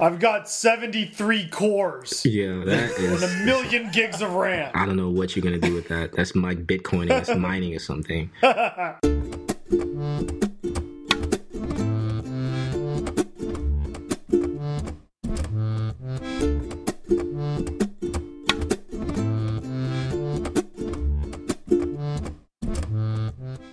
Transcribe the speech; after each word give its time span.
I've 0.00 0.18
got 0.18 0.48
73 0.48 1.48
cores 1.48 2.24
Yeah, 2.24 2.64
that 2.64 2.90
is. 2.98 3.22
and 3.22 3.32
a 3.32 3.44
million 3.44 3.90
gigs 3.90 4.22
of 4.22 4.32
RAM. 4.34 4.70
I 4.74 4.86
don't 4.86 4.96
know 4.96 5.10
what 5.10 5.34
you're 5.36 5.42
gonna 5.42 5.58
do 5.58 5.74
with 5.74 5.88
that. 5.88 6.12
That's 6.12 6.34
my 6.34 6.54
Bitcoin 6.54 7.10
it's 7.10 7.28
mining 7.34 7.74
or 7.74 7.78
something. 7.78 8.30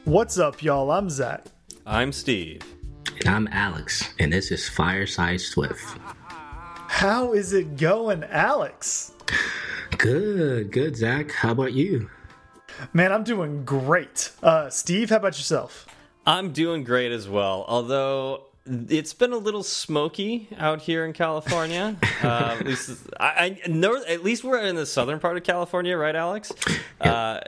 What's 0.05 0.37
up, 0.39 0.63
y'all? 0.63 0.91
I'm 0.91 1.09
Zach. 1.09 1.45
I'm 1.85 2.11
Steve. 2.11 2.61
And 3.25 3.33
I'm 3.33 3.47
Alex, 3.51 4.13
and 4.19 4.31
this 4.31 4.51
is 4.51 4.69
Fireside 4.69 5.41
Swift. 5.41 5.97
How 6.27 7.33
is 7.33 7.53
it 7.53 7.75
going, 7.75 8.23
Alex? 8.25 9.13
Good, 9.97 10.71
good, 10.71 10.95
Zach. 10.95 11.31
How 11.31 11.49
about 11.49 11.73
you? 11.73 12.07
Man, 12.93 13.11
I'm 13.11 13.23
doing 13.23 13.65
great. 13.65 14.31
Uh, 14.43 14.69
Steve, 14.69 15.09
how 15.09 15.15
about 15.15 15.39
yourself? 15.39 15.87
I'm 16.27 16.51
doing 16.51 16.83
great 16.83 17.11
as 17.11 17.27
well, 17.27 17.65
although 17.67 18.43
it's 18.67 19.15
been 19.15 19.33
a 19.33 19.37
little 19.37 19.63
smoky 19.63 20.47
out 20.59 20.83
here 20.83 21.03
in 21.03 21.11
California. 21.11 21.97
uh, 22.23 22.57
at 22.59 22.65
least 22.67 23.07
I, 23.19 23.57
I 23.65 23.67
north, 23.67 24.07
at 24.07 24.23
least 24.23 24.43
we're 24.43 24.61
in 24.61 24.75
the 24.75 24.85
southern 24.85 25.19
part 25.19 25.35
of 25.35 25.41
California, 25.43 25.97
right, 25.97 26.15
Alex? 26.15 26.51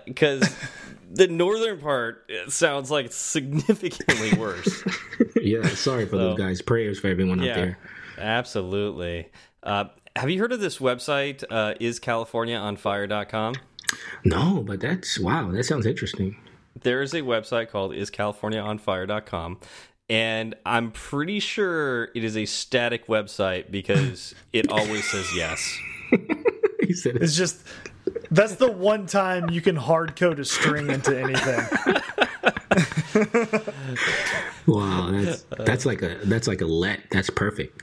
Because 0.06 0.56
the 1.10 1.28
northern 1.28 1.80
part 1.80 2.30
sounds 2.50 2.92
like 2.92 3.06
it's 3.08 3.16
significantly 3.16 4.34
worse. 4.38 4.84
Yeah, 5.42 5.68
sorry 5.70 6.06
for 6.06 6.18
those 6.18 6.38
guys. 6.38 6.62
Prayers 6.62 7.00
for 7.00 7.08
everyone 7.08 7.40
out 7.40 7.56
there. 7.56 7.78
absolutely. 8.18 9.30
Uh, 9.64 9.86
have 10.16 10.30
you 10.30 10.40
heard 10.40 10.52
of 10.52 10.60
this 10.60 10.80
website, 10.80 11.44
uh, 11.50 11.74
iscaliforniaonfire.com? 11.80 13.56
No, 14.26 14.64
but 14.66 14.80
that's 14.81 15.20
wow. 15.20 15.52
That 15.52 15.64
sounds 15.64 15.86
interesting. 15.86 16.36
there 16.81 17.02
is 17.02 17.14
a 17.14 17.22
website 17.22 17.70
called 17.70 17.92
iscaliforniaonfire.com 17.94 19.59
and 20.09 20.56
i'm 20.66 20.92
pretty 20.92 21.40
sure 21.40 22.06
it 22.16 22.24
is 22.24 22.38
a 22.38 22.46
static 22.46 23.08
website 23.08 23.70
because 23.72 24.34
it 24.53 24.70
always 24.72 25.03
says 25.09 25.28
yes 25.36 25.78
He 26.81 26.94
said, 26.94 27.18
It's 27.18 27.36
just 27.36 27.59
that's 28.32 28.56
the 28.56 28.72
one 28.72 29.06
time 29.06 29.50
you 29.50 29.62
can 29.62 29.76
hard 29.76 30.16
code 30.16 30.40
a 30.40 30.46
string 30.46 30.90
into 30.90 31.18
anything. 31.18 31.66
"Wow, 34.66 35.09
that's 35.12 35.44
that's 35.66 35.86
like 35.86 36.02
a 36.02 36.18
that's 36.26 36.48
like 36.48 36.62
a 36.62 36.66
let. 36.66 37.02
That's 37.12 37.30
perfect." 37.30 37.82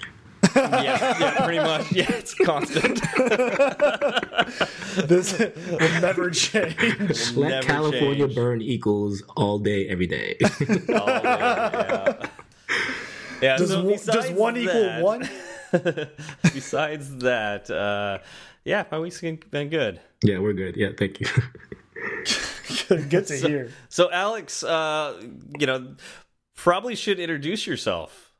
yeah 0.54 1.16
yeah 1.18 1.44
pretty 1.46 1.58
much 1.58 1.90
yeah 1.90 2.04
it's 2.10 2.34
constant 2.34 3.00
This 5.08 5.38
will 5.38 5.78
never 6.02 6.28
change. 6.30 6.76
Let 7.34 7.48
Never 7.48 7.66
California 7.66 8.26
change. 8.26 8.34
burn 8.36 8.60
equals 8.62 9.22
all 9.36 9.58
day, 9.58 9.88
every 9.88 10.06
day. 10.06 10.36
All 10.90 11.06
day, 11.06 11.22
yeah, 11.24 12.26
yeah 13.40 13.56
Does, 13.56 13.70
so 13.70 13.82
one- 13.82 13.92
does 13.94 14.06
besides 14.06 14.30
one 14.38 14.56
equal 14.58 15.02
one? 15.02 15.28
besides 16.42 17.16
that 17.18 17.70
uh 17.70 18.18
yeah 18.64 18.84
my 18.92 18.98
week's 18.98 19.20
been 19.22 19.68
good 19.70 19.98
yeah, 20.24 20.38
we're 20.38 20.52
good. 20.54 20.76
Yeah, 20.76 20.90
thank 20.98 21.20
you. 21.20 21.26
Good 22.88 23.26
to 23.28 23.36
hear. 23.36 23.70
so 23.88 24.10
alex 24.10 24.62
uh 24.62 25.22
you 25.58 25.66
know 25.66 25.94
probably 26.56 26.94
should 26.96 27.18
introduce 27.20 27.66
yourself 27.66 28.32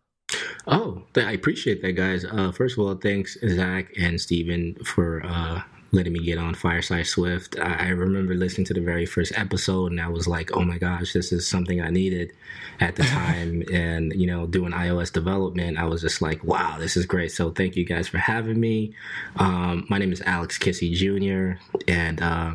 Oh, 0.67 1.03
I 1.15 1.33
appreciate 1.33 1.83
that, 1.83 1.93
guys. 1.93 2.25
Uh, 2.25 2.51
first 2.51 2.77
of 2.79 2.85
all, 2.85 2.95
thanks 2.95 3.37
Zach 3.47 3.93
and 3.99 4.19
Steven 4.21 4.75
for 4.85 5.25
uh, 5.25 5.63
letting 5.95 6.13
me 6.13 6.19
get 6.19 6.39
on 6.39 6.55
Fireside 6.55 7.07
Swift. 7.07 7.57
I, 7.59 7.87
I 7.87 7.89
remember 7.91 8.35
listening 8.35 8.65
to 8.67 8.75
the 8.75 8.81
very 8.81 9.07
first 9.07 9.33
episode, 9.39 9.93
and 9.93 10.01
I 10.01 10.09
was 10.09 10.27
like, 10.27 10.55
"Oh 10.57 10.63
my 10.63 10.77
gosh, 10.77 11.13
this 11.13 11.33
is 11.33 11.47
something 11.47 11.81
I 11.81 11.91
needed 11.91 12.33
at 12.81 12.97
the 12.97 13.05
time." 13.05 13.63
and 13.73 14.13
you 14.15 14.27
know, 14.27 14.47
doing 14.47 14.73
iOS 14.73 15.13
development, 15.13 15.79
I 15.79 15.85
was 15.85 16.03
just 16.03 16.21
like, 16.21 16.43
"Wow, 16.43 16.77
this 16.79 16.97
is 16.97 17.07
great." 17.07 17.31
So, 17.33 17.51
thank 17.51 17.77
you 17.77 17.85
guys 17.85 18.09
for 18.09 18.19
having 18.19 18.59
me. 18.61 18.95
Um, 19.37 19.87
my 19.89 19.99
name 19.99 20.13
is 20.13 20.21
Alex 20.23 20.59
Kissi 20.59 20.93
Jr., 20.93 21.61
and 21.87 22.21
uh, 22.21 22.55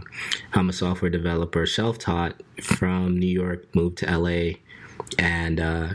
I'm 0.54 0.70
a 0.70 0.74
software 0.74 1.10
developer, 1.10 1.66
self-taught 1.66 2.44
from 2.62 3.18
New 3.18 3.28
York, 3.28 3.74
moved 3.74 4.00
to 4.00 4.18
LA, 4.18 4.58
and 5.18 5.60
uh, 5.60 5.90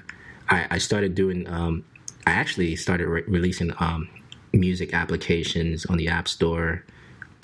I, 0.49 0.67
I 0.71 0.79
started 0.79 1.15
doing. 1.15 1.47
Um, 1.47 1.85
I 2.27 2.31
actually 2.31 2.75
started 2.77 3.07
re- 3.07 3.25
releasing 3.29 3.71
um, 3.81 4.09
music 4.55 4.95
applications 4.95 5.85
on 5.85 5.99
the 5.99 6.09
App 6.09 6.27
Store 6.27 6.85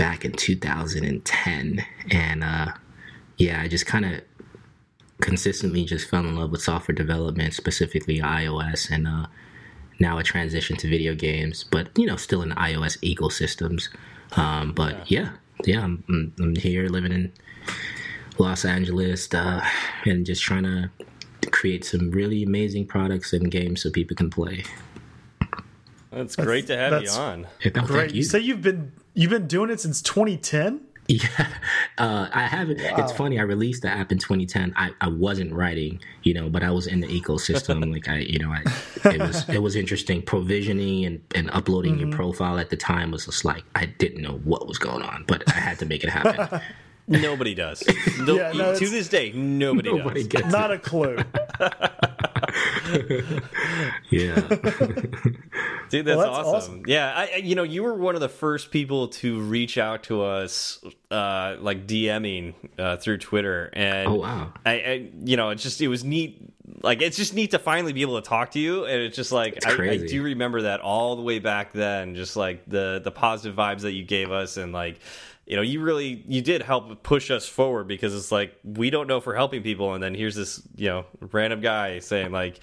back 0.01 0.25
in 0.25 0.33
2010, 0.33 1.85
and 2.11 2.43
uh, 2.43 2.73
yeah, 3.37 3.61
I 3.61 3.69
just 3.69 3.85
kind 3.85 4.07
of 4.07 4.23
consistently 5.21 5.85
just 5.85 6.09
fell 6.09 6.25
in 6.25 6.35
love 6.37 6.51
with 6.51 6.63
software 6.63 6.95
development, 6.95 7.53
specifically 7.53 8.19
iOS, 8.19 8.91
and 8.91 9.07
uh, 9.07 9.27
now 9.99 10.17
I 10.17 10.23
transitioned 10.23 10.79
to 10.79 10.89
video 10.89 11.15
games, 11.15 11.65
but 11.71 11.89
you 11.99 12.07
know, 12.07 12.17
still 12.17 12.41
in 12.41 12.49
the 12.49 12.55
iOS 12.55 12.97
ecosystems. 13.03 13.89
Um, 14.39 14.73
but 14.73 15.11
yeah, 15.11 15.33
yeah, 15.67 15.83
I'm, 15.83 16.03
I'm, 16.09 16.33
I'm 16.41 16.57
here 16.57 16.89
living 16.89 17.13
in 17.13 17.31
Los 18.39 18.65
Angeles 18.65 19.33
uh, 19.35 19.63
and 20.07 20.25
just 20.25 20.43
trying 20.43 20.63
to 20.63 20.91
create 21.51 21.85
some 21.85 22.11
really 22.11 22.43
amazing 22.43 22.87
products 22.87 23.35
and 23.35 23.51
games 23.51 23.83
so 23.83 23.91
people 23.91 24.17
can 24.17 24.31
play. 24.31 24.65
That's 26.11 26.37
great 26.37 26.67
to 26.69 26.77
have 26.77 27.03
you 27.03 27.11
on 27.11 27.47
Yeah, 27.65 27.71
no, 27.77 27.83
Great. 27.83 27.99
thank 28.01 28.11
You 28.13 28.19
you. 28.19 28.23
say 28.25 28.39
you've 28.41 28.63
been 28.63 28.93
you've 29.15 29.31
been 29.31 29.47
doing 29.47 29.71
it 29.71 29.81
since 29.81 30.03
2010? 30.03 30.83
Yeah, 31.11 31.49
uh, 31.99 32.29
I 32.33 32.43
haven't. 32.47 32.79
It's 32.79 33.11
funny. 33.11 33.41
I 33.41 33.43
released 33.43 33.83
the 33.83 33.89
app 33.89 34.13
in 34.13 34.19
2010. 34.19 34.73
I, 34.77 34.91
I 35.01 35.09
wasn't 35.09 35.53
writing, 35.53 35.99
you 36.23 36.33
know, 36.35 36.49
but 36.49 36.63
I 36.63 36.71
was 36.71 36.87
in 36.87 37.01
the 37.01 37.09
ecosystem. 37.09 37.93
like 37.93 38.07
I, 38.07 38.19
you 38.19 38.39
know, 38.39 38.53
I 38.53 38.63
it 39.09 39.19
was 39.19 39.49
it 39.49 39.59
was 39.61 39.75
interesting. 39.75 40.23
Provisioning 40.23 41.05
and, 41.05 41.21
and 41.35 41.51
uploading 41.51 41.99
your 41.99 42.13
profile 42.13 42.61
at 42.61 42.71
the 42.71 42.77
time 42.77 43.11
was 43.11 43.25
just 43.27 43.45
like 43.45 43.65
I 43.75 43.87
didn't 43.87 44.23
know 44.23 44.39
what 44.45 44.69
was 44.69 44.79
going 44.79 45.03
on, 45.03 45.25
but 45.27 45.43
I 45.49 45.59
had 45.59 45.81
to 45.81 45.87
make 45.87 46.05
it 46.05 46.11
happen. 46.11 46.61
Nobody 47.09 47.57
does. 47.57 47.83
No, 48.21 48.37
Yeah, 48.37 48.53
no, 48.53 48.77
to 48.77 48.89
this 48.89 49.09
day, 49.09 49.33
nobody, 49.33 49.91
Nobody 49.93 50.21
does. 50.23 50.43
gets 50.43 50.53
Not 50.53 50.71
a 50.71 50.79
clue. 50.79 51.19
It. 52.95 53.43
Yeah, 54.11 54.35
Dude, 55.89 56.05
that's, 56.07 56.17
Well, 56.17 56.33
that's 56.35 56.49
awesome. 56.49 56.55
awesome. 56.55 56.83
Yeah, 56.87 57.13
I, 57.15 57.31
I- 57.35 57.37
you 57.37 57.55
know, 57.55 57.63
you 57.63 57.83
were 57.83 57.95
one 57.95 58.15
of 58.17 58.21
the 58.21 58.29
first 58.29 58.71
people 58.71 59.09
to 59.09 59.41
reach 59.41 59.79
out 59.79 60.03
to 60.05 60.23
us, 60.23 60.83
uh, 61.11 61.57
like 61.61 61.87
DMing 61.87 62.55
uh, 62.79 62.97
through 62.97 63.19
Twitter, 63.19 63.71
and 63.73 64.09
Oh, 64.09 64.15
wow. 64.15 64.53
I, 64.67 64.71
I, 64.73 65.11
you 65.25 65.37
know, 65.37 65.51
it's 65.51 65.63
just 65.63 65.81
it 65.81 65.89
was 65.89 66.03
neat. 66.05 66.43
Like, 66.83 67.03
it's 67.03 67.17
just 67.17 67.35
neat 67.35 67.51
to 67.53 67.59
finally 67.59 67.93
be 67.93 68.03
able 68.03 68.21
to 68.21 68.29
talk 68.29 68.53
to 68.53 68.59
you, 68.61 68.85
and 68.85 69.01
it's 69.03 69.17
just 69.17 69.33
like 69.33 69.65
I, 69.67 69.91
I 69.91 69.97
do 69.99 70.23
remember 70.23 70.63
that 70.63 70.81
all 70.81 71.15
the 71.17 71.23
way 71.23 71.39
back 71.39 71.73
then, 71.73 72.15
just 72.15 72.37
like 72.37 72.65
the 72.69 73.01
the 73.03 73.11
positive 73.11 73.57
vibes 73.57 73.81
that 73.83 73.93
you 73.93 74.05
gave 74.05 74.31
us, 74.33 74.57
and 74.57 74.73
like. 74.73 74.99
You 75.51 75.57
know, 75.57 75.63
you 75.63 75.81
really 75.81 76.23
you 76.29 76.43
did 76.43 76.63
help 76.63 77.03
push 77.03 77.29
us 77.29 77.45
forward 77.45 77.89
because 77.89 78.15
it's 78.15 78.31
like 78.31 78.55
we 78.63 78.89
don't 78.89 79.09
know 79.09 79.17
if 79.17 79.27
we're 79.27 79.35
helping 79.35 79.65
people, 79.65 79.95
and 79.95 80.01
then 80.03 80.15
here's 80.15 80.37
this 80.37 80.63
you 80.77 80.89
know 80.89 81.07
random 81.33 81.61
guy 81.61 81.99
saying 81.99 82.31
like, 82.31 82.61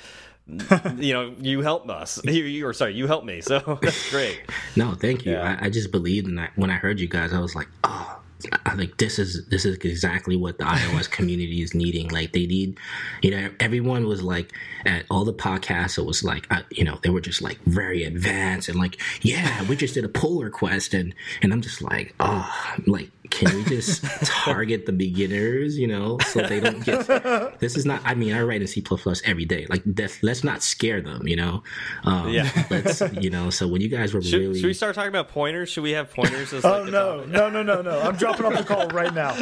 you 0.48 1.14
know, 1.14 1.36
you 1.38 1.60
helped 1.60 1.90
us. 1.90 2.22
You, 2.26 2.46
you 2.46 2.66
or 2.66 2.72
sorry, 2.72 2.94
you 2.94 3.06
helped 3.06 3.26
me. 3.26 3.42
So 3.42 3.78
that's 3.82 4.10
great. 4.10 4.40
no, 4.78 4.94
thank 4.94 5.26
you. 5.26 5.34
Yeah. 5.34 5.58
I, 5.62 5.66
I 5.66 5.70
just 5.70 5.92
believed, 5.92 6.28
and 6.28 6.40
I, 6.40 6.50
when 6.56 6.70
I 6.70 6.76
heard 6.76 7.02
you 7.02 7.10
guys, 7.10 7.34
I 7.34 7.40
was 7.40 7.56
like, 7.56 7.68
oh. 7.84 8.17
I 8.66 8.76
think 8.76 8.98
this 8.98 9.18
is 9.18 9.48
this 9.48 9.66
is 9.66 9.78
exactly 9.78 10.36
what 10.36 10.60
the 10.60 10.64
iOS 10.66 11.10
community 11.10 11.64
is 11.64 11.74
needing. 11.74 12.10
Like 12.10 12.34
they 12.34 12.46
need, 12.46 12.78
you 13.24 13.32
know, 13.32 13.50
everyone 13.60 14.08
was 14.08 14.22
like 14.22 14.52
at 14.86 15.06
all 15.10 15.26
the 15.26 15.34
podcasts. 15.34 15.98
It 15.98 16.06
was 16.06 16.24
like, 16.24 16.46
uh, 16.52 16.62
you 16.70 16.84
know, 16.84 17.00
they 17.02 17.10
were 17.10 17.22
just 17.22 17.42
like 17.42 17.60
very 17.64 18.04
advanced 18.04 18.70
and 18.70 18.78
like, 18.78 19.02
yeah, 19.22 19.64
we 19.68 19.76
just 19.76 19.96
did 19.96 20.06
a 20.06 20.10
pull 20.10 20.44
request, 20.44 20.94
and 20.94 21.16
and 21.42 21.52
I'm 21.52 21.62
just 21.62 21.82
like, 21.82 22.14
oh, 22.20 22.76
like, 22.86 23.10
can 23.30 23.56
we 23.56 23.64
just 23.66 24.04
target 24.26 24.86
the 24.86 24.92
beginners, 24.92 25.78
you 25.78 25.88
know, 25.88 26.18
so 26.28 26.42
they 26.42 26.60
don't 26.60 26.84
get. 26.84 27.08
This 27.60 27.76
is 27.76 27.86
not. 27.86 28.02
I 28.06 28.14
mean, 28.14 28.34
I 28.34 28.42
write 28.42 28.62
in 28.62 28.68
C 28.68 28.84
every 29.26 29.46
day. 29.46 29.66
Like, 29.70 29.82
that's, 29.86 30.22
let's 30.24 30.44
not 30.44 30.62
scare 30.64 31.02
them, 31.02 31.28
you 31.28 31.36
know. 31.36 31.64
Um, 32.04 32.30
Yeah. 32.30 32.50
Let's, 32.70 33.02
you 33.22 33.30
know. 33.30 33.50
So 33.50 33.68
when 33.68 33.82
you 33.82 33.90
guys 33.90 34.14
were 34.14 34.22
Should, 34.28 34.40
really 34.40 34.60
should 34.60 34.68
we 34.68 34.74
start 34.74 34.96
talking 34.96 35.10
about 35.10 35.30
pointers? 35.30 35.70
Should 35.70 35.84
we 35.84 35.92
have 35.92 36.12
pointers 36.12 36.54
as 36.54 36.64
Oh 36.66 36.82
like 36.84 36.92
no, 36.92 37.24
no, 37.26 37.50
no, 37.50 37.64
no, 37.64 37.82
no! 37.82 38.00
I'm 38.02 38.16
dropping 38.16 38.46
off 38.46 38.54
the 38.58 38.64
call 38.64 38.88
right 38.90 39.14
now. 39.14 39.34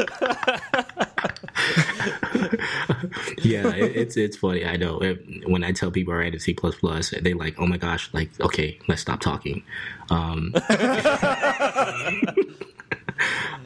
yeah, 3.44 3.68
it, 3.76 3.96
it's 3.96 4.18
it's 4.18 4.38
funny. 4.38 4.66
I 4.66 4.78
know 4.78 5.00
It- 5.00 5.48
when 5.50 5.64
I 5.64 5.72
tell 5.72 5.92
people 5.92 6.14
I 6.14 6.18
write 6.18 6.34
in 6.34 6.40
C 6.40 6.54
plus 6.54 6.76
plus, 6.76 7.10
they 7.22 7.34
like, 7.34 7.56
oh 7.60 7.68
my 7.68 7.78
gosh, 7.78 8.10
like 8.14 8.30
okay, 8.42 8.80
let's 8.88 9.02
stop 9.02 9.20
talking. 9.20 9.64
Um, 10.10 10.54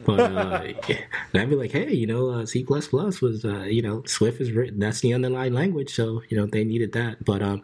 but 0.04 0.20
uh, 0.20 0.62
I'd 1.34 1.50
be 1.50 1.56
like, 1.56 1.72
hey, 1.72 1.92
you 1.92 2.06
know, 2.06 2.30
uh, 2.30 2.46
C 2.46 2.64
plus 2.64 2.88
plus 2.88 3.20
was, 3.20 3.44
uh, 3.44 3.62
you 3.62 3.82
know, 3.82 4.02
Swift 4.06 4.40
is 4.40 4.52
written. 4.52 4.78
That's 4.78 5.00
the 5.00 5.14
underlying 5.14 5.52
language, 5.52 5.94
so 5.94 6.22
you 6.28 6.36
know 6.36 6.46
they 6.46 6.64
needed 6.64 6.92
that. 6.92 7.24
But 7.24 7.42
um, 7.42 7.62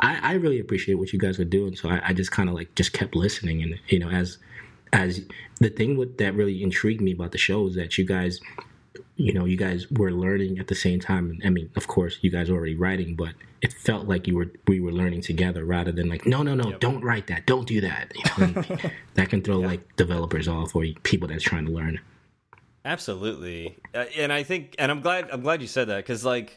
I, 0.00 0.18
I 0.22 0.32
really 0.34 0.60
appreciate 0.60 0.96
what 0.96 1.12
you 1.12 1.18
guys 1.18 1.38
are 1.38 1.44
doing. 1.44 1.76
So 1.76 1.88
I, 1.88 2.00
I 2.08 2.12
just 2.12 2.30
kind 2.30 2.48
of 2.48 2.54
like 2.54 2.74
just 2.74 2.92
kept 2.92 3.14
listening, 3.14 3.62
and 3.62 3.78
you 3.88 3.98
know, 3.98 4.10
as 4.10 4.38
as 4.92 5.24
the 5.60 5.70
thing 5.70 5.96
with, 5.96 6.18
that 6.18 6.34
really 6.34 6.62
intrigued 6.62 7.00
me 7.00 7.12
about 7.12 7.32
the 7.32 7.38
show 7.38 7.66
is 7.66 7.74
that 7.74 7.98
you 7.98 8.04
guys 8.04 8.40
you 9.18 9.32
know, 9.32 9.44
you 9.44 9.56
guys 9.56 9.90
were 9.90 10.12
learning 10.12 10.60
at 10.60 10.68
the 10.68 10.76
same 10.76 11.00
time. 11.00 11.40
I 11.44 11.50
mean, 11.50 11.70
of 11.74 11.88
course, 11.88 12.18
you 12.22 12.30
guys 12.30 12.50
were 12.50 12.56
already 12.56 12.76
writing, 12.76 13.16
but 13.16 13.34
it 13.60 13.72
felt 13.72 14.06
like 14.06 14.28
you 14.28 14.36
were 14.36 14.46
we 14.68 14.78
were 14.78 14.92
learning 14.92 15.22
together 15.22 15.64
rather 15.64 15.90
than 15.90 16.08
like, 16.08 16.24
no, 16.24 16.44
no, 16.44 16.54
no, 16.54 16.70
yep. 16.70 16.80
don't 16.80 17.02
write 17.02 17.26
that, 17.26 17.44
don't 17.44 17.66
do 17.66 17.80
that. 17.80 18.12
You 18.14 18.46
know, 18.46 18.64
that 19.14 19.28
can 19.28 19.42
throw 19.42 19.60
yeah. 19.60 19.66
like 19.66 19.96
developers 19.96 20.46
off 20.46 20.74
or 20.76 20.86
people 21.02 21.26
that's 21.26 21.42
trying 21.42 21.66
to 21.66 21.72
learn. 21.72 22.00
Absolutely, 22.84 23.76
uh, 23.92 24.04
and 24.16 24.32
I 24.32 24.44
think, 24.44 24.76
and 24.78 24.90
I'm 24.90 25.00
glad 25.00 25.28
I'm 25.32 25.42
glad 25.42 25.60
you 25.60 25.68
said 25.68 25.88
that 25.88 25.96
because 25.96 26.24
like, 26.24 26.56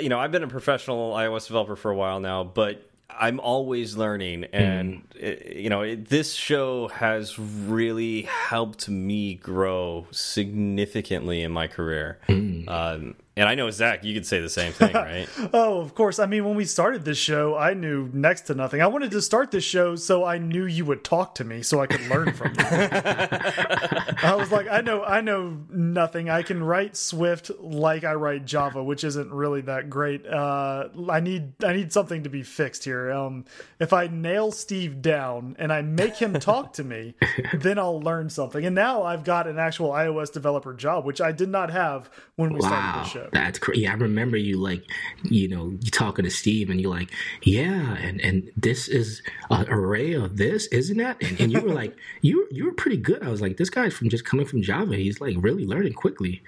you 0.00 0.08
know, 0.08 0.18
I've 0.18 0.32
been 0.32 0.42
a 0.42 0.48
professional 0.48 1.12
iOS 1.12 1.46
developer 1.46 1.76
for 1.76 1.92
a 1.92 1.96
while 1.96 2.18
now, 2.18 2.42
but 2.42 2.87
I'm 3.10 3.40
always 3.40 3.96
learning, 3.96 4.44
and 4.52 5.08
mm. 5.10 5.16
it, 5.16 5.56
you 5.56 5.70
know, 5.70 5.82
it, 5.82 6.08
this 6.08 6.34
show 6.34 6.88
has 6.88 7.38
really 7.38 8.22
helped 8.22 8.88
me 8.88 9.34
grow 9.34 10.06
significantly 10.10 11.42
in 11.42 11.50
my 11.50 11.66
career. 11.66 12.18
Mm. 12.28 12.68
Um, 12.68 13.14
and 13.38 13.48
I 13.48 13.54
know 13.54 13.70
Zach, 13.70 14.04
you 14.04 14.14
could 14.14 14.26
say 14.26 14.40
the 14.40 14.48
same 14.48 14.72
thing, 14.72 14.92
right? 14.92 15.28
oh, 15.52 15.80
of 15.80 15.94
course. 15.94 16.18
I 16.18 16.26
mean, 16.26 16.44
when 16.44 16.56
we 16.56 16.64
started 16.64 17.04
this 17.04 17.18
show, 17.18 17.56
I 17.56 17.72
knew 17.72 18.10
next 18.12 18.42
to 18.42 18.54
nothing. 18.54 18.82
I 18.82 18.88
wanted 18.88 19.12
to 19.12 19.22
start 19.22 19.52
this 19.52 19.62
show 19.62 19.94
so 19.94 20.24
I 20.24 20.38
knew 20.38 20.66
you 20.66 20.84
would 20.86 21.04
talk 21.04 21.36
to 21.36 21.44
me, 21.44 21.62
so 21.62 21.80
I 21.80 21.86
could 21.86 22.04
learn 22.08 22.32
from 22.32 22.48
you. 22.48 22.56
I 22.68 24.34
was 24.36 24.50
like, 24.50 24.66
I 24.68 24.80
know, 24.80 25.04
I 25.04 25.20
know 25.20 25.58
nothing. 25.70 26.28
I 26.28 26.42
can 26.42 26.62
write 26.62 26.96
Swift 26.96 27.52
like 27.60 28.02
I 28.02 28.14
write 28.14 28.44
Java, 28.44 28.82
which 28.82 29.04
isn't 29.04 29.30
really 29.30 29.60
that 29.62 29.88
great. 29.88 30.26
Uh, 30.26 30.88
I 31.08 31.20
need, 31.20 31.62
I 31.64 31.74
need 31.74 31.92
something 31.92 32.24
to 32.24 32.28
be 32.28 32.42
fixed 32.42 32.84
here. 32.84 33.12
Um, 33.12 33.44
if 33.78 33.92
I 33.92 34.08
nail 34.08 34.50
Steve 34.50 35.00
down 35.00 35.54
and 35.60 35.72
I 35.72 35.82
make 35.82 36.16
him 36.16 36.34
talk 36.34 36.72
to 36.74 36.84
me, 36.84 37.14
then 37.54 37.78
I'll 37.78 38.00
learn 38.00 38.30
something. 38.30 38.64
And 38.64 38.74
now 38.74 39.04
I've 39.04 39.22
got 39.22 39.46
an 39.46 39.60
actual 39.60 39.90
iOS 39.90 40.32
developer 40.32 40.74
job, 40.74 41.04
which 41.04 41.20
I 41.20 41.30
did 41.30 41.48
not 41.48 41.70
have 41.70 42.10
when 42.34 42.52
we 42.52 42.60
wow. 42.60 42.68
started 42.68 43.00
the 43.00 43.08
show. 43.08 43.27
That's 43.32 43.58
crazy. 43.58 43.86
I 43.86 43.94
remember 43.94 44.36
you 44.36 44.58
like, 44.58 44.84
you 45.22 45.48
know, 45.48 45.76
you 45.80 45.90
talking 45.90 46.24
to 46.24 46.30
Steve 46.30 46.70
and 46.70 46.80
you're 46.80 46.90
like, 46.90 47.10
yeah, 47.42 47.96
and 47.96 48.20
and 48.20 48.50
this 48.56 48.88
is 48.88 49.22
an 49.50 49.68
array 49.68 50.12
of 50.12 50.36
this, 50.36 50.66
isn't 50.68 50.96
that? 50.98 51.22
And, 51.22 51.40
and 51.40 51.52
you 51.52 51.60
were 51.60 51.74
like, 51.74 51.96
you 52.22 52.46
you 52.50 52.64
were 52.64 52.72
pretty 52.72 52.96
good. 52.96 53.22
I 53.22 53.28
was 53.28 53.40
like, 53.40 53.56
this 53.56 53.70
guy's 53.70 53.94
from 53.94 54.08
just 54.08 54.24
coming 54.24 54.46
from 54.46 54.62
Java. 54.62 54.96
He's 54.96 55.20
like 55.20 55.36
really 55.38 55.66
learning 55.66 55.94
quickly. 55.94 56.42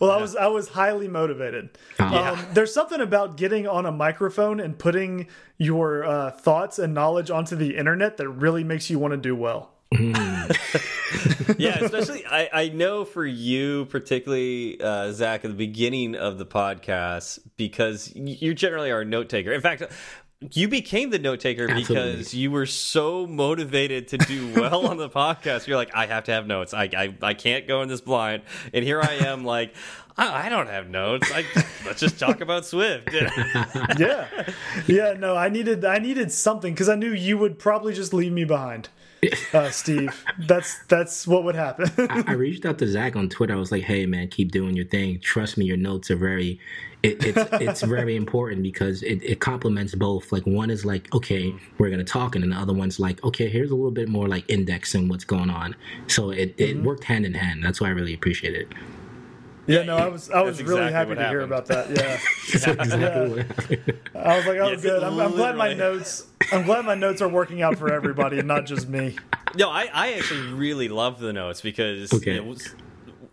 Well, 0.00 0.10
yeah. 0.10 0.16
I 0.16 0.20
was 0.20 0.36
I 0.36 0.46
was 0.46 0.68
highly 0.68 1.08
motivated. 1.08 1.70
Uh, 1.98 2.34
um, 2.36 2.46
there's 2.52 2.72
something 2.72 3.00
about 3.00 3.36
getting 3.36 3.66
on 3.66 3.86
a 3.86 3.92
microphone 3.92 4.60
and 4.60 4.78
putting 4.78 5.26
your 5.58 6.04
uh, 6.04 6.30
thoughts 6.30 6.78
and 6.78 6.94
knowledge 6.94 7.30
onto 7.30 7.56
the 7.56 7.76
internet 7.76 8.16
that 8.18 8.28
really 8.28 8.64
makes 8.64 8.90
you 8.90 8.98
want 8.98 9.12
to 9.12 9.18
do 9.18 9.34
well. 9.34 9.70
Mm. 9.92 11.58
yeah, 11.58 11.78
especially 11.80 12.24
I, 12.26 12.48
I 12.52 12.68
know 12.68 13.04
for 13.04 13.24
you 13.26 13.86
particularly, 13.86 14.80
uh, 14.80 15.12
Zach, 15.12 15.44
at 15.44 15.50
the 15.50 15.56
beginning 15.56 16.14
of 16.14 16.38
the 16.38 16.46
podcast 16.46 17.38
because 17.56 18.12
you 18.14 18.54
generally 18.54 18.90
are 18.90 19.02
a 19.02 19.04
note 19.04 19.28
taker. 19.28 19.52
In 19.52 19.60
fact, 19.60 19.82
you 20.52 20.68
became 20.68 21.10
the 21.10 21.18
note 21.18 21.40
taker 21.40 21.68
because 21.68 22.34
you 22.34 22.50
were 22.50 22.66
so 22.66 23.26
motivated 23.26 24.08
to 24.08 24.18
do 24.18 24.52
well 24.54 24.86
on 24.86 24.96
the 24.96 25.08
podcast. 25.08 25.66
You're 25.66 25.76
like, 25.76 25.94
I 25.94 26.06
have 26.06 26.24
to 26.24 26.32
have 26.32 26.46
notes. 26.46 26.74
I, 26.74 26.84
I 26.96 27.14
I 27.22 27.34
can't 27.34 27.68
go 27.68 27.82
in 27.82 27.88
this 27.88 28.00
blind. 28.00 28.42
And 28.72 28.84
here 28.84 29.00
I 29.00 29.14
am, 29.26 29.44
like, 29.44 29.74
I, 30.16 30.46
I 30.46 30.48
don't 30.48 30.68
have 30.68 30.88
notes. 30.88 31.30
I, 31.32 31.44
let's 31.86 32.00
just 32.00 32.18
talk 32.18 32.40
about 32.40 32.64
Swift. 32.66 33.10
yeah, 33.98 34.26
yeah. 34.86 35.14
No, 35.18 35.36
I 35.36 35.48
needed 35.48 35.84
I 35.84 35.98
needed 35.98 36.32
something 36.32 36.74
because 36.74 36.88
I 36.88 36.96
knew 36.96 37.12
you 37.12 37.38
would 37.38 37.58
probably 37.58 37.94
just 37.94 38.12
leave 38.12 38.32
me 38.32 38.44
behind 38.44 38.88
uh, 39.52 39.70
Steve. 39.70 40.24
That's 40.38 40.78
that's 40.88 41.26
what 41.26 41.44
would 41.44 41.54
happen. 41.54 41.90
I, 42.10 42.24
I, 42.26 42.32
reached 42.32 42.66
out 42.66 42.78
to 42.78 42.88
Zach 42.88 43.14
on 43.14 43.28
Twitter. 43.28 43.54
I 43.54 43.56
was 43.56 43.70
like, 43.70 43.84
"Hey, 43.84 44.04
man, 44.04 44.28
keep 44.28 44.50
doing 44.50 44.74
your 44.74 44.84
thing. 44.84 45.20
Trust 45.20 45.56
me, 45.56 45.64
your 45.64 45.76
notes 45.76 46.10
are 46.10 46.16
very. 46.16 46.58
It, 47.04 47.24
it's 47.24 47.52
it's 47.52 47.82
very 47.82 48.16
important 48.16 48.62
because 48.62 49.02
it, 49.02 49.22
it 49.22 49.38
complements 49.38 49.94
both. 49.94 50.32
Like 50.32 50.44
one 50.44 50.70
is 50.70 50.84
like, 50.84 51.12
okay, 51.14 51.54
we're 51.78 51.90
gonna 51.90 52.04
talk, 52.04 52.34
and 52.34 52.42
then 52.42 52.50
the 52.50 52.56
other 52.56 52.72
one's 52.72 52.98
like, 52.98 53.22
okay, 53.22 53.48
here's 53.48 53.70
a 53.70 53.76
little 53.76 53.92
bit 53.92 54.08
more 54.08 54.26
like 54.28 54.44
indexing 54.48 55.08
what's 55.08 55.24
going 55.24 55.50
on. 55.50 55.76
So 56.08 56.30
it 56.30 56.54
it 56.58 56.74
mm 56.76 56.80
-hmm. 56.80 56.84
worked 56.84 57.04
hand 57.04 57.24
in 57.24 57.34
hand. 57.34 57.62
That's 57.62 57.80
why 57.80 57.88
I 57.88 57.92
really 57.92 58.14
appreciate 58.14 58.54
it. 58.54 58.68
Yeah, 59.66 59.84
no, 59.84 59.96
I 59.96 60.08
was 60.08 60.30
I 60.30 60.42
was 60.42 60.60
really 60.60 60.86
exactly 60.86 61.14
happy 61.14 61.22
to 61.22 61.28
hear 61.28 61.40
about 61.42 61.66
that. 61.66 61.88
Yeah, 61.90 62.18
exactly 62.52 63.00
yeah. 63.00 64.30
I 64.30 64.36
was 64.36 64.46
like, 64.46 64.58
oh, 64.58 64.70
yeah, 64.70 64.76
good. 64.76 65.02
I'm, 65.04 65.20
I'm, 65.20 65.32
glad 65.32 65.56
my 65.56 65.72
notes. 65.72 66.26
I'm 66.52 66.64
glad 66.64 66.84
my 66.84 66.94
notes 66.94 67.22
are 67.22 67.28
working 67.28 67.62
out 67.62 67.78
for 67.78 67.92
everybody 67.92 68.38
and 68.38 68.46
not 68.46 68.66
just 68.66 68.88
me. 68.88 69.16
No, 69.56 69.70
I, 69.70 69.88
I 69.92 70.12
actually 70.14 70.52
really 70.52 70.88
love 70.88 71.18
the 71.18 71.32
notes 71.32 71.60
because 71.60 72.12
okay. 72.12 72.36
it 72.36 72.44
was. 72.44 72.74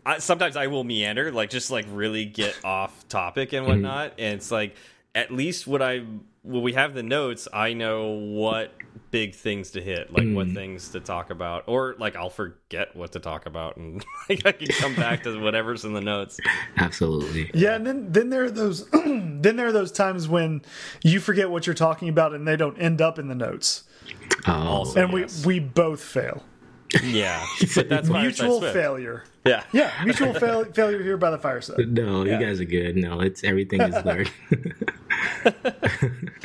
I, 0.06 0.20
sometimes 0.20 0.56
I 0.56 0.68
will 0.68 0.84
meander, 0.84 1.32
like 1.32 1.50
just 1.50 1.70
like 1.70 1.86
really 1.92 2.26
get 2.26 2.58
off 2.64 3.08
topic 3.10 3.54
and 3.54 3.66
mm-hmm. 3.66 3.84
whatnot, 3.84 4.12
mm. 4.12 4.24
and 4.24 4.36
it's 4.36 4.52
like 4.52 4.76
at 5.14 5.32
least 5.32 5.68
what 5.68 5.82
I 5.82 6.04
when 6.44 6.62
we 6.64 6.74
have 6.74 6.94
the 6.94 7.04
notes, 7.04 7.48
I 7.52 7.74
know 7.74 8.08
what 8.12 8.74
big 9.12 9.36
things 9.36 9.72
to 9.72 9.82
hit, 9.82 10.12
like 10.14 10.24
mm. 10.24 10.36
what 10.36 10.50
things 10.50 10.90
to 10.90 11.00
talk 11.00 11.30
about, 11.30 11.64
or 11.68 11.96
like 11.98 12.16
I'll 12.16 12.30
forget 12.30 12.96
what 12.96 13.12
to 13.14 13.20
talk 13.20 13.46
about, 13.46 13.78
and 13.78 14.04
like 14.30 14.46
I 14.46 14.52
can 14.52 14.68
come 14.68 14.96
back 14.96 15.24
to 15.24 15.42
whatever's 15.42 15.86
in 15.86 15.94
the 15.94 16.02
notes. 16.02 16.40
Absolutely. 16.78 17.50
Yeah, 17.54 17.76
and 17.76 17.86
then 17.86 18.12
then 18.12 18.30
there 18.30 18.44
are 18.46 18.52
those 18.52 18.90
then 18.92 19.56
there 19.56 19.68
are 19.68 19.72
those 19.72 19.92
times 19.92 20.28
when 20.28 20.62
you 21.04 21.20
forget 21.20 21.50
what 21.50 21.68
you're 21.68 21.74
talking 21.74 22.10
about, 22.10 22.34
and 22.34 22.48
they 22.48 22.56
don't 22.56 22.78
end 22.78 23.02
up 23.02 23.20
in 23.20 23.28
the 23.28 23.36
notes. 23.36 23.84
Oh, 24.48 24.54
also, 24.54 25.02
and 25.02 25.14
yes. 25.14 25.46
we 25.46 25.56
we 25.56 25.60
both 25.60 26.02
fail. 26.02 26.44
Yeah, 27.04 27.46
but 27.76 27.90
that's 27.90 28.10
mutual 28.10 28.62
failure. 28.62 29.24
Yeah, 29.46 29.64
yeah, 29.72 29.92
mutual 30.04 30.34
fail 30.34 30.66
failure 30.66 31.02
here 31.02 31.18
by 31.18 31.32
the 31.32 31.38
fireside. 31.38 31.88
No, 31.90 32.24
yeah. 32.24 32.40
you 32.40 32.46
guys 32.46 32.60
are 32.60 32.66
good. 32.66 32.96
No, 32.96 33.20
it's 33.22 33.44
everything 33.44 33.82
is 33.82 34.06
learned. 34.06 34.32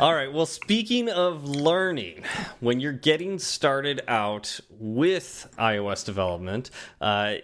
All 0.00 0.14
right. 0.14 0.32
Well, 0.32 0.46
speaking 0.46 1.08
of 1.08 1.44
learning, 1.48 2.24
when 2.60 2.80
you're 2.80 2.92
getting 2.92 3.38
started 3.38 4.02
out 4.06 4.60
with 4.70 5.52
iOS 5.58 6.04
development, 6.04 6.70
uh, 7.00 7.36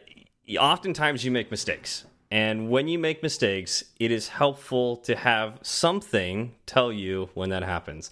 oftentimes 0.59 1.25
you 1.25 1.31
make 1.31 1.51
mistakes. 1.51 2.05
And 2.31 2.71
when 2.71 2.87
you 2.87 2.99
make 2.99 3.23
mistakes, 3.23 3.83
it 3.99 4.13
is 4.13 4.29
helpful 4.29 4.99
to 4.99 5.17
have 5.17 5.59
something 5.63 6.55
tell 6.67 6.93
you 6.93 7.31
when 7.35 7.51
that 7.51 7.65
happens. 7.65 8.11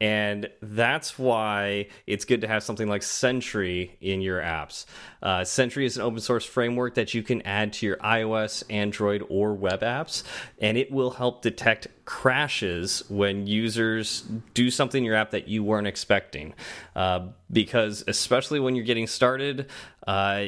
And 0.00 0.48
that's 0.62 1.18
why 1.18 1.88
it's 2.06 2.24
good 2.24 2.40
to 2.42 2.48
have 2.48 2.62
something 2.62 2.88
like 2.88 3.02
Sentry 3.02 3.96
in 4.00 4.20
your 4.20 4.40
apps. 4.40 4.86
Uh, 5.22 5.44
Sentry 5.44 5.84
is 5.84 5.96
an 5.96 6.02
open 6.02 6.20
source 6.20 6.44
framework 6.44 6.94
that 6.94 7.14
you 7.14 7.22
can 7.22 7.42
add 7.42 7.72
to 7.74 7.86
your 7.86 7.96
iOS, 7.96 8.62
Android, 8.70 9.24
or 9.28 9.54
web 9.54 9.80
apps, 9.80 10.22
and 10.60 10.78
it 10.78 10.90
will 10.92 11.10
help 11.10 11.42
detect 11.42 11.88
crashes 12.04 13.02
when 13.08 13.46
users 13.46 14.22
do 14.54 14.70
something 14.70 15.02
in 15.02 15.04
your 15.04 15.16
app 15.16 15.32
that 15.32 15.48
you 15.48 15.64
weren't 15.64 15.86
expecting. 15.86 16.54
Uh, 16.94 17.28
because, 17.50 18.04
especially 18.06 18.60
when 18.60 18.76
you're 18.76 18.84
getting 18.84 19.06
started, 19.06 19.66
uh, 20.06 20.44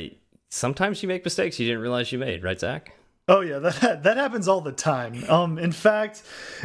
sometimes 0.49 1.03
you 1.03 1.09
make 1.09 1.25
mistakes 1.25 1.59
you 1.59 1.67
didn't 1.67 1.83
realize 1.83 2.13
you 2.13 2.19
made, 2.19 2.45
right, 2.45 2.61
Zach? 2.61 2.93
Oh 3.31 3.43
yeah, 3.43 3.61
that 3.61 4.03
that 4.03 4.17
happens 4.17 4.49
all 4.49 4.61
the 4.61 4.73
time. 4.73 5.25
Um, 5.31 5.57
in 5.57 5.71
fact, 5.71 6.23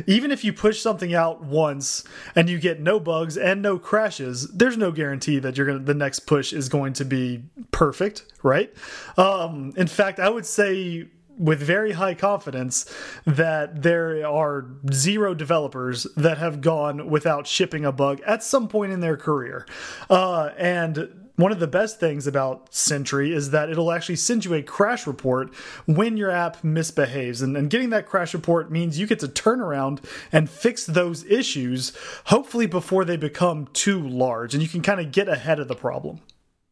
even 0.07 0.31
if 0.31 0.43
you 0.43 0.51
push 0.51 0.81
something 0.81 1.13
out 1.13 1.43
once 1.43 2.03
and 2.35 2.49
you 2.49 2.59
get 2.59 2.81
no 2.81 2.99
bugs 2.99 3.37
and 3.37 3.61
no 3.61 3.77
crashes, 3.77 4.47
there's 4.47 4.75
no 4.75 4.91
guarantee 4.91 5.37
that 5.39 5.57
you're 5.57 5.67
gonna 5.67 5.79
the 5.79 5.93
next 5.93 6.21
push 6.21 6.53
is 6.53 6.67
going 6.67 6.93
to 6.93 7.05
be 7.05 7.43
perfect, 7.69 8.25
right? 8.41 8.73
Um, 9.15 9.73
in 9.77 9.85
fact, 9.85 10.19
I 10.19 10.27
would 10.27 10.45
say 10.47 11.07
with 11.37 11.59
very 11.59 11.91
high 11.91 12.15
confidence 12.15 12.91
that 13.25 13.83
there 13.83 14.25
are 14.25 14.65
zero 14.91 15.35
developers 15.35 16.07
that 16.15 16.39
have 16.39 16.61
gone 16.61 17.09
without 17.09 17.45
shipping 17.45 17.85
a 17.85 17.91
bug 17.91 18.21
at 18.25 18.41
some 18.41 18.67
point 18.67 18.91
in 18.91 19.01
their 19.01 19.17
career, 19.17 19.67
uh, 20.09 20.49
and 20.57 21.24
one 21.35 21.51
of 21.51 21.59
the 21.59 21.67
best 21.67 21.99
things 21.99 22.27
about 22.27 22.73
Sentry 22.73 23.33
is 23.33 23.51
that 23.51 23.69
it'll 23.69 23.91
actually 23.91 24.15
send 24.15 24.45
you 24.45 24.53
a 24.53 24.61
crash 24.61 25.05
report 25.05 25.53
when 25.85 26.17
your 26.17 26.31
app 26.31 26.63
misbehaves. 26.63 27.41
And, 27.41 27.57
and, 27.57 27.69
getting 27.69 27.89
that 27.89 28.05
crash 28.05 28.33
report 28.33 28.71
means 28.71 28.99
you 28.99 29.07
get 29.07 29.19
to 29.19 29.27
turn 29.27 29.59
around 29.59 30.01
and 30.31 30.49
fix 30.49 30.85
those 30.85 31.25
issues, 31.25 31.93
hopefully 32.25 32.67
before 32.67 33.03
they 33.03 33.17
become 33.17 33.67
too 33.73 33.99
large. 34.07 34.53
And 34.53 34.63
you 34.63 34.69
can 34.69 34.81
kind 34.81 34.99
of 34.99 35.11
get 35.11 35.27
ahead 35.27 35.59
of 35.59 35.67
the 35.67 35.75
problem. 35.75 36.21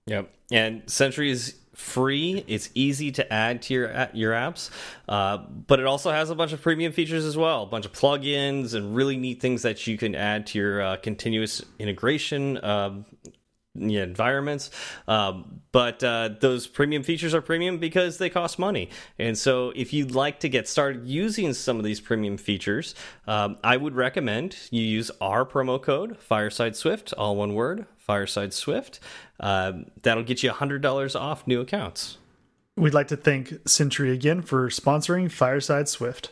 Yep. 0.05 0.33
And 0.51 0.83
Sentry 0.89 1.29
is 1.29 1.55
free. 1.73 2.43
It's 2.47 2.69
easy 2.73 3.11
to 3.13 3.33
add 3.33 3.63
to 3.63 3.73
your 3.73 4.09
your 4.13 4.33
apps, 4.33 4.69
uh, 5.09 5.37
but 5.37 5.79
it 5.79 5.85
also 5.85 6.11
has 6.11 6.29
a 6.29 6.35
bunch 6.35 6.53
of 6.53 6.61
premium 6.61 6.91
features 6.91 7.25
as 7.25 7.35
well, 7.35 7.63
a 7.63 7.65
bunch 7.65 7.85
of 7.85 7.93
plugins 7.93 8.73
and 8.75 8.95
really 8.95 9.17
neat 9.17 9.41
things 9.41 9.63
that 9.63 9.85
you 9.87 9.97
can 9.97 10.13
add 10.13 10.47
to 10.47 10.59
your 10.59 10.81
uh, 10.81 10.97
continuous 10.97 11.63
integration. 11.79 12.57
Uh, 12.57 13.03
environments. 13.75 14.69
Um, 15.07 15.61
but 15.71 16.03
uh, 16.03 16.29
those 16.39 16.67
premium 16.67 17.03
features 17.03 17.33
are 17.33 17.41
premium 17.41 17.77
because 17.77 18.17
they 18.17 18.29
cost 18.29 18.59
money. 18.59 18.89
And 19.17 19.37
so, 19.37 19.71
if 19.75 19.93
you'd 19.93 20.11
like 20.11 20.39
to 20.41 20.49
get 20.49 20.67
started 20.67 21.07
using 21.07 21.53
some 21.53 21.77
of 21.77 21.83
these 21.83 21.99
premium 21.99 22.37
features, 22.37 22.95
um, 23.27 23.57
I 23.63 23.77
would 23.77 23.95
recommend 23.95 24.57
you 24.69 24.83
use 24.83 25.09
our 25.19 25.45
promo 25.45 25.81
code 25.81 26.17
Fireside 26.19 26.75
Swift, 26.75 27.13
all 27.13 27.35
one 27.35 27.53
word, 27.53 27.85
Fireside 27.97 28.53
Swift. 28.53 28.99
Uh, 29.39 29.73
that'll 30.01 30.23
get 30.23 30.43
you 30.43 30.51
$100 30.51 31.19
off 31.19 31.47
new 31.47 31.61
accounts. 31.61 32.17
We'd 32.75 32.93
like 32.93 33.07
to 33.09 33.17
thank 33.17 33.53
Sentry 33.67 34.11
again 34.11 34.41
for 34.41 34.69
sponsoring 34.69 35.31
Fireside 35.31 35.87
Swift. 35.87 36.31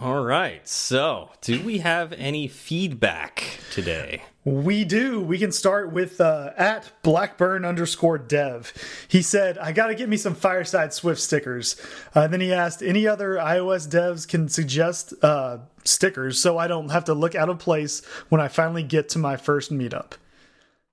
All 0.00 0.24
right. 0.24 0.66
So, 0.66 1.28
do 1.42 1.62
we 1.62 1.78
have 1.78 2.14
any 2.14 2.48
feedback 2.48 3.60
today? 3.70 4.22
We 4.46 4.84
do. 4.84 5.20
We 5.20 5.36
can 5.36 5.52
start 5.52 5.92
with 5.92 6.22
uh, 6.22 6.52
at 6.56 6.90
Blackburn 7.02 7.66
underscore 7.66 8.16
dev. 8.16 8.72
He 9.08 9.20
said, 9.20 9.58
I 9.58 9.72
got 9.72 9.88
to 9.88 9.94
get 9.94 10.08
me 10.08 10.16
some 10.16 10.34
Fireside 10.34 10.94
Swift 10.94 11.20
stickers. 11.20 11.76
Uh, 12.14 12.26
then 12.28 12.40
he 12.40 12.50
asked, 12.50 12.82
any 12.82 13.06
other 13.06 13.34
iOS 13.34 13.86
devs 13.86 14.26
can 14.26 14.48
suggest 14.48 15.12
uh, 15.22 15.58
stickers 15.84 16.40
so 16.40 16.56
I 16.56 16.66
don't 16.66 16.88
have 16.88 17.04
to 17.04 17.12
look 17.12 17.34
out 17.34 17.50
of 17.50 17.58
place 17.58 18.02
when 18.30 18.40
I 18.40 18.48
finally 18.48 18.82
get 18.82 19.10
to 19.10 19.18
my 19.18 19.36
first 19.36 19.70
meetup. 19.70 20.12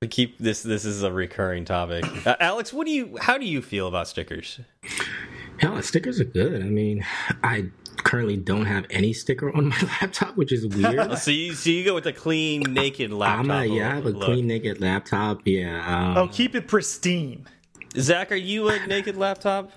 We 0.02 0.10
keep 0.10 0.38
this. 0.38 0.64
This 0.64 0.84
is 0.84 1.02
a 1.02 1.14
recurring 1.14 1.64
topic. 1.64 2.04
Uh, 2.28 2.36
Alex, 2.42 2.74
what 2.74 2.86
do 2.86 2.92
you? 2.92 3.18
How 3.22 3.38
do 3.38 3.46
you 3.46 3.62
feel 3.62 3.88
about 3.88 4.10
stickers? 4.10 4.60
Hell, 5.60 5.82
stickers 5.82 6.20
are 6.20 6.26
good. 6.26 6.62
I 6.62 6.66
mean, 6.66 7.04
I 7.44 7.72
currently 8.04 8.38
don't 8.38 8.66
have 8.66 8.86
any 8.90 9.14
sticker 9.14 9.52
on 9.56 9.68
my 9.70 9.82
laptop, 10.02 10.36
which 10.38 10.52
is 10.52 10.66
weird. 10.68 11.18
so 11.20 11.32
you 11.32 11.54
so 11.54 11.70
you 11.70 11.84
go 11.84 11.94
with 11.96 12.06
a 12.08 12.14
clean 12.14 12.62
naked 12.62 13.12
laptop. 13.12 13.46
I'm 13.46 13.52
a, 13.52 13.66
yeah, 13.66 13.92
I 13.92 13.96
have 13.96 14.06
a 14.06 14.10
look. 14.10 14.24
clean 14.24 14.48
naked 14.48 14.80
laptop. 14.82 15.42
Yeah. 15.46 15.84
Um, 16.12 16.18
Oh, 16.18 16.28
keep 16.28 16.56
it 16.56 16.68
pristine. 16.68 17.48
Zach, 17.98 18.32
are 18.32 18.36
you 18.36 18.70
a 18.70 18.86
naked 18.88 19.18
laptop? 19.18 19.72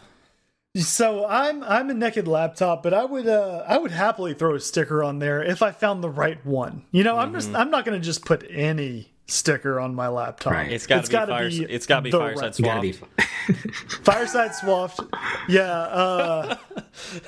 So 0.77 1.27
I'm 1.27 1.65
I'm 1.65 1.91
a 1.91 1.95
naked 1.95 2.29
laptop, 2.29 2.83
but 2.85 2.95
I 2.95 3.05
would 3.05 3.27
uh 3.27 3.65
I 3.67 3.77
would 3.79 3.91
happily 3.91 4.35
throw 4.35 4.55
a 4.55 4.61
sticker 4.61 5.03
on 5.03 5.19
there 5.19 5.43
if 5.43 5.63
I 5.63 5.73
found 5.73 6.03
the 6.05 6.09
right 6.11 6.45
one. 6.47 6.85
You 6.93 7.03
know, 7.03 7.19
I'm 7.19 7.33
just 7.33 7.53
I'm 7.55 7.71
not 7.71 7.85
gonna 7.85 7.99
just 7.99 8.25
put 8.25 8.47
any 8.49 9.13
sticker 9.31 9.79
on 9.81 9.95
my 9.95 10.09
laptop. 10.09 10.53
Right. 10.53 10.71
It's 10.73 10.87
got 10.87 11.05
to 11.05 11.09
be 11.09 11.13
gotta 11.13 11.33
fire, 11.33 11.49
It's 11.51 11.87
got 11.87 11.97
to 11.97 12.03
be 12.03 12.11
the 12.11 12.19
fireside 12.19 12.43
right- 12.45 12.55
swap. 12.55 12.83
be. 12.83 12.93
Fireside 14.03 14.51
Swaft. 14.53 15.09
Yeah, 15.49 15.63
uh 15.71 16.57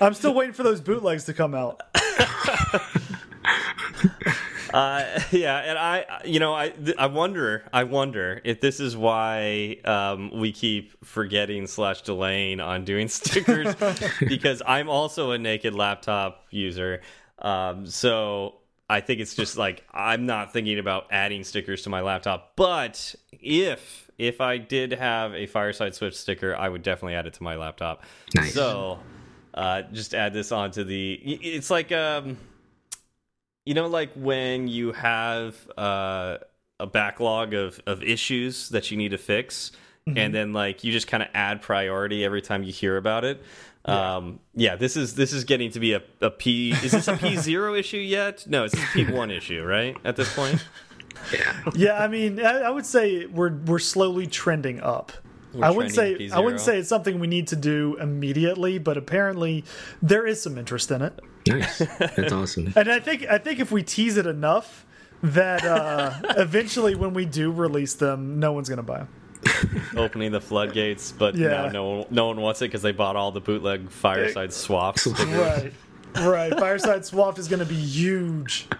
I'm 0.00 0.14
still 0.14 0.34
waiting 0.34 0.52
for 0.54 0.62
those 0.62 0.80
bootlegs 0.80 1.24
to 1.24 1.32
come 1.34 1.54
out. 1.54 1.82
Uh, 4.72 5.20
yeah, 5.32 5.58
and 5.58 5.76
I, 5.78 6.22
you 6.24 6.40
know, 6.40 6.54
I, 6.54 6.72
I 6.96 7.04
wonder, 7.04 7.62
I 7.74 7.84
wonder 7.84 8.40
if 8.42 8.62
this 8.62 8.80
is 8.80 8.96
why 8.96 9.76
um, 9.84 10.30
we 10.40 10.50
keep 10.50 11.04
forgetting 11.04 11.66
slash 11.66 12.00
delaying 12.00 12.58
on 12.58 12.86
doing 12.86 13.08
stickers 13.08 13.74
because 14.20 14.62
I'm 14.66 14.88
also 14.88 15.32
a 15.32 15.38
naked 15.38 15.74
laptop 15.74 16.46
user. 16.48 17.02
Um, 17.38 17.86
so 17.86 18.54
I 18.88 19.00
think 19.00 19.20
it's 19.20 19.34
just 19.34 19.56
like 19.56 19.84
I'm 19.92 20.26
not 20.26 20.52
thinking 20.52 20.78
about 20.78 21.06
adding 21.10 21.44
stickers 21.44 21.82
to 21.82 21.90
my 21.90 22.00
laptop. 22.00 22.52
But 22.56 23.14
if 23.32 24.10
if 24.18 24.40
I 24.40 24.58
did 24.58 24.92
have 24.92 25.34
a 25.34 25.46
Fireside 25.46 25.94
Swift 25.94 26.16
sticker, 26.16 26.54
I 26.54 26.68
would 26.68 26.82
definitely 26.82 27.14
add 27.14 27.26
it 27.26 27.34
to 27.34 27.42
my 27.42 27.56
laptop. 27.56 28.02
Nice. 28.34 28.54
So 28.54 28.98
uh, 29.54 29.82
just 29.92 30.14
add 30.14 30.32
this 30.32 30.52
onto 30.52 30.84
the. 30.84 31.14
It's 31.14 31.70
like 31.70 31.92
um 31.92 32.36
you 33.64 33.74
know 33.74 33.86
like 33.86 34.12
when 34.14 34.68
you 34.68 34.92
have 34.92 35.56
uh, 35.76 36.38
a 36.80 36.86
backlog 36.86 37.54
of, 37.54 37.80
of 37.86 38.02
issues 38.02 38.68
that 38.70 38.90
you 38.90 38.96
need 38.96 39.10
to 39.10 39.18
fix 39.18 39.72
and 40.16 40.34
then 40.34 40.52
like 40.52 40.82
you 40.82 40.90
just 40.90 41.06
kind 41.06 41.22
of 41.22 41.28
add 41.32 41.62
priority 41.62 42.24
every 42.24 42.42
time 42.42 42.64
you 42.64 42.72
hear 42.72 42.96
about 42.96 43.24
it 43.24 43.40
yeah. 43.86 44.16
um 44.16 44.40
yeah 44.54 44.76
this 44.76 44.96
is 44.96 45.14
this 45.14 45.32
is 45.32 45.44
getting 45.44 45.70
to 45.70 45.80
be 45.80 45.92
a, 45.92 46.02
a 46.20 46.30
p 46.30 46.70
is 46.70 46.92
this 46.92 47.08
a 47.08 47.14
p0 47.14 47.78
issue 47.80 47.96
yet 47.96 48.46
no 48.46 48.64
it's 48.64 48.74
a 48.74 48.78
p1 48.78 49.36
issue 49.36 49.62
right 49.64 49.96
at 50.04 50.16
this 50.16 50.32
point 50.34 50.64
yeah. 51.32 51.62
Yeah, 51.74 52.02
I 52.02 52.08
mean, 52.08 52.40
I, 52.40 52.60
I 52.60 52.70
would 52.70 52.86
say 52.86 53.26
we're 53.26 53.54
we're 53.54 53.78
slowly 53.78 54.26
trending 54.26 54.80
up. 54.80 55.12
We're 55.52 55.66
I 55.66 55.70
wouldn't 55.70 55.94
say 55.94 56.30
I 56.32 56.40
wouldn't 56.40 56.60
say 56.60 56.78
it's 56.78 56.88
something 56.88 57.20
we 57.20 57.26
need 57.26 57.48
to 57.48 57.56
do 57.56 57.96
immediately, 58.00 58.78
but 58.78 58.96
apparently 58.96 59.64
there 60.00 60.26
is 60.26 60.42
some 60.42 60.58
interest 60.58 60.90
in 60.90 61.02
it. 61.02 61.20
Nice. 61.46 61.78
That's 61.78 62.32
awesome. 62.32 62.72
And 62.76 62.90
I 62.90 63.00
think 63.00 63.26
I 63.28 63.38
think 63.38 63.60
if 63.60 63.70
we 63.70 63.82
tease 63.82 64.16
it 64.16 64.26
enough, 64.26 64.86
that 65.22 65.64
uh, 65.64 66.14
eventually 66.36 66.94
when 66.94 67.14
we 67.14 67.26
do 67.26 67.50
release 67.50 67.94
them, 67.94 68.40
no 68.40 68.52
one's 68.52 68.68
gonna 68.68 68.82
buy 68.82 68.98
them. 68.98 69.08
opening 69.96 70.30
the 70.32 70.40
floodgates 70.40 71.12
but 71.12 71.34
Yeah. 71.34 71.48
now 71.48 71.68
no 71.68 71.88
one, 71.90 72.06
no 72.10 72.26
one 72.28 72.40
wants 72.40 72.62
it 72.62 72.66
because 72.66 72.82
they 72.82 72.92
bought 72.92 73.16
all 73.16 73.32
the 73.32 73.40
bootleg 73.40 73.90
fireside 73.90 74.52
swaps 74.52 75.06
Right, 75.26 75.72
right. 76.20 76.52
Fireside 76.58 77.04
Swap 77.04 77.38
is 77.38 77.48
gonna 77.48 77.64
be 77.64 77.74
huge. 77.74 78.68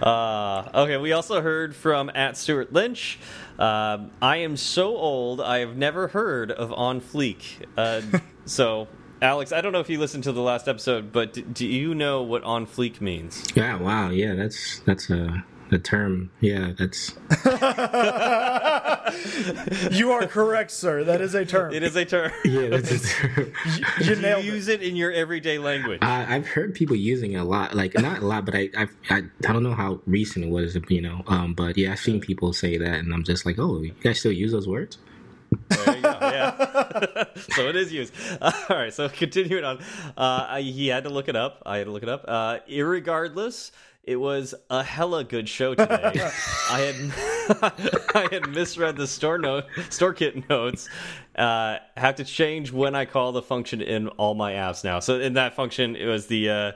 Uh, 0.00 0.68
okay, 0.74 0.98
we 0.98 1.12
also 1.12 1.40
heard 1.40 1.74
from 1.74 2.10
at 2.14 2.36
Stewart 2.36 2.70
Lynch. 2.70 3.18
Um, 3.58 4.10
I 4.20 4.36
am 4.38 4.58
so 4.58 4.94
old, 4.94 5.40
I 5.40 5.60
have 5.60 5.74
never 5.74 6.08
heard 6.08 6.50
of 6.50 6.70
On 6.74 7.00
Fleek. 7.00 7.64
Uh, 7.78 8.02
so, 8.44 8.88
Alex, 9.22 9.52
I 9.52 9.62
don't 9.62 9.72
know 9.72 9.80
if 9.80 9.88
you 9.88 9.98
listened 9.98 10.24
to 10.24 10.32
the 10.32 10.42
last 10.42 10.68
episode, 10.68 11.12
but 11.12 11.32
d 11.32 11.40
do 11.50 11.66
you 11.66 11.94
know 11.94 12.22
what 12.22 12.42
On 12.44 12.66
Fleek 12.66 13.00
means? 13.00 13.42
Yeah. 13.54 13.76
Wow. 13.78 14.10
Yeah. 14.10 14.34
That's 14.34 14.80
that's 14.80 15.08
a 15.08 15.42
a 15.70 15.78
term. 15.78 16.30
Yeah. 16.40 16.72
That's 16.78 17.14
You 19.90 20.12
are 20.12 20.26
correct, 20.26 20.70
sir. 20.70 21.04
That 21.04 21.20
is 21.20 21.34
a 21.34 21.44
term. 21.44 21.72
It 21.72 21.82
is 21.82 21.96
a 21.96 22.04
term. 22.04 22.32
yeah. 22.44 22.68
That's 22.68 22.90
a 22.90 22.98
term. 22.98 23.52
You 24.00 24.00
you 24.00 24.16
nailed 24.16 24.44
it. 24.44 24.46
use 24.46 24.68
it 24.68 24.82
in 24.82 24.96
your 24.96 25.12
everyday 25.12 25.58
language. 25.58 25.98
I, 26.02 26.36
I've 26.36 26.46
heard 26.46 26.74
people 26.74 26.96
using 26.96 27.32
it 27.32 27.36
a 27.36 27.44
lot, 27.44 27.74
like 27.74 27.94
not 27.94 28.22
a 28.22 28.26
lot, 28.26 28.44
but 28.44 28.54
I, 28.54 28.70
I've, 28.76 28.94
I 29.10 29.18
I 29.18 29.52
don't 29.52 29.62
know 29.62 29.74
how 29.74 30.00
recent 30.06 30.44
it 30.44 30.50
was, 30.50 30.76
you 30.88 31.00
know. 31.00 31.22
Um, 31.26 31.54
but 31.54 31.76
yeah, 31.76 31.92
I've 31.92 32.00
seen 32.00 32.20
people 32.20 32.52
say 32.52 32.76
that, 32.78 32.98
and 32.98 33.12
I'm 33.12 33.24
just 33.24 33.46
like, 33.46 33.58
oh, 33.58 33.80
you 33.80 33.92
guys 34.02 34.20
still 34.20 34.32
use 34.32 34.52
those 34.52 34.68
words? 34.68 34.98
There 35.68 35.96
you 35.96 36.02
go. 36.02 36.18
Yeah. 36.20 37.24
so 37.50 37.68
it 37.68 37.76
is 37.76 37.92
used. 37.92 38.12
all 38.40 38.52
right. 38.70 38.92
So 38.92 39.08
continuing 39.08 39.64
on, 39.64 39.78
uh, 40.16 40.46
I, 40.48 40.60
he 40.62 40.88
had 40.88 41.04
to 41.04 41.10
look 41.10 41.28
it 41.28 41.36
up. 41.36 41.62
I 41.66 41.78
had 41.78 41.84
to 41.84 41.92
look 41.92 42.02
it 42.02 42.08
up. 42.08 42.24
Uh, 42.26 42.58
irregardless, 42.68 43.70
it 44.06 44.16
was 44.16 44.54
a 44.70 44.82
hella 44.82 45.24
good 45.24 45.48
show 45.48 45.74
today. 45.74 46.12
I 46.70 46.78
had 46.80 47.72
I 48.14 48.28
had 48.30 48.48
misread 48.48 48.96
the 48.96 49.06
store 49.06 49.38
note 49.38 49.64
store 49.90 50.14
kit 50.14 50.48
notes. 50.48 50.88
Uh, 51.36 51.78
have 51.96 52.14
to 52.16 52.24
change 52.24 52.72
when 52.72 52.94
I 52.94 53.04
call 53.04 53.32
the 53.32 53.42
function 53.42 53.82
in 53.82 54.08
all 54.08 54.34
my 54.34 54.52
apps 54.52 54.84
now. 54.84 55.00
So 55.00 55.20
in 55.20 55.34
that 55.34 55.54
function, 55.54 55.96
it 55.96 56.06
was 56.06 56.26
the 56.28 56.48
uh, 56.50 56.72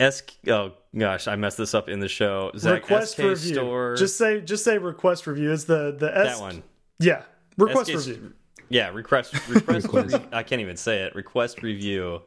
S. 0.00 0.22
Oh 0.48 0.72
gosh, 0.96 1.26
I 1.26 1.36
messed 1.36 1.58
this 1.58 1.74
up 1.74 1.88
in 1.88 2.00
the 2.00 2.08
show. 2.08 2.52
Zach, 2.56 2.82
request 2.82 3.12
SK 3.14 3.18
review. 3.18 3.54
store. 3.54 3.96
Just 3.96 4.16
say 4.16 4.40
just 4.40 4.64
say 4.64 4.78
request 4.78 5.26
review. 5.26 5.50
Is 5.50 5.64
the 5.64 5.96
the 5.98 6.16
S 6.16 6.38
that 6.38 6.40
one. 6.40 6.62
Yeah, 7.00 7.22
request 7.56 7.90
SK 7.90 7.96
review. 7.96 8.32
Yeah, 8.68 8.90
request 8.90 9.34
request. 9.48 9.84
Request. 9.86 10.14
re- 10.16 10.28
I 10.32 10.42
can't 10.42 10.60
even 10.60 10.76
say 10.76 11.02
it. 11.02 11.14
Request 11.14 11.62
review. 11.62 12.22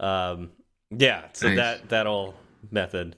Um, 0.00 0.50
yeah, 0.90 1.26
so 1.32 1.46
Nice. 1.48 1.56
that 1.56 1.88
that 1.90 2.06
whole 2.06 2.34
method. 2.70 3.16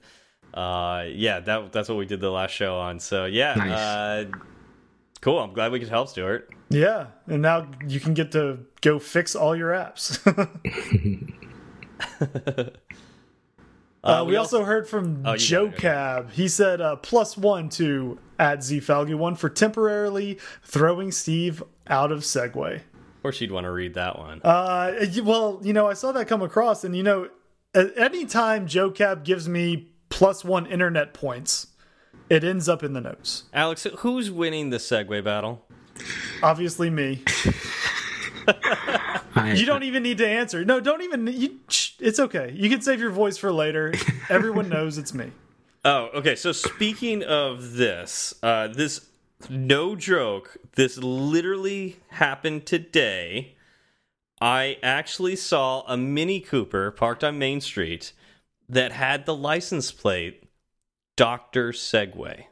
Uh, 0.57 1.05
yeah, 1.13 1.39
that 1.41 1.71
that's 1.71 1.87
what 1.87 1.99
we 1.99 2.05
did 2.07 2.19
the 2.19 2.31
last 2.31 2.49
show 2.51 2.77
on. 2.79 2.99
So 2.99 3.25
yeah, 3.25 3.53
Nice. 3.55 3.71
uh, 3.71 4.25
cool. 5.21 5.37
I'm 5.39 5.53
glad 5.53 5.71
we 5.71 5.79
could 5.79 5.89
help, 5.89 6.09
Stewart. 6.09 6.49
Yeah, 6.69 7.07
and 7.27 7.43
now 7.43 7.69
you 7.87 7.99
can 7.99 8.13
get 8.15 8.31
to 8.31 8.59
go 8.81 8.97
fix 8.99 9.35
all 9.35 9.55
your 9.55 9.69
apps. 9.71 10.17
Uh, 14.03 14.23
we, 14.25 14.37
also 14.37 14.63
heard 14.63 14.87
from 14.87 15.21
Oh, 15.25 15.35
Joe 15.35 15.65
got 15.65 15.73
it, 15.73 15.73
okay. 15.73 15.81
Cab. 15.81 16.31
He 16.31 16.47
said 16.47 16.79
uh, 16.79 16.95
plus 16.95 17.35
one 17.35 17.67
to 17.69 18.17
add 18.39 18.59
Zfalgy1 18.59 19.37
for 19.37 19.49
temporarily 19.49 20.39
throwing 20.63 21.11
Steve 21.11 21.61
out 21.87 22.13
of 22.13 22.19
segue. 22.19 22.75
of 22.75 23.21
course, 23.21 23.41
you'd 23.41 23.51
want 23.51 23.65
to 23.65 23.71
read 23.71 23.95
that 23.95 24.17
one. 24.17 24.39
Uh, 24.45 24.93
well, 25.23 25.59
you 25.61 25.73
know, 25.73 25.87
I 25.87 25.93
saw 25.93 26.13
that 26.13 26.27
come 26.29 26.41
across, 26.41 26.85
and 26.85 26.95
you 26.95 27.03
know, 27.03 27.27
at 27.73 27.97
any 27.97 28.25
time 28.25 28.65
Joe 28.67 28.91
Cab 28.91 29.25
gives 29.25 29.49
me 29.49 29.89
plus 30.09 30.43
one 30.43 30.65
internet 30.65 31.13
points, 31.13 31.67
it 32.29 32.43
ends 32.43 32.67
up 32.67 32.83
in 32.83 32.93
the 32.93 33.01
notes. 33.01 33.43
Alex, 33.53 33.87
who's 33.99 34.29
winning 34.31 34.69
the 34.69 34.77
segue 34.77 35.23
battle? 35.23 35.65
Obviously, 36.43 36.89
me. 36.89 37.23
You 39.55 39.65
don't 39.65 39.83
even 39.83 40.03
need 40.03 40.17
to 40.19 40.27
answer. 40.27 40.65
No, 40.65 40.79
don't 40.79 41.01
even. 41.01 41.27
You, 41.27 41.59
it's 41.99 42.19
okay. 42.19 42.53
You 42.55 42.69
can 42.69 42.81
save 42.81 42.99
your 42.99 43.11
voice 43.11 43.37
for 43.37 43.51
later. 43.51 43.93
Everyone 44.29 44.69
knows 44.69 44.97
it's 44.97 45.13
me. 45.13 45.31
Oh, 45.85 46.09
okay. 46.15 46.35
So 46.35 46.51
speaking 46.51 47.23
of 47.23 47.73
this, 47.73 48.33
uh, 48.41 48.67
this 48.67 49.07
no 49.49 49.95
joke, 49.95 50.57
this 50.75 50.97
literally 50.97 51.97
happened 52.09 52.65
today. 52.65 53.55
I 54.39 54.77
actually 54.83 55.35
saw 55.35 55.83
a 55.87 55.97
Mini 55.97 56.39
Cooper 56.39 56.91
parked 56.91 57.23
on 57.23 57.39
Main 57.39 57.61
Street 57.61 58.13
that 58.69 58.91
had 58.91 59.25
the 59.25 59.35
license 59.35 59.91
plate 59.91 60.43
Doctor 61.15 61.71
Segway. 61.71 62.43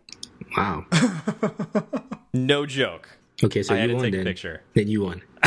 Wow. 0.58 0.86
No 2.36 2.66
joke. 2.66 3.18
Okay, 3.42 3.64
so 3.64 3.74
I 3.74 3.78
had 3.78 3.90
you 3.90 3.96
to 3.96 4.02
won 4.02 4.12
take 4.12 4.22
a 4.22 4.24
picture. 4.26 4.62
Then 4.74 4.90
you 4.90 5.04
won. 5.04 5.22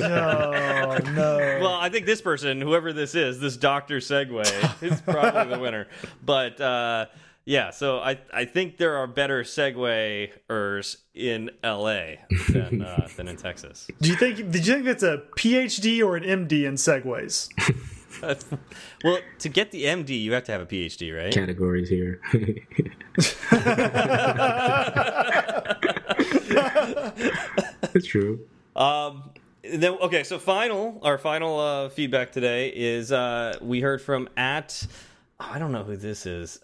Oh 0.00 0.98
no. 1.12 1.58
Well, 1.60 1.74
I 1.74 1.88
think 1.88 2.06
this 2.06 2.20
person, 2.20 2.60
whoever 2.60 2.92
this 2.92 3.16
is, 3.16 3.40
this 3.40 3.56
Doctor 3.56 3.98
Segway, 3.98 4.82
is 4.82 5.00
probably 5.00 5.54
the 5.54 5.60
winner. 5.60 5.88
But 6.24 6.60
uh, 6.60 7.06
yeah, 7.44 7.70
so 7.70 7.98
I 7.98 8.18
I 8.32 8.44
think 8.44 8.76
there 8.76 8.96
are 8.96 9.08
better 9.08 9.42
Segwayers 9.42 10.98
in 11.14 11.50
L.A. 11.64 12.20
than 12.50 12.82
uh, 12.82 13.08
than 13.16 13.26
in 13.26 13.36
Texas. 13.36 13.88
Do 14.00 14.08
you 14.08 14.16
think? 14.16 14.36
Did 14.36 14.66
you 14.66 14.74
think 14.74 14.84
that's 14.84 15.02
a 15.02 15.22
PhD 15.36 16.04
or 16.04 16.16
an 16.16 16.22
MD 16.22 16.64
in 16.64 16.74
segways? 16.74 17.48
Well, 19.04 19.18
to 19.38 19.48
get 19.48 19.70
the 19.70 19.84
MD, 19.84 20.20
you 20.20 20.32
have 20.32 20.44
to 20.44 20.52
have 20.52 20.60
a 20.60 20.66
PhD, 20.66 21.16
right? 21.16 21.32
Categories 21.32 21.88
here. 21.88 22.20
That's 27.92 28.06
true. 28.06 28.40
Um, 28.74 29.30
then 29.62 29.92
okay, 30.00 30.24
so 30.24 30.38
final 30.38 30.98
our 31.02 31.18
final 31.18 31.58
uh, 31.60 31.88
feedback 31.88 32.32
today 32.32 32.68
is 32.74 33.12
uh, 33.12 33.56
we 33.60 33.80
heard 33.80 34.02
from 34.02 34.28
at 34.36 34.86
oh, 35.40 35.50
I 35.52 35.58
don't 35.58 35.72
know 35.72 35.84
who 35.84 35.96
this 35.96 36.26
is 36.26 36.58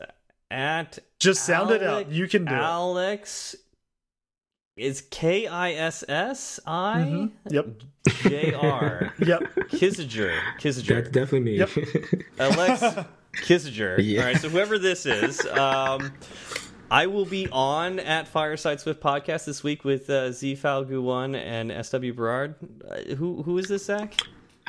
at 0.50 0.98
Just 1.18 1.44
sound 1.44 1.70
it 1.70 1.82
out. 1.82 2.10
You 2.10 2.26
can 2.28 2.44
do 2.44 2.54
it. 2.54 2.58
Alex 2.58 3.56
is 4.78 5.02
K 5.10 5.46
I 5.46 5.72
S 5.72 6.04
S 6.08 6.60
I 6.66 7.00
Mhm. 7.06 7.32
Yep. 7.50 7.66
J 8.22 8.52
R 8.54 9.12
Yep. 9.18 9.42
Kissinger 9.70 10.32
Kissinger. 10.60 10.86
That's 10.88 11.10
definitely 11.10 11.40
me. 11.40 11.58
Yep. 11.58 11.70
Alex 12.38 13.06
Kissinger. 13.36 13.98
Yeah. 14.04 14.20
All 14.20 14.26
right, 14.26 14.36
so 14.40 14.48
whoever 14.48 14.78
this 14.78 15.04
is, 15.06 15.44
um, 15.46 16.12
I 16.90 17.06
will 17.06 17.26
be 17.26 17.48
on 17.52 17.98
at 18.00 18.26
Fireside 18.28 18.80
Swift 18.80 19.00
podcast 19.02 19.44
this 19.44 19.62
week 19.62 19.84
with 19.84 20.08
uh, 20.08 20.32
Z 20.32 20.56
Falgu 20.56 21.02
one 21.02 21.34
and 21.34 21.70
SW 21.84 22.12
Berard. 22.14 22.54
Uh, 22.88 23.14
who 23.16 23.42
who 23.42 23.58
is 23.58 23.68
this 23.68 23.84
Zach? 23.86 24.14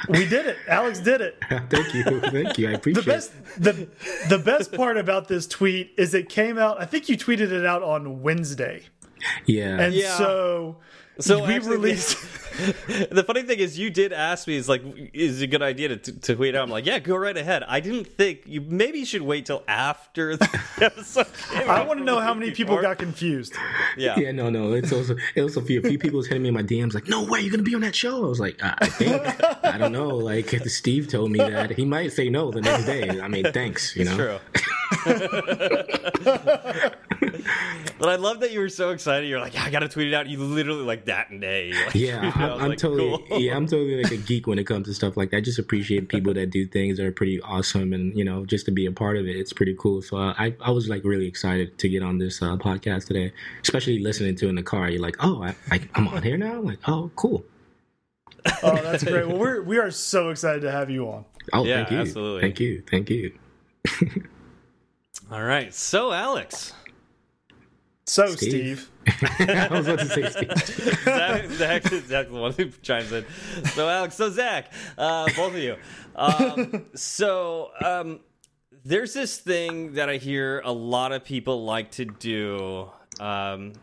We 0.08 0.26
did 0.28 0.46
it. 0.46 0.58
Alex 0.68 1.00
did 1.00 1.20
it. 1.22 1.38
Thank 1.70 1.94
you. 1.94 2.04
Thank 2.22 2.58
you. 2.58 2.68
I 2.68 2.72
The 2.72 2.78
appreciate 2.78 3.06
best 3.06 3.32
the 3.58 3.88
the 4.30 4.40
best 4.40 4.72
part 4.74 4.98
about 4.98 5.28
this 5.30 5.46
tweet 5.48 5.94
is 5.98 6.14
it 6.14 6.30
came 6.30 6.58
out. 6.58 6.82
I 6.82 6.86
think 6.86 7.10
you 7.10 7.18
tweeted 7.18 7.52
it 7.52 7.66
out 7.66 7.84
on 7.84 8.22
Wednesday, 8.22 8.78
it. 8.78 8.99
Yeah. 9.46 9.80
and 9.80 9.94
Yeah. 9.94 10.16
so 10.18 10.78
So 11.20 11.46
we 11.46 11.56
actually, 11.56 11.76
released. 11.76 12.16
the 13.12 13.24
funny 13.28 13.44
thing 13.44 13.60
is, 13.60 13.78
you 13.78 13.90
did 13.90 14.14
ask 14.14 14.48
me, 14.48 14.56
"Is 14.56 14.70
like, 14.70 14.82
is 15.14 15.42
it 15.42 15.46
a 15.46 15.48
good 15.48 15.62
idea 15.62 15.90
to, 15.90 15.98
to 15.98 16.36
tweet 16.36 16.56
out?" 16.56 16.64
I'm 16.64 16.70
like, 16.70 16.86
"Yeah, 16.86 17.00
go 17.00 17.18
right 17.18 17.36
ahead." 17.36 17.62
I 17.68 17.82
didn't 17.82 18.08
think 18.08 18.44
you 18.48 18.62
maybe 18.62 19.00
you 19.00 19.06
should 19.06 19.22
wait 19.24 19.46
till 19.46 19.62
after 19.68 20.38
the 20.38 20.48
episode. 20.82 21.28
I 21.68 21.84
want 21.84 22.00
to 22.00 22.06
know 22.06 22.22
how 22.22 22.34
many 22.34 22.52
people 22.52 22.76
before. 22.76 22.84
got 22.90 23.00
confused. 23.00 23.52
Yeah. 23.98 24.16
Yeah, 24.18 24.32
no, 24.32 24.50
no. 24.50 24.72
It's 24.72 24.94
also 24.94 25.18
it 25.36 25.42
was 25.42 25.58
a 25.58 25.62
few, 25.62 25.80
a 25.80 25.84
few 25.84 26.00
people 26.00 26.18
was 26.18 26.28
hitting 26.28 26.44
me 26.44 26.50
in 26.50 26.56
my 26.56 26.64
DMs 26.64 26.94
like, 26.94 27.10
"No 27.10 27.26
way, 27.26 27.42
you're 27.42 27.52
gonna 27.52 27.64
be 27.64 27.76
on 27.76 27.82
that 27.82 27.96
show." 27.96 28.24
I 28.24 28.30
was 28.30 28.40
like, 28.40 28.64
"I, 28.64 28.76
I 28.80 28.88
think 28.88 29.22
I 29.66 29.78
don't 29.78 29.92
know." 29.92 30.08
Like 30.32 30.48
Steve 30.68 31.10
told 31.10 31.32
me 31.32 31.40
that 31.40 31.72
he 31.72 31.84
might 31.84 32.14
say 32.14 32.30
no 32.30 32.50
the 32.50 32.62
next 32.62 32.86
day. 32.86 33.20
I 33.20 33.28
mean, 33.28 33.52
thanks, 33.52 33.94
you 33.94 34.06
know. 34.06 34.16
True. 34.16 34.40
But 37.98 38.10
I 38.10 38.16
love 38.16 38.40
that 38.42 38.52
you 38.52 38.60
were 38.60 38.70
so 38.70 38.92
excited. 38.92 39.28
You're 39.30 39.40
like, 39.40 39.54
yeah, 39.54 39.64
I 39.64 39.70
got 39.70 39.80
to 39.80 39.88
tweet 39.90 40.08
it 40.08 40.14
out. 40.14 40.28
You 40.28 40.40
literally 40.40 40.84
like 40.84 41.06
that 41.06 41.28
day. 41.40 41.72
Like, 41.86 41.96
Yeah, 41.96 42.20
tweeted 42.22 42.36
it 42.36 42.38
out. 42.38 42.38
I 42.38 42.54
I'm, 42.56 42.62
I'm 42.62 42.70
like, 42.70 42.78
totally 42.78 43.26
cool. 43.28 43.40
yeah, 43.40 43.56
I'm 43.56 43.66
totally 43.68 44.02
like 44.04 44.12
a 44.12 44.18
geek 44.18 44.48
when 44.48 44.60
it 44.60 44.66
comes 44.66 44.88
to 44.88 44.94
stuff 44.94 45.18
like 45.18 45.32
that. 45.32 45.38
I 45.38 45.42
just 45.42 45.60
appreciate 45.60 46.08
people 46.10 46.34
that 46.34 46.50
do 46.50 46.66
things 46.68 46.98
that 46.98 47.06
are 47.06 47.12
pretty 47.12 47.42
awesome, 47.42 47.94
and 47.94 48.16
you 48.18 48.24
know, 48.24 48.46
just 48.46 48.66
to 48.66 48.72
be 48.72 48.86
a 48.86 48.92
part 48.92 49.18
of 49.18 49.26
it, 49.28 49.36
it's 49.36 49.54
pretty 49.54 49.76
cool. 49.80 50.02
So 50.02 50.18
uh, 50.18 50.34
I 50.38 50.56
I 50.62 50.72
was 50.72 50.90
like 50.90 51.04
really 51.04 51.28
excited 51.28 51.78
to 51.78 51.90
get 51.90 52.04
on 52.04 52.18
this 52.18 52.42
uh, 52.42 52.56
podcast 52.58 53.08
today, 53.08 53.32
especially 53.64 54.00
listening 54.00 54.36
to 54.38 54.46
it 54.46 54.50
in 54.50 54.56
the 54.56 54.64
car. 54.64 54.90
You're 54.90 55.02
like, 55.02 55.18
oh, 55.20 55.44
I, 55.44 55.56
I 55.72 55.82
I'm 55.96 56.08
on 56.08 56.24
here 56.24 56.38
now. 56.38 56.54
I'm 56.54 56.66
like, 56.66 56.80
oh, 56.88 57.12
cool. 57.16 57.44
Oh, 58.64 58.76
that's 58.76 59.04
great. 59.04 59.28
Well, 59.28 59.38
we're 59.38 59.62
we 59.62 59.78
are 59.80 59.92
so 59.92 60.30
excited 60.30 60.62
to 60.62 60.72
have 60.72 60.90
you 60.90 61.08
on. 61.10 61.26
Oh, 61.52 61.66
Yeah, 61.66 61.78
thank 61.78 61.92
you, 61.92 61.98
absolutely. 62.00 62.42
thank 62.42 62.60
you, 62.60 62.84
thank 62.90 63.10
you. 63.10 63.34
All 65.32 65.44
right. 65.44 65.74
So, 65.74 66.12
Alex, 66.12 66.74
So, 68.10 68.26
Steve. 68.26 68.90
Steve, 69.08 69.40
I 69.50 69.68
was 69.70 69.88
about 69.88 70.00
to 70.00 70.06
say 70.08 70.30
Steve. 70.32 71.00
Zach, 71.04 71.46
Zach, 71.52 71.84
Zach's 71.86 72.32
the 72.32 72.40
one 72.40 72.54
who 72.54 72.70
chimes 72.82 73.12
in. 73.12 73.24
So, 73.76 73.88
Alex, 73.88 74.16
so 74.16 74.32
Zach, 74.32 74.74
uh, 74.98 75.28
both 75.36 75.54
of 75.54 75.60
you. 75.60 75.76
Um, 76.16 76.88
so, 76.96 77.70
um, 77.86 78.22
there's 78.84 79.14
this 79.14 79.38
thing 79.38 79.94
that 79.94 80.10
I 80.10 80.18
hear 80.18 80.60
a 80.66 80.72
lot 80.72 81.12
of 81.12 81.24
people 81.24 81.66
like 81.66 81.92
to 81.92 82.06
do. 82.06 82.90
Um, 83.20 83.74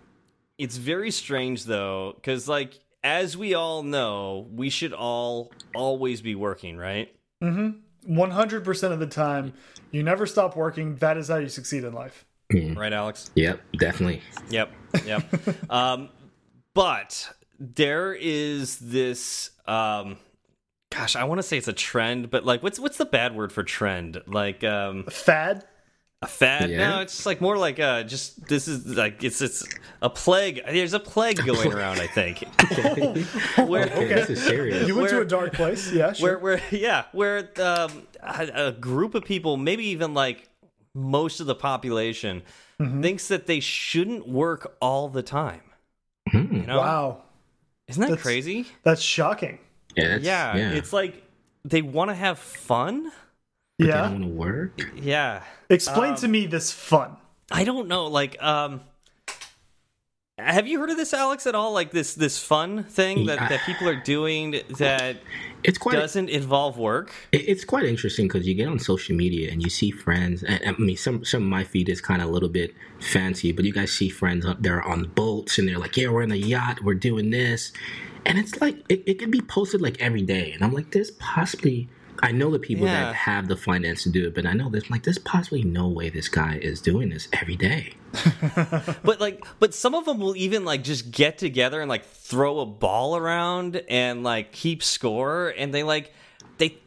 it's 0.58 0.76
very 0.76 1.12
strange 1.12 1.62
though, 1.62 2.14
because 2.16 2.48
like 2.48 2.80
as 3.04 3.36
we 3.36 3.54
all 3.54 3.84
know, 3.84 4.48
we 4.50 4.70
should 4.70 4.92
all 4.92 5.52
always 5.72 6.20
be 6.20 6.34
working, 6.34 6.76
right? 6.76 7.14
one 8.04 8.32
hundred 8.32 8.64
percent 8.64 8.92
of 8.92 8.98
the 8.98 9.06
time, 9.06 9.52
you 9.92 10.02
never 10.02 10.26
stop 10.26 10.56
working. 10.56 10.96
That 10.96 11.16
is 11.16 11.28
how 11.28 11.36
you 11.36 11.48
succeed 11.48 11.84
in 11.84 11.92
life. 11.92 12.25
Right, 12.52 12.92
Alex? 12.92 13.30
Yep, 13.34 13.60
definitely. 13.78 14.22
Yep, 14.50 14.70
yep. 15.04 15.24
um, 15.70 16.10
but 16.74 17.30
there 17.58 18.14
is 18.14 18.78
this. 18.78 19.50
Um, 19.66 20.16
gosh, 20.90 21.16
I 21.16 21.24
want 21.24 21.38
to 21.38 21.42
say 21.42 21.58
it's 21.58 21.68
a 21.68 21.72
trend, 21.72 22.30
but 22.30 22.44
like, 22.44 22.62
what's 22.62 22.78
what's 22.78 22.98
the 22.98 23.04
bad 23.06 23.34
word 23.34 23.52
for 23.52 23.62
trend? 23.64 24.22
Like 24.26 24.62
um, 24.62 25.04
Fad. 25.04 25.64
a 26.22 26.26
fad? 26.28 26.70
Yeah. 26.70 26.90
No, 26.90 27.00
it's 27.00 27.26
like 27.26 27.40
more 27.40 27.58
like 27.58 27.80
uh, 27.80 28.04
just 28.04 28.46
this 28.46 28.68
is 28.68 28.86
like 28.96 29.24
it's 29.24 29.40
it's 29.42 29.66
a 30.00 30.08
plague. 30.10 30.62
There's 30.66 30.94
a 30.94 31.00
plague 31.00 31.44
going 31.44 31.72
around. 31.74 32.00
I 32.00 32.06
think. 32.06 32.44
Where, 33.68 33.84
Okay, 33.86 34.06
this 34.14 34.30
is 34.30 34.42
serious. 34.42 34.86
You 34.86 34.94
went 34.94 35.08
to 35.10 35.20
a 35.20 35.24
dark 35.24 35.52
place. 35.52 35.92
Yeah, 35.92 36.12
sure. 36.12 36.38
where 36.38 36.58
where 36.58 36.62
yeah 36.70 37.04
where 37.12 37.50
um, 37.60 38.06
a, 38.22 38.66
a 38.68 38.72
group 38.72 39.14
of 39.14 39.24
people 39.24 39.56
maybe 39.56 39.86
even 39.88 40.14
like 40.14 40.48
most 40.96 41.38
of 41.40 41.46
the 41.46 41.54
population 41.54 42.42
Mm-hmm. 42.80 43.00
thinks 43.00 43.28
that 43.28 43.46
they 43.46 43.58
shouldn't 43.60 44.28
work 44.28 44.76
all 44.82 45.08
the 45.08 45.22
time 45.22 45.62
you 46.30 46.42
know 46.66 46.78
wow, 46.78 47.22
isn't 47.88 48.00
that 48.02 48.08
That's- 48.08 48.22
crazy 48.22 48.66
that's 48.82 49.00
shocking. 49.00 49.58
Yeah, 49.96 50.08
that's, 50.08 50.24
yeah, 50.24 50.56
yeah. 50.56 50.70
it's 50.72 50.92
like 50.92 51.22
they 51.64 51.80
want 51.80 52.10
to 52.10 52.14
have 52.14 52.38
fun 52.38 53.10
They 53.78 53.86
Yeah. 53.86 54.02
don't 54.02 54.12
want 54.12 54.24
to 54.24 54.28
work. 54.30 54.80
yeah 54.94 55.42
Explain 55.70 56.10
Um, 56.10 56.16
to 56.16 56.28
me 56.28 56.46
this 56.46 56.70
fun. 56.70 57.16
i 57.50 57.64
don't 57.64 57.88
know 57.88 58.08
like 58.08 58.36
um 58.42 58.82
have 60.38 60.66
you 60.66 60.78
heard 60.78 60.90
of 60.90 60.98
this 60.98 61.14
alex 61.14 61.46
at 61.46 61.54
all 61.54 61.72
like 61.72 61.92
this 61.92 62.14
this 62.14 62.38
fun 62.38 62.84
thing 62.84 63.24
that, 63.26 63.38
Yeah. 63.40 63.48
that 63.48 63.60
people 63.64 63.88
are 63.88 63.96
doing 64.02 64.60
that 64.78 65.16
It's 65.66 65.78
quite 65.78 65.94
doesn't 65.94 66.30
involve 66.30 66.78
work 66.78 67.12
It's 67.32 67.64
quite 67.64 67.84
interesting 67.84 68.28
because 68.28 68.46
you 68.46 68.54
get 68.54 68.68
on 68.68 68.78
social 68.78 69.14
media 69.16 69.50
and 69.52 69.62
you 69.62 69.70
see 69.70 69.90
friends. 69.90 70.42
And, 70.42 70.60
I 70.66 70.72
mean, 70.78 70.96
some 70.96 71.24
some 71.24 71.42
of 71.42 71.48
my 71.48 71.64
feed 71.64 71.88
is 71.88 72.00
kind 72.00 72.22
of 72.22 72.28
a 72.28 72.32
little 72.32 72.48
bit 72.48 72.70
fancy, 73.00 73.52
but 73.52 73.64
you 73.64 73.72
guys 73.72 73.90
see 73.92 74.08
friends 74.08 74.46
up 74.46 74.62
there 74.62 74.80
on 74.82 75.04
boats 75.20 75.58
and 75.58 75.68
they're 75.68 75.78
like, 75.78 75.96
"Yeah, 75.96 76.08
we're 76.08 76.22
in 76.22 76.32
a 76.32 76.36
yacht, 76.36 76.82
we're 76.84 76.94
doing 76.94 77.30
this," 77.30 77.72
and 78.24 78.38
it's 78.38 78.60
like 78.60 78.76
it, 78.88 79.02
it 79.06 79.14
could 79.18 79.30
be 79.30 79.40
posted 79.40 79.80
like 79.82 80.00
every 80.00 80.22
day, 80.22 80.52
and 80.52 80.62
I'm 80.64 80.72
like, 80.72 80.92
"There's 80.92 81.10
possibly." 81.12 81.88
I 82.22 82.32
know 82.32 82.50
the 82.50 82.58
people 82.58 82.86
Yeah. 82.86 83.06
that 83.06 83.14
have 83.14 83.48
the 83.48 83.56
finance 83.56 84.02
to 84.04 84.10
do 84.10 84.26
it, 84.26 84.34
but 84.34 84.46
I 84.46 84.52
know 84.52 84.68
there's 84.70 84.90
like 84.90 85.02
there's 85.04 85.18
possibly 85.18 85.62
no 85.62 85.88
way 85.88 86.08
this 86.10 86.28
guy 86.28 86.58
is 86.62 86.80
doing 86.80 87.08
this 87.10 87.28
every 87.32 87.56
day. 87.56 87.94
But 89.02 89.20
like, 89.20 89.44
but 89.60 89.74
some 89.74 89.94
of 89.94 90.04
them 90.04 90.18
will 90.18 90.36
even 90.36 90.64
like 90.64 90.82
just 90.82 91.10
get 91.10 91.38
together 91.38 91.80
and 91.80 91.88
like 91.88 92.04
throw 92.06 92.60
a 92.60 92.66
ball 92.66 93.16
around 93.16 93.82
and 93.88 94.22
like 94.22 94.52
keep 94.52 94.82
score, 94.82 95.48
and 95.56 95.72
they 95.74 95.82
like 95.82 96.12
they. 96.58 96.78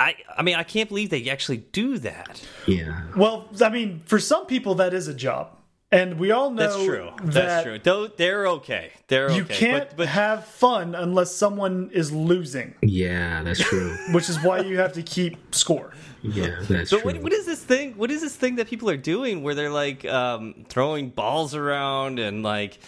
I 0.00 0.16
I 0.36 0.42
mean 0.42 0.56
I 0.56 0.62
can't 0.62 0.88
believe 0.88 1.10
they 1.10 1.28
actually 1.30 1.58
do 1.72 1.98
that. 1.98 2.42
Yeah, 2.66 3.02
Well, 3.16 3.48
I 3.60 3.68
mean, 3.68 4.02
for 4.06 4.18
some 4.18 4.46
people, 4.46 4.74
that 4.76 4.92
is 4.94 5.08
a 5.08 5.14
job, 5.14 5.56
and 5.92 6.18
we 6.18 6.30
all 6.32 6.50
know 6.50 6.62
That's 6.62 6.84
true. 6.84 7.10
that 7.22 7.32
That's 7.32 7.64
true. 7.64 7.78
Though 7.78 8.08
they're 8.08 8.46
okay. 8.48 8.90
They're 9.08 9.30
you 9.30 9.42
okay. 9.42 9.54
can't 9.54 9.88
But, 9.90 9.96
but 9.98 10.08
have 10.08 10.44
fun 10.46 10.94
unless 10.94 11.32
someone 11.34 11.90
is 11.92 12.10
losing, 12.10 12.74
yeah, 12.82 13.42
that's 13.44 13.60
true. 13.60 13.94
which 14.12 14.28
is 14.28 14.42
why 14.42 14.60
you 14.60 14.78
have 14.78 14.94
to 14.94 15.02
keep 15.02 15.54
score. 15.54 15.92
yeah, 16.22 16.56
that's 16.68 16.90
But 16.90 17.02
true. 17.02 17.12
what, 17.12 17.22
what 17.22 17.32
is 17.32 17.46
this 17.46 17.62
thing? 17.62 17.92
What 17.96 18.10
is 18.10 18.20
this 18.22 18.34
thing 18.34 18.56
that 18.56 18.66
people 18.68 18.88
are 18.90 18.96
doing 18.96 19.42
where 19.42 19.54
they're 19.54 19.70
like 19.70 20.04
um, 20.06 20.64
throwing 20.68 21.10
balls 21.10 21.54
around 21.54 22.18
and 22.18 22.42
like 22.42 22.78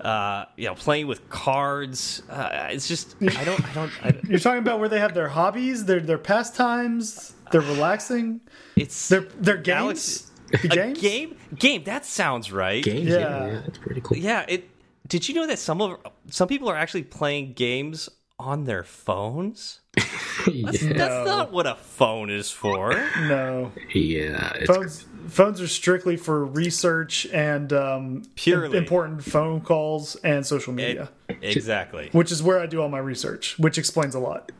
uh, 0.00 0.44
you 0.56 0.66
know 0.66 0.74
playing 0.74 1.06
with 1.06 1.28
cards? 1.28 2.22
Uh, 2.30 2.68
it's 2.70 2.88
just 2.88 3.14
I 3.20 3.44
don't 3.48 3.62
I 3.68 3.72
don't. 3.74 3.92
I, 4.02 4.20
You're 4.28 4.38
talking 4.38 4.58
about 4.60 4.80
where 4.80 4.88
they 4.88 4.98
have 5.00 5.12
their 5.14 5.28
hobbies, 5.28 5.84
their 5.84 6.00
their 6.00 6.18
pastimes, 6.18 7.34
they're 7.52 7.60
relaxing, 7.60 8.40
it's 8.76 9.08
their 9.08 9.22
their 9.38 9.56
games. 9.58 9.76
Alex, 9.78 10.30
the 10.48 10.90
a 10.90 10.92
game 10.92 11.36
game 11.58 11.84
that 11.84 12.04
sounds 12.04 12.52
right. 12.52 12.82
Games, 12.82 13.08
yeah. 13.08 13.18
Yeah. 13.18 13.46
yeah, 13.46 13.60
that's 13.64 13.78
pretty 13.78 14.00
cool. 14.00 14.16
Yeah. 14.16 14.44
It. 14.48 14.70
Did 15.06 15.28
you 15.28 15.34
know 15.34 15.46
that 15.46 15.58
some 15.58 15.82
of 15.82 15.98
some 16.30 16.48
people 16.48 16.68
are 16.70 16.76
actually 16.76 17.02
playing 17.02 17.52
games 17.52 18.08
on 18.38 18.64
their 18.64 18.82
phones? 18.84 19.80
yeah. 20.50 20.70
That's 20.94 21.26
not 21.26 21.52
what 21.52 21.66
a 21.66 21.74
phone 21.74 22.30
is 22.30 22.50
for. 22.50 22.94
No, 23.20 23.72
Yeah, 23.92 24.52
it's 24.54 24.66
phones 24.66 25.06
phones 25.28 25.60
are 25.60 25.68
strictly 25.68 26.16
for 26.16 26.44
research 26.44 27.26
and 27.32 27.72
um, 27.72 28.22
Purely. 28.34 28.78
important 28.78 29.24
phone 29.24 29.60
calls 29.60 30.16
and 30.16 30.46
social 30.46 30.72
media, 30.72 31.10
exactly. 31.42 32.08
which 32.12 32.30
is 32.30 32.42
where 32.42 32.60
I 32.60 32.66
do 32.66 32.82
all 32.82 32.88
my 32.88 32.98
research, 32.98 33.58
which 33.58 33.78
explains 33.78 34.14
a 34.14 34.18
lot. 34.18 34.52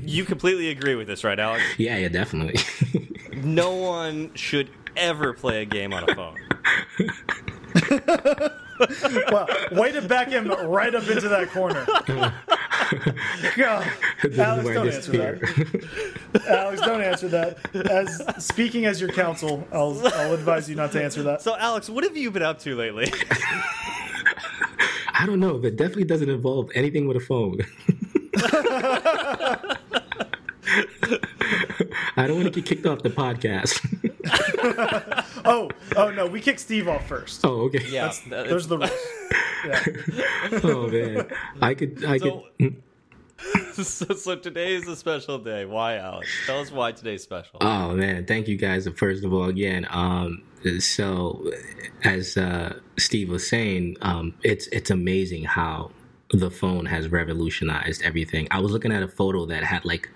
You 0.00 0.24
completely 0.24 0.70
agree 0.70 0.94
with 0.94 1.06
this, 1.06 1.24
right, 1.24 1.38
Alex? 1.38 1.62
Yeah, 1.78 1.96
yeah, 1.96 2.08
definitely. 2.08 2.60
No 3.34 3.74
one 3.74 4.32
should 4.34 4.68
ever 4.96 5.32
play 5.32 5.62
a 5.62 5.64
game 5.64 5.92
on 5.92 6.08
a 6.08 6.14
phone. 6.14 6.38
well, 9.30 9.48
way 9.72 9.92
to 9.92 10.02
back 10.02 10.28
him 10.28 10.48
right 10.48 10.94
up 10.94 11.08
into 11.08 11.28
that 11.28 11.50
corner. 11.50 11.86
God. 13.56 13.86
Alex, 14.36 14.36
don't 14.36 14.68
answer 14.68 14.84
disappear. 14.84 15.40
that. 16.32 16.46
Alex, 16.48 16.80
don't 16.80 17.00
answer 17.00 17.28
that. 17.28 17.58
As 17.90 18.44
speaking 18.44 18.86
as 18.86 19.00
your 19.00 19.10
counsel, 19.10 19.66
I'll, 19.72 20.00
I'll 20.14 20.34
advise 20.34 20.68
you 20.68 20.76
not 20.76 20.92
to 20.92 21.02
answer 21.02 21.22
that. 21.24 21.42
So, 21.42 21.56
Alex, 21.56 21.88
what 21.88 22.04
have 22.04 22.16
you 22.16 22.30
been 22.30 22.42
up 22.42 22.58
to 22.60 22.76
lately? 22.76 23.12
I 25.14 25.26
don't 25.26 25.40
know, 25.40 25.58
but 25.58 25.76
definitely 25.76 26.04
doesn't 26.04 26.28
involve 26.28 26.70
anything 26.74 27.06
with 27.06 27.16
a 27.16 27.20
phone. 27.20 27.58
I 32.16 32.26
don't 32.26 32.36
want 32.42 32.52
to 32.52 32.60
get 32.60 32.68
kicked 32.68 32.86
off 32.86 33.02
the 33.02 33.10
podcast. 33.10 33.80
Oh, 35.44 35.68
oh 35.96 36.10
no, 36.12 36.26
we 36.26 36.40
kicked 36.40 36.60
Steve 36.60 36.86
off 36.86 37.08
first. 37.08 37.44
oh, 37.44 37.62
okay. 37.62 37.84
yeah, 37.88 38.12
Those 38.28 38.66
are 38.66 38.68
the 38.68 38.78
rules. 38.78 38.90
Yeah. 39.66 40.60
Oh 40.62 40.86
man, 40.88 41.28
I 41.60 41.74
could, 41.74 42.04
I 42.04 42.18
So- 42.18 42.44
could. 42.60 42.82
so, 43.84 44.14
so 44.14 44.36
today 44.36 44.74
is 44.74 44.86
a 44.86 44.94
special 44.94 45.38
day. 45.38 45.64
Why, 45.64 45.96
Alex? 45.96 46.28
Tell 46.46 46.60
us 46.60 46.70
why 46.70 46.92
today's 46.92 47.24
special. 47.24 47.58
Oh 47.60 47.92
man, 47.94 48.24
thank 48.26 48.46
you 48.46 48.56
guys. 48.56 48.86
First 48.96 49.24
of 49.24 49.32
all, 49.32 49.46
again, 49.46 49.84
um, 49.90 50.42
so 50.78 51.50
as 52.04 52.36
uh, 52.36 52.78
Steve 52.98 53.28
was 53.30 53.48
saying, 53.48 53.96
um, 54.02 54.34
it's 54.44 54.68
it's 54.68 54.90
amazing 54.90 55.42
how 55.44 55.90
the 56.30 56.50
phone 56.52 56.86
has 56.86 57.08
revolutionized 57.08 58.02
everything. 58.02 58.46
I 58.52 58.60
was 58.60 58.70
looking 58.70 58.92
at 58.92 59.02
a 59.02 59.08
photo 59.08 59.44
that 59.46 59.64
had 59.64 59.84
like, 59.84 60.08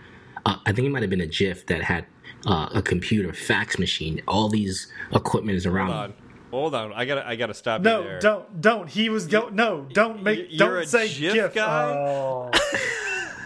uh, 0.47 0.57
I 0.65 0.73
think 0.73 0.87
it 0.87 0.91
might 0.91 1.03
have 1.03 1.11
been 1.11 1.21
a 1.21 1.27
GIF 1.27 1.67
that 1.67 1.83
had 1.83 2.07
uh, 2.47 2.69
a 2.75 2.81
computer, 2.81 3.33
fax 3.35 3.79
machine, 3.79 4.23
all 4.27 4.49
these 4.49 4.91
equipment 5.13 5.57
is 5.57 5.67
around. 5.67 5.89
Hold 5.91 6.01
on. 6.01 6.15
Hold 6.53 6.75
on. 6.75 6.93
I 6.95 7.05
gotta 7.05 7.27
I 7.29 7.37
gotta 7.37 7.53
stop 7.55 7.81
you 7.81 7.85
No, 7.85 8.03
there. 8.03 8.19
don't, 8.21 8.61
don't. 8.63 8.89
He 8.89 9.09
was 9.11 9.27
go. 9.27 9.49
No, 9.51 9.87
don't 9.93 10.23
make. 10.23 10.47
You're 10.51 10.75
don't 10.75 10.83
a 10.85 10.87
say 10.87 11.09
GIF 11.09 11.35
GIF. 11.35 11.55
guy? 11.55 11.85
Oh. 11.93 12.51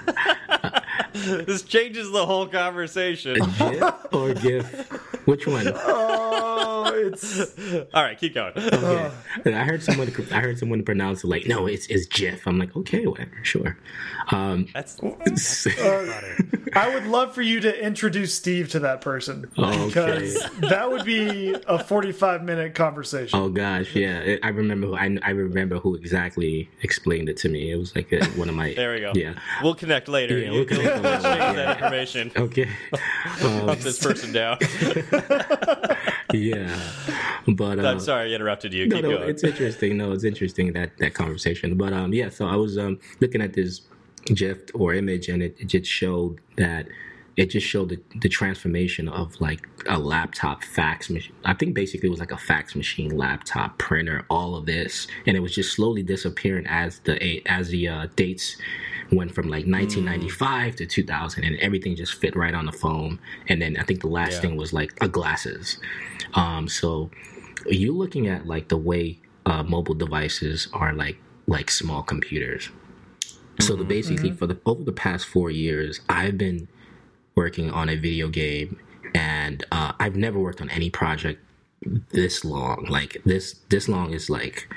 This 1.50 1.62
changes 1.62 2.10
the 2.10 2.24
whole 2.26 2.46
conversation. 2.46 3.34
GIF 3.58 3.94
or 4.12 4.34
GIF? 4.34 5.26
Which 5.26 5.46
one? 5.46 5.66
oh, 5.74 6.90
it's 6.94 7.40
All 7.94 8.02
right, 8.02 8.18
keep 8.18 8.34
going. 8.34 8.52
Okay. 8.56 9.10
I 9.46 9.64
heard 9.64 9.82
someone. 9.82 10.12
I 10.32 10.40
heard 10.40 10.58
someone 10.58 10.82
pronounce 10.82 11.24
it 11.24 11.28
like, 11.28 11.46
no, 11.46 11.66
it's 11.66 11.86
it's 11.88 12.06
GIF. 12.06 12.46
I'm 12.46 12.58
like, 12.58 12.74
okay, 12.76 13.06
whatever, 13.06 13.38
sure. 13.42 13.76
Um, 14.30 14.66
That's 14.74 14.98
I 16.72 16.90
would 16.94 17.06
love 17.06 17.34
for 17.34 17.42
you 17.42 17.60
to 17.60 17.84
introduce 17.84 18.34
Steve 18.34 18.68
to 18.70 18.80
that 18.80 19.00
person 19.00 19.50
Okay. 19.58 19.86
because 19.86 20.34
that 20.60 20.90
would 20.90 21.04
be 21.04 21.54
a 21.66 21.82
forty-five 21.82 22.42
minute 22.44 22.74
conversation. 22.74 23.38
Oh 23.38 23.48
gosh, 23.48 23.94
yeah. 23.94 24.36
I 24.42 24.48
remember. 24.48 24.88
Who, 24.88 24.94
I 24.96 25.18
I 25.22 25.30
remember 25.30 25.78
who 25.78 25.94
exactly 25.96 26.68
explained 26.82 27.28
it 27.28 27.36
to 27.38 27.48
me. 27.48 27.70
It 27.72 27.76
was 27.76 27.94
like 27.94 28.12
uh 28.12 28.24
one 28.36 28.48
of 28.48 28.54
my. 28.54 28.72
there 28.74 28.94
we 28.94 29.00
go. 29.00 29.12
Yeah. 29.14 29.34
We'll 29.62 29.74
connect 29.74 30.08
later. 30.08 30.38
Yeah, 30.38 30.50
we'll 30.52 30.64
connect 30.64 30.99
later. 30.99 30.99
Change 31.02 31.56
that 31.56 31.76
information. 31.76 32.32
Okay. 32.36 32.68
Um, 33.42 33.68
Hunt 33.68 33.80
this 33.80 33.98
person 33.98 34.32
down. 34.32 34.58
yeah. 36.32 36.80
But 37.46 37.78
uh, 37.78 37.88
I'm 37.88 38.00
sorry 38.00 38.30
I 38.30 38.34
interrupted 38.34 38.72
you. 38.72 38.86
No, 38.86 38.96
Keep 38.96 39.04
no, 39.04 39.18
going. 39.18 39.30
it's 39.30 39.44
interesting. 39.44 39.96
No, 39.96 40.12
it's 40.12 40.24
interesting 40.24 40.72
that 40.72 40.96
that 40.98 41.14
conversation. 41.14 41.76
But 41.76 41.92
um, 41.92 42.12
yeah. 42.12 42.28
So 42.28 42.46
I 42.46 42.56
was 42.56 42.78
um 42.78 42.98
looking 43.20 43.42
at 43.42 43.52
this 43.54 43.82
GIF 44.26 44.70
or 44.74 44.94
image, 44.94 45.28
and 45.28 45.42
it, 45.42 45.56
it 45.58 45.66
just 45.66 45.90
showed 45.90 46.40
that 46.56 46.86
it 47.36 47.50
just 47.50 47.66
showed 47.66 47.88
the, 47.88 48.00
the 48.20 48.28
transformation 48.28 49.08
of 49.08 49.40
like 49.40 49.66
a 49.88 49.98
laptop 49.98 50.62
fax 50.62 51.08
machine. 51.08 51.34
I 51.44 51.54
think 51.54 51.74
basically 51.74 52.08
it 52.08 52.10
was 52.10 52.20
like 52.20 52.32
a 52.32 52.38
fax 52.38 52.74
machine, 52.74 53.16
laptop, 53.16 53.78
printer, 53.78 54.26
all 54.28 54.56
of 54.56 54.66
this, 54.66 55.06
and 55.26 55.36
it 55.36 55.40
was 55.40 55.54
just 55.54 55.74
slowly 55.74 56.02
disappearing 56.02 56.66
as 56.66 56.98
the 57.00 57.42
as 57.46 57.68
the 57.68 57.88
uh, 57.88 58.06
dates 58.16 58.56
went 59.12 59.34
from 59.34 59.46
like 59.48 59.66
1995 59.66 60.76
to 60.76 60.86
2000, 60.86 61.44
and 61.44 61.56
everything 61.56 61.96
just 61.96 62.14
fit 62.14 62.36
right 62.36 62.54
on 62.54 62.66
the 62.66 62.72
phone. 62.72 63.18
And 63.48 63.60
then 63.60 63.76
I 63.76 63.82
think 63.84 64.00
the 64.00 64.08
last 64.08 64.34
Yeah. 64.34 64.40
thing 64.42 64.56
was 64.56 64.72
like 64.72 64.92
a 65.00 65.08
glasses. 65.08 65.78
Um, 66.34 66.68
so 66.68 67.10
you're 67.66 67.94
looking 67.94 68.26
at 68.28 68.46
like 68.46 68.68
the 68.68 68.76
way 68.76 69.18
uh, 69.46 69.62
mobile 69.62 69.94
devices 69.94 70.68
are 70.72 70.92
like 70.92 71.18
like 71.46 71.70
small 71.70 72.02
computers. 72.02 72.70
So 73.58 73.76
the 73.76 73.84
basically 73.84 74.30
for 74.30 74.46
the 74.46 74.58
over 74.64 74.84
the 74.84 74.92
past 74.92 75.26
four 75.26 75.50
years, 75.50 76.00
I've 76.08 76.38
been 76.38 76.68
working 77.34 77.70
on 77.70 77.88
a 77.88 77.96
video 77.96 78.28
game, 78.28 78.78
and 79.14 79.64
uh, 79.72 79.92
I've 79.98 80.16
never 80.16 80.38
worked 80.38 80.60
on 80.60 80.70
any 80.70 80.88
project 80.90 81.40
this 82.12 82.44
long. 82.44 82.86
Like 82.88 83.20
this 83.24 83.56
this 83.68 83.88
long 83.88 84.12
is 84.14 84.30
like, 84.30 84.72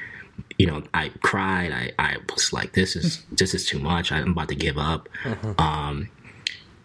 you 0.59 0.65
know, 0.67 0.83
I 0.93 1.09
cried. 1.21 1.71
I 1.71 1.91
I 1.99 2.17
was 2.33 2.53
like, 2.53 2.73
this 2.73 2.95
is 2.95 3.23
this 3.31 3.53
is 3.53 3.65
too 3.65 3.79
much. 3.79 4.11
I'm 4.11 4.31
about 4.31 4.49
to 4.49 4.55
give 4.55 4.77
up. 4.77 5.09
Um, 5.57 6.09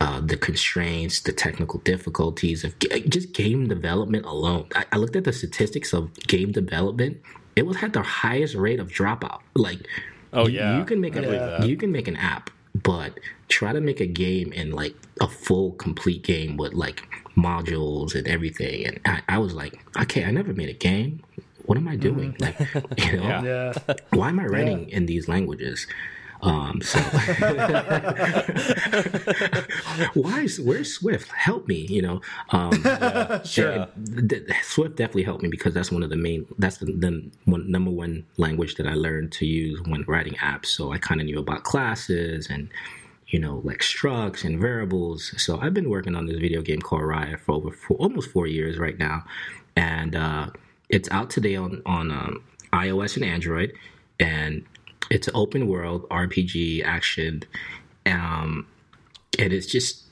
uh, 0.00 0.20
the 0.20 0.36
constraints, 0.36 1.20
the 1.20 1.32
technical 1.32 1.80
difficulties 1.80 2.62
of 2.62 2.78
ga- 2.78 3.00
just 3.08 3.32
game 3.32 3.66
development 3.66 4.24
alone. 4.26 4.66
I, 4.74 4.84
I 4.92 4.96
looked 4.96 5.16
at 5.16 5.24
the 5.24 5.32
statistics 5.32 5.92
of 5.92 6.14
game 6.28 6.52
development. 6.52 7.20
It 7.56 7.66
was 7.66 7.78
had 7.78 7.92
the 7.94 8.02
highest 8.02 8.54
rate 8.54 8.78
of 8.78 8.88
dropout. 8.90 9.40
Like, 9.56 9.80
Oh, 10.32 10.46
you- 10.46 10.58
yeah. 10.60 10.78
you 10.78 10.84
can 10.84 11.00
make 11.00 11.16
I 11.16 11.20
an 11.22 11.68
you 11.68 11.76
can 11.76 11.90
make 11.90 12.06
an 12.06 12.16
app, 12.16 12.50
but 12.80 13.18
try 13.48 13.72
to 13.72 13.80
make 13.80 13.98
a 13.98 14.06
game 14.06 14.52
in 14.52 14.70
like 14.70 14.94
a 15.20 15.26
full 15.26 15.72
complete 15.72 16.22
game 16.22 16.56
with 16.56 16.74
like 16.74 17.02
modules 17.36 18.14
and 18.14 18.28
everything. 18.28 18.86
And 18.86 19.00
I, 19.04 19.22
I 19.28 19.38
was 19.38 19.54
like, 19.54 19.84
okay, 20.00 20.24
I 20.24 20.30
never 20.30 20.52
made 20.52 20.68
a 20.68 20.74
game. 20.74 21.22
What 21.68 21.76
am 21.76 21.86
I 21.86 21.96
doing? 21.96 22.34
Like, 22.40 22.58
you 23.04 23.16
know, 23.18 23.22
Yeah. 23.28 23.42
Yeah. 23.44 23.94
why 24.10 24.30
am 24.30 24.40
I 24.40 24.46
writing 24.46 24.88
in 24.88 25.04
these 25.04 25.28
languages? 25.28 25.86
Um, 26.40 26.80
so 26.82 26.98
why 30.14 30.40
is 30.42 30.60
where's 30.60 30.94
Swift? 30.94 31.28
Help 31.32 31.66
me, 31.68 31.86
you 31.88 32.00
know. 32.02 32.20
Um, 32.50 32.70
Sure. 33.44 33.88
and 33.96 34.30
th- 34.30 34.44
Swift 34.62 34.96
definitely 34.96 35.24
helped 35.24 35.42
me 35.42 35.48
because 35.48 35.74
that's 35.74 35.90
one 35.92 36.02
of 36.02 36.10
the 36.10 36.16
main 36.16 36.46
that's 36.58 36.78
the, 36.78 36.86
the 36.86 37.30
one, 37.44 37.70
number 37.70 37.90
one 37.90 38.24
language 38.36 38.76
that 38.76 38.86
I 38.86 38.94
learned 38.94 39.32
to 39.32 39.46
use 39.46 39.80
when 39.86 40.04
writing 40.06 40.34
apps. 40.34 40.66
So 40.66 40.92
I 40.92 40.98
kind 40.98 41.20
of 41.20 41.26
knew 41.26 41.38
about 41.38 41.64
classes 41.64 42.48
and 42.48 42.68
you 43.28 43.38
know 43.38 43.60
like 43.64 43.80
structs 43.80 44.44
and 44.44 44.60
variables. 44.60 45.34
So 45.42 45.58
I've 45.60 45.74
been 45.74 45.90
working 45.90 46.14
on 46.14 46.26
this 46.26 46.38
video 46.38 46.62
game 46.62 46.80
called 46.80 47.02
Raya 47.02 47.38
for 47.38 47.56
over 47.56 47.70
four, 47.72 47.96
almost 47.98 48.30
four 48.30 48.46
years 48.46 48.78
right 48.78 48.98
now, 48.98 49.24
and 49.76 50.14
uh, 50.14 50.50
it's 50.88 51.10
out 51.10 51.30
today 51.30 51.56
on 51.56 51.82
on 51.86 52.10
um, 52.10 52.44
iOS 52.72 53.16
and 53.16 53.24
Android, 53.24 53.72
and 54.18 54.64
it's 55.10 55.28
an 55.28 55.36
open 55.36 55.68
world 55.68 56.08
RPG 56.08 56.84
action. 56.84 57.42
Um, 58.06 58.66
and 59.38 59.52
it's 59.52 59.66
just 59.66 60.04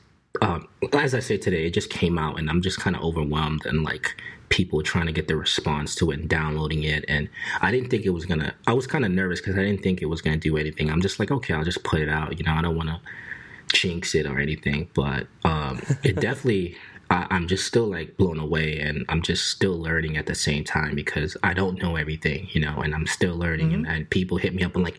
um, 0.43 0.69
as 0.93 1.15
I 1.15 1.21
say 1.21 1.37
today, 1.37 1.67
it 1.67 1.75
just 1.75 1.91
came 1.91 2.19
out, 2.19 2.39
and 2.39 2.51
I'm 2.51 2.63
just 2.63 2.79
kind 2.79 2.97
of 2.97 3.03
overwhelmed 3.03 3.67
and 3.67 3.83
like 3.83 4.21
people 4.49 4.83
trying 4.83 5.07
to 5.07 5.13
get 5.13 5.29
the 5.29 5.37
response 5.37 5.95
to 5.97 6.11
it 6.11 6.21
and 6.21 6.29
downloading 6.29 6.85
it. 6.85 7.05
And 7.09 7.29
I 7.61 7.71
didn't 7.71 7.91
think 7.91 8.05
it 8.05 8.11
was 8.11 8.27
gonna. 8.27 8.55
I 8.67 8.73
was 8.73 8.87
kind 8.87 9.05
of 9.05 9.11
nervous 9.11 9.41
because 9.41 9.57
I 9.59 9.63
didn't 9.63 9.83
think 9.83 10.03
it 10.03 10.07
was 10.07 10.23
gonna 10.23 10.37
do 10.37 10.57
anything. 10.57 10.91
I'm 10.91 11.01
just 11.01 11.19
like, 11.19 11.31
okay, 11.31 11.55
I'll 11.55 11.65
just 11.65 11.83
put 11.85 12.01
it 12.01 12.09
out. 12.09 12.39
You 12.39 12.45
know, 12.45 12.53
I 12.53 12.63
don't 12.63 12.77
want 12.77 12.89
to 12.89 13.01
jinx 13.73 14.15
it 14.15 14.27
or 14.27 14.39
anything, 14.39 14.89
but 14.95 15.27
um, 15.45 15.81
it 16.03 16.17
definitely. 16.21 16.77
I, 17.11 17.27
I'm 17.31 17.47
just 17.47 17.67
still 17.67 17.87
like 17.87 18.17
blown 18.17 18.39
away, 18.39 18.79
and 18.79 19.05
I'm 19.09 19.23
just 19.23 19.49
still 19.49 19.79
learning 19.79 20.17
at 20.17 20.27
the 20.27 20.35
same 20.35 20.65
time 20.65 20.95
because 20.95 21.37
I 21.43 21.55
don't 21.55 21.81
know 21.81 21.97
everything, 21.97 22.49
you 22.51 22.61
know, 22.61 22.81
and 22.81 22.95
I'm 22.95 23.07
still 23.07 23.37
learning. 23.37 23.69
Mm-hmm. 23.69 23.85
And, 23.85 23.87
and 23.87 24.11
people 24.11 24.39
hit 24.39 24.55
me 24.55 24.63
up 24.63 24.75
and 24.75 24.85
like, 24.85 24.99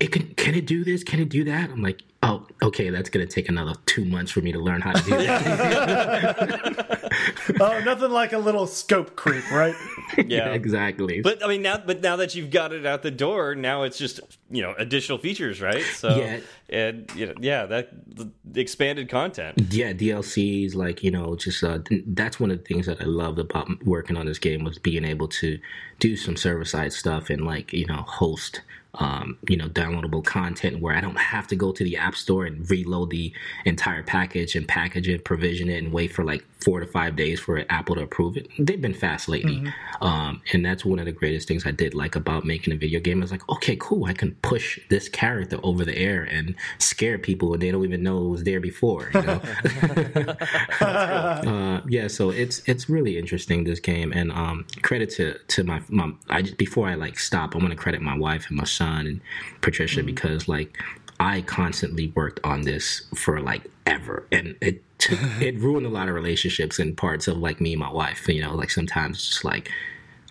it 0.00 0.12
can 0.12 0.28
can 0.34 0.54
it 0.54 0.66
do 0.66 0.84
this? 0.84 1.04
Can 1.04 1.20
it 1.20 1.28
do 1.28 1.44
that? 1.44 1.70
I'm 1.70 1.82
like, 1.82 2.02
oh, 2.22 2.46
okay, 2.62 2.90
that's 2.90 3.10
gonna 3.10 3.26
take 3.26 3.48
another 3.48 3.74
two 3.86 4.04
months 4.04 4.30
for 4.32 4.40
me 4.40 4.52
to 4.52 4.58
learn 4.58 4.80
how 4.80 4.92
to 4.92 5.02
do 5.02 5.10
that. 5.18 6.98
Oh, 7.60 7.80
nothing 7.84 8.10
like 8.10 8.32
a 8.32 8.38
little 8.38 8.66
scope 8.66 9.16
creep, 9.16 9.48
right? 9.50 9.74
Yeah. 10.26 10.48
exactly. 10.52 11.20
But 11.22 11.42
I 11.44 11.48
mean 11.48 11.62
now 11.62 11.78
but 11.78 12.00
now 12.02 12.16
that 12.16 12.34
you've 12.34 12.50
got 12.50 12.72
it 12.72 12.84
out 12.86 13.02
the 13.02 13.10
door, 13.10 13.54
now 13.54 13.82
it's 13.84 13.96
just 13.98 14.20
you 14.50 14.62
know 14.62 14.74
additional 14.78 15.18
features, 15.18 15.60
right? 15.60 15.82
So 15.84 16.16
Yeah. 16.16 16.40
and 16.68 17.10
you 17.14 17.26
know, 17.26 17.34
yeah, 17.40 17.66
that 17.66 17.90
the 18.16 18.60
expanded 18.60 19.08
content. 19.08 19.58
yeah 19.70 19.92
dlcs 19.92 20.74
like 20.74 21.02
you 21.02 21.10
know 21.10 21.34
just 21.36 21.62
uh 21.64 21.78
that's 22.08 22.38
one 22.38 22.50
of 22.50 22.58
the 22.58 22.64
things 22.64 22.84
that 22.86 23.00
i 23.00 23.04
loved 23.04 23.38
about 23.38 23.68
working 23.84 24.16
on 24.16 24.26
this 24.26 24.38
game 24.38 24.62
was 24.64 24.78
being 24.78 25.04
able 25.04 25.26
to 25.28 25.58
do 25.98 26.16
some 26.16 26.36
server 26.36 26.64
side 26.64 26.92
stuff 26.92 27.30
and 27.30 27.44
like 27.46 27.72
you 27.72 27.86
know 27.86 28.02
host 28.06 28.60
um, 28.96 29.38
you 29.48 29.56
know, 29.56 29.68
downloadable 29.68 30.22
content 30.22 30.80
where 30.80 30.94
I 30.94 31.00
don't 31.00 31.16
have 31.16 31.46
to 31.48 31.56
go 31.56 31.72
to 31.72 31.82
the 31.82 31.96
app 31.96 32.14
store 32.14 32.44
and 32.44 32.68
reload 32.70 33.10
the 33.10 33.32
entire 33.64 34.02
package 34.02 34.54
and 34.54 34.68
package 34.68 35.08
it, 35.08 35.24
provision 35.24 35.70
it, 35.70 35.82
and 35.82 35.92
wait 35.92 36.12
for 36.12 36.24
like 36.24 36.44
four 36.62 36.78
to 36.78 36.86
five 36.86 37.16
days 37.16 37.40
for 37.40 37.64
Apple 37.70 37.94
to 37.96 38.02
approve 38.02 38.36
it. 38.36 38.48
They've 38.58 38.80
been 38.80 38.94
fast 38.94 39.28
lately, 39.28 39.64
um, 40.02 40.42
and 40.52 40.64
that's 40.64 40.84
one 40.84 40.98
of 40.98 41.06
the 41.06 41.12
greatest 41.12 41.48
things 41.48 41.64
I 41.64 41.70
did 41.70 41.94
like 41.94 42.16
about 42.16 42.44
making 42.44 42.74
a 42.74 42.76
video 42.76 43.00
game. 43.00 43.20
I 43.20 43.24
was 43.24 43.32
like, 43.32 43.48
okay, 43.48 43.76
cool, 43.80 44.04
I 44.04 44.12
can 44.12 44.32
push 44.42 44.78
this 44.90 45.08
character 45.08 45.58
over 45.62 45.84
the 45.86 45.96
air 45.96 46.22
and 46.24 46.54
scare 46.78 47.18
people, 47.18 47.54
and 47.54 47.62
they 47.62 47.70
don't 47.70 47.84
even 47.84 48.02
know 48.02 48.26
it 48.26 48.28
was 48.28 48.44
there 48.44 48.60
before. 48.60 49.10
You 49.14 49.22
know. 49.22 49.40
uh, 50.80 51.80
yeah, 51.88 52.08
so 52.08 52.28
it's 52.28 52.62
it's 52.66 52.90
really 52.90 53.16
interesting 53.16 53.64
this 53.64 53.80
game, 53.80 54.12
and 54.12 54.30
um, 54.32 54.66
credit 54.82 55.08
to 55.12 55.38
to 55.38 55.64
my 55.64 55.80
my. 55.88 56.12
I 56.28 56.42
just, 56.42 56.58
before 56.58 56.88
I 56.88 56.94
like 56.94 57.18
stop, 57.18 57.56
I 57.56 57.58
want 57.58 57.70
to 57.70 57.76
credit 57.76 58.02
my 58.02 58.16
wife 58.16 58.48
and 58.48 58.58
my 58.58 58.64
son 58.64 58.81
and 58.82 59.20
Patricia 59.60 60.02
because 60.02 60.48
like 60.48 60.78
I 61.20 61.42
constantly 61.42 62.12
worked 62.14 62.40
on 62.44 62.62
this 62.62 63.02
for 63.14 63.40
like 63.40 63.70
ever, 63.86 64.26
and 64.32 64.56
it 64.60 64.82
took, 64.98 65.18
it 65.40 65.58
ruined 65.58 65.86
a 65.86 65.90
lot 65.90 66.08
of 66.08 66.14
relationships 66.14 66.78
and 66.78 66.96
parts 66.96 67.28
of 67.28 67.38
like 67.38 67.60
me 67.60 67.72
and 67.72 67.80
my 67.80 67.92
wife. 67.92 68.28
You 68.28 68.42
know, 68.42 68.54
like 68.54 68.70
sometimes 68.70 69.18
it's 69.18 69.28
just 69.28 69.44
like. 69.44 69.70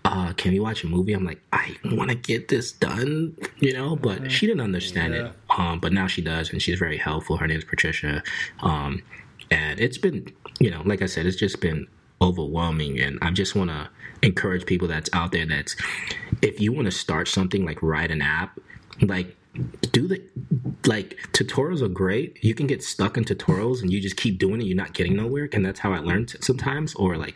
Uh, 0.03 0.33
can 0.33 0.51
we 0.51 0.59
watch 0.59 0.83
a 0.83 0.87
movie? 0.87 1.13
I'm 1.13 1.23
like, 1.23 1.39
I 1.53 1.77
want 1.85 2.09
to 2.09 2.15
get 2.15 2.47
this 2.47 2.71
done, 2.71 3.37
you 3.59 3.71
know, 3.71 3.95
but 3.95 4.31
she 4.31 4.47
didn't 4.47 4.61
understand 4.61 5.13
it. 5.13 5.31
Um, 5.55 5.79
but 5.79 5.93
now 5.93 6.07
she 6.07 6.23
does, 6.23 6.49
and 6.49 6.59
she's 6.59 6.79
very 6.79 6.97
helpful. 6.97 7.37
Her 7.37 7.45
name's 7.45 7.65
Patricia. 7.65 8.23
Um, 8.61 9.03
and 9.51 9.79
it's 9.79 9.97
been 9.97 10.25
you 10.59 10.71
know 10.71 10.81
like 10.85 11.01
i 11.01 11.05
said 11.05 11.25
it's 11.25 11.35
just 11.35 11.59
been 11.61 11.87
overwhelming 12.21 12.99
and 12.99 13.19
i 13.21 13.29
just 13.29 13.55
want 13.55 13.69
to 13.69 13.89
encourage 14.23 14.65
people 14.65 14.87
that's 14.87 15.09
out 15.13 15.31
there 15.31 15.45
that's 15.45 15.75
if 16.41 16.59
you 16.59 16.71
want 16.71 16.85
to 16.85 16.91
start 16.91 17.27
something 17.27 17.65
like 17.65 17.81
write 17.81 18.11
an 18.11 18.21
app 18.21 18.59
like 19.01 19.35
do 19.91 20.07
the 20.07 20.21
like 20.85 21.17
tutorials 21.33 21.81
are 21.81 21.87
great. 21.89 22.41
You 22.43 22.53
can 22.55 22.67
get 22.67 22.83
stuck 22.83 23.17
in 23.17 23.25
tutorials 23.25 23.81
and 23.81 23.91
you 23.91 23.99
just 23.99 24.15
keep 24.15 24.39
doing 24.39 24.61
it. 24.61 24.65
You're 24.65 24.77
not 24.77 24.93
getting 24.93 25.15
nowhere 25.15 25.49
and 25.51 25.65
that's 25.65 25.79
how 25.79 25.91
i 25.93 25.99
learned 25.99 26.35
sometimes 26.41 26.95
or 26.95 27.17
like 27.17 27.35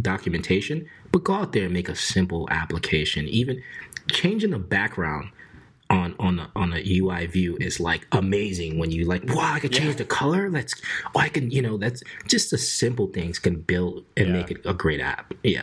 documentation. 0.00 0.86
But 1.12 1.24
go 1.24 1.34
out 1.34 1.52
there 1.52 1.64
and 1.64 1.72
make 1.72 1.88
a 1.88 1.94
simple 1.96 2.48
application. 2.50 3.26
Even 3.28 3.62
changing 4.10 4.50
the 4.50 4.58
background 4.58 5.30
on 5.90 6.14
on 6.18 6.38
a, 6.38 6.50
on 6.56 6.72
a 6.72 6.82
UI 6.98 7.26
view 7.26 7.56
is 7.60 7.80
like 7.80 8.06
amazing 8.12 8.78
when 8.78 8.90
you 8.90 9.04
like 9.04 9.24
wow 9.28 9.52
I 9.54 9.60
can 9.60 9.70
change 9.70 9.96
the 9.96 10.04
color. 10.04 10.48
Let's 10.48 10.80
oh 11.14 11.20
I 11.20 11.28
can 11.28 11.50
you 11.50 11.60
know 11.60 11.76
that's 11.76 12.02
just 12.26 12.50
the 12.50 12.58
simple 12.58 13.08
things 13.08 13.38
can 13.38 13.60
build 13.60 14.04
and 14.16 14.28
Yeah. 14.28 14.32
make 14.32 14.50
it 14.50 14.60
a 14.64 14.72
great 14.72 15.00
app. 15.00 15.34
Yeah 15.42 15.62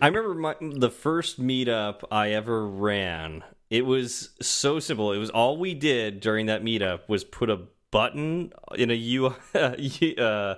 I 0.00 0.08
remember 0.08 0.34
my, 0.34 0.54
the 0.60 0.90
first 0.90 1.40
meetup 1.40 2.02
I 2.10 2.30
ever 2.30 2.66
ran. 2.66 3.44
It 3.70 3.86
was 3.86 4.30
so 4.40 4.78
simple. 4.78 5.12
It 5.12 5.18
was 5.18 5.30
all 5.30 5.56
we 5.56 5.74
did 5.74 6.20
during 6.20 6.46
that 6.46 6.62
meetup 6.62 7.08
was 7.08 7.24
put 7.24 7.50
a 7.50 7.60
button 7.90 8.52
in 8.74 8.90
a 8.90 9.16
UI, 9.16 9.34
uh, 9.54 10.54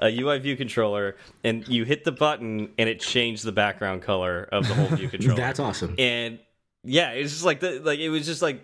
a 0.00 0.20
UI 0.20 0.38
view 0.38 0.56
controller, 0.56 1.16
and 1.42 1.66
you 1.66 1.84
hit 1.84 2.04
the 2.04 2.12
button, 2.12 2.70
and 2.78 2.88
it 2.88 3.00
changed 3.00 3.44
the 3.44 3.52
background 3.52 4.02
color 4.02 4.48
of 4.52 4.68
the 4.68 4.74
whole 4.74 4.88
view 4.88 5.08
controller. 5.10 5.36
that's 5.36 5.58
awesome 5.60 5.94
and 5.98 6.38
yeah, 6.84 7.10
it's 7.10 7.32
just 7.32 7.44
like 7.44 7.60
the 7.60 7.80
like 7.80 8.00
it 8.00 8.10
was 8.10 8.26
just 8.26 8.42
like 8.42 8.60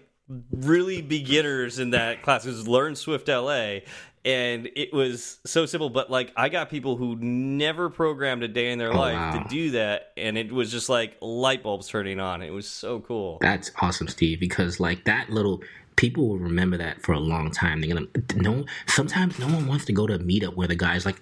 really 0.51 1.01
beginners 1.01 1.79
in 1.79 1.91
that 1.91 2.23
class. 2.23 2.45
It 2.45 2.51
was 2.51 2.67
Learn 2.67 2.97
Swift 2.97 3.29
LA, 3.29 3.79
and 4.25 4.69
it 4.77 4.93
was 4.93 5.39
so 5.45 5.67
simple. 5.67 5.91
But 5.91 6.11
like 6.11 6.33
I 6.37 6.49
got 6.49 6.71
people 6.71 6.97
who 6.97 7.17
never 7.17 7.91
programmed 7.91 8.43
a 8.43 8.49
day 8.49 8.71
in 8.73 8.79
their 8.79 8.93
oh, 8.93 8.99
life 8.99 9.15
wow. 9.15 9.43
to 9.43 9.49
do 9.49 9.71
that, 9.73 10.13
and 10.17 10.37
it 10.37 10.53
was 10.53 10.71
just 10.71 10.89
like 10.89 11.17
light 11.21 11.63
bulbs 11.63 11.89
turning 11.89 12.21
on. 12.21 12.43
It 12.43 12.51
was 12.51 12.69
so 12.69 13.01
cool. 13.01 13.39
That's 13.41 13.71
awesome, 13.81 14.09
Steve, 14.09 14.41
because 14.41 14.81
like 14.81 15.05
that 15.05 15.31
little 15.31 15.63
people 15.97 16.29
will 16.29 16.39
remember 16.39 16.77
that 16.77 17.03
for 17.03 17.13
a 17.13 17.21
long 17.21 17.51
time. 17.51 17.81
They're 17.81 17.95
gonna 17.95 18.07
no 18.37 18.65
sometimes 18.87 19.39
no 19.39 19.47
one 19.47 19.67
wants 19.67 19.85
to 19.87 19.93
go 19.93 20.07
to 20.07 20.15
a 20.15 20.19
meetup 20.19 20.55
where 20.55 20.69
the 20.69 20.77
guy's 20.77 21.05
like, 21.05 21.21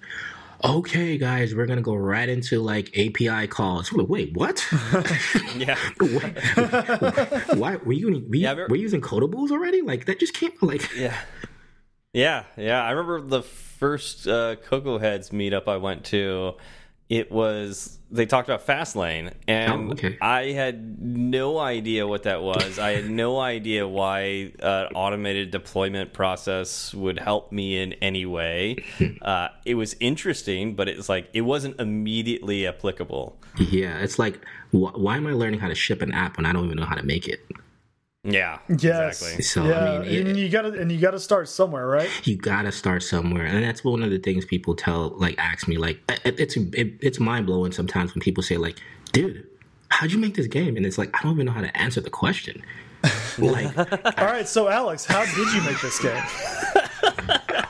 Okay, 0.63 1.19
guys, 1.19 1.53
we're 1.53 1.65
gonna 1.65 1.81
go 1.81 1.95
right 1.95 2.27
into 2.27 2.61
like 2.61 2.97
API 2.97 3.47
calls. 3.47 3.91
Like, 3.91 4.07
Wait, 4.07 4.33
what? 4.33 4.65
Yeah, 5.55 5.77
Why 7.55 7.75
were 7.77 7.93
you 7.93 8.07
were, 8.07 8.13
you, 8.13 8.27
Yeah, 8.33 8.53
were 8.53 8.75
you 8.75 8.83
using 8.83 9.01
codables 9.01 9.51
already? 9.51 9.81
Like 9.81 10.05
that 10.05 10.19
just 10.19 10.33
came 10.33 10.51
like 10.61 10.89
yeah, 10.95 11.17
yeah, 12.17 12.43
yeah. 12.57 12.83
I 12.83 12.91
remember 12.91 13.21
the 13.21 13.43
first 13.43 14.27
uh, 14.27 14.55
Cocoa 14.55 14.97
Heads 14.97 15.29
meetup 15.29 15.67
I 15.67 15.77
went 15.77 16.03
to. 16.05 16.55
It 17.09 17.31
was 17.31 17.99
they 18.11 18.25
talked 18.25 18.49
about 18.49 18.65
Fastlane, 18.65 19.33
and 19.47 19.89
Oh, 19.89 19.91
okay. 19.93 20.17
I 20.19 20.51
had 20.51 21.01
no 21.01 21.57
idea 21.59 22.05
what 22.07 22.23
that 22.23 22.41
was. 22.41 22.79
I 22.79 22.91
had 22.91 23.09
no 23.09 23.39
idea 23.55 23.87
why 23.87 24.51
uh, 24.61 24.87
automated 24.93 25.51
deployment 25.51 26.11
process 26.11 26.93
would 26.93 27.19
help 27.19 27.51
me 27.51 27.81
in 27.81 27.93
any 27.93 28.25
way. 28.25 28.83
Uh, 29.21 29.49
it 29.65 29.75
was 29.75 29.95
interesting, 29.99 30.73
but 30.75 30.87
it's 30.87 31.09
like 31.09 31.27
it 31.33 31.41
wasn't 31.41 31.77
immediately 31.81 32.65
applicable. 32.67 33.35
Yeah, 33.57 33.97
it's 33.97 34.17
like, 34.19 34.39
wh- 34.71 34.95
why 34.95 35.17
am 35.17 35.27
I 35.27 35.31
learning 35.33 35.59
how 35.59 35.67
to 35.67 35.75
ship 35.75 36.01
an 36.01 36.13
app 36.13 36.37
when 36.37 36.45
I 36.45 36.53
don't 36.53 36.63
even 36.65 36.77
know 36.77 36.85
how 36.85 36.95
to 36.95 37.03
make 37.03 37.27
it? 37.27 37.41
Yeah, 38.29 38.59
Yes. 38.67 39.21
exactly. 39.21 39.41
So 39.43 39.63
yeah, 39.69 39.79
I 39.79 39.99
mean, 39.99 40.11
it- 40.11 40.27
and 40.27 40.37
you 40.37 40.49
gotta 40.49 40.73
and 40.73 40.91
you 40.91 40.99
gotta 40.99 41.19
start 41.19 41.47
somewhere, 41.47 41.87
right? 41.87 42.09
you 42.27 42.35
gotta 42.35 42.71
start 42.73 43.01
somewhere, 43.03 43.45
and 43.45 43.63
that's 43.63 43.83
one 43.85 44.03
of 44.03 44.09
the 44.11 44.19
things 44.19 44.43
people 44.43 44.75
tell, 44.75 45.09
like, 45.17 45.35
ask 45.39 45.67
me, 45.67 45.77
like, 45.77 45.99
it, 46.25 46.37
it's 46.39 46.57
it, 46.57 46.93
it's 47.01 47.19
mind 47.21 47.45
blowing 47.45 47.71
sometimes 47.71 48.13
when 48.13 48.21
people 48.21 48.43
say, 48.43 48.57
like, 48.57 48.75
dude, 49.13 49.47
how'd 49.89 50.11
you 50.11 50.17
make 50.19 50.35
this 50.35 50.47
game? 50.47 50.75
And 50.75 50.85
it's 50.85 50.97
like, 50.97 51.09
I 51.17 51.23
don't 51.23 51.33
even 51.35 51.45
know 51.45 51.53
how 51.53 51.61
to 51.61 51.77
answer 51.77 52.01
the 52.01 52.09
question. 52.09 52.61
like, 53.37 53.77
All 53.77 54.25
right, 54.25 54.47
so 54.47 54.67
Alex, 54.67 55.05
how 55.05 55.23
did 55.23 55.53
you 55.53 55.61
make 55.61 55.79
this 55.81 55.99
game? 55.99 56.21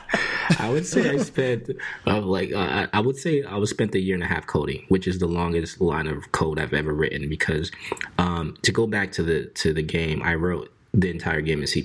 I 0.58 0.70
would 0.70 0.86
say 0.86 1.10
I 1.10 1.16
spent 1.18 1.70
uh, 2.06 2.20
like 2.20 2.52
uh, 2.52 2.86
I- 2.92 3.00
would 3.00 3.16
say 3.16 3.42
I 3.42 3.56
was 3.56 3.70
spent 3.70 3.94
a 3.94 4.00
year 4.00 4.14
and 4.14 4.24
a 4.24 4.26
half 4.26 4.46
coding, 4.46 4.84
which 4.88 5.06
is 5.06 5.18
the 5.18 5.26
longest 5.26 5.80
line 5.80 6.06
of 6.06 6.32
code 6.32 6.58
I've 6.58 6.74
ever 6.74 6.92
written. 6.92 7.28
Because 7.28 7.70
um, 8.18 8.56
to 8.62 8.72
go 8.72 8.86
back 8.86 9.12
to 9.12 9.22
the 9.22 9.46
to 9.46 9.72
the 9.72 9.82
game, 9.82 10.22
I 10.22 10.34
wrote 10.34 10.72
the 10.94 11.10
entire 11.10 11.40
game 11.40 11.60
in 11.60 11.66
C 11.66 11.84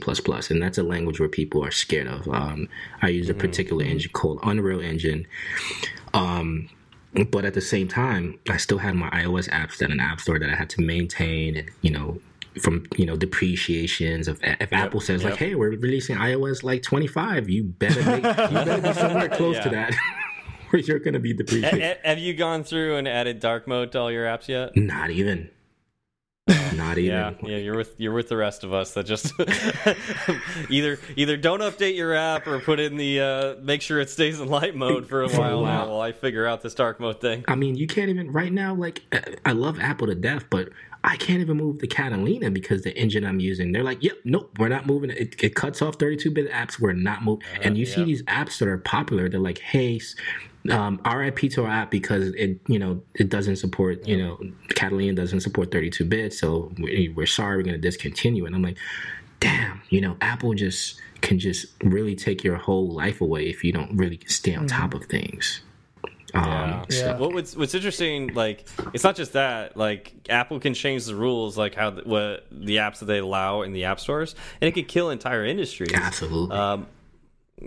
and 0.50 0.62
that's 0.62 0.78
a 0.78 0.84
language 0.84 1.20
where 1.20 1.30
people 1.30 1.64
are 1.64 1.72
scared 1.72 2.08
of. 2.08 2.28
Um, 2.30 2.70
I 3.02 3.10
use 3.10 3.30
a 3.30 3.34
particular 3.34 3.84
engine 3.84 4.12
called 4.12 4.40
Unreal 4.44 4.80
Engine. 4.80 5.28
Um, 6.14 6.70
but 7.30 7.46
at 7.46 7.54
the 7.54 7.62
same 7.62 7.88
time, 7.88 8.40
I 8.50 8.58
still 8.58 8.80
had 8.80 8.96
my 8.96 9.10
iOS 9.10 9.50
apps 9.50 9.78
that 9.78 9.92
an 9.92 10.00
app 10.00 10.20
store 10.20 10.40
that 10.40 10.50
I 10.50 10.56
had 10.56 10.70
to 10.72 10.82
maintain, 10.82 11.56
and 11.58 11.70
you 11.82 11.92
know, 11.92 12.20
from 12.62 12.86
you 12.98 13.06
know 13.06 13.16
depreciations 13.16 14.28
of 14.28 14.40
if 14.44 14.72
Apple 14.74 15.00
says 15.02 15.24
like, 15.24 15.36
"Hey, 15.38 15.56
we're 15.56 15.70
releasing 15.72 16.16
iOS 16.18 16.64
like 16.64 16.84
25," 16.84 17.50
you 17.50 17.64
better 17.64 18.04
make, 18.04 18.18
you 18.18 18.22
better 18.24 18.82
be 18.82 18.94
somewhere 18.94 19.30
close 19.38 19.60
to 19.60 19.70
that, 19.70 19.94
where 20.70 20.82
you're 20.82 21.00
going 21.00 21.14
to 21.14 21.20
be 21.20 21.34
depreciated. 21.34 21.82
a- 22.04 22.08
have 22.08 22.20
you 22.20 22.34
gone 22.34 22.64
through 22.64 22.96
and 22.98 23.08
added 23.08 23.40
dark 23.40 23.68
mode 23.68 23.92
to 23.94 24.00
all 24.00 24.12
your 24.12 24.26
apps 24.26 24.48
yet? 24.48 24.76
Not 24.76 25.10
even. 25.10 25.50
Not 26.76 26.98
even. 26.98 27.12
Yeah, 27.16 27.34
yeah, 27.44 27.58
you're 27.58 27.78
with 27.78 27.96
you're 27.98 28.14
with 28.14 28.28
the 28.28 28.36
rest 28.36 28.64
of 28.66 28.74
us 28.74 28.94
that 28.96 29.06
just 29.06 29.32
either 30.70 31.00
either 31.16 31.38
don't 31.38 31.62
update 31.62 31.96
your 31.96 32.14
app 32.14 32.48
or 32.48 32.60
put 32.60 32.80
in 32.80 32.98
the 32.98 33.20
uh, 33.22 33.56
make 33.62 33.82
sure 33.82 34.00
it 34.02 34.10
stays 34.10 34.40
in 34.42 34.48
light 34.50 34.76
mode 34.76 35.08
for 35.08 35.24
a 35.24 35.30
For 35.30 35.38
a 35.38 35.40
while 35.40 35.62
now 35.64 35.80
while. 35.86 35.90
while 35.92 36.02
I 36.02 36.12
figure 36.12 36.46
out 36.46 36.62
this 36.62 36.74
dark 36.74 37.00
mode 37.00 37.22
thing. 37.22 37.46
I 37.48 37.56
mean, 37.56 37.76
you 37.76 37.88
can't 37.88 38.10
even 38.10 38.32
right 38.32 38.52
now. 38.52 38.74
Like, 38.76 39.02
I 39.46 39.52
love 39.54 39.80
Apple 39.80 40.08
to 40.08 40.16
death, 40.16 40.46
but 40.50 40.70
I 41.04 41.18
can't 41.18 41.42
even 41.42 41.58
move 41.58 41.80
the 41.80 41.88
Catalina 41.88 42.50
because 42.50 42.84
the 42.84 42.98
engine 42.98 43.26
I'm 43.26 43.40
using. 43.40 43.72
They're 43.72 43.84
like, 43.84 44.02
"Yep, 44.02 44.18
nope, 44.24 44.58
we're 44.58 44.70
not 44.70 44.88
moving 44.88 45.10
it. 45.10 45.36
It, 45.44 45.56
cuts 45.56 45.82
off 45.82 45.98
32-bit 45.98 46.50
apps. 46.52 46.80
We're 46.80 46.94
not 46.94 47.24
moving." 47.24 47.46
and 47.62 47.78
you 47.78 47.86
see 47.86 48.04
these 48.04 48.24
apps 48.24 48.60
that 48.60 48.68
are 48.68 48.78
popular. 48.78 49.30
They're 49.30 49.40
like, 49.40 49.60
"Hey." 49.60 50.00
Um, 50.70 51.02
RIP 51.06 51.52
to 51.52 51.66
our 51.66 51.70
app 51.70 51.92
because 51.92 52.30
it, 52.36 52.58
you 52.68 52.80
know, 52.80 53.02
it 53.16 53.28
doesn't 53.28 53.58
support, 53.58 54.08
you 54.08 54.18
know, 54.18 54.40
Catalina 54.70 55.12
doesn't 55.12 55.42
support 55.42 55.74
32 55.74 56.06
bit, 56.06 56.32
so 56.34 56.72
we, 56.78 57.12
we're 57.14 57.26
sorry, 57.26 57.58
we're 57.58 57.64
going 57.64 57.76
to 57.76 57.82
discontinue. 57.82 58.46
And 58.46 58.56
I'm 58.56 58.62
like, 58.62 58.78
damn, 59.42 59.82
you 59.90 60.00
know, 60.00 60.16
Apple 60.22 60.54
just 60.54 61.02
can 61.20 61.38
just 61.38 61.66
really 61.84 62.16
take 62.16 62.46
your 62.46 62.56
whole 62.56 62.90
life 62.90 63.20
away 63.20 63.50
if 63.50 63.62
you 63.66 63.74
don't 63.74 63.98
really 63.98 64.22
stay 64.28 64.56
on 64.56 64.68
top 64.68 64.94
of 64.94 65.04
things. 65.06 65.62
Um, 66.34 66.44
Yeah. 66.44 66.84
so- 66.90 66.96
Yeah. 67.06 67.18
What 67.18 67.34
what's 67.34 67.56
what's 67.56 67.74
interesting, 67.76 68.34
like 68.34 68.66
it's 68.94 69.04
not 69.04 69.16
just 69.16 69.34
that. 69.34 69.78
Like 69.78 70.14
Apple 70.30 70.60
can 70.60 70.74
change 70.74 71.06
the 71.06 71.16
rules, 71.16 71.58
like 71.58 71.76
how 71.76 71.92
the, 71.92 72.02
what 72.04 72.46
the 72.52 72.78
apps 72.78 73.00
that 73.00 73.06
they 73.06 73.20
allow 73.20 73.62
in 73.62 73.74
the 73.74 73.86
app 73.86 74.00
stores, 74.00 74.36
and 74.62 74.68
it 74.68 74.72
could 74.74 74.88
kill 74.88 75.10
entire 75.10 75.46
industries. 75.46 75.94
Absolutely. 75.94 76.56
Um, 76.56 76.88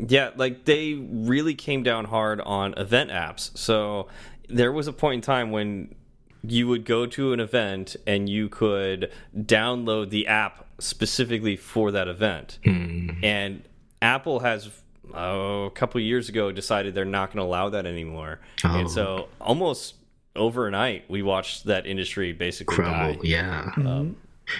yeah, 0.08 0.30
like 0.36 0.64
they 0.64 0.94
really 0.94 1.54
came 1.54 1.82
down 1.82 2.04
hard 2.06 2.40
on 2.40 2.74
event 2.76 3.10
apps. 3.10 3.56
So 3.56 4.08
there 4.48 4.72
was 4.72 4.86
a 4.88 4.92
point 4.92 5.16
in 5.16 5.20
time 5.22 5.50
when 5.52 5.94
you 6.42 6.68
would 6.68 6.84
go 6.84 7.06
to 7.06 7.32
an 7.32 7.40
event 7.40 7.96
and 8.06 8.28
you 8.28 8.48
could 8.48 9.10
download 9.36 10.10
the 10.10 10.26
app 10.28 10.66
specifically 10.78 11.56
for 11.56 11.90
that 11.92 12.06
event. 12.08 12.58
Mm. 12.64 13.24
And 13.24 13.62
Apple 14.02 14.40
has 14.40 14.70
oh, 15.14 15.64
a 15.64 15.70
couple 15.70 16.00
years 16.00 16.28
ago 16.28 16.52
decided 16.52 16.94
they're 16.94 17.04
not 17.04 17.32
going 17.32 17.38
to 17.38 17.48
allow 17.48 17.68
that 17.70 17.86
anymore. 17.86 18.40
Oh. 18.64 18.78
And 18.78 18.90
so 18.90 19.28
almost 19.40 19.94
overnight, 20.34 21.08
we 21.10 21.22
watched 21.22 21.64
that 21.64 21.86
industry 21.86 22.32
basically 22.32 22.76
Crumble. 22.76 23.14
die. 23.14 23.28
Yeah. 23.28 23.62
Mm-hmm. 23.76 23.86
Um, 23.86 24.16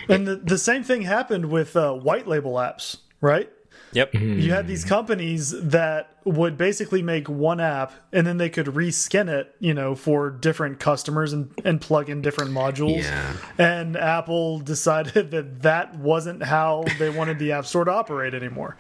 and 0.09 0.26
the, 0.26 0.37
the 0.37 0.59
same 0.59 0.82
thing 0.82 1.02
happened 1.02 1.46
with 1.46 1.76
uh, 1.76 1.92
white 1.92 2.26
label 2.26 2.54
apps, 2.54 2.98
right? 3.20 3.50
Yep. 3.92 4.12
Mm-hmm. 4.12 4.40
You 4.40 4.52
had 4.52 4.66
these 4.66 4.85
companies 4.85 5.50
that 5.52 6.11
would 6.24 6.59
basically 6.59 7.02
make 7.02 7.28
one 7.28 7.61
app 7.61 7.92
and 8.12 8.26
then 8.26 8.37
they 8.37 8.50
could 8.50 8.66
reskin 8.66 9.28
it, 9.28 9.54
you 9.61 9.72
know, 9.72 9.94
for 9.94 10.28
different 10.28 10.80
customers 10.80 11.32
and, 11.32 11.50
and 11.64 11.80
plug 11.80 12.11
in 12.11 12.20
different 12.20 12.50
modules. 12.50 13.04
Yeah. 13.04 13.37
And 13.59 13.96
Apple 13.96 14.59
decided 14.74 15.30
that 15.30 15.62
that 15.62 15.96
wasn't 15.96 16.42
how 16.42 16.85
they 16.98 17.11
wanted 17.11 17.38
the 17.38 17.52
App 17.52 17.64
Store 17.64 17.85
to 17.85 17.92
operate 17.92 18.35
anymore. 18.35 18.76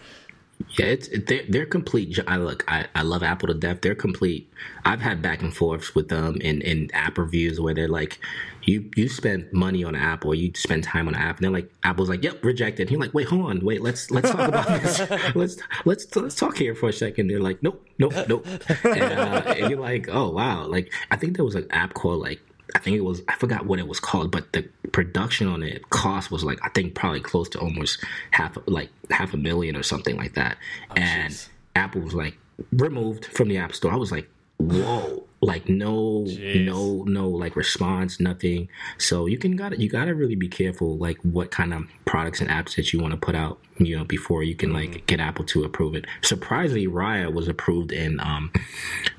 Yeah, 0.78 0.86
it's 0.86 1.08
they're 1.26 1.44
they're 1.48 1.66
complete. 1.66 2.18
I 2.26 2.36
look, 2.36 2.64
I, 2.66 2.86
I 2.94 3.02
love 3.02 3.22
Apple 3.22 3.48
to 3.48 3.54
death. 3.54 3.82
They're 3.82 3.94
complete. 3.94 4.50
I've 4.84 5.00
had 5.00 5.20
back 5.20 5.42
and 5.42 5.54
forths 5.54 5.94
with 5.94 6.08
them 6.08 6.36
in, 6.40 6.62
in 6.62 6.90
app 6.94 7.18
reviews 7.18 7.60
where 7.60 7.74
they're 7.74 7.88
like, 7.88 8.18
you 8.62 8.90
you 8.96 9.08
spend 9.08 9.52
money 9.52 9.84
on 9.84 9.94
an 9.94 10.00
app 10.00 10.24
or 10.24 10.34
you 10.34 10.52
spend 10.54 10.82
time 10.84 11.08
on 11.08 11.14
an 11.14 11.20
app, 11.20 11.36
and 11.36 11.44
they're 11.44 11.50
like, 11.52 11.70
Apple's 11.84 12.08
like, 12.08 12.24
yep, 12.24 12.42
rejected. 12.44 12.82
And 12.82 12.90
you're 12.90 13.00
like, 13.00 13.12
wait, 13.14 13.28
hold 13.28 13.46
on, 13.46 13.64
wait, 13.64 13.82
let's 13.82 14.10
let's 14.10 14.30
talk 14.30 14.48
about 14.48 14.66
this. 14.66 14.98
let's 15.34 15.56
let's 15.84 16.16
let's 16.16 16.34
talk 16.34 16.56
here 16.56 16.74
for 16.74 16.88
a 16.88 16.92
second. 16.92 17.28
They're 17.28 17.40
like, 17.40 17.62
nope, 17.62 17.86
nope, 17.98 18.14
nope, 18.26 18.46
and, 18.84 19.02
uh, 19.02 19.42
and 19.46 19.70
you're 19.70 19.80
like, 19.80 20.08
oh 20.10 20.30
wow, 20.30 20.66
like 20.66 20.92
I 21.10 21.16
think 21.16 21.36
there 21.36 21.44
was 21.44 21.54
an 21.54 21.66
app 21.70 21.94
called 21.94 22.20
like. 22.20 22.40
I 22.74 22.78
think 22.78 22.96
it 22.96 23.02
was 23.02 23.22
I 23.28 23.34
forgot 23.36 23.66
what 23.66 23.78
it 23.78 23.86
was 23.86 24.00
called, 24.00 24.30
but 24.30 24.52
the 24.52 24.62
production 24.92 25.46
on 25.46 25.62
it 25.62 25.88
cost 25.90 26.30
was 26.30 26.44
like 26.44 26.58
I 26.62 26.68
think 26.70 26.94
probably 26.94 27.20
close 27.20 27.48
to 27.50 27.60
almost 27.60 28.02
half 28.32 28.58
like 28.66 28.90
half 29.10 29.34
a 29.34 29.36
million 29.36 29.76
or 29.76 29.82
something 29.82 30.16
like 30.16 30.34
that. 30.34 30.56
Oh, 30.90 30.94
and 30.96 31.32
jeez. 31.32 31.48
Apple 31.74 32.00
was 32.00 32.14
like 32.14 32.36
removed 32.72 33.26
from 33.26 33.48
the 33.48 33.58
App 33.58 33.74
Store. 33.74 33.92
I 33.92 33.96
was 33.96 34.10
like, 34.10 34.28
whoa, 34.58 35.24
like 35.46 35.68
no, 35.68 36.24
Jeez. 36.26 36.64
no, 36.64 37.04
no, 37.04 37.28
like 37.28 37.56
response, 37.56 38.18
nothing. 38.20 38.68
So 38.98 39.26
you 39.26 39.38
can 39.38 39.56
got 39.56 39.78
you 39.78 39.88
got 39.88 40.06
to 40.06 40.14
really 40.14 40.34
be 40.34 40.48
careful, 40.48 40.96
like 40.98 41.18
what 41.22 41.50
kind 41.50 41.72
of 41.72 41.84
products 42.04 42.40
and 42.40 42.50
apps 42.50 42.76
that 42.76 42.92
you 42.92 43.00
want 43.00 43.12
to 43.12 43.16
put 43.18 43.34
out, 43.34 43.58
you 43.78 43.96
know, 43.96 44.04
before 44.04 44.42
you 44.42 44.54
can 44.54 44.72
like 44.72 45.06
get 45.06 45.20
Apple 45.20 45.44
to 45.46 45.64
approve 45.64 45.94
it. 45.94 46.04
Surprisingly, 46.22 46.86
Raya 46.86 47.32
was 47.32 47.48
approved 47.48 47.92
and 47.92 48.20
um, 48.20 48.50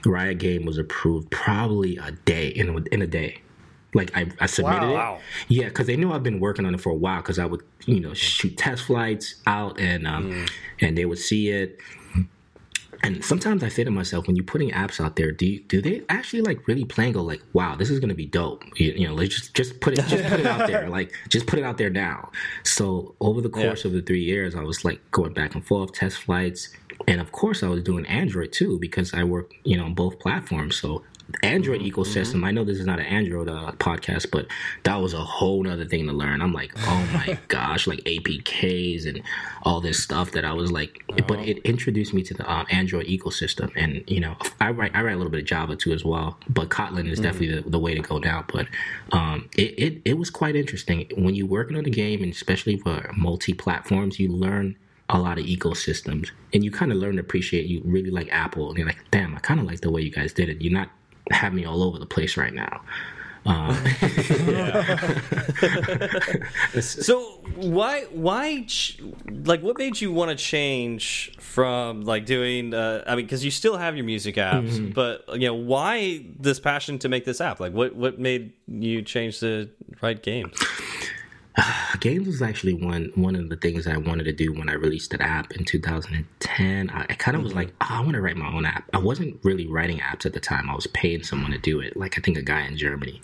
Raya 0.03 0.37
game 0.37 0.65
was 0.65 0.77
approved 0.77 1.29
probably 1.31 1.97
a 1.97 2.11
day 2.11 2.47
in 2.49 2.69
a, 2.69 2.77
in 2.93 3.01
a 3.01 3.07
day. 3.07 3.41
Like 3.93 4.15
I, 4.15 4.29
I 4.39 4.45
submitted 4.47 4.91
Wow. 4.91 5.15
it. 5.15 5.53
Yeah, 5.53 5.65
because 5.69 5.87
they 5.87 5.95
knew 5.95 6.11
I've 6.11 6.21
been 6.21 6.39
working 6.39 6.65
on 6.65 6.75
it 6.75 6.81
for 6.81 6.89
a 6.91 6.95
while. 6.95 7.21
Because 7.21 7.39
I 7.39 7.45
would, 7.45 7.61
you 7.85 7.99
know, 8.01 8.13
shoot 8.13 8.57
test 8.57 8.83
flights 8.83 9.35
out, 9.47 9.79
and 9.79 10.05
um, 10.05 10.45
and 10.81 10.97
they 10.97 11.05
would 11.05 11.17
see 11.19 11.49
it. 11.49 11.79
And 13.03 13.23
sometimes 13.23 13.63
I 13.63 13.69
say 13.69 13.83
to 13.83 13.91
myself, 13.91 14.27
when 14.27 14.35
you're 14.35 14.45
putting 14.45 14.71
apps 14.71 15.03
out 15.03 15.15
there, 15.15 15.31
do 15.31 15.45
you, 15.45 15.59
do 15.61 15.81
they 15.81 16.03
actually 16.09 16.41
like 16.41 16.67
really 16.67 16.85
plan? 16.85 17.11
Go 17.11 17.21
like, 17.21 17.41
wow, 17.53 17.75
this 17.75 17.89
is 17.89 17.99
gonna 17.99 18.15
be 18.15 18.25
dope. 18.25 18.63
You, 18.79 18.91
you 18.93 19.07
know, 19.07 19.13
let's 19.13 19.35
just 19.35 19.53
just 19.53 19.79
put 19.81 19.93
it 19.97 20.05
just 20.07 20.25
put 20.25 20.39
it 20.39 20.45
out 20.45 20.67
there, 20.67 20.89
like 20.97 21.13
just 21.29 21.47
put 21.47 21.59
it 21.59 21.65
out 21.65 21.77
there 21.77 21.89
now. 21.89 22.31
So 22.63 23.15
over 23.19 23.41
the 23.41 23.49
course 23.49 23.85
of 23.85 23.91
the 23.93 24.01
three 24.01 24.23
years, 24.23 24.55
I 24.55 24.61
was 24.63 24.83
like 24.83 24.99
going 25.11 25.33
back 25.33 25.55
and 25.55 25.65
forth, 25.65 25.93
test 25.93 26.17
flights, 26.17 26.69
and 27.07 27.21
of 27.21 27.31
course 27.31 27.63
I 27.63 27.67
was 27.67 27.83
doing 27.83 28.05
Android 28.07 28.51
too 28.51 28.79
because 28.79 29.13
I 29.13 29.23
work, 29.23 29.53
you 29.63 29.77
know, 29.77 29.85
on 29.85 29.93
both 29.93 30.19
platforms. 30.19 30.75
So 30.77 31.03
Android 31.43 31.81
ecosystem. 31.81 32.45
I 32.45 32.51
know 32.51 32.63
this 32.63 32.79
is 32.79 32.85
not 32.85 32.99
an 32.99 33.05
Android 33.05 33.49
uh, 33.49 33.73
podcast, 33.73 34.31
but 34.31 34.47
that 34.83 34.95
was 34.95 35.13
a 35.13 35.23
whole 35.23 35.61
nother 35.63 35.85
thing 35.85 36.07
to 36.07 36.13
learn. 36.13 36.41
I'm 36.41 36.53
like, 36.53 36.71
oh 36.77 37.09
my 37.13 37.37
gosh, 37.47 37.87
like 37.87 37.99
APKs 37.99 39.07
and 39.07 39.21
all 39.63 39.81
this 39.81 40.01
stuff 40.01 40.31
that 40.31 40.45
I 40.45 40.53
was 40.53 40.71
like, 40.71 41.03
but 41.27 41.39
it 41.39 41.59
introduced 41.59 42.13
me 42.13 42.23
to 42.23 42.33
the 42.33 42.49
um, 42.51 42.65
Android 42.69 43.07
ecosystem. 43.07 43.71
And 43.75 44.03
you 44.07 44.19
know, 44.19 44.35
I 44.61 44.71
write 44.71 44.95
I 44.95 45.01
write 45.01 45.13
a 45.13 45.17
little 45.17 45.31
bit 45.31 45.41
of 45.41 45.45
Java 45.45 45.75
too 45.75 45.91
as 45.91 46.05
well, 46.05 46.37
but 46.49 46.69
Kotlin 46.69 47.09
is 47.09 47.19
definitely 47.19 47.61
the, 47.61 47.69
the 47.69 47.79
way 47.79 47.93
to 47.93 48.01
go 48.01 48.19
now. 48.19 48.45
But 48.51 48.67
um, 49.11 49.49
it, 49.57 49.77
it 49.77 50.01
it 50.05 50.17
was 50.17 50.29
quite 50.29 50.55
interesting 50.55 51.09
when 51.17 51.35
you're 51.35 51.47
working 51.47 51.77
on 51.77 51.83
the 51.83 51.91
game, 51.91 52.23
and 52.23 52.31
especially 52.31 52.77
for 52.77 53.11
multi 53.15 53.53
platforms, 53.53 54.19
you 54.19 54.29
learn 54.29 54.77
a 55.09 55.19
lot 55.19 55.39
of 55.39 55.45
ecosystems 55.45 56.31
and 56.53 56.65
you 56.65 56.71
kind 56.71 56.91
of 56.91 56.97
learn 56.97 57.15
to 57.15 57.21
appreciate 57.21 57.65
you 57.65 57.81
really 57.85 58.11
like 58.11 58.27
apple 58.29 58.67
and 58.67 58.77
you're 58.77 58.85
like 58.85 58.99
damn 59.09 59.33
i 59.35 59.39
kind 59.39 59.57
of 59.57 59.65
like 59.65 59.79
the 59.79 59.89
way 59.89 60.01
you 60.01 60.11
guys 60.11 60.33
did 60.33 60.49
it 60.49 60.61
you're 60.61 60.73
not 60.73 60.89
have 61.31 61.53
me 61.53 61.65
all 61.65 61.83
over 61.83 61.99
the 61.99 62.05
place 62.05 62.37
right 62.37 62.53
now. 62.53 62.81
Um, 63.45 63.77
So 66.81 67.21
why 67.55 68.03
why 68.11 68.63
ch 68.67 68.99
like 69.45 69.61
what 69.61 69.77
made 69.77 70.01
you 70.01 70.11
want 70.11 70.31
to 70.31 70.35
change 70.35 71.31
from 71.39 72.01
like 72.01 72.25
doing 72.25 72.73
uh, 72.73 73.03
I 73.07 73.15
mean 73.15 73.25
because 73.25 73.45
you 73.45 73.51
still 73.51 73.77
have 73.77 73.95
your 73.95 74.05
music 74.05 74.35
apps 74.35 74.67
Mm-hmm. 74.67 74.91
but 74.91 75.23
you 75.33 75.47
know 75.47 75.53
why 75.55 76.25
this 76.39 76.59
passion 76.59 76.99
to 76.99 77.09
make 77.09 77.25
this 77.25 77.41
app? 77.41 77.59
Like 77.59 77.73
what 77.73 77.95
what 77.95 78.19
made 78.19 78.53
you 78.67 79.01
change 79.01 79.39
to 79.39 79.69
write 80.01 80.23
games 80.23 80.57
games 81.99 82.27
was 82.27 82.41
actually 82.41 82.73
one 82.73 83.11
one 83.15 83.35
of 83.35 83.49
the 83.49 83.55
things 83.55 83.87
I 83.87 83.97
wanted 83.97 84.25
to 84.25 84.33
do 84.33 84.53
when 84.53 84.69
I 84.69 84.73
released 84.73 85.11
that 85.11 85.21
app 85.21 85.51
in 85.53 85.65
2010. 85.65 86.89
I, 86.89 87.01
I 87.01 87.13
kind 87.15 87.35
of 87.35 87.43
was 87.43 87.51
mm-hmm. 87.51 87.59
like, 87.59 87.73
oh, 87.81 87.87
I 87.89 87.99
want 88.01 88.13
to 88.13 88.21
write 88.21 88.37
my 88.37 88.47
own 88.47 88.65
app. 88.65 88.89
I 88.93 88.99
wasn't 88.99 89.39
really 89.43 89.67
writing 89.67 89.99
apps 89.99 90.25
at 90.25 90.33
the 90.33 90.39
time. 90.39 90.69
I 90.69 90.75
was 90.75 90.87
paying 90.87 91.23
someone 91.23 91.51
to 91.51 91.57
do 91.57 91.79
it, 91.79 91.97
like 91.97 92.17
I 92.17 92.21
think 92.21 92.37
a 92.37 92.41
guy 92.41 92.65
in 92.65 92.77
Germany. 92.77 93.21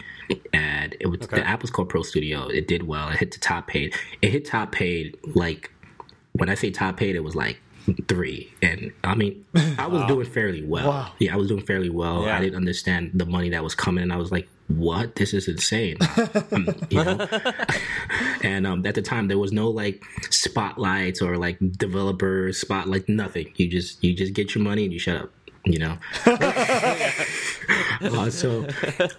And 0.53 0.95
it 0.99 1.07
was 1.07 1.19
the 1.21 1.45
app 1.45 1.61
was 1.61 1.71
called 1.71 1.89
Pro 1.89 2.03
Studio. 2.03 2.47
It 2.47 2.67
did 2.67 2.83
well. 2.83 3.09
It 3.09 3.17
hit 3.17 3.31
the 3.31 3.39
top 3.39 3.67
paid. 3.67 3.95
It 4.21 4.31
hit 4.31 4.45
top 4.45 4.71
paid 4.71 5.17
like 5.35 5.71
when 6.33 6.49
I 6.49 6.55
say 6.55 6.71
top 6.71 6.97
paid, 6.97 7.15
it 7.15 7.23
was 7.23 7.35
like 7.35 7.59
three. 8.07 8.51
And 8.61 8.91
I 9.03 9.15
mean, 9.15 9.45
I 9.77 9.87
was 9.87 10.05
doing 10.07 10.25
fairly 10.25 10.63
well. 10.63 10.89
Wow. 10.89 11.11
Yeah, 11.19 11.33
I 11.33 11.37
was 11.37 11.47
doing 11.47 11.65
fairly 11.65 11.89
well. 11.89 12.25
Yeah. 12.25 12.37
I 12.37 12.41
didn't 12.41 12.55
understand 12.55 13.11
the 13.13 13.25
money 13.25 13.49
that 13.49 13.63
was 13.63 13.75
coming, 13.75 14.03
and 14.03 14.13
I 14.13 14.17
was 14.17 14.31
like, 14.31 14.47
"What? 14.77 15.15
This 15.15 15.33
is 15.33 15.47
insane." 15.47 15.97
Um, 16.51 16.67
you 16.89 17.03
know? 17.03 17.27
and 18.43 18.67
um, 18.67 18.86
at 18.86 18.95
the 18.95 19.01
time, 19.01 19.27
there 19.27 19.38
was 19.38 19.51
no 19.51 19.69
like 19.69 20.03
spotlights 20.29 21.21
or 21.21 21.38
like 21.38 21.57
developer 21.77 22.51
spotlight, 22.53 23.07
nothing. 23.09 23.51
You 23.55 23.67
just 23.67 24.03
you 24.03 24.13
just 24.13 24.33
get 24.33 24.55
your 24.55 24.63
money 24.63 24.83
and 24.83 24.93
you 24.93 24.99
shut 24.99 25.17
up. 25.17 25.31
You 25.65 25.79
know. 25.79 25.97
uh, 28.01 28.29
so 28.29 28.67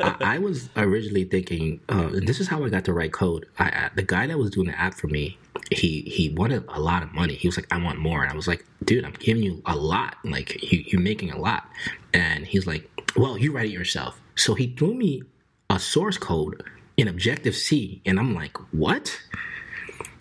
I, 0.00 0.16
I 0.20 0.38
was 0.38 0.68
originally 0.76 1.24
thinking, 1.24 1.80
uh, 1.88 2.10
and 2.12 2.28
this 2.28 2.38
is 2.38 2.48
how 2.48 2.62
I 2.64 2.68
got 2.68 2.84
to 2.84 2.92
write 2.92 3.14
code. 3.14 3.46
I, 3.58 3.64
I, 3.64 3.90
the 3.94 4.02
guy 4.02 4.26
that 4.26 4.36
was 4.36 4.50
doing 4.50 4.66
the 4.66 4.78
app 4.78 4.92
for 4.92 5.06
me, 5.06 5.38
he 5.70 6.02
he 6.02 6.28
wanted 6.30 6.64
a 6.68 6.80
lot 6.80 7.02
of 7.02 7.14
money. 7.14 7.34
He 7.34 7.48
was 7.48 7.56
like, 7.56 7.72
I 7.72 7.82
want 7.82 7.98
more, 7.98 8.22
and 8.22 8.30
I 8.30 8.36
was 8.36 8.46
like, 8.46 8.66
dude, 8.84 9.06
I'm 9.06 9.14
giving 9.18 9.42
you 9.42 9.62
a 9.64 9.74
lot. 9.74 10.16
Like 10.22 10.62
you, 10.70 10.84
you're 10.86 11.00
making 11.00 11.30
a 11.30 11.38
lot, 11.38 11.66
and 12.12 12.46
he's 12.46 12.66
like, 12.66 12.90
well, 13.16 13.38
you 13.38 13.52
write 13.52 13.66
it 13.66 13.72
yourself. 13.72 14.20
So 14.36 14.54
he 14.54 14.66
threw 14.76 14.94
me 14.94 15.22
a 15.74 15.78
source 15.78 16.18
code 16.18 16.62
in 16.96 17.08
Objective 17.08 17.56
C, 17.56 18.00
and 18.06 18.18
I'm 18.18 18.34
like, 18.34 18.56
what? 18.72 19.20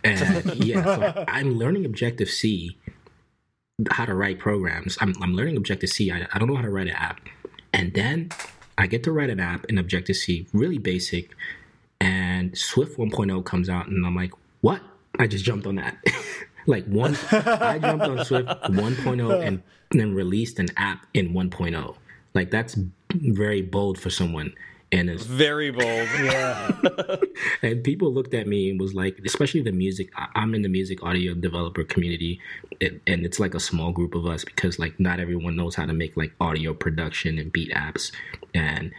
And 0.04 0.64
yeah, 0.64 0.84
so 0.84 1.26
I'm 1.28 1.58
learning 1.58 1.86
Objective 1.86 2.30
C 2.30 2.78
how 3.92 4.06
to 4.06 4.14
write 4.14 4.40
programs. 4.40 4.98
I'm, 5.02 5.14
I'm 5.22 5.34
learning 5.34 5.58
Objective 5.58 5.90
C. 5.90 6.12
I, 6.12 6.28
I 6.32 6.40
don't 6.40 6.48
know 6.48 6.56
how 6.56 6.62
to 6.62 6.70
write 6.70 6.88
an 6.88 6.96
app. 6.96 7.22
And 7.74 7.94
then 7.94 8.30
I 8.78 8.88
get 8.88 9.04
to 9.04 9.12
write 9.12 9.30
an 9.30 9.40
app 9.40 9.66
in 9.66 9.78
Objective 9.78 10.16
C, 10.16 10.48
really 10.54 10.78
basic. 10.78 11.36
And 12.00 12.58
Swift 12.58 12.98
1.0 12.98 13.46
comes 13.46 13.70
out, 13.70 13.88
and 13.88 14.06
I'm 14.06 14.16
like, 14.16 14.34
what? 14.62 14.82
I 15.20 15.28
just 15.28 15.46
jumped 15.46 15.66
on 15.66 15.76
that. 15.76 15.98
like 16.68 16.86
one, 16.86 17.18
I 17.32 17.80
jumped 17.80 18.06
on 18.06 18.26
Swift 18.26 18.48
1.0 18.48 19.44
and 19.48 19.64
then 19.92 20.14
released 20.14 20.60
an 20.60 20.68
app 20.78 21.06
in 21.14 21.34
1.0. 21.34 21.96
Like 22.34 22.52
that's 22.52 22.78
very 23.12 23.62
bold 23.62 24.00
for 24.00 24.10
someone. 24.10 24.54
And 24.94 25.10
it's 25.10 25.26
very 25.26 25.72
bold 25.72 25.84
yeah. 26.24 26.72
and 27.64 27.84
people 27.84 28.14
looked 28.14 28.36
at 28.36 28.48
me 28.48 28.72
and 28.72 28.80
was 28.80 28.96
like, 28.96 29.20
especially 29.26 29.64
the 29.64 29.74
music. 29.74 30.12
I- 30.18 30.30
I'm 30.36 30.56
in 30.56 30.64
the 30.64 30.70
music 30.70 31.04
audio 31.04 31.36
developer 31.36 31.84
community, 31.86 32.42
it, 32.80 33.02
and 33.08 33.26
it's 33.26 33.40
like 33.40 33.56
a 33.56 33.62
small 33.62 33.92
group 33.94 34.16
of 34.16 34.28
us 34.28 34.46
because 34.46 34.80
like 34.80 35.00
not 35.02 35.20
everyone 35.20 35.58
knows 35.58 35.76
how 35.76 35.88
to 35.88 35.94
make 35.94 36.18
like 36.18 36.34
audio 36.42 36.76
production 36.76 37.40
and 37.40 37.52
beat 37.52 37.72
apps. 37.74 38.14
And 38.56 38.94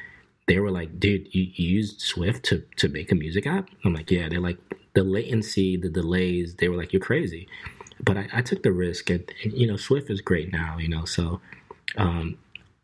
they 0.48 0.61
were 0.61 0.72
like, 0.72 1.00
"Dude, 1.00 1.35
you, 1.35 1.44
you 1.54 1.76
use 1.78 1.96
Swift 2.02 2.44
to 2.46 2.64
to 2.78 2.88
make 2.90 3.12
a 3.12 3.16
music 3.16 3.46
app?" 3.46 3.70
I'm 3.85 3.94
like, 3.94 4.11
"Yeah." 4.11 4.28
They're 4.28 4.40
like, 4.40 4.59
the 4.94 5.04
latency, 5.04 5.76
the 5.78 5.90
delays. 5.90 6.57
They 6.57 6.68
were 6.68 6.76
like, 6.76 6.92
"You're 6.92 7.00
crazy," 7.02 7.48
but 8.04 8.18
I, 8.18 8.28
I 8.35 8.42
took 8.42 8.64
the 8.64 8.72
risk, 8.72 9.11
and, 9.11 9.24
and 9.44 9.54
you 9.54 9.66
know, 9.68 9.76
Swift 9.78 10.11
is 10.11 10.20
great 10.20 10.52
now. 10.52 10.78
You 10.78 10.88
know, 10.88 11.07
so. 11.07 11.40
Um, 11.96 12.38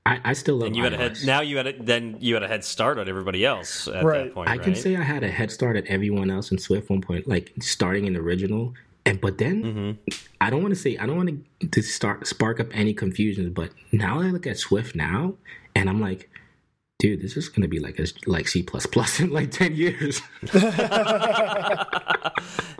I, 0.06 0.20
I 0.24 0.32
still 0.32 0.56
love 0.56 0.68
and 0.68 0.76
you 0.76 0.82
had 0.84 0.94
a 0.94 0.96
head 0.96 1.18
now 1.26 1.40
you 1.42 1.56
had 1.58 1.66
a, 1.66 1.72
then 1.82 2.16
you 2.20 2.34
had 2.34 2.42
a 2.42 2.48
head 2.48 2.64
start 2.64 2.98
on 2.98 3.08
everybody 3.08 3.44
else 3.44 3.86
at 3.86 4.02
Right. 4.02 4.24
that 4.24 4.34
point 4.34 4.48
I 4.48 4.56
can 4.58 4.72
right? 4.72 4.82
say 4.82 4.96
I 4.96 5.02
had 5.02 5.22
a 5.22 5.28
head 5.30 5.50
start 5.50 5.76
at 5.76 5.84
everyone 5.86 6.30
else 6.30 6.50
in 6.50 6.58
Swift 6.58 6.88
one 6.90 7.00
point, 7.02 7.28
like 7.28 7.52
starting 7.60 8.06
in 8.06 8.16
original. 8.16 8.74
And 9.04 9.20
but 9.20 9.38
then 9.38 9.62
Mm-hmm. 9.62 10.20
I 10.40 10.48
don't 10.50 10.62
want 10.62 10.74
to 10.74 10.80
say 10.80 10.96
I 10.96 11.06
don't 11.06 11.16
want 11.16 11.44
to, 11.60 11.66
to 11.68 11.82
start 11.82 12.26
spark 12.26 12.60
up 12.60 12.68
any 12.72 12.94
confusions. 12.94 13.50
But 13.50 13.70
now 13.92 14.20
I 14.20 14.26
look 14.30 14.46
at 14.46 14.56
Swift 14.56 14.94
now, 14.96 15.34
and 15.74 15.88
I'm 15.90 16.00
like, 16.00 16.30
dude, 17.00 17.20
this 17.20 17.36
is 17.36 17.48
gonna 17.48 17.68
be 17.68 17.80
like 17.80 17.98
a 17.98 18.06
like 18.26 18.46
C 18.48 18.62
plus 18.62 18.86
plus 18.86 19.18
in 19.20 19.30
like 19.30 19.50
ten 19.50 19.74
years. 19.74 20.20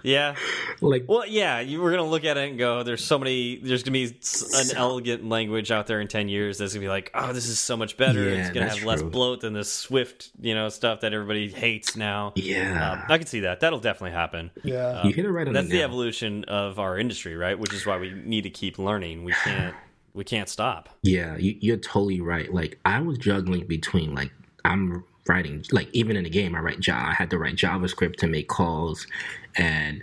yeah. 0.02 0.34
like, 0.80 1.04
Well, 1.08 1.26
yeah, 1.26 1.60
you 1.60 1.80
were 1.80 1.90
gonna 1.90 2.04
look 2.08 2.24
at 2.24 2.36
it 2.36 2.48
and 2.50 2.58
go, 2.58 2.82
"There's 2.82 3.04
so 3.04 3.18
many. 3.18 3.56
There's 3.56 3.82
gonna 3.82 3.92
be 3.92 4.14
s- 4.20 4.70
an 4.70 4.76
elegant 4.76 5.28
language 5.28 5.70
out 5.70 5.86
there 5.86 6.00
in 6.00 6.08
ten 6.08 6.28
years 6.28 6.58
that's 6.58 6.72
gonna 6.72 6.84
be 6.84 6.88
like, 6.88 7.10
oh, 7.14 7.32
this 7.32 7.46
is 7.48 7.58
so 7.58 7.76
much 7.76 7.96
better. 7.96 8.22
Yeah, 8.24 8.36
it's 8.40 8.50
gonna 8.50 8.66
that's 8.66 8.78
have 8.78 8.86
less 8.86 9.02
bloat 9.02 9.40
than 9.40 9.52
the 9.52 9.64
Swift, 9.64 10.30
you 10.40 10.54
know, 10.54 10.68
stuff 10.68 11.00
that 11.00 11.12
everybody 11.12 11.48
hates 11.48 11.96
now. 11.96 12.32
yeah, 12.36 12.92
Um, 12.92 13.02
I 13.08 13.18
can 13.18 13.26
see 13.26 13.40
that. 13.40 13.60
That'll 13.60 13.80
definitely 13.80 14.12
happen. 14.12 14.50
Yeah. 14.62 15.04
you 15.04 15.12
hit 15.12 15.24
it 15.24 15.30
right 15.30 15.46
on 15.46 15.54
That's 15.54 15.68
the 15.68 15.78
the 15.78 15.82
evolution 15.82 16.44
of 16.44 16.78
our 16.78 16.98
industry, 16.98 17.36
right? 17.36 17.58
Which 17.58 17.72
is 17.74 17.86
why 17.86 17.98
we 17.98 18.12
need 18.12 18.42
to 18.42 18.50
keep 18.50 18.78
learning. 18.78 19.24
We 19.24 19.32
can't. 19.32 19.74
We 20.14 20.24
can't 20.24 20.48
stop. 20.48 20.88
Yeah, 21.02 21.36
you, 21.36 21.56
you're 21.60 21.76
totally 21.76 22.20
right. 22.20 22.52
Like 22.52 22.78
I 22.84 23.00
was 23.00 23.18
juggling 23.18 23.66
between 23.66 24.14
like 24.14 24.32
I'm 24.64 25.04
writing 25.28 25.64
like 25.70 25.88
even 25.92 26.16
in 26.16 26.24
the 26.24 26.30
game 26.30 26.54
I 26.54 26.60
write. 26.60 26.88
I 26.88 27.12
had 27.12 27.30
to 27.30 27.38
write 27.38 27.56
JavaScript 27.56 28.16
to 28.16 28.26
make 28.26 28.48
calls, 28.48 29.06
and 29.56 30.02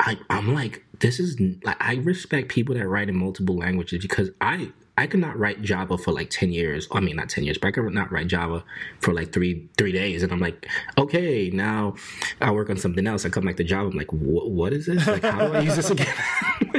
I 0.00 0.18
I'm 0.30 0.54
like 0.54 0.84
this 1.00 1.20
is 1.20 1.38
like 1.64 1.76
I 1.80 1.96
respect 1.96 2.48
people 2.48 2.74
that 2.74 2.86
write 2.86 3.08
in 3.08 3.16
multiple 3.16 3.56
languages 3.56 4.02
because 4.02 4.30
I 4.40 4.72
I 4.96 5.06
could 5.06 5.20
not 5.20 5.38
write 5.38 5.62
Java 5.62 5.98
for 5.98 6.12
like 6.12 6.30
ten 6.30 6.52
years. 6.52 6.88
I 6.92 7.00
mean 7.00 7.16
not 7.16 7.28
ten 7.28 7.44
years, 7.44 7.58
but 7.58 7.68
I 7.68 7.70
could 7.72 7.92
not 7.92 8.10
write 8.10 8.28
Java 8.28 8.64
for 9.00 9.12
like 9.12 9.32
three 9.32 9.68
three 9.76 9.92
days, 9.92 10.22
and 10.22 10.32
I'm 10.32 10.40
like 10.40 10.66
okay 10.98 11.50
now 11.50 11.94
I 12.40 12.50
work 12.50 12.70
on 12.70 12.76
something 12.76 13.06
else. 13.06 13.24
I 13.26 13.28
come 13.28 13.44
back 13.44 13.56
to 13.56 13.64
Java. 13.64 13.90
I'm 13.90 13.96
like 13.96 14.12
what 14.12 14.72
is 14.72 14.86
this? 14.86 15.06
Like 15.06 15.22
how 15.22 15.46
do 15.48 15.54
I 15.54 15.60
use 15.60 15.76
this 15.76 15.90
again? 15.90 16.14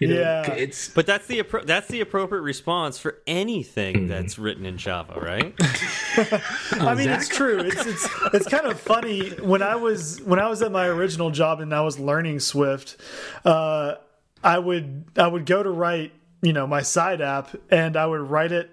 like, 0.00 0.08
you 0.08 0.14
know, 0.14 0.20
Yeah. 0.20 0.52
it's 0.52 0.88
But 0.88 1.06
that's 1.06 1.26
the 1.26 1.42
appro- 1.42 1.66
that's 1.66 1.88
the 1.88 2.00
appropriate 2.00 2.42
response 2.42 2.98
for 2.98 3.18
anything 3.26 3.96
Mm-hmm. 3.96 4.06
that's 4.08 4.38
written 4.38 4.66
in 4.66 4.76
Java, 4.78 5.20
right? 5.20 5.54
I 6.80 6.94
mean, 6.94 7.08
it's 7.08 7.28
true. 7.28 7.60
It's 7.60 7.86
it's 7.86 8.08
it's 8.34 8.48
kind 8.48 8.66
of 8.66 8.78
funny 8.80 9.30
when 9.30 9.62
I 9.62 9.76
was 9.76 10.20
when 10.22 10.38
I 10.38 10.48
was 10.48 10.62
at 10.62 10.72
my 10.72 10.86
original 10.86 11.30
job 11.30 11.60
and 11.60 11.74
I 11.74 11.80
was 11.82 11.98
learning 11.98 12.40
Swift. 12.40 12.96
Uh, 13.44 13.94
I 14.42 14.58
would 14.58 15.04
I 15.16 15.26
would 15.26 15.46
go 15.46 15.62
to 15.62 15.70
write 15.70 16.12
you 16.42 16.52
know 16.52 16.66
my 16.66 16.82
side 16.82 17.20
app 17.20 17.54
and 17.70 17.96
I 17.96 18.06
would 18.06 18.20
write 18.22 18.52
it 18.52 18.70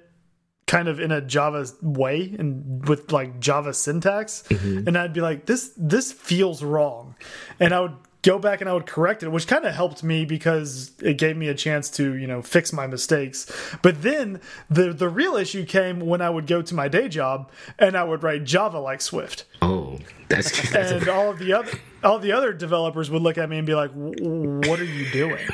kind 0.66 0.88
of 0.90 1.00
in 1.00 1.12
a 1.12 1.22
Java 1.22 1.66
way 1.82 2.36
and 2.38 2.86
with 2.88 3.12
like 3.12 3.40
Java 3.40 3.74
syntax, 3.74 4.44
and 4.50 4.98
I'd 4.98 5.14
be 5.14 5.22
like 5.22 5.46
this 5.46 5.72
this 5.78 6.12
feels 6.12 6.64
wrong, 6.64 7.16
and 7.60 7.74
I 7.74 7.82
would 7.82 7.96
go 8.22 8.40
back 8.40 8.62
and 8.62 8.70
I 8.70 8.74
would 8.74 8.86
correct 8.86 9.24
it, 9.24 9.30
which 9.30 9.48
kind 9.48 9.66
of 9.66 9.74
helped 9.74 10.04
me 10.04 10.26
because 10.26 10.92
it 11.02 11.18
gave 11.18 11.38
me 11.38 11.48
a 11.48 11.56
chance 11.56 11.90
to 11.92 12.16
you 12.16 12.28
know 12.28 12.42
fix 12.42 12.74
my 12.74 12.88
mistakes. 12.88 13.52
But 13.82 14.02
then 14.02 14.42
the 14.70 14.94
the 14.94 15.10
real 15.10 15.36
issue 15.36 15.66
came 15.66 16.00
when 16.00 16.22
I 16.22 16.30
would 16.30 16.48
go 16.48 16.62
to 16.62 16.76
my 16.76 16.88
day 16.88 17.08
job 17.10 17.52
and 17.78 17.96
I 17.96 18.04
would 18.04 18.24
write 18.24 18.44
Java 18.44 18.80
like 18.80 19.02
Swift, 19.02 19.46
oh 19.62 20.00
that's 20.30 20.72
that's 20.72 20.92
and 20.92 21.08
all 21.08 21.30
of 21.30 21.40
the 21.40 21.54
other 21.54 21.72
all 22.04 22.20
the 22.20 22.32
other 22.32 22.54
developers 22.54 23.10
would 23.10 23.22
look 23.22 23.38
at 23.38 23.50
me 23.50 23.58
and 23.58 23.68
be 23.68 23.76
like, 23.76 23.92
"What 23.92 24.80
are 24.80 24.86
you 24.86 25.10
doing?" 25.12 25.48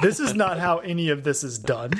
this 0.00 0.20
is 0.20 0.34
not 0.34 0.58
how 0.58 0.78
any 0.78 1.10
of 1.10 1.24
this 1.24 1.44
is 1.44 1.58
done. 1.58 1.92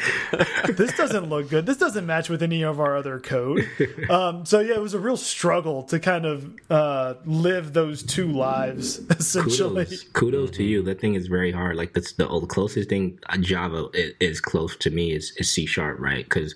This 0.69 0.97
doesn't 0.97 1.29
look 1.29 1.51
good. 1.51 1.67
This 1.67 1.77
doesn't 1.77 2.07
match 2.07 2.29
with 2.29 2.43
any 2.43 2.63
of 2.63 2.81
our 2.81 2.97
other 2.97 3.21
code. 3.21 3.69
Um, 4.09 4.45
so 4.45 4.61
yeah, 4.61 4.75
it 4.75 4.81
was 4.81 4.95
a 4.95 4.99
real 4.99 5.17
struggle 5.17 5.83
to 5.85 5.99
kind 5.99 6.27
of 6.27 6.53
uh, 6.71 7.15
live 7.25 7.73
those 7.73 8.03
two 8.03 8.27
lives 8.27 8.99
essentially. 9.11 9.85
kudos, 9.85 10.05
kudos 10.13 10.51
to 10.53 10.65
you. 10.65 10.83
That 10.83 11.01
thing 11.01 11.15
is 11.15 11.27
very 11.27 11.53
hard. 11.53 11.77
Like 11.77 11.95
that's 11.95 12.13
the, 12.13 12.27
the 12.27 12.47
closest 12.47 12.89
thing 12.89 13.19
uh, 13.29 13.37
Java 13.39 13.89
is, 13.95 14.15
is 14.21 14.41
close 14.41 14.77
to 14.77 14.91
me 14.91 15.13
is, 15.13 15.33
is 15.37 15.51
C 15.51 15.67
sharp, 15.67 15.99
right? 16.01 16.25
Because 16.25 16.55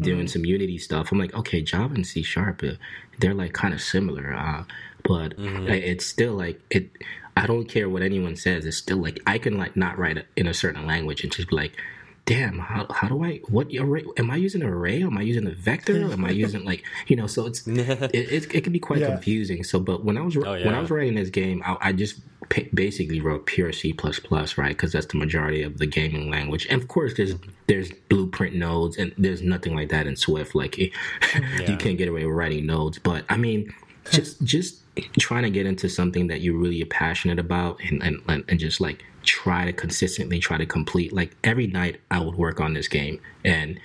doing 0.00 0.28
some 0.28 0.44
Unity 0.44 0.78
stuff, 0.78 1.12
I'm 1.12 1.18
like, 1.18 1.34
okay, 1.34 1.62
Java 1.62 1.94
and 1.94 2.06
C 2.06 2.22
sharp, 2.22 2.62
uh, 2.62 2.72
they're 3.18 3.34
like 3.34 3.52
kind 3.52 3.74
of 3.74 3.80
similar, 3.80 4.34
uh, 4.34 4.64
but 5.06 5.36
mm-hmm. 5.36 5.70
I- 5.70 5.76
it's 5.76 6.06
still 6.06 6.34
like 6.34 6.60
it. 6.70 6.90
I 7.36 7.46
don't 7.46 7.66
care 7.66 7.88
what 7.88 8.02
anyone 8.02 8.36
says. 8.36 8.64
It's 8.64 8.78
still 8.78 8.96
like 8.96 9.20
I 9.26 9.38
can 9.38 9.58
like 9.58 9.76
not 9.76 9.98
write 9.98 10.24
in 10.36 10.46
a 10.46 10.54
certain 10.54 10.86
language 10.86 11.22
and 11.22 11.32
just 11.32 11.48
be 11.48 11.56
like. 11.56 11.72
Damn, 12.24 12.58
how, 12.58 12.88
how 12.90 13.06
do 13.06 13.22
I 13.22 13.36
what 13.46 13.68
array 13.78 14.04
am 14.16 14.32
I 14.32 14.34
using 14.34 14.60
an 14.60 14.68
array? 14.68 15.00
Am 15.00 15.16
I 15.16 15.22
using 15.22 15.46
a 15.46 15.52
vector? 15.52 16.10
Am 16.12 16.24
I 16.24 16.30
using 16.30 16.64
like 16.64 16.82
you 17.06 17.14
know? 17.14 17.28
So 17.28 17.46
it's 17.46 17.64
it, 17.68 17.78
it, 18.12 18.52
it 18.52 18.64
can 18.64 18.72
be 18.72 18.80
quite 18.80 18.98
Yeah. 18.98 19.10
confusing. 19.10 19.62
So, 19.62 19.78
but 19.78 20.04
when 20.04 20.18
I 20.18 20.22
was 20.22 20.36
oh, 20.36 20.40
when 20.40 20.74
I 20.74 20.80
was 20.80 20.90
writing 20.90 21.14
this 21.14 21.30
game, 21.30 21.62
I, 21.64 21.76
I 21.80 21.92
just 21.92 22.18
pa- 22.48 22.62
basically 22.74 23.20
wrote 23.20 23.46
pure 23.46 23.72
C 23.72 23.94
right? 24.02 24.68
Because 24.68 24.92
that's 24.92 25.06
the 25.06 25.18
majority 25.18 25.62
of 25.62 25.78
the 25.78 25.86
gaming 25.86 26.30
language. 26.30 26.66
And 26.68 26.80
of 26.82 26.88
course, 26.88 27.14
there's 27.14 27.34
there's 27.66 27.92
blueprint 28.08 28.56
nodes, 28.56 28.96
and 28.96 29.12
there's 29.18 29.42
nothing 29.42 29.74
like 29.74 29.88
that 29.90 30.06
in 30.06 30.16
Swift. 30.16 30.54
Like 30.54 30.76
you 30.78 30.90
can't 31.78 31.98
get 31.98 32.08
away 32.08 32.24
with 32.26 32.34
writing 32.34 32.66
nodes. 32.66 32.98
But 32.98 33.24
I 33.28 33.36
mean, 33.36 33.72
just 34.10 34.42
just 34.42 34.82
trying 35.18 35.42
to 35.42 35.50
get 35.50 35.66
into 35.66 35.88
something 35.88 36.26
that 36.28 36.40
you're 36.40 36.56
really 36.58 36.84
passionate 36.84 37.38
about, 37.38 37.80
and 37.82 38.02
and, 38.02 38.44
and 38.48 38.58
just 38.58 38.80
like 38.80 39.04
try 39.22 39.64
to 39.64 39.72
consistently 39.72 40.38
try 40.38 40.56
to 40.58 40.66
complete. 40.66 41.12
Like 41.12 41.36
every 41.44 41.66
night, 41.66 42.00
I 42.10 42.20
would 42.20 42.36
work 42.36 42.60
on 42.60 42.74
this 42.74 42.88
game, 42.88 43.20
and 43.44 43.78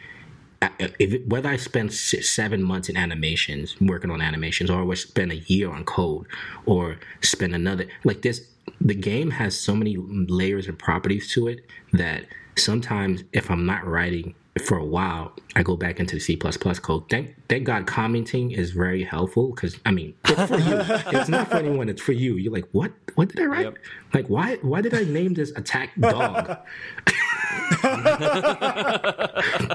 uh, 0.61 0.69
if 0.99 1.25
whether 1.25 1.49
I 1.49 1.57
spend 1.57 1.93
seven 1.93 2.61
months 2.63 2.89
in 2.89 2.97
animations, 2.97 3.79
working 3.81 4.11
on 4.11 4.21
animations, 4.21 4.69
or 4.69 4.89
I 4.89 4.95
spend 4.95 5.31
a 5.31 5.37
year 5.37 5.71
on 5.71 5.83
code, 5.83 6.27
or 6.65 6.97
spend 7.21 7.55
another 7.55 7.87
like 8.03 8.21
this, 8.21 8.45
the 8.79 8.95
game 8.95 9.31
has 9.31 9.59
so 9.59 9.75
many 9.75 9.97
layers 9.97 10.67
and 10.67 10.77
properties 10.77 11.31
to 11.33 11.47
it 11.47 11.65
that 11.93 12.25
sometimes 12.57 13.23
if 13.33 13.49
I'm 13.49 13.65
not 13.65 13.85
writing 13.85 14.35
for 14.59 14.77
a 14.77 14.83
while, 14.83 15.33
I 15.55 15.63
go 15.63 15.77
back 15.77 15.99
into 15.99 16.15
the 16.15 16.19
C 16.19 16.35
code. 16.35 17.09
Thank 17.09 17.35
thank 17.47 17.63
God 17.63 17.87
commenting 17.87 18.51
is 18.51 18.71
very 18.71 19.03
helpful 19.03 19.51
because 19.51 19.79
I 19.85 19.91
mean 19.91 20.13
it's 20.25 20.49
for 20.49 20.57
you. 20.57 20.81
it's 21.19 21.29
not 21.29 21.49
for 21.49 21.57
anyone. 21.57 21.87
It's 21.87 22.01
for 22.01 22.11
you. 22.11 22.35
You're 22.35 22.51
like, 22.51 22.67
what? 22.73 22.91
What 23.15 23.29
did 23.29 23.39
I 23.39 23.45
write? 23.45 23.65
Yep. 23.65 23.77
Like, 24.13 24.27
why? 24.27 24.55
Why 24.57 24.81
did 24.81 24.93
I 24.93 25.03
name 25.03 25.33
this 25.35 25.51
attack 25.51 25.91
dog? 25.99 26.47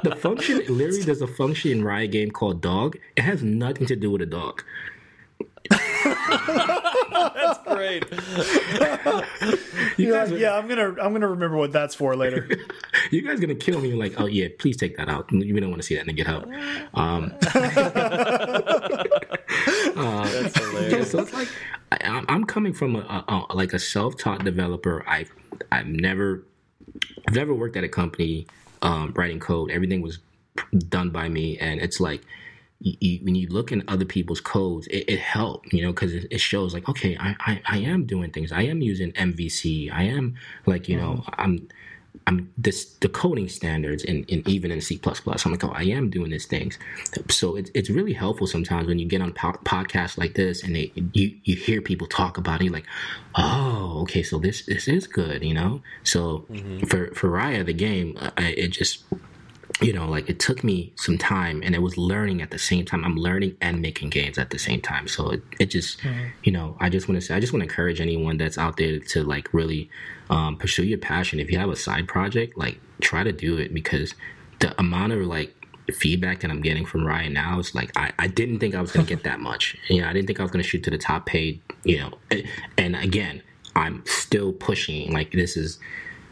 the 0.03 0.17
function 0.21 0.59
literally 0.69 1.03
there's 1.03 1.23
a 1.23 1.27
function 1.27 1.71
in 1.71 1.83
Raya 1.83 2.11
game 2.11 2.31
called 2.31 2.61
dog. 2.61 2.97
It 3.17 3.23
has 3.23 3.43
nothing 3.43 3.87
to 3.87 3.97
do 3.97 4.11
with 4.11 4.21
a 4.23 4.27
dog. 4.27 4.63
That's 5.71 7.59
great. 7.67 8.05
You 9.97 10.13
guys, 10.13 10.31
like, 10.31 10.41
yeah, 10.41 10.55
I'm 10.57 10.69
gonna 10.69 10.89
I'm 11.01 11.13
gonna 11.13 11.29
remember 11.29 11.57
what 11.57 11.73
that's 11.73 11.95
for 11.95 12.15
later. 12.17 12.49
you 13.11 13.23
guys 13.23 13.41
gonna 13.41 13.55
kill 13.55 13.81
me? 13.81 13.93
Like, 13.95 14.21
oh 14.21 14.27
yeah, 14.27 14.49
please 14.59 14.77
take 14.77 14.97
that 14.97 15.09
out. 15.09 15.31
We 15.33 15.53
don't 15.59 15.71
want 15.71 15.83
to 15.83 15.87
see 15.87 15.95
that 15.97 16.07
in 16.07 16.15
the 16.15 16.23
GitHub. 16.23 16.47
Um, 16.95 17.33
That's 19.97 20.57
yeah, 20.57 20.67
hilarious. 20.71 21.11
so 21.11 21.21
it's 21.21 21.33
like 21.33 21.49
I, 21.93 21.97
I'm- 22.05 22.27
I'm 22.29 22.45
coming 22.45 22.73
from 22.73 22.97
a, 22.97 23.01
a, 23.01 23.47
a 23.51 23.55
like 23.55 23.73
a 23.73 23.79
self-taught 23.79 24.45
developer. 24.45 25.03
I've 25.09 25.31
I've 25.73 25.87
never 25.87 26.45
I've 27.29 27.35
never 27.35 27.55
worked 27.55 27.77
at 27.77 27.85
a 27.85 27.89
company 27.89 28.47
um, 28.83 29.13
writing 29.17 29.41
code. 29.41 29.71
Everything 29.71 30.03
was 30.03 30.19
done 30.89 31.11
by 31.11 31.29
me, 31.29 31.59
and 31.59 31.81
it's 31.81 32.01
like 32.01 32.23
you, 32.81 32.97
you, 33.01 33.25
when 33.25 33.35
you 33.35 33.49
look 33.49 33.73
in 33.73 33.83
other 33.89 34.05
people's 34.05 34.41
codes, 34.41 34.87
it, 34.89 35.05
it 35.09 35.19
helped, 35.19 35.73
you 35.73 35.83
know, 35.83 35.93
because 35.93 36.13
it, 36.15 36.27
it 36.31 36.41
shows 36.41 36.75
like, 36.75 36.89
okay, 36.89 37.17
I, 37.19 37.37
I 37.41 37.63
I 37.67 37.79
am 37.79 38.07
doing 38.07 38.31
things. 38.31 38.53
I 38.53 38.63
am 38.63 38.83
using 38.83 39.13
MVC. 39.13 39.93
I 39.93 40.05
am 40.05 40.35
like, 40.67 40.89
you 40.89 40.97
know, 40.97 41.25
mm-hmm. 41.27 41.41
I'm 41.41 41.69
I'm 42.27 42.53
this 42.59 42.95
the 42.97 43.09
coding 43.09 43.49
standards 43.49 44.03
in, 44.03 44.25
in 44.25 44.43
even 44.47 44.71
in 44.71 44.81
c++ 44.81 44.99
i'm 45.05 45.53
like, 45.53 45.65
oh, 45.65 45.73
I 45.73 45.85
am 45.85 46.11
doing 46.11 46.31
these 46.31 46.47
things. 46.47 46.79
So 47.31 47.57
it's 47.57 47.71
it's 47.75 47.91
really 47.91 48.13
helpful 48.13 48.47
sometimes 48.47 48.89
when 48.89 48.99
you 48.99 49.07
get 49.07 49.21
on 49.21 49.33
po- 49.33 49.61
podcasts 49.65 50.19
like 50.19 50.35
this 50.35 50.63
and 50.63 50.75
they 50.75 50.93
you 51.13 51.37
you 51.45 51.57
hear 51.57 51.81
people 51.81 52.07
talk 52.07 52.37
about 52.37 52.63
it, 52.63 52.73
like, 52.73 52.87
oh, 53.37 54.01
okay, 54.03 54.23
so 54.23 54.39
this 54.39 54.67
this 54.67 54.89
is 54.89 55.07
good, 55.07 55.45
you 55.45 55.55
know. 55.55 55.83
So 56.05 56.47
for 56.89 57.15
for 57.15 57.29
Raya 57.29 57.65
the 57.65 57.73
game, 57.73 58.19
I, 58.37 58.49
it 58.51 58.69
just 58.69 59.05
you 59.83 59.93
know, 59.93 60.09
like 60.09 60.29
it 60.31 60.39
took 60.39 60.65
me 60.65 60.93
some 60.97 61.19
time 61.19 61.63
and 61.63 61.75
it 61.75 61.83
was 61.83 61.99
learning 61.99 62.41
at 62.41 62.51
the 62.51 62.59
same 62.59 62.85
time. 62.85 63.05
I'm 63.05 63.17
learning 63.17 63.57
and 63.61 63.83
making 63.83 64.09
games 64.09 64.39
at 64.39 64.49
the 64.49 64.59
same 64.59 64.81
time. 64.81 65.07
So 65.07 65.31
it, 65.33 65.43
it 65.61 65.67
just, 65.67 66.03
you 66.45 66.53
know, 66.53 66.77
I 66.81 66.89
just 66.89 67.09
want 67.09 67.21
to 67.21 67.27
say, 67.27 67.35
I 67.35 67.41
just 67.41 67.53
want 67.53 67.61
to 67.63 67.69
encourage 67.69 68.01
anyone 68.01 68.39
that's 68.39 68.57
out 68.57 68.79
there 68.79 68.99
to 68.99 69.23
like 69.23 69.53
really 69.53 69.91
um, 70.31 70.57
pursue 70.57 70.85
your 70.85 70.99
passion. 70.99 71.41
If 71.41 71.51
you 71.51 71.59
have 71.59 71.69
a 71.69 71.77
side 71.77 72.09
project, 72.09 72.57
like 72.57 72.81
try 73.03 73.23
to 73.23 73.33
do 73.33 73.59
it 73.59 73.75
because 73.75 74.15
the 74.61 74.79
amount 74.81 75.13
of 75.13 75.21
like 75.27 75.55
feedback 75.93 76.41
that 76.41 76.51
I'm 76.51 76.63
getting 76.63 76.87
from 76.87 77.03
Raya 77.03 77.31
now 77.31 77.59
is 77.59 77.75
like, 77.75 77.93
I, 77.97 78.13
I 78.19 78.29
didn't 78.29 78.61
think 78.61 78.75
I 78.75 78.81
was 78.81 78.93
going 78.93 79.05
to 79.05 79.15
get 79.15 79.25
that 79.25 79.41
much. 79.51 79.77
You 79.89 80.01
know, 80.01 80.09
I 80.09 80.15
didn't 80.15 80.27
think 80.27 80.41
I 80.41 80.43
was 80.43 80.51
going 80.51 80.63
to 80.63 80.69
shoot 80.69 80.85
to 80.85 80.91
the 80.91 80.99
top 80.99 81.27
paid, 81.27 81.61
you 81.85 81.99
know, 81.99 82.13
and 82.79 82.97
again, 82.97 83.43
I'm 83.75 84.03
still 84.07 84.55
pushing. 84.55 85.13
Like 85.13 85.33
this 85.33 85.55
is, 85.55 85.79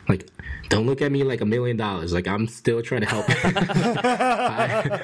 like 0.09 0.29
don't 0.69 0.87
look 0.87 1.03
at 1.03 1.13
me 1.13 1.23
like 1.25 1.41
a 1.41 1.45
million 1.47 1.77
dollars 1.77 2.13
like 2.13 2.27
i'm 2.27 2.47
still 2.49 2.83
trying 2.83 3.01
to 3.01 3.07
help 3.07 3.27
I, 3.29 5.01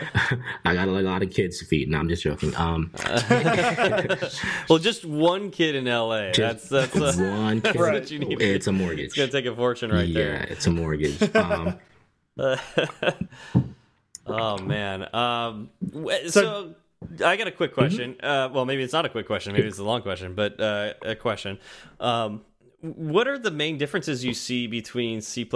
I 0.64 0.74
got 0.74 0.88
a 0.88 0.90
lot 0.90 1.22
of 1.22 1.30
kids 1.30 1.58
to 1.58 1.64
feed 1.64 1.88
no 1.90 1.98
i'm 1.98 2.08
just 2.08 2.22
joking 2.22 2.54
um 2.56 2.90
Well, 4.68 4.78
just 4.78 5.04
one 5.04 5.50
kid 5.50 5.74
in 5.74 5.84
LA. 5.86 6.32
That's 6.32 6.68
that's 6.68 6.96
uh, 6.96 7.14
one 7.16 7.60
kid, 7.60 7.76
what 7.76 8.10
you 8.10 8.18
need. 8.20 8.40
it's 8.40 8.66
a 8.66 8.72
mortgage 8.72 9.06
it's 9.06 9.14
gonna 9.16 9.30
take 9.30 9.46
a 9.46 9.54
fortune 9.54 9.90
right 9.90 10.08
yeah 10.08 10.14
there. 10.20 10.34
Yeah 10.34 10.52
it's 10.52 10.66
a 10.66 10.70
mortgage 10.70 11.34
um 11.34 11.78
Oh 14.26 14.58
man. 14.58 15.12
Um. 15.14 15.70
w- 15.84 16.28
So, 16.28 16.74
I 17.24 17.36
got 17.36 17.46
a 17.48 17.50
quick 17.52 17.72
question. 17.74 18.12
Mm 18.12 18.18
-hmm. 18.20 18.46
uh, 18.46 18.52
well, 18.54 18.64
maybe 18.64 18.82
it's 18.82 18.92
not 18.92 19.04
a 19.04 19.08
quick 19.08 19.26
question. 19.26 19.52
Maybe 19.52 19.68
it's 19.68 19.78
a 19.80 19.84
long 19.84 20.02
question, 20.02 20.34
but 20.34 20.60
uh, 20.60 20.92
a 21.02 21.14
question. 21.14 21.58
Um, 21.98 22.44
what 22.82 23.28
are 23.28 23.38
the 23.38 23.50
main 23.50 23.76
differences 23.76 24.24
you 24.24 24.32
see 24.32 24.66
between 24.66 25.20
C 25.20 25.48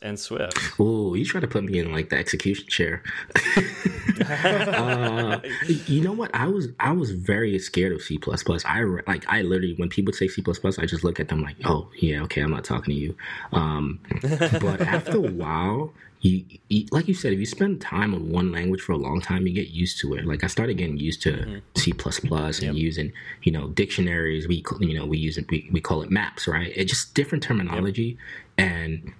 and 0.00 0.18
Swift? 0.18 0.58
Oh, 0.78 1.14
you 1.14 1.24
try 1.24 1.40
to 1.40 1.46
put 1.46 1.64
me 1.64 1.78
in 1.78 1.92
like 1.92 2.08
the 2.08 2.16
execution 2.16 2.66
chair. 2.66 3.02
uh, 4.26 5.40
you 5.86 6.02
know 6.02 6.12
what? 6.12 6.30
I 6.34 6.46
was 6.46 6.68
I 6.80 6.92
was 6.92 7.10
very 7.10 7.58
scared 7.58 7.92
of 7.92 8.00
C 8.00 8.18
I 8.64 8.82
like 9.06 9.24
I 9.28 9.42
literally 9.42 9.74
when 9.74 9.90
people 9.90 10.14
say 10.14 10.28
C 10.28 10.42
I 10.78 10.86
just 10.86 11.04
look 11.04 11.20
at 11.20 11.28
them 11.28 11.42
like, 11.42 11.56
oh 11.66 11.90
yeah, 11.98 12.22
okay, 12.22 12.40
I'm 12.40 12.50
not 12.50 12.64
talking 12.64 12.94
to 12.94 13.00
you. 13.00 13.14
Um, 13.52 14.00
but 14.22 14.80
after 14.80 15.18
a 15.18 15.20
while, 15.20 15.92
you, 16.22 16.44
you, 16.68 16.86
like 16.90 17.08
you 17.08 17.14
said 17.14 17.32
if 17.32 17.38
you 17.38 17.46
spend 17.46 17.80
time 17.80 18.14
on 18.14 18.30
one 18.30 18.52
language 18.52 18.80
for 18.82 18.92
a 18.92 18.96
long 18.96 19.20
time 19.20 19.46
you 19.46 19.54
get 19.54 19.68
used 19.68 19.98
to 20.00 20.14
it 20.14 20.26
like 20.26 20.44
i 20.44 20.46
started 20.46 20.74
getting 20.74 20.98
used 20.98 21.22
to 21.22 21.32
mm-hmm. 21.32 21.58
c++ 21.76 21.92
and 21.92 22.62
yep. 22.62 22.74
using 22.74 23.12
you 23.42 23.52
know 23.52 23.68
dictionaries 23.68 24.46
we 24.46 24.62
you 24.80 24.98
know 24.98 25.06
we 25.06 25.16
use 25.16 25.38
it 25.38 25.50
we, 25.50 25.68
we 25.72 25.80
call 25.80 26.02
it 26.02 26.10
maps 26.10 26.46
right 26.46 26.72
it's 26.76 26.92
just 26.92 27.14
different 27.14 27.42
terminology 27.42 28.18
yep. 28.58 28.68
and 28.68 29.12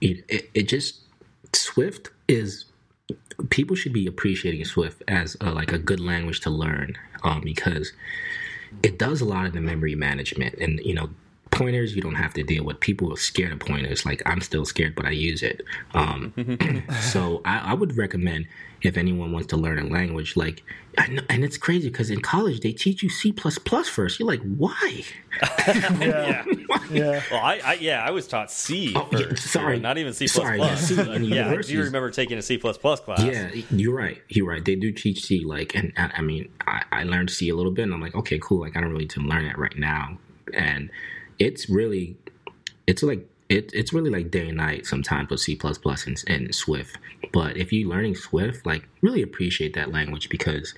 it, 0.00 0.24
it, 0.28 0.50
it, 0.54 0.62
just 0.62 1.00
swift 1.52 2.10
is 2.26 2.64
people 3.50 3.76
should 3.76 3.92
be 3.92 4.06
appreciating 4.06 4.64
swift 4.64 5.02
as 5.06 5.36
a, 5.40 5.50
like 5.50 5.72
a 5.72 5.78
good 5.78 6.00
language 6.00 6.40
to 6.40 6.50
learn 6.50 6.96
um, 7.22 7.42
because 7.42 7.92
it 8.82 8.98
does 8.98 9.20
a 9.20 9.24
lot 9.24 9.46
of 9.46 9.52
the 9.52 9.60
memory 9.60 9.94
management 9.94 10.54
and 10.54 10.80
you 10.80 10.94
know 10.94 11.10
pointers 11.50 11.94
you 11.94 12.02
don't 12.02 12.14
have 12.14 12.32
to 12.34 12.42
deal 12.42 12.64
with 12.64 12.80
people 12.80 13.12
are 13.12 13.16
scared 13.16 13.52
of 13.52 13.58
pointers. 13.58 14.06
Like 14.06 14.22
i'm 14.26 14.40
still 14.40 14.64
scared 14.64 14.94
but 14.94 15.06
i 15.06 15.10
use 15.10 15.42
it. 15.42 15.62
Um, 15.94 16.32
so 17.00 17.42
I, 17.44 17.70
I, 17.70 17.74
would 17.74 17.96
recommend 17.96 18.46
if 18.82 18.96
anyone 18.96 19.32
wants 19.32 19.48
to 19.48 19.56
learn 19.56 19.78
a 19.78 19.84
language 19.84 20.36
like 20.36 20.62
know, 21.08 21.22
and 21.28 21.44
it's 21.44 21.58
crazy 21.58 21.88
because 21.88 22.10
in 22.10 22.20
college 22.20 22.60
they 22.60 22.72
teach 22.72 23.02
you 23.02 23.08
c++ 23.08 23.32
first. 23.32 24.18
You're 24.18 24.28
like 24.28 24.42
why? 24.42 25.02
Yeah. 26.00 26.44
yeah. 26.90 27.22
Well 27.30 27.40
I, 27.40 27.60
I, 27.64 27.74
yeah 27.74 28.02
i 28.04 28.10
was 28.10 28.26
taught 28.26 28.50
c 28.50 28.92
oh, 28.96 29.06
first 29.12 29.30
yeah, 29.30 29.34
sorry. 29.36 29.78
not 29.78 29.98
even 29.98 30.12
c++ 30.12 30.26
sorry, 30.26 30.58
yeah, 30.58 30.74
c 30.74 30.94
yeah 30.94 31.54
do 31.54 31.72
you 31.72 31.84
remember 31.84 32.10
taking 32.10 32.38
a 32.38 32.42
c++ 32.42 32.58
class. 32.58 33.00
Yeah 33.20 33.50
you're 33.70 33.94
right 33.94 34.20
you're 34.28 34.48
right. 34.48 34.64
They 34.64 34.74
do 34.74 34.92
teach 34.92 35.24
c 35.24 35.44
like 35.44 35.74
and 35.74 35.92
i 35.96 36.20
mean 36.20 36.50
I, 36.66 36.82
I 36.92 37.02
learned 37.04 37.30
c 37.30 37.48
a 37.48 37.54
little 37.54 37.72
bit 37.72 37.82
and 37.82 37.94
i'm 37.94 38.00
like 38.00 38.14
okay 38.14 38.38
cool 38.42 38.60
like 38.60 38.76
i 38.76 38.80
don't 38.80 38.90
really 38.90 39.04
need 39.04 39.10
to 39.10 39.20
learn 39.20 39.44
it 39.44 39.58
right 39.58 39.76
now. 39.76 40.18
And 40.52 40.90
it's 41.40 41.68
really 41.68 42.16
it's 42.86 43.02
like 43.02 43.26
it, 43.48 43.72
it's 43.74 43.92
really 43.92 44.10
like 44.10 44.30
day 44.30 44.48
and 44.48 44.58
night 44.58 44.86
sometimes 44.86 45.28
with 45.28 45.40
C 45.40 45.58
and, 45.64 46.24
and 46.28 46.54
Swift. 46.54 46.96
But 47.32 47.56
if 47.56 47.72
you're 47.72 47.88
learning 47.88 48.14
Swift, 48.14 48.64
like 48.64 48.88
really 49.00 49.22
appreciate 49.22 49.74
that 49.74 49.90
language 49.90 50.28
because 50.28 50.72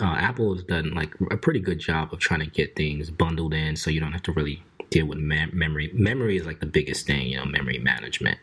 uh, 0.00 0.14
Apple 0.16 0.54
has 0.54 0.64
done 0.64 0.94
like 0.94 1.12
a 1.30 1.36
pretty 1.36 1.60
good 1.60 1.78
job 1.78 2.12
of 2.14 2.20
trying 2.20 2.40
to 2.40 2.46
get 2.46 2.74
things 2.74 3.10
bundled 3.10 3.52
in 3.52 3.76
so 3.76 3.90
you 3.90 4.00
don't 4.00 4.12
have 4.12 4.22
to 4.22 4.32
really 4.32 4.62
deal 4.88 5.06
with 5.06 5.18
mem- 5.18 5.50
memory. 5.52 5.90
Memory 5.92 6.38
is 6.38 6.46
like 6.46 6.60
the 6.60 6.66
biggest 6.66 7.06
thing, 7.06 7.28
you 7.28 7.36
know, 7.36 7.44
memory 7.44 7.78
management, 7.78 8.38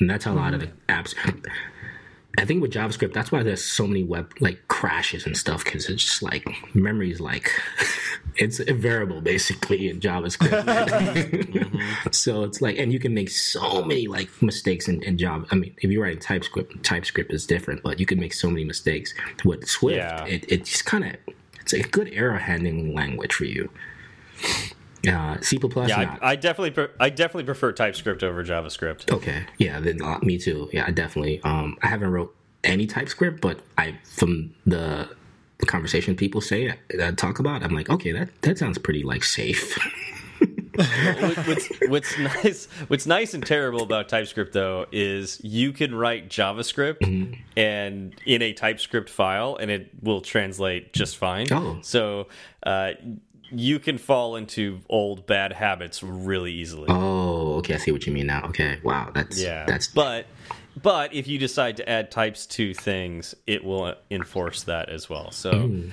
and 0.00 0.08
that's 0.08 0.24
how 0.24 0.32
a 0.32 0.36
lot 0.36 0.54
of 0.54 0.60
the 0.60 0.70
apps 0.88 1.14
I 2.38 2.44
think 2.44 2.62
with 2.62 2.72
JavaScript, 2.72 3.12
that's 3.12 3.32
why 3.32 3.42
there's 3.42 3.64
so 3.64 3.84
many 3.86 4.04
web 4.04 4.32
like 4.38 4.68
crashes 4.68 5.26
and 5.26 5.36
stuff 5.36 5.64
because 5.64 5.88
it's 5.88 6.04
just 6.04 6.22
like 6.22 6.46
memory 6.72 7.10
is 7.10 7.20
like 7.20 7.50
it's 8.36 8.60
a 8.60 8.72
variable 8.72 9.20
basically 9.20 9.88
in 9.88 9.98
JavaScript. 9.98 10.64
mm-hmm. 10.64 12.10
So 12.12 12.44
it's 12.44 12.62
like, 12.62 12.78
and 12.78 12.92
you 12.92 13.00
can 13.00 13.12
make 13.12 13.28
so 13.28 13.84
many 13.84 14.06
like 14.06 14.30
mistakes 14.40 14.86
in, 14.86 15.02
in 15.02 15.18
Java. 15.18 15.46
I 15.50 15.56
mean, 15.56 15.74
if 15.78 15.90
you're 15.90 16.04
writing 16.04 16.20
TypeScript, 16.20 16.84
TypeScript 16.84 17.32
is 17.32 17.44
different, 17.44 17.82
but 17.82 17.98
you 17.98 18.06
can 18.06 18.20
make 18.20 18.32
so 18.32 18.48
many 18.48 18.64
mistakes 18.64 19.12
with 19.44 19.66
Swift. 19.68 19.96
Yeah. 19.96 20.24
It, 20.24 20.50
it 20.50 20.64
just 20.64 20.84
kind 20.84 21.04
of 21.04 21.16
it's 21.60 21.72
a 21.72 21.82
good 21.82 22.08
error 22.12 22.38
handling 22.38 22.94
language 22.94 23.34
for 23.34 23.46
you. 23.46 23.68
Uh, 25.06 25.40
C++. 25.40 25.58
Yeah, 25.86 26.18
I, 26.20 26.32
I, 26.32 26.36
definitely, 26.36 26.88
I 26.98 27.10
definitely 27.10 27.44
prefer 27.44 27.72
TypeScript 27.72 28.22
over 28.22 28.42
JavaScript. 28.44 29.12
Okay, 29.12 29.44
yeah, 29.58 29.80
then 29.80 30.02
uh, 30.02 30.18
me 30.22 30.38
too. 30.38 30.68
Yeah, 30.72 30.86
I 30.86 30.90
definitely. 30.90 31.40
Um, 31.44 31.78
I 31.82 31.86
haven't 31.86 32.10
wrote 32.10 32.34
any 32.64 32.86
TypeScript, 32.86 33.40
but 33.40 33.60
I 33.76 33.98
from 34.04 34.54
the, 34.66 35.08
the 35.58 35.66
conversation 35.66 36.16
people 36.16 36.40
say 36.40 36.74
that 36.90 37.16
talk 37.16 37.38
about, 37.38 37.62
I'm 37.62 37.74
like, 37.74 37.88
okay, 37.88 38.12
that 38.12 38.30
that 38.42 38.58
sounds 38.58 38.78
pretty 38.78 39.02
like 39.02 39.24
safe. 39.24 39.78
what's, 41.46 41.68
what's 41.88 42.18
nice 42.44 42.66
what's 42.86 43.06
nice 43.06 43.34
and 43.34 43.44
terrible 43.44 43.82
about 43.82 44.08
TypeScript 44.08 44.52
though 44.52 44.86
is 44.92 45.40
you 45.42 45.72
can 45.72 45.94
write 45.94 46.28
JavaScript 46.28 47.00
mm 47.00 47.08
-hmm. 47.08 47.38
and 47.56 48.14
in 48.24 48.42
a 48.42 48.52
TypeScript 48.52 49.10
file 49.10 49.56
and 49.60 49.70
it 49.70 49.90
will 50.02 50.20
translate 50.20 50.92
just 50.92 51.16
fine. 51.16 51.46
Oh. 51.52 51.78
So 51.82 52.28
uh, 52.62 52.92
you 53.50 53.78
can 53.78 53.98
fall 53.98 54.36
into 54.36 54.80
old 54.88 55.26
bad 55.26 55.52
habits 55.52 56.02
really 56.02 56.52
easily. 56.52 56.86
Oh, 56.88 57.54
okay, 57.56 57.74
I 57.74 57.78
see 57.78 57.92
what 57.92 58.06
you 58.06 58.12
mean 58.12 58.26
now. 58.26 58.44
Okay, 58.46 58.78
wow, 58.82 59.10
that's 59.14 59.40
yeah. 59.40 59.64
That's 59.66 59.86
but 59.86 60.26
but 60.82 61.14
if 61.14 61.26
you 61.26 61.38
decide 61.38 61.76
to 61.78 61.88
add 61.88 62.10
types 62.10 62.46
to 62.46 62.74
things, 62.74 63.34
it 63.46 63.64
will 63.64 63.94
enforce 64.10 64.64
that 64.64 64.88
as 64.88 65.08
well. 65.08 65.30
So 65.30 65.52
mm. 65.52 65.90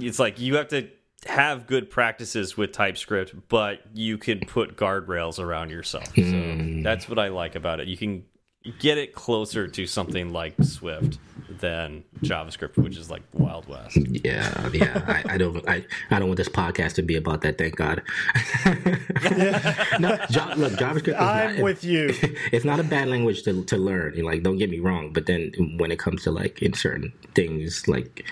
it's 0.00 0.18
like 0.18 0.40
you 0.40 0.56
have 0.56 0.68
to 0.68 0.88
have 1.26 1.66
good 1.66 1.90
practices 1.90 2.56
with 2.56 2.72
TypeScript, 2.72 3.48
but 3.48 3.80
you 3.94 4.18
can 4.18 4.40
put 4.40 4.76
guardrails 4.76 5.38
around 5.38 5.70
yourself. 5.70 6.12
Mm. 6.14 6.78
So 6.78 6.82
that's 6.82 7.08
what 7.08 7.18
I 7.18 7.28
like 7.28 7.54
about 7.54 7.80
it. 7.80 7.88
You 7.88 7.96
can 7.96 8.24
get 8.78 8.98
it 8.98 9.14
closer 9.14 9.68
to 9.68 9.86
something 9.86 10.32
like 10.32 10.54
Swift 10.62 11.18
than 11.58 12.04
JavaScript, 12.22 12.76
which 12.76 12.96
is 12.96 13.10
like 13.10 13.22
Wild 13.32 13.68
West. 13.68 13.96
Yeah, 13.96 14.68
yeah. 14.72 15.02
I, 15.26 15.34
I, 15.34 15.38
don't, 15.38 15.68
I, 15.68 15.84
I 16.10 16.18
don't 16.18 16.28
want 16.28 16.38
this 16.38 16.48
podcast 16.48 16.94
to 16.94 17.02
be 17.02 17.16
about 17.16 17.42
that. 17.42 17.58
Thank 17.58 17.76
God. 17.76 18.02
no, 19.98 20.10
look, 20.56 20.72
JavaScript. 20.72 21.20
I'm 21.20 21.56
not, 21.56 21.64
with 21.64 21.84
you. 21.84 22.14
It's 22.52 22.64
not 22.64 22.80
a 22.80 22.84
bad 22.84 23.08
language 23.08 23.42
to 23.44 23.64
to 23.64 23.76
learn. 23.76 24.22
Like, 24.22 24.42
don't 24.42 24.58
get 24.58 24.70
me 24.70 24.78
wrong, 24.78 25.12
but 25.12 25.26
then 25.26 25.52
when 25.78 25.90
it 25.90 25.98
comes 25.98 26.22
to 26.24 26.30
like 26.30 26.62
in 26.62 26.72
certain 26.72 27.12
things, 27.34 27.88
like 27.88 28.24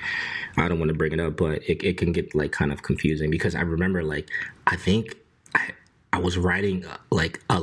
I 0.56 0.68
don't 0.68 0.78
want 0.78 0.90
to 0.90 0.94
bring 0.94 1.12
it 1.12 1.20
up, 1.20 1.36
but 1.36 1.62
it, 1.68 1.82
it 1.82 1.96
can 1.96 2.12
get 2.12 2.34
like 2.34 2.52
kind 2.52 2.72
of 2.72 2.82
confusing 2.82 3.30
because 3.30 3.54
I 3.54 3.62
remember 3.62 4.02
like 4.02 4.30
I 4.66 4.76
think 4.76 5.16
I, 5.54 5.70
I 6.12 6.18
was 6.18 6.38
writing 6.38 6.86
uh, 6.86 6.96
like 7.10 7.40
a 7.50 7.60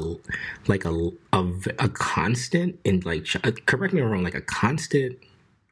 like 0.68 0.86
a 0.86 1.12
a, 1.34 1.52
a 1.80 1.90
constant 1.90 2.80
in 2.84 3.02
like 3.06 3.26
uh, 3.44 3.52
correct 3.66 3.94
me 3.94 4.02
if 4.02 4.06
I'm 4.06 4.12
wrong 4.12 4.24
like 4.24 4.36
a 4.36 4.42
constant 4.42 5.18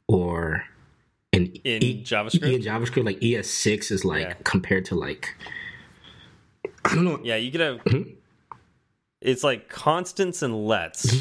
or 0.10 0.64
in, 1.32 1.46
in 1.64 1.84
e, 1.84 2.04
JavaScript 2.04 2.56
in 2.56 2.62
JavaScript 2.62 3.06
like 3.06 3.20
ES6 3.20 3.92
is 3.92 4.04
like 4.04 4.22
yeah. 4.24 4.34
compared 4.44 4.84
to 4.86 4.96
like 4.96 5.36
I 6.86 6.96
don't 6.96 7.06
know 7.06 7.20
yeah 7.24 7.36
you 7.36 7.52
get 7.52 7.62
a 7.62 7.80
mm 7.86 7.92
-hmm. 7.92 8.16
it's 9.22 9.44
like 9.44 9.70
constants 9.70 10.42
and 10.42 10.68
lets 10.68 11.14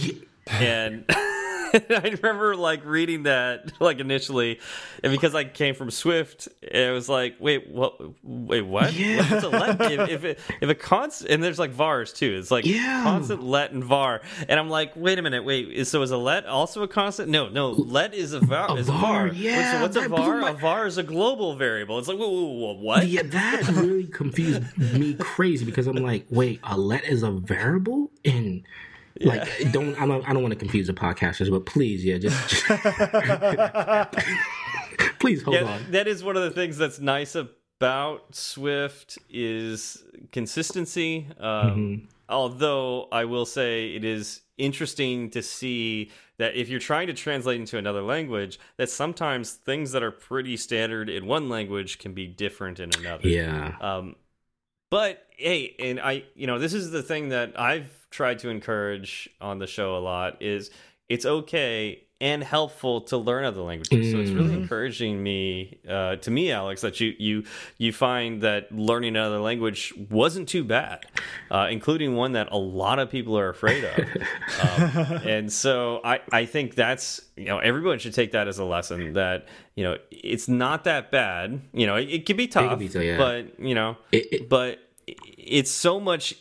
yeah. 0.47 0.87
and 0.87 1.05
I 1.91 2.17
remember 2.21 2.57
like 2.57 2.85
reading 2.85 3.25
that 3.25 3.73
like 3.81 3.99
initially, 3.99 4.61
and 5.03 5.13
because 5.13 5.35
I 5.35 5.45
came 5.45 5.75
from 5.75 5.91
Swift, 5.91 6.49
it 6.63 6.93
was 6.93 7.09
like, 7.09 7.37
wait, 7.39 7.69
what? 7.69 8.01
Wait, 8.23 8.63
what? 8.63 8.93
Yeah. 8.93 9.31
What's 9.31 9.45
a 9.45 9.49
let? 9.49 9.81
if 9.93 10.09
if, 10.09 10.25
it, 10.25 10.41
if 10.61 10.71
a 10.71 10.75
constant 10.75 11.31
and 11.31 11.43
there's 11.43 11.59
like 11.59 11.71
vars 11.71 12.13
too. 12.13 12.37
It's 12.39 12.51
like 12.51 12.67
yeah. 12.67 13.03
constant 13.03 13.43
let 13.43 13.73
and 13.73 13.85
var, 13.85 14.23
and 14.49 14.59
I'm 14.59 14.69
like, 14.69 14.95
wait 14.97 15.19
a 15.19 15.23
minute, 15.23 15.45
wait. 15.45 15.87
So 15.87 16.03
is 16.03 16.11
a 16.11 16.17
let 16.17 16.47
also 16.47 16.83
a 16.83 16.89
constant? 16.89 17.29
No, 17.29 17.49
no. 17.49 17.71
Let 17.71 18.15
is 18.15 18.33
a 18.33 18.41
var. 18.41 18.71
A 18.71 18.75
is 18.75 18.89
var, 18.89 19.27
a 19.27 19.29
var. 19.29 19.29
Yeah. 19.29 19.73
So 19.73 19.83
what's 19.83 19.97
a 19.97 20.09
var? 20.09 20.39
My... 20.39 20.51
A 20.51 20.55
var 20.55 20.87
is 20.87 20.99
a 20.99 21.03
global 21.03 21.57
variable. 21.57 21.99
It's 21.99 22.09
like, 22.09 22.19
whoa, 22.19 22.29
whoa, 22.29 22.53
whoa, 22.53 22.73
what? 22.75 23.07
Yeah, 23.07 23.23
that 23.25 23.69
really 23.69 24.07
confused 24.07 24.77
me 24.77 25.15
crazy 25.15 25.65
because 25.65 25.87
I'm 25.87 25.97
like, 25.97 26.27
wait, 26.31 26.61
a 26.63 26.77
let 26.77 27.05
is 27.05 27.23
a 27.23 27.31
variable 27.31 28.11
and 28.25 28.65
like, 29.21 29.73
don't 29.73 30.01
I 30.01 30.07
don't 30.07 30.29
I 30.29 30.33
don't 30.33 30.43
want 30.43 30.53
to 30.53 30.59
confuse 30.59 30.87
the 30.87 30.93
podcasters, 30.93 31.51
but 31.51 31.67
please, 31.67 32.05
yeah, 32.05 32.19
just, 32.19 32.51
just 32.51 32.67
please 35.19 35.43
hold 35.43 35.57
yeah, 35.57 35.65
on. 35.65 35.91
That 35.91 36.07
is 36.09 36.23
one 36.23 36.37
of 36.37 36.43
the 36.43 36.51
things 36.51 36.77
that's 36.77 37.01
nice 37.01 37.35
about 37.35 38.35
Swift 38.35 39.19
is 39.29 40.05
consistency. 40.33 41.27
Um, 41.39 41.47
mm 41.47 41.75
-hmm. 41.75 42.09
Although 42.29 43.09
I 43.11 43.25
will 43.25 43.47
say 43.47 43.95
it 43.95 44.05
is 44.05 44.43
interesting 44.57 45.31
to 45.31 45.43
see 45.43 46.11
that 46.37 46.55
if 46.55 46.69
you're 46.69 46.81
trying 46.81 47.07
to 47.07 47.15
translate 47.15 47.59
into 47.59 47.79
another 47.79 48.03
language, 48.03 48.59
that 48.77 48.91
sometimes 48.91 49.53
things 49.53 49.93
that 49.93 50.03
are 50.03 50.11
pretty 50.11 50.57
standard 50.57 51.09
in 51.09 51.27
one 51.27 51.49
language 51.49 51.99
can 51.99 52.15
be 52.15 52.27
different 52.27 52.81
in 52.81 52.91
another. 52.99 53.29
Yeah. 53.29 53.77
Um, 53.81 54.17
but 54.91 55.27
hey, 55.37 55.75
and 55.79 56.01
I, 56.01 56.25
you 56.35 56.47
know, 56.47 56.59
this 56.59 56.75
is 56.75 56.91
the 56.91 57.03
thing 57.03 57.31
that 57.31 57.59
I've 57.59 57.98
tried 58.11 58.39
to 58.41 58.49
encourage 58.49 59.29
on 59.41 59.59
the 59.59 59.67
show 59.67 59.97
a 59.97 60.01
lot 60.01 60.41
is 60.43 60.71
it's 61.09 61.25
okay 61.27 62.05
and 62.21 62.43
helpful 62.43 63.03
to 63.03 63.17
learn 63.17 63.45
other 63.45 63.61
languages. 63.61 64.11
So 64.11 64.19
it's 64.19 64.31
really 64.33 64.49
Mm-hmm. 64.49 64.63
encouraging 64.63 65.23
me 65.23 65.79
uh, 65.89 66.17
to 66.17 66.31
me, 66.33 66.51
Alex, 66.51 66.81
that 66.81 66.99
you 66.99 67.15
you 67.19 67.45
you 67.79 67.93
find 67.93 68.43
that 68.43 68.73
learning 68.73 69.15
another 69.17 69.39
language 69.39 69.95
wasn't 70.11 70.49
too 70.49 70.65
bad, 70.65 71.07
uh, 71.51 71.69
including 71.71 72.17
one 72.17 72.33
that 72.33 72.49
a 72.51 72.57
lot 72.59 72.99
of 72.99 73.09
people 73.09 73.39
are 73.39 73.49
afraid 73.51 73.85
of. 73.85 73.99
um, 74.01 75.21
and 75.27 75.53
so 75.53 76.01
I 76.05 76.21
I 76.33 76.45
think 76.45 76.75
that's 76.75 77.21
you 77.37 77.45
know 77.47 77.59
everyone 77.59 78.01
should 78.01 78.15
take 78.15 78.33
that 78.33 78.49
as 78.49 78.59
a 78.59 78.65
lesson 78.65 79.13
that 79.13 79.47
you 79.77 79.85
know 79.85 79.97
it's 80.11 80.49
not 80.49 80.85
that 80.85 81.13
bad. 81.13 81.61
You 81.73 81.87
know 81.87 81.95
it, 81.95 82.09
it 82.09 82.27
can 82.27 82.37
be 82.37 82.49
tough, 82.49 82.77
be 82.81 82.89
tough, 82.89 83.03
yeah. 83.05 83.17
but 83.17 83.61
you 83.61 83.77
know 83.77 83.97
It- 84.11 84.27
it- 84.33 84.49
but 84.49 84.81
it's 85.07 85.71
so 85.71 86.01
much 86.01 86.35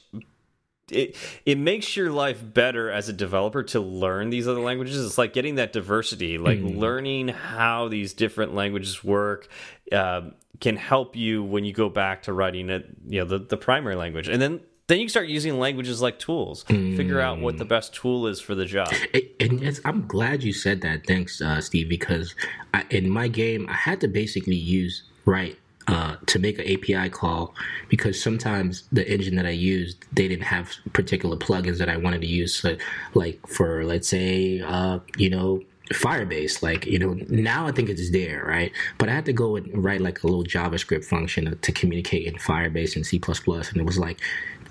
it 0.91 1.15
it 1.45 1.57
makes 1.57 1.95
your 1.95 2.11
life 2.11 2.41
better 2.43 2.89
as 2.89 3.09
a 3.09 3.13
developer 3.13 3.63
to 3.63 3.79
learn 3.79 4.29
these 4.29 4.47
other 4.47 4.61
languages. 4.61 5.05
It's 5.05 5.17
like 5.17 5.33
getting 5.33 5.55
that 5.55 5.73
diversity, 5.73 6.37
like 6.37 6.59
learning 6.61 7.29
how 7.29 7.87
these 7.87 8.13
different 8.13 8.53
languages 8.53 9.03
work. 9.03 9.47
Um, 9.91 10.33
can 10.59 10.75
help 10.75 11.15
you 11.15 11.43
when 11.43 11.65
you 11.65 11.71
go 11.71 11.87
back 11.87 12.23
to 12.23 12.33
writing 12.33 12.71
it, 12.71 12.87
you 13.07 13.19
know, 13.19 13.25
the, 13.25 13.37
the 13.37 13.57
primary 13.57 13.95
language, 13.95 14.27
and 14.27 14.41
then 14.41 14.59
then 14.87 14.99
you 14.99 15.05
can 15.05 15.09
start 15.09 15.27
using 15.27 15.59
languages 15.59 16.01
like 16.01 16.17
tools. 16.17 16.63
Figure 16.63 17.19
out 17.19 17.39
what 17.39 17.57
the 17.57 17.65
best 17.65 17.93
tool 17.93 18.25
is 18.25 18.39
for 18.39 18.55
the 18.55 18.65
job. 18.65 18.87
It, 19.13 19.35
and 19.39 19.79
I'm 19.83 20.07
glad 20.07 20.43
you 20.43 20.53
said 20.53 20.81
that. 20.81 21.05
Thanks, 21.05 21.41
uh, 21.41 21.59
Steve, 21.59 21.89
because 21.89 22.33
I, 22.73 22.85
in 22.89 23.09
my 23.09 23.27
game, 23.27 23.67
I 23.69 23.73
had 23.73 23.99
to 24.01 24.07
basically 24.07 24.55
use 24.55 25.03
Write 25.25 25.57
uh, 25.87 26.17
to 26.25 26.39
make 26.39 26.59
an 26.59 26.65
API 26.67 27.09
call 27.09 27.55
because 27.87 28.21
sometimes 28.21 28.87
the 28.91 29.09
engine 29.09 29.35
that 29.35 29.45
I 29.45 29.51
used, 29.51 30.03
they 30.11 30.27
didn't 30.27 30.43
have 30.43 30.71
particular 30.93 31.37
plugins 31.37 31.77
that 31.77 31.89
I 31.89 31.97
wanted 31.97 32.21
to 32.21 32.27
use. 32.27 32.55
So, 32.55 32.77
like 33.13 33.45
for, 33.47 33.85
let's 33.85 34.07
say, 34.07 34.61
uh, 34.61 34.99
you 35.17 35.29
know, 35.29 35.61
Firebase, 35.93 36.61
like, 36.61 36.85
you 36.85 36.99
know, 36.99 37.13
now 37.29 37.65
I 37.65 37.71
think 37.71 37.89
it's 37.89 38.11
there, 38.11 38.43
right? 38.45 38.71
But 38.97 39.07
I 39.07 39.13
had 39.13 39.25
to 39.25 39.33
go 39.33 39.55
and 39.55 39.83
write 39.83 40.01
like 40.01 40.23
a 40.23 40.27
little 40.27 40.43
JavaScript 40.43 41.05
function 41.05 41.57
to 41.57 41.71
communicate 41.71 42.27
in 42.27 42.35
Firebase 42.35 42.95
and 42.97 43.05
C++. 43.05 43.21
And 43.25 43.77
it 43.77 43.85
was 43.85 43.97
like, 43.97 44.19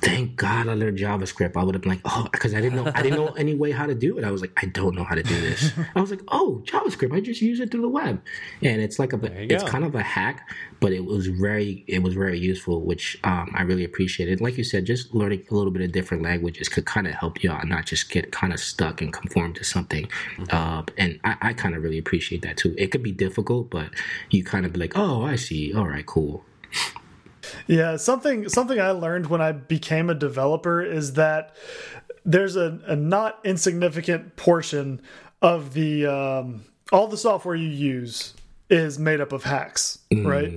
thank 0.00 0.36
God 0.36 0.68
I 0.68 0.74
learned 0.74 0.98
JavaScript. 0.98 1.56
I 1.56 1.64
would 1.64 1.74
have 1.74 1.82
been 1.82 1.92
like, 1.92 2.00
oh, 2.04 2.28
because 2.30 2.54
I 2.54 2.60
didn't 2.60 2.76
know 2.76 2.90
I 2.94 3.02
didn't 3.02 3.18
know 3.18 3.32
any 3.32 3.54
way 3.54 3.72
how 3.72 3.86
to 3.86 3.94
do 3.94 4.18
it. 4.18 4.24
I 4.24 4.30
was 4.30 4.40
like, 4.40 4.52
I 4.62 4.66
don't 4.66 4.94
know 4.94 5.04
how 5.04 5.14
to 5.14 5.22
do 5.22 5.40
this. 5.40 5.72
I 5.94 6.00
was 6.00 6.10
like, 6.10 6.22
oh, 6.28 6.62
JavaScript. 6.64 7.14
I 7.14 7.20
just 7.20 7.40
use 7.40 7.60
it 7.60 7.70
through 7.70 7.82
the 7.82 7.88
web, 7.88 8.22
and 8.62 8.80
it's 8.80 8.98
like 8.98 9.12
a 9.12 9.20
it's 9.52 9.64
go. 9.64 9.68
kind 9.68 9.84
of 9.84 9.94
a 9.94 10.02
hack, 10.02 10.48
but 10.80 10.92
it 10.92 11.04
was 11.04 11.26
very 11.28 11.84
it 11.86 12.02
was 12.02 12.14
very 12.14 12.38
useful, 12.38 12.82
which 12.82 13.18
um, 13.24 13.52
I 13.54 13.62
really 13.62 13.84
appreciated. 13.84 14.40
Like 14.40 14.58
you 14.58 14.64
said, 14.64 14.84
just 14.84 15.14
learning 15.14 15.44
a 15.50 15.54
little 15.54 15.72
bit 15.72 15.82
of 15.82 15.92
different 15.92 16.22
languages 16.22 16.68
could 16.68 16.86
kind 16.86 17.06
of 17.06 17.14
help 17.14 17.42
you 17.42 17.50
out, 17.50 17.66
not 17.66 17.86
just 17.86 18.10
get 18.10 18.32
kind 18.32 18.52
of 18.52 18.60
stuck 18.60 19.00
and 19.00 19.12
conform 19.12 19.54
to 19.54 19.64
something. 19.64 20.08
Uh, 20.50 20.82
and 20.96 21.18
I, 21.24 21.36
I 21.40 21.52
kind 21.52 21.74
of 21.74 21.82
really 21.82 21.98
appreciate 21.98 22.42
that 22.42 22.56
too. 22.56 22.74
It 22.78 22.88
could 22.88 23.02
be 23.02 23.12
difficult, 23.12 23.70
but 23.70 23.90
you 24.30 24.44
kind 24.44 24.66
of 24.66 24.72
be 24.72 24.80
like, 24.80 24.96
oh, 24.96 25.22
I 25.22 25.36
see. 25.36 25.72
All 25.74 25.86
right, 25.86 26.06
cool. 26.06 26.44
Yeah, 27.66 27.96
something 27.96 28.48
something 28.48 28.80
I 28.80 28.90
learned 28.90 29.26
when 29.26 29.40
I 29.40 29.52
became 29.52 30.10
a 30.10 30.14
developer 30.14 30.82
is 30.82 31.14
that 31.14 31.54
there's 32.24 32.56
a, 32.56 32.80
a 32.86 32.96
not 32.96 33.38
insignificant 33.44 34.36
portion 34.36 35.00
of 35.40 35.74
the 35.74 36.06
um, 36.06 36.64
all 36.92 37.08
the 37.08 37.16
software 37.16 37.54
you 37.54 37.68
use 37.68 38.34
is 38.68 38.98
made 38.98 39.20
up 39.20 39.32
of 39.32 39.44
hacks, 39.44 40.00
right? 40.12 40.52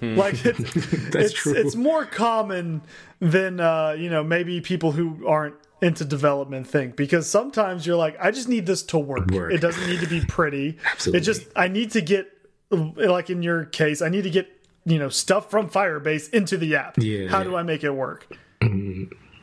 like 0.00 0.44
it, 0.46 0.56
it's 1.14 1.34
true. 1.34 1.52
it's 1.54 1.76
more 1.76 2.06
common 2.06 2.82
than 3.20 3.60
uh, 3.60 3.94
you 3.98 4.08
know 4.08 4.24
maybe 4.24 4.60
people 4.60 4.92
who 4.92 5.26
aren't 5.26 5.54
into 5.82 6.04
development 6.04 6.66
think 6.66 6.96
because 6.96 7.28
sometimes 7.28 7.86
you're 7.86 7.96
like 7.96 8.16
I 8.20 8.30
just 8.30 8.48
need 8.48 8.66
this 8.66 8.82
to 8.84 8.98
work. 8.98 9.30
Work. 9.30 9.52
It 9.52 9.60
doesn't 9.60 9.86
need 9.86 10.00
to 10.00 10.06
be 10.06 10.20
pretty. 10.26 10.78
Absolutely. 10.90 11.20
It 11.20 11.22
just 11.22 11.42
I 11.56 11.68
need 11.68 11.90
to 11.92 12.00
get 12.00 12.30
like 12.70 13.30
in 13.30 13.42
your 13.42 13.64
case 13.64 14.00
I 14.00 14.08
need 14.08 14.22
to 14.22 14.30
get 14.30 14.48
you 14.84 14.98
know 14.98 15.08
stuff 15.08 15.50
from 15.50 15.68
Firebase 15.68 16.32
into 16.32 16.56
the 16.56 16.76
app. 16.76 16.94
Yeah, 16.98 17.28
How 17.28 17.42
do 17.42 17.56
I 17.56 17.62
make 17.62 17.84
it 17.84 17.90
work? 17.90 18.26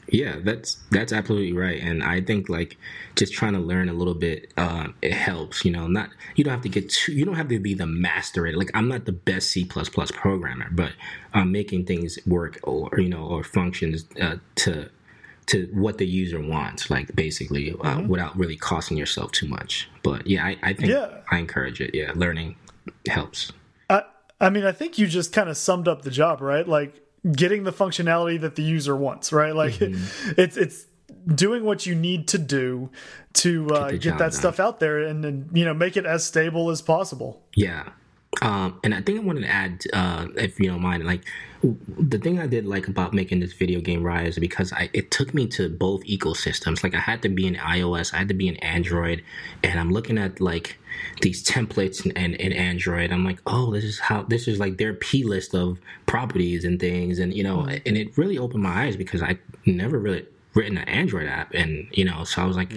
Yeah, 0.10 0.38
that's 0.42 0.76
that's 0.90 1.12
absolutely 1.12 1.52
right, 1.52 1.82
and 1.82 2.02
I 2.02 2.22
think 2.22 2.48
like 2.48 2.78
just 3.18 3.34
trying 3.34 3.54
to 3.54 3.60
learn 3.60 3.90
a 3.90 3.94
little 3.94 4.14
bit, 4.14 4.54
uh, 4.56 4.88
it 5.02 5.12
helps. 5.12 5.66
You 5.66 5.72
know, 5.72 5.88
not 5.88 6.10
you 6.36 6.46
don't 6.46 6.54
have 6.54 6.62
to 6.64 6.70
get 6.70 6.90
too, 6.90 7.12
you 7.12 7.26
don't 7.26 7.36
have 7.36 7.50
to 7.50 7.60
be 7.60 7.74
the 7.74 7.86
master 7.88 8.48
at 8.48 8.54
it. 8.54 8.58
Like 8.58 8.72
I'm 8.74 8.88
not 8.88 9.04
the 9.04 9.12
best 9.12 9.50
C 9.50 9.66
plus 9.66 9.90
plus 9.90 10.10
programmer, 10.12 10.70
but 10.72 10.94
I'm 11.34 11.52
making 11.52 11.86
things 11.88 12.18
work 12.26 12.58
or 12.64 12.90
you 12.98 13.10
know 13.10 13.26
or 13.26 13.44
functions 13.44 14.06
uh, 14.22 14.38
to 14.56 14.90
to 15.48 15.70
what 15.74 15.98
the 15.98 16.08
user 16.08 16.40
wants, 16.40 16.90
like 16.90 17.14
basically 17.14 17.74
uh, 17.82 18.02
without 18.02 18.38
really 18.38 18.56
costing 18.56 18.96
yourself 18.96 19.34
too 19.34 19.48
much. 19.48 19.90
But 20.04 20.26
yeah, 20.26 20.46
I, 20.46 20.58
I 20.64 20.74
think 20.74 20.90
Yeah. 20.90 21.20
I 21.32 21.38
encourage 21.40 21.82
it. 21.82 21.94
Yeah, 21.94 22.14
learning 22.16 22.56
helps. 23.10 23.52
I 24.40 24.50
mean 24.50 24.66
I 24.66 24.72
think 24.72 24.98
you 24.98 25.08
just 25.08 25.34
kind 25.34 25.50
of 25.50 25.58
summed 25.58 25.88
up 25.88 26.02
the 26.04 26.12
job, 26.12 26.42
right? 26.42 26.68
Like 26.68 27.02
getting 27.32 27.64
the 27.64 27.74
functionality 27.74 28.40
that 28.42 28.56
the 28.56 28.64
user 28.64 28.96
wants, 28.96 29.32
right? 29.34 29.56
Like 29.56 29.74
Mm-hmm. 29.74 30.32
it's 30.38 30.58
it's 30.58 30.86
doing 31.34 31.64
what 31.64 31.86
you 31.86 31.96
need 31.96 32.28
to 32.30 32.38
do 32.38 32.90
to 33.34 33.68
uh, 33.72 33.92
the 33.92 33.98
get, 33.98 34.12
that 34.18 34.18
done. 34.20 34.32
stuff 34.32 34.60
out 34.60 34.80
there 34.80 35.00
and 35.00 35.24
then 35.24 35.50
you 35.54 35.66
know 35.66 35.74
make 35.74 35.98
it 35.98 36.06
as 36.06 36.24
stable 36.26 36.70
as 36.70 36.82
possible. 36.82 37.42
Yeah. 37.56 37.90
Um, 38.42 38.80
and 38.84 38.94
I 38.94 39.02
think 39.02 39.20
I 39.20 39.24
wanted 39.24 39.42
to 39.42 39.50
add, 39.50 39.84
uh, 39.94 40.28
if 40.36 40.60
you 40.60 40.68
don't 40.70 40.82
mind, 40.82 41.06
like 41.06 41.24
the 41.64 42.20
thing 42.20 42.40
I 42.40 42.46
did 42.46 42.66
like 42.68 42.88
about 42.88 43.14
making 43.14 43.40
this 43.40 43.54
video 43.54 43.80
game 43.82 44.04
Raya 44.04 44.40
because 44.40 44.72
I 44.74 44.90
it 44.94 45.10
took 45.10 45.34
me 45.34 45.48
to 45.48 45.70
both 45.70 46.04
ecosystems. 46.04 46.84
Like 46.84 46.94
I 46.94 47.00
had 47.00 47.22
to 47.24 47.30
be 47.30 47.48
in 47.48 47.56
iOS, 47.56 48.14
I 48.14 48.18
had 48.18 48.28
to 48.28 48.36
be 48.36 48.48
in 48.48 48.58
Android, 48.58 49.24
and 49.64 49.80
I'm 49.80 49.92
looking 49.92 50.18
at 50.20 50.40
like 50.40 50.78
these 51.22 51.44
templates 51.44 52.06
in, 52.06 52.12
in, 52.12 52.34
in 52.36 52.54
Android. 52.54 53.12
I'm 53.12 53.24
like, 53.26 53.40
oh, 53.46 53.72
this 53.72 53.84
is 53.84 54.00
how 54.00 54.24
this 54.24 54.48
is 54.48 54.60
like 54.60 54.78
their 54.78 54.94
P 54.94 55.24
list 55.24 55.54
of 55.56 55.80
properties 56.06 56.64
and 56.66 56.80
things, 56.80 57.20
and 57.20 57.34
you 57.34 57.44
know, 57.44 57.62
and 57.68 57.98
it 57.98 58.18
really 58.18 58.38
opened 58.38 58.64
my 58.64 58.86
eyes 58.86 58.96
because 58.96 59.22
I 59.22 59.38
never 59.66 59.98
really 60.00 60.26
written 60.54 60.78
an 60.78 60.88
Android 60.90 61.28
app, 61.28 61.54
and 61.54 61.88
you 61.92 62.04
know, 62.06 62.24
so 62.24 62.42
I 62.42 62.46
was 62.46 62.58
like, 62.58 62.72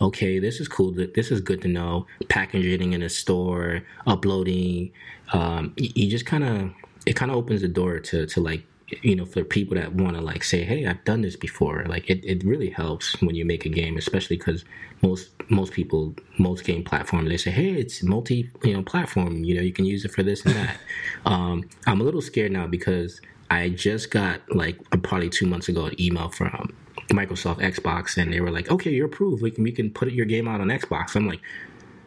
okay, 0.00 0.38
this 0.38 0.60
is 0.60 0.68
cool. 0.68 0.92
th- 0.94 1.14
This 1.14 1.30
is 1.30 1.40
good 1.40 1.62
to 1.62 1.68
know. 1.68 2.06
Packaging 2.28 2.92
in 2.92 3.02
a 3.02 3.08
store, 3.08 3.82
uploading, 4.06 4.90
um, 5.32 5.72
you 5.76 6.10
just 6.10 6.26
kind 6.26 6.44
of 6.44 6.70
it 7.06 7.14
kind 7.16 7.30
of 7.30 7.36
opens 7.36 7.62
the 7.62 7.68
door 7.68 7.98
to 8.00 8.26
to 8.26 8.40
like 8.40 8.64
you 9.02 9.16
know 9.16 9.24
for 9.24 9.44
people 9.44 9.76
that 9.76 9.94
want 9.94 10.16
to 10.16 10.22
like 10.22 10.44
say, 10.44 10.64
hey, 10.64 10.86
I've 10.86 11.04
done 11.04 11.22
this 11.22 11.36
before. 11.36 11.84
Like 11.88 12.10
it, 12.10 12.24
it 12.24 12.44
really 12.44 12.70
helps 12.70 13.20
when 13.22 13.34
you 13.34 13.44
make 13.44 13.64
a 13.64 13.68
game, 13.68 13.96
especially 13.96 14.36
because 14.36 14.64
most 15.02 15.30
most 15.48 15.72
people 15.72 16.14
most 16.38 16.64
game 16.64 16.84
platform 16.84 17.26
they 17.26 17.36
say, 17.36 17.50
hey, 17.50 17.72
it's 17.72 18.02
multi 18.02 18.50
you 18.62 18.74
know 18.74 18.82
platform. 18.82 19.44
You 19.44 19.56
know, 19.56 19.62
you 19.62 19.72
can 19.72 19.84
use 19.84 20.04
it 20.04 20.12
for 20.12 20.22
this 20.22 20.44
and 20.44 20.54
that. 20.54 20.76
um, 21.26 21.68
I'm 21.86 22.00
a 22.00 22.04
little 22.04 22.22
scared 22.22 22.52
now 22.52 22.66
because 22.66 23.20
I 23.50 23.70
just 23.70 24.10
got 24.10 24.40
like 24.54 24.78
probably 25.02 25.30
two 25.30 25.46
months 25.46 25.68
ago 25.68 25.86
an 25.86 26.00
email 26.00 26.28
from 26.28 26.74
Microsoft 27.10 27.60
Xbox, 27.60 28.16
and 28.16 28.32
they 28.32 28.40
were 28.40 28.50
like, 28.50 28.70
"Okay, 28.70 28.90
you're 28.90 29.06
approved. 29.06 29.42
We 29.42 29.50
can 29.50 29.64
we 29.64 29.72
can 29.72 29.90
put 29.90 30.12
your 30.12 30.26
game 30.26 30.48
out 30.48 30.60
on 30.60 30.68
Xbox." 30.68 31.16
I'm 31.16 31.26
like, 31.26 31.40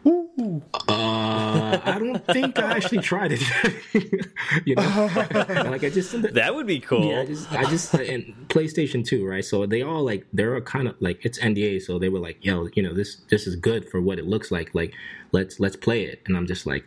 "Uh, 0.06 1.80
I 1.84 1.98
don't 1.98 2.24
think 2.26 2.58
I 2.58 2.76
actually 2.76 3.00
tried 3.00 3.32
it." 3.32 3.42
you 4.64 4.74
know, 4.76 5.10
like 5.16 5.82
I 5.84 5.90
just 5.90 6.12
That 6.34 6.54
would 6.54 6.66
be 6.66 6.80
cool. 6.80 7.10
yeah, 7.10 7.20
I 7.20 7.26
just, 7.26 7.52
I 7.52 7.64
just, 7.64 7.94
and 7.94 8.34
PlayStation 8.48 9.04
2, 9.04 9.26
right? 9.26 9.44
So 9.44 9.66
they 9.66 9.82
all 9.82 10.02
like, 10.04 10.26
they're 10.32 10.60
kind 10.60 10.88
of 10.88 10.94
like, 11.00 11.24
it's 11.24 11.38
NDA, 11.38 11.82
so 11.82 11.98
they 11.98 12.08
were 12.08 12.20
like, 12.20 12.44
yo, 12.44 12.68
you 12.74 12.82
know, 12.82 12.94
this, 12.94 13.16
this 13.30 13.46
is 13.46 13.56
good 13.56 13.88
for 13.88 14.00
what 14.00 14.18
it 14.18 14.26
looks 14.26 14.50
like. 14.50 14.74
Like, 14.74 14.94
let's, 15.32 15.58
let's 15.60 15.76
play 15.76 16.04
it. 16.04 16.22
And 16.26 16.36
I'm 16.36 16.46
just 16.46 16.66
like, 16.66 16.84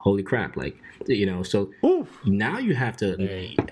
holy 0.00 0.22
crap. 0.22 0.56
Like, 0.56 0.76
you 1.06 1.26
know, 1.26 1.42
so 1.42 1.70
now 2.24 2.58
you 2.58 2.74
have 2.74 2.96
to, 2.98 3.16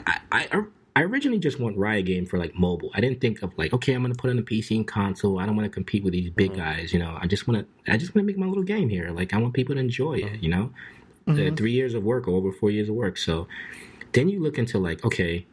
I, 0.06 0.20
I, 0.32 0.62
I 0.96 1.02
originally 1.02 1.40
just 1.40 1.58
want 1.58 1.76
Raya 1.76 2.04
Game 2.04 2.24
for 2.24 2.38
like 2.38 2.54
mobile. 2.54 2.90
I 2.94 3.00
didn't 3.00 3.20
think 3.20 3.42
of 3.42 3.52
like, 3.58 3.72
okay, 3.72 3.94
I'm 3.94 4.02
going 4.02 4.14
to 4.14 4.20
put 4.20 4.30
in 4.30 4.38
a 4.38 4.42
PC 4.42 4.76
and 4.76 4.86
console. 4.86 5.40
I 5.40 5.46
don't 5.46 5.56
want 5.56 5.66
to 5.66 5.70
compete 5.70 6.04
with 6.04 6.12
these 6.12 6.30
big 6.30 6.54
guys, 6.54 6.92
you 6.92 7.00
know, 7.00 7.18
I 7.20 7.26
just 7.26 7.48
want 7.48 7.66
to, 7.66 7.92
I 7.92 7.96
just 7.96 8.14
want 8.14 8.22
to 8.22 8.26
make 8.26 8.38
my 8.38 8.46
little 8.46 8.62
game 8.62 8.88
here. 8.88 9.10
Like, 9.10 9.34
I 9.34 9.38
want 9.38 9.54
people 9.54 9.74
to 9.74 9.80
enjoy 9.80 10.14
it, 10.14 10.40
you 10.40 10.48
know? 10.48 10.70
Uh, 11.26 11.50
three 11.56 11.72
years 11.72 11.94
of 11.94 12.04
work 12.04 12.28
or 12.28 12.32
over 12.36 12.52
four 12.52 12.70
years 12.70 12.88
of 12.90 12.94
work. 12.94 13.16
So 13.16 13.48
then 14.12 14.28
you 14.28 14.40
look 14.40 14.58
into 14.58 14.78
like, 14.78 15.04
okay, 15.04 15.46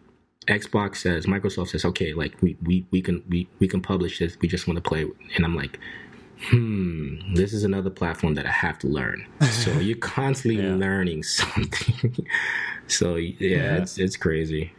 Xbox 0.48 0.98
says, 0.98 1.26
Microsoft 1.26 1.70
says, 1.70 1.86
okay, 1.86 2.14
like 2.14 2.40
we, 2.42 2.58
we, 2.62 2.86
we 2.92 3.02
can 3.02 3.24
we, 3.30 3.48
we 3.60 3.68
can 3.68 3.82
publish 3.82 4.20
this. 4.20 4.38
We 4.42 4.48
just 4.50 4.68
want 4.68 4.78
to 4.78 4.82
play, 4.82 5.06
and 5.36 5.46
I'm 5.46 5.56
like, 5.56 5.80
hmm, 6.50 7.34
this 7.36 7.54
is 7.54 7.64
another 7.64 7.90
platform 7.90 8.36
that 8.36 8.46
I 8.46 8.52
have 8.52 8.78
to 8.80 8.88
learn. 8.88 9.26
So 9.50 9.72
you're 9.80 9.98
constantly 9.98 10.62
learning 10.62 11.24
something. 11.40 12.28
so 12.88 13.16
yeah, 13.16 13.78
it's 13.78 13.98
it's 13.98 14.18
crazy. 14.18 14.74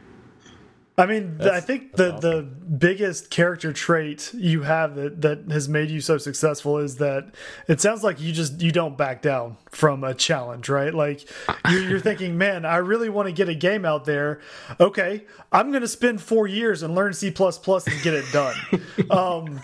I 1.02 1.06
mean, 1.06 1.38
I 1.40 1.58
think 1.58 1.96
the 1.96 2.14
awesome. 2.14 2.20
the 2.20 2.42
biggest 2.42 3.28
character 3.28 3.72
trait 3.72 4.32
you 4.34 4.62
have 4.62 4.94
that 4.94 5.20
that 5.22 5.50
has 5.50 5.68
made 5.68 5.90
you 5.90 6.00
so 6.00 6.16
successful 6.16 6.78
is 6.78 6.98
that 6.98 7.34
it 7.66 7.80
sounds 7.80 8.04
like 8.04 8.20
you 8.20 8.32
just 8.32 8.62
you 8.62 8.70
don't 8.70 8.96
back 8.96 9.20
down 9.20 9.56
from 9.72 10.04
a 10.04 10.14
challenge, 10.14 10.68
right? 10.68 10.94
Like 10.94 11.28
you're, 11.68 11.82
you're 11.82 12.00
thinking, 12.08 12.38
man, 12.38 12.64
I 12.64 12.76
really 12.76 13.08
want 13.08 13.26
to 13.26 13.32
get 13.32 13.48
a 13.48 13.54
game 13.54 13.84
out 13.84 14.04
there. 14.04 14.40
Okay, 14.78 15.24
I'm 15.50 15.70
going 15.70 15.82
to 15.82 15.88
spend 15.88 16.20
four 16.22 16.46
years 16.46 16.84
and 16.84 16.94
learn 16.94 17.14
C 17.14 17.28
and 17.28 18.02
get 18.02 18.14
it 18.14 18.24
done. 18.32 18.54
um, 19.10 19.60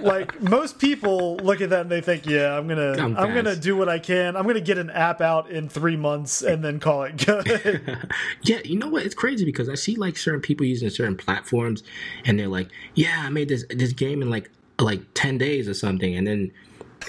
like 0.00 0.40
most 0.40 0.78
people 0.78 1.36
look 1.36 1.60
at 1.60 1.68
that 1.70 1.82
and 1.82 1.90
they 1.90 2.00
think, 2.00 2.24
yeah, 2.24 2.56
I'm 2.56 2.66
gonna 2.66 2.92
I'm, 2.92 3.16
I'm 3.16 3.34
gonna 3.34 3.56
do 3.56 3.76
what 3.76 3.90
I 3.90 3.98
can. 3.98 4.36
I'm 4.36 4.46
gonna 4.46 4.60
get 4.60 4.78
an 4.78 4.88
app 4.88 5.20
out 5.20 5.50
in 5.50 5.68
three 5.68 5.96
months 5.96 6.40
and 6.42 6.64
then 6.64 6.80
call 6.80 7.02
it 7.02 7.24
good. 7.24 8.08
yeah, 8.42 8.60
you 8.64 8.78
know 8.78 8.88
what? 8.88 9.04
It's 9.04 9.14
crazy 9.14 9.44
because 9.44 9.68
I 9.68 9.74
see 9.74 9.96
like 9.96 10.16
certain 10.16 10.40
people 10.40 10.61
using 10.64 10.90
certain 10.90 11.16
platforms 11.16 11.82
and 12.24 12.38
they're 12.38 12.48
like, 12.48 12.68
yeah, 12.94 13.22
I 13.24 13.30
made 13.30 13.48
this 13.48 13.64
this 13.70 13.92
game 13.92 14.22
in 14.22 14.30
like 14.30 14.50
like 14.78 15.02
10 15.14 15.38
days 15.38 15.68
or 15.68 15.74
something 15.74 16.16
and 16.16 16.26
then 16.26 16.52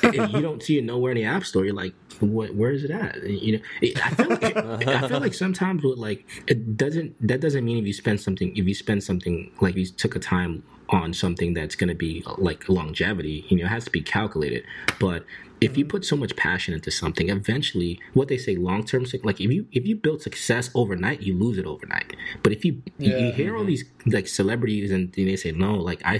you 0.03 0.41
don't 0.41 0.61
see 0.61 0.77
it 0.77 0.83
nowhere 0.83 1.11
in 1.11 1.17
the 1.17 1.23
app 1.23 1.45
store. 1.45 1.65
You're 1.65 1.73
like 1.73 1.93
what, 2.19 2.55
where 2.55 2.71
is 2.71 2.83
it 2.83 2.91
at? 2.91 3.21
You 3.23 3.57
know 3.57 3.63
i 3.81 4.09
feel 4.09 4.29
like 4.29 4.57
i 4.87 5.07
feel 5.07 5.19
like 5.19 5.33
sometimes 5.33 5.83
with 5.83 5.97
like 5.97 6.25
it 6.47 6.77
doesn't 6.77 7.15
that 7.27 7.41
doesn't 7.41 7.65
mean 7.65 7.77
if 7.77 7.85
you 7.85 7.93
spend 7.93 8.21
something 8.21 8.55
if 8.55 8.67
you 8.67 8.73
spend 8.73 9.03
something 9.03 9.51
like 9.61 9.75
you 9.75 9.85
took 9.85 10.15
a 10.15 10.19
time 10.19 10.63
on 10.89 11.13
something 11.13 11.53
that's 11.53 11.75
going 11.75 11.87
to 11.87 11.95
be 11.95 12.23
like 12.37 12.67
longevity 12.69 13.45
you 13.49 13.57
know 13.57 13.65
it 13.65 13.69
has 13.69 13.85
to 13.85 13.91
be 13.91 14.01
calculated 14.01 14.63
but 14.99 15.25
if 15.61 15.77
you 15.77 15.85
put 15.85 16.03
so 16.03 16.15
much 16.15 16.35
passion 16.35 16.73
into 16.73 16.91
something 16.91 17.29
eventually 17.29 17.99
what 18.13 18.27
they 18.27 18.37
say 18.37 18.55
long 18.55 18.83
term 18.83 19.05
like 19.23 19.39
if 19.39 19.51
you 19.51 19.65
if 19.71 19.87
you 19.87 19.95
build 19.95 20.21
success 20.21 20.69
overnight 20.75 21.21
you 21.21 21.37
lose 21.37 21.57
it 21.57 21.65
overnight 21.65 22.15
but 22.41 22.51
if 22.51 22.65
you 22.65 22.81
yeah. 22.97 23.17
you, 23.17 23.31
hear 23.31 23.55
all 23.55 23.61
mm-hmm. 23.61 23.69
these 23.69 23.85
like 24.07 24.27
celebrities 24.27 24.91
and, 24.91 25.13
they 25.13 25.35
say 25.35 25.51
no 25.51 25.75
like 25.75 26.01
i 26.05 26.19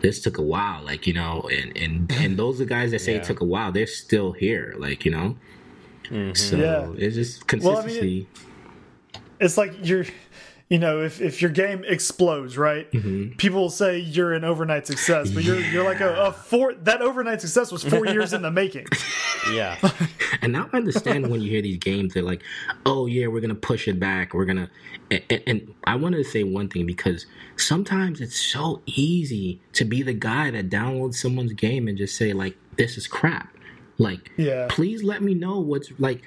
this 0.00 0.20
took 0.20 0.38
a 0.38 0.42
while 0.42 0.82
like 0.84 1.06
you 1.06 1.12
know 1.12 1.42
and 1.52 1.76
and 1.76 2.12
and 2.12 2.36
those 2.38 2.60
are 2.60 2.64
guys 2.64 2.92
that 2.92 3.00
say 3.00 3.12
yeah. 3.12 3.18
it 3.18 3.24
took 3.24 3.40
a 3.40 3.44
while 3.44 3.72
they're 3.72 3.86
still 3.86 4.32
here 4.32 4.74
like 4.78 5.04
you 5.04 5.10
know 5.10 5.36
mm-hmm. 6.04 6.32
so 6.34 6.56
yeah. 6.56 6.92
it's 6.96 7.16
just 7.16 7.46
consistency 7.46 7.88
well, 7.92 7.98
I 7.98 8.02
mean, 8.02 8.26
it's 9.40 9.58
like 9.58 9.72
you're 9.82 10.06
you 10.68 10.78
know, 10.78 11.02
if, 11.02 11.20
if 11.20 11.42
your 11.42 11.50
game 11.50 11.84
explodes, 11.86 12.56
right? 12.56 12.90
Mm 12.92 13.00
-hmm. 13.00 13.36
People 13.36 13.60
will 13.60 13.70
say 13.70 13.98
you're 13.98 14.34
an 14.34 14.44
overnight 14.44 14.86
success, 14.86 15.30
but 15.30 15.44
you're 15.44 15.60
you're 15.72 15.88
like 15.88 16.04
a, 16.04 16.26
a 16.28 16.32
four 16.32 16.74
that 16.84 17.00
overnight 17.00 17.40
success 17.40 17.70
was 17.70 17.84
four 17.84 18.06
years 18.06 18.32
in 18.32 18.42
the 18.42 18.50
making. 18.50 18.86
Yeah. 19.52 19.76
and 20.42 20.52
now 20.52 20.70
I 20.72 20.76
understand 20.78 21.28
when 21.28 21.42
you 21.42 21.50
hear 21.50 21.62
these 21.62 21.76
games, 21.76 22.14
they're 22.14 22.30
like, 22.30 22.42
oh 22.86 23.06
yeah, 23.06 23.26
we're 23.30 23.42
gonna 23.46 23.66
push 23.72 23.88
it 23.88 23.98
back. 23.98 24.32
We're 24.32 24.46
gonna 24.46 24.68
and, 25.10 25.42
and 25.46 25.74
I 25.84 25.96
wanted 25.96 26.18
to 26.24 26.24
say 26.24 26.44
one 26.44 26.68
thing 26.68 26.86
because 26.86 27.26
sometimes 27.56 28.20
it's 28.20 28.40
so 28.40 28.80
easy 28.86 29.60
to 29.74 29.84
be 29.84 30.02
the 30.02 30.14
guy 30.14 30.50
that 30.50 30.70
downloads 30.70 31.16
someone's 31.16 31.52
game 31.52 31.88
and 31.88 31.98
just 31.98 32.16
say 32.16 32.32
like, 32.32 32.56
this 32.76 32.96
is 32.96 33.06
crap. 33.06 33.54
Like, 33.98 34.30
yeah. 34.36 34.66
please 34.68 35.02
let 35.02 35.22
me 35.22 35.34
know 35.34 35.60
what's 35.60 35.92
like 35.98 36.22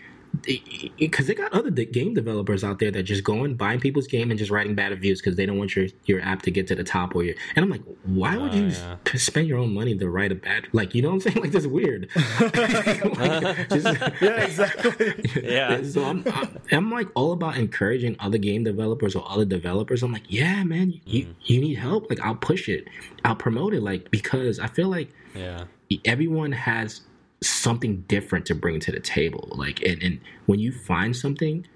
because 0.97 1.27
they 1.27 1.33
got 1.33 1.51
other 1.53 1.69
game 1.69 2.13
developers 2.13 2.63
out 2.63 2.79
there 2.79 2.91
that 2.91 3.03
just 3.03 3.23
going 3.23 3.55
buying 3.55 3.79
people's 3.79 4.07
game 4.07 4.29
and 4.29 4.37
just 4.37 4.51
writing 4.51 4.75
bad 4.75 4.91
reviews 4.91 5.21
because 5.21 5.35
they 5.35 5.45
don't 5.45 5.57
want 5.57 5.75
your 5.75 5.87
your 6.05 6.21
app 6.21 6.41
to 6.41 6.51
get 6.51 6.67
to 6.67 6.75
the 6.75 6.83
top 6.83 7.15
or 7.15 7.23
your 7.23 7.35
and 7.55 7.63
I'm 7.63 7.69
like 7.69 7.81
why 8.03 8.37
would 8.37 8.53
you 8.53 8.67
uh, 8.67 8.97
yeah. 9.05 9.15
spend 9.15 9.47
your 9.47 9.57
own 9.57 9.73
money 9.73 9.97
to 9.97 10.09
write 10.09 10.31
a 10.31 10.35
bad 10.35 10.67
like 10.73 10.93
you 10.95 11.01
know 11.01 11.09
what 11.09 11.15
I'm 11.15 11.19
saying? 11.21 11.37
Like 11.47 11.51
that's 11.51 11.67
weird. 11.67 12.09
Like, 13.17 13.69
just, 13.69 13.85
yeah 14.21 14.43
exactly. 14.43 15.43
Yeah. 15.43 15.81
So 15.83 16.03
I'm, 16.03 16.23
I'm, 16.27 16.57
I'm 16.71 16.91
like 16.91 17.07
all 17.15 17.31
about 17.31 17.57
encouraging 17.57 18.15
other 18.19 18.37
game 18.37 18.63
developers 18.63 19.15
or 19.15 19.29
other 19.29 19.45
developers. 19.45 20.03
I'm 20.03 20.11
like 20.11 20.25
yeah 20.29 20.63
man 20.63 20.99
you 21.05 21.25
mm. 21.25 21.35
you 21.43 21.61
need 21.61 21.75
help. 21.75 22.09
Like 22.09 22.19
I'll 22.21 22.35
push 22.35 22.69
it. 22.69 22.87
I'll 23.23 23.35
promote 23.35 23.73
it 23.73 23.81
like 23.81 24.11
because 24.11 24.59
I 24.59 24.67
feel 24.67 24.89
like 24.89 25.09
yeah. 25.35 25.65
everyone 26.05 26.51
has 26.51 27.01
something 27.41 28.03
different 28.07 28.45
to 28.47 28.55
bring 28.55 28.79
to 28.81 28.91
the 28.91 28.99
table. 28.99 29.49
Like, 29.51 29.81
and, 29.83 30.01
and 30.01 30.19
when 30.45 30.59
you 30.59 30.71
find 30.71 31.15
something, 31.15 31.67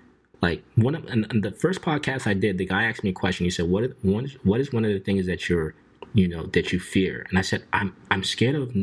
like 0.42 0.64
one 0.76 0.96
of 0.96 1.06
and, 1.06 1.44
the 1.44 1.52
first 1.52 1.82
podcast 1.82 2.28
I 2.28 2.34
did, 2.34 2.58
the 2.58 2.66
guy 2.66 2.84
asked 2.84 3.04
me 3.04 3.12
a 3.12 3.14
question. 3.14 3.46
He 3.46 3.52
said, 3.52 3.70
"What 3.70 3.84
is 3.84 3.94
one? 4.02 4.32
What 4.44 4.60
is 4.60 4.74
one 4.74 4.86
of 4.86 4.92
the 4.92 5.00
things 5.00 5.28
that 5.28 5.50
you're, 5.50 5.76
you 6.14 6.28
know, 6.28 6.48
that 6.48 6.74
you 6.74 6.80
fear?" 6.80 7.26
And 7.30 7.38
I 7.38 7.42
said, 7.42 7.64
"I'm 7.74 7.96
I'm 8.10 8.24
scared 8.24 8.56
of." 8.56 8.76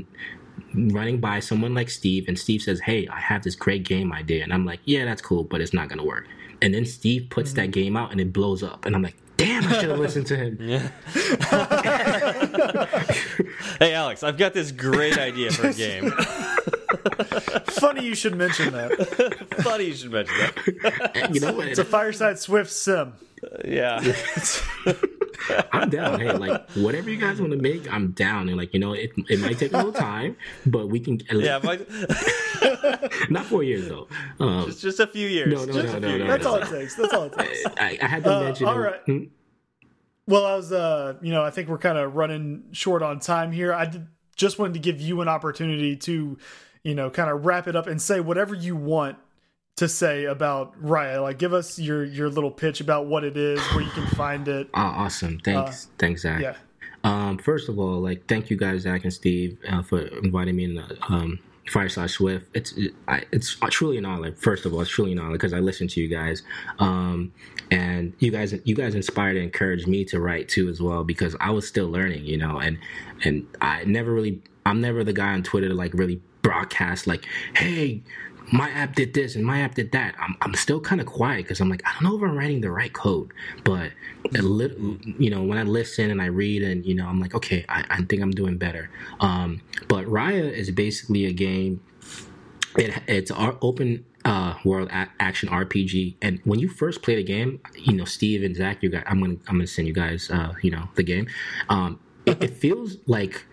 running 0.74 1.20
by 1.20 1.38
someone 1.38 1.72
like 1.72 1.88
Steve 1.88 2.26
and 2.26 2.38
Steve 2.38 2.60
says, 2.62 2.80
"Hey, 2.80 3.06
I 3.08 3.20
have 3.20 3.42
this 3.42 3.54
great 3.54 3.84
game 3.84 4.12
idea." 4.12 4.42
And 4.42 4.52
I'm 4.52 4.64
like, 4.64 4.80
"Yeah, 4.84 5.04
that's 5.04 5.22
cool, 5.22 5.44
but 5.44 5.60
it's 5.60 5.72
not 5.72 5.88
going 5.88 5.98
to 5.98 6.04
work." 6.04 6.26
And 6.60 6.74
then 6.74 6.84
Steve 6.84 7.28
puts 7.30 7.50
mm-hmm. 7.50 7.60
that 7.60 7.70
game 7.70 7.96
out 7.96 8.10
and 8.10 8.20
it 8.20 8.32
blows 8.32 8.62
up. 8.62 8.84
And 8.84 8.94
I'm 8.94 9.02
like, 9.02 9.16
Damn, 9.38 9.64
I 9.68 9.78
should 9.78 9.90
have 9.90 10.00
listened 10.00 10.26
to 10.26 10.36
him. 10.36 10.58
Yeah. 10.68 10.88
hey, 13.78 13.94
Alex, 13.94 14.22
I've 14.22 14.38
got 14.38 14.54
this 14.54 14.72
great 14.72 15.18
idea 15.18 15.50
for 15.50 15.68
a 15.68 15.74
game. 15.74 16.10
Funny 17.70 18.04
you 18.04 18.14
should 18.14 18.36
mention 18.36 18.72
that. 18.72 19.46
Funny 19.62 19.84
you 19.86 19.94
should 19.94 20.12
mention 20.12 20.34
that. 20.38 21.30
you 21.32 21.40
know 21.40 21.52
what? 21.52 21.68
It's 21.68 21.78
a 21.78 21.84
Fireside 21.84 22.38
Swift 22.38 22.70
sim. 22.70 23.14
Uh, 23.42 23.48
yeah. 23.64 24.00
I'm 25.72 25.88
down. 25.90 26.20
Hey, 26.20 26.32
like 26.32 26.68
whatever 26.70 27.08
you 27.08 27.16
guys 27.16 27.40
want 27.40 27.52
to 27.52 27.58
make, 27.58 27.92
I'm 27.92 28.10
down. 28.12 28.48
And 28.48 28.56
like 28.56 28.74
you 28.74 28.80
know, 28.80 28.92
it, 28.92 29.12
it 29.28 29.38
might 29.38 29.58
take 29.58 29.72
a 29.72 29.76
little 29.76 29.92
time, 29.92 30.36
but 30.66 30.88
we 30.88 30.98
can. 30.98 31.20
Yeah, 31.30 31.60
my... 31.62 31.78
not 33.30 33.46
four 33.46 33.62
years 33.62 33.88
though. 33.88 34.08
Um, 34.40 34.66
just, 34.66 34.82
just 34.82 35.00
a 35.00 35.06
few 35.06 35.28
years. 35.28 35.52
No, 35.52 35.64
no, 35.64 35.82
no, 35.82 35.98
no, 35.98 36.18
no, 36.18 36.26
That's 36.26 36.46
all 36.46 36.56
it 36.56 36.68
takes. 36.68 36.96
That's 36.96 37.12
all 37.12 37.24
it 37.24 37.32
takes. 37.38 37.64
I, 37.78 37.98
I 38.02 38.06
had 38.06 38.24
to 38.24 38.34
uh, 38.34 38.40
mention. 38.42 38.66
All 38.66 38.78
right. 38.78 39.00
Hmm? 39.06 39.24
Well, 40.28 40.44
I 40.44 40.56
was, 40.56 40.72
uh, 40.72 41.14
you 41.22 41.32
know, 41.32 41.42
I 41.42 41.50
think 41.50 41.70
we're 41.70 41.78
kind 41.78 41.96
of 41.96 42.14
running 42.14 42.64
short 42.72 43.02
on 43.02 43.18
time 43.18 43.50
here. 43.50 43.72
I 43.72 43.86
did, 43.86 44.06
just 44.36 44.58
wanted 44.58 44.74
to 44.74 44.78
give 44.78 45.00
you 45.00 45.22
an 45.22 45.28
opportunity 45.28 45.96
to, 45.96 46.36
you 46.84 46.94
know, 46.94 47.08
kind 47.08 47.30
of 47.30 47.46
wrap 47.46 47.66
it 47.66 47.74
up 47.74 47.86
and 47.86 48.00
say 48.00 48.20
whatever 48.20 48.54
you 48.54 48.76
want 48.76 49.16
to 49.76 49.88
say 49.88 50.26
about 50.26 50.78
Raya. 50.82 51.22
Like, 51.22 51.38
give 51.38 51.54
us 51.54 51.78
your 51.78 52.04
your 52.04 52.28
little 52.28 52.50
pitch 52.50 52.82
about 52.82 53.06
what 53.06 53.24
it 53.24 53.38
is, 53.38 53.58
where 53.72 53.80
you 53.80 53.90
can 53.90 54.06
find 54.16 54.46
it. 54.48 54.68
Oh, 54.74 54.80
awesome! 54.80 55.40
Thanks, 55.40 55.86
uh, 55.86 55.90
thanks, 55.98 56.22
Zach. 56.22 56.42
Yeah. 56.42 56.56
Um, 57.04 57.38
first 57.38 57.70
of 57.70 57.78
all, 57.78 57.98
like, 57.98 58.26
thank 58.26 58.50
you 58.50 58.58
guys, 58.58 58.82
Zach 58.82 59.04
and 59.04 59.12
Steve, 59.12 59.56
uh, 59.66 59.82
for 59.82 60.00
inviting 60.00 60.56
me 60.56 60.64
in 60.64 60.74
the 60.74 60.98
um, 61.08 61.38
Fireside 61.70 62.10
Swift. 62.10 62.46
It's 62.54 62.72
it, 62.72 62.94
I, 63.06 63.24
it's 63.32 63.56
truly 63.70 63.98
an 63.98 64.04
honor. 64.04 64.32
First 64.32 64.66
of 64.66 64.74
all, 64.74 64.80
it's 64.80 64.90
truly 64.90 65.12
an 65.12 65.18
honor 65.18 65.32
because 65.32 65.52
I 65.52 65.60
listen 65.60 65.88
to 65.88 66.00
you 66.00 66.08
guys, 66.08 66.42
um, 66.78 67.32
and 67.70 68.12
you 68.18 68.30
guys 68.30 68.54
you 68.64 68.74
guys 68.74 68.94
inspired 68.94 69.36
and 69.36 69.44
encouraged 69.44 69.86
me 69.86 70.04
to 70.06 70.20
write 70.20 70.48
too 70.48 70.68
as 70.68 70.80
well 70.80 71.04
because 71.04 71.36
I 71.40 71.50
was 71.50 71.66
still 71.66 71.88
learning, 71.88 72.24
you 72.24 72.36
know, 72.36 72.58
and 72.58 72.78
and 73.24 73.46
I 73.60 73.84
never 73.84 74.12
really 74.12 74.42
I'm 74.66 74.80
never 74.80 75.04
the 75.04 75.12
guy 75.12 75.32
on 75.32 75.42
Twitter 75.42 75.68
to 75.68 75.74
like 75.74 75.94
really 75.94 76.20
broadcast 76.42 77.06
like, 77.06 77.26
hey, 77.56 78.02
my 78.52 78.70
app 78.70 78.94
did 78.94 79.14
this 79.14 79.36
and 79.36 79.44
my 79.44 79.60
app 79.60 79.74
did 79.74 79.92
that. 79.92 80.14
I'm, 80.18 80.36
I'm 80.42 80.54
still 80.54 80.80
kind 80.80 81.00
of 81.00 81.06
quiet 81.06 81.44
because 81.44 81.60
I'm 81.60 81.68
like, 81.68 81.82
I 81.84 81.92
don't 81.94 82.10
know 82.10 82.16
if 82.16 82.22
I'm 82.22 82.36
writing 82.36 82.60
the 82.60 82.70
right 82.70 82.92
code. 82.92 83.32
But, 83.64 83.92
you 84.32 85.30
know, 85.30 85.42
when 85.42 85.58
I 85.58 85.62
listen 85.62 86.10
and 86.10 86.20
I 86.20 86.26
read 86.26 86.62
and, 86.62 86.84
you 86.84 86.94
know, 86.94 87.06
I'm 87.06 87.20
like, 87.20 87.34
okay, 87.34 87.64
I, 87.68 87.84
I 87.90 88.02
think 88.02 88.22
I'm 88.22 88.30
doing 88.30 88.56
better. 88.56 88.90
Um, 89.20 89.60
but 89.88 90.06
Raya 90.06 90.50
is 90.50 90.70
basically 90.70 91.26
a 91.26 91.32
game. 91.32 91.80
It, 92.76 93.02
it's 93.06 93.30
our 93.30 93.56
open 93.60 94.04
uh, 94.24 94.54
world 94.64 94.88
a- 94.90 95.08
action 95.20 95.48
RPG. 95.48 96.16
And 96.22 96.40
when 96.44 96.58
you 96.58 96.68
first 96.68 97.02
play 97.02 97.16
the 97.16 97.22
game, 97.22 97.60
you 97.74 97.94
know, 97.94 98.04
Steve 98.04 98.42
and 98.42 98.54
Zach, 98.54 98.82
you 98.82 98.88
guys, 98.88 99.04
I'm 99.06 99.20
gonna 99.20 99.36
I'm 99.48 99.56
gonna 99.56 99.66
send 99.66 99.88
you 99.88 99.94
guys, 99.94 100.30
uh, 100.30 100.52
you 100.62 100.70
know, 100.70 100.88
the 100.94 101.02
game. 101.02 101.26
Um, 101.68 101.98
it, 102.26 102.42
it 102.42 102.50
feels 102.50 102.96
like 103.06 103.44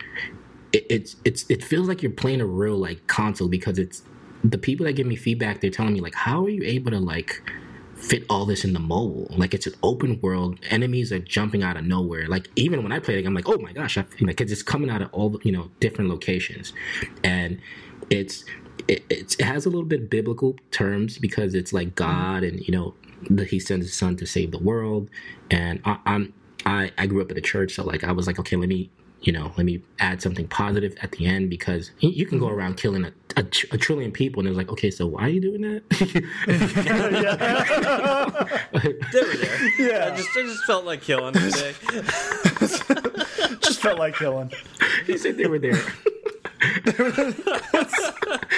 it, 0.74 0.86
it's 0.90 1.16
it's 1.24 1.46
it 1.50 1.64
feels 1.64 1.88
like 1.88 2.02
you're 2.02 2.12
playing 2.12 2.42
a 2.42 2.46
real 2.46 2.78
like 2.78 3.08
console 3.08 3.48
because 3.48 3.80
it's 3.80 4.04
the 4.52 4.58
people 4.58 4.86
that 4.86 4.94
give 4.94 5.08
me 5.08 5.16
feedback, 5.16 5.62
they're 5.62 5.70
telling 5.70 5.94
me 5.94 6.02
like, 6.02 6.16
how 6.16 6.46
are 6.46 6.50
you 6.50 6.64
able 6.64 6.92
to 6.92 7.00
like 7.00 7.42
fit 7.96 8.26
all 8.30 8.46
this 8.46 8.64
in 8.64 8.74
the 8.74 8.80
mobile? 8.80 9.28
Like 9.32 9.54
it's 9.54 9.68
an 9.68 9.74
open 9.84 10.20
world. 10.22 10.60
Enemies 10.70 11.12
are 11.12 11.20
jumping 11.20 11.64
out 11.64 11.78
of 11.78 11.86
nowhere. 11.86 12.28
Like 12.28 12.50
even 12.56 12.84
when 12.84 12.92
I 12.92 13.00
play 13.00 13.18
it, 13.18 13.26
I'm 13.26 13.34
like, 13.34 13.50
oh 13.50 13.58
my 13.58 13.74
gosh, 13.74 13.98
I 13.98 14.06
like 14.22 14.40
it's 14.42 14.64
coming 14.64 14.90
out 14.90 15.02
of 15.02 15.10
all 15.14 15.40
you 15.44 15.52
know 15.52 15.72
different 15.80 16.10
locations, 16.10 16.74
and 17.24 17.60
it's 18.10 18.46
it, 18.88 19.04
it 19.10 19.42
has 19.42 19.66
a 19.66 19.70
little 19.70 19.86
bit 19.86 20.10
biblical 20.10 20.56
terms 20.72 21.18
because 21.18 21.56
it's 21.56 21.74
like 21.74 21.96
God 21.96 22.44
and 22.44 22.60
you 22.68 22.72
know 22.72 22.94
the, 23.30 23.46
he 23.46 23.60
sends 23.60 23.88
his 23.88 23.96
son 23.96 24.16
to 24.18 24.26
save 24.26 24.52
the 24.52 24.60
world, 24.60 25.10
and 25.50 25.82
I, 25.86 25.98
I'm 26.06 26.34
I 26.66 26.92
I 26.98 27.08
grew 27.08 27.22
up 27.22 27.30
in 27.30 27.36
the 27.36 27.42
church, 27.42 27.76
so 27.76 27.84
like 27.84 28.04
I 28.04 28.12
was 28.12 28.28
like, 28.28 28.40
okay, 28.40 28.56
let 28.56 28.70
me 28.70 28.90
you 29.26 29.34
know, 29.34 29.52
let 29.58 29.66
me 29.66 29.82
add 30.00 30.22
something 30.22 30.48
positive 30.48 30.96
at 31.02 31.12
the 31.14 31.26
end 31.26 31.50
because 31.50 31.90
you 32.00 32.28
can 32.28 32.38
go 32.38 32.48
around 32.48 32.78
killing 32.78 33.06
a, 33.06 33.12
a, 33.36 33.44
a 33.72 33.78
trillion 33.78 34.12
people 34.12 34.40
and 34.40 34.48
it's 34.48 34.56
like, 34.56 34.70
okay, 34.70 34.92
so 34.92 35.08
why 35.08 35.24
are 35.24 35.30
you 35.30 35.42
doing 35.42 35.62
that? 35.62 35.82
they 35.90 36.06
were 39.22 39.36
there. 39.36 39.80
Yeah, 39.80 40.12
I 40.14 40.16
just, 40.16 40.30
I 40.38 40.44
just 40.44 40.64
felt 40.66 40.86
like 40.86 41.02
killing 41.02 41.34
today. 41.34 41.74
just 43.62 43.82
felt 43.82 43.98
like 43.98 44.16
killing. 44.16 44.52
He 45.08 45.18
said 45.18 45.38
they 45.38 45.48
were 45.48 45.60
there. 45.60 45.82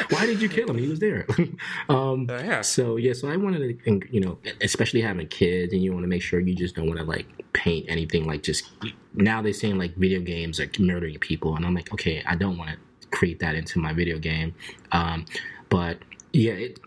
Why 0.09 0.25
did 0.25 0.41
you 0.41 0.49
kill 0.49 0.69
him? 0.69 0.77
He 0.77 0.87
was 0.87 0.99
there. 0.99 1.25
um, 1.89 2.27
Uh, 2.29 2.37
yeah. 2.37 2.61
So 2.61 2.97
yeah, 2.97 3.13
so 3.13 3.27
I 3.27 3.37
wanted 3.37 3.83
to, 3.83 4.01
you 4.11 4.19
know, 4.19 4.37
especially 4.61 5.01
having 5.01 5.27
kids, 5.27 5.73
and 5.73 5.81
you 5.81 5.91
want 5.91 6.03
to 6.03 6.07
make 6.07 6.21
sure 6.21 6.39
you 6.39 6.55
just 6.55 6.75
don't 6.75 6.87
want 6.87 6.99
to 6.99 7.05
like 7.05 7.27
paint 7.53 7.85
anything 7.89 8.25
like 8.25 8.43
just. 8.43 8.69
Now 9.13 9.41
they're 9.41 9.53
saying 9.53 9.77
like 9.77 9.95
video 9.95 10.19
games 10.21 10.59
are 10.59 10.69
murdering 10.79 11.17
people, 11.19 11.55
and 11.55 11.65
I'm 11.65 11.73
like, 11.73 11.91
okay, 11.93 12.23
I 12.25 12.35
don't 12.35 12.57
want 12.57 12.71
to 12.71 13.07
create 13.09 13.39
that 13.39 13.55
into 13.55 13.79
my 13.79 13.93
video 13.93 14.19
game. 14.19 14.53
Um, 14.91 15.25
but 15.69 15.99
yeah, 16.33 16.53
it, 16.53 16.79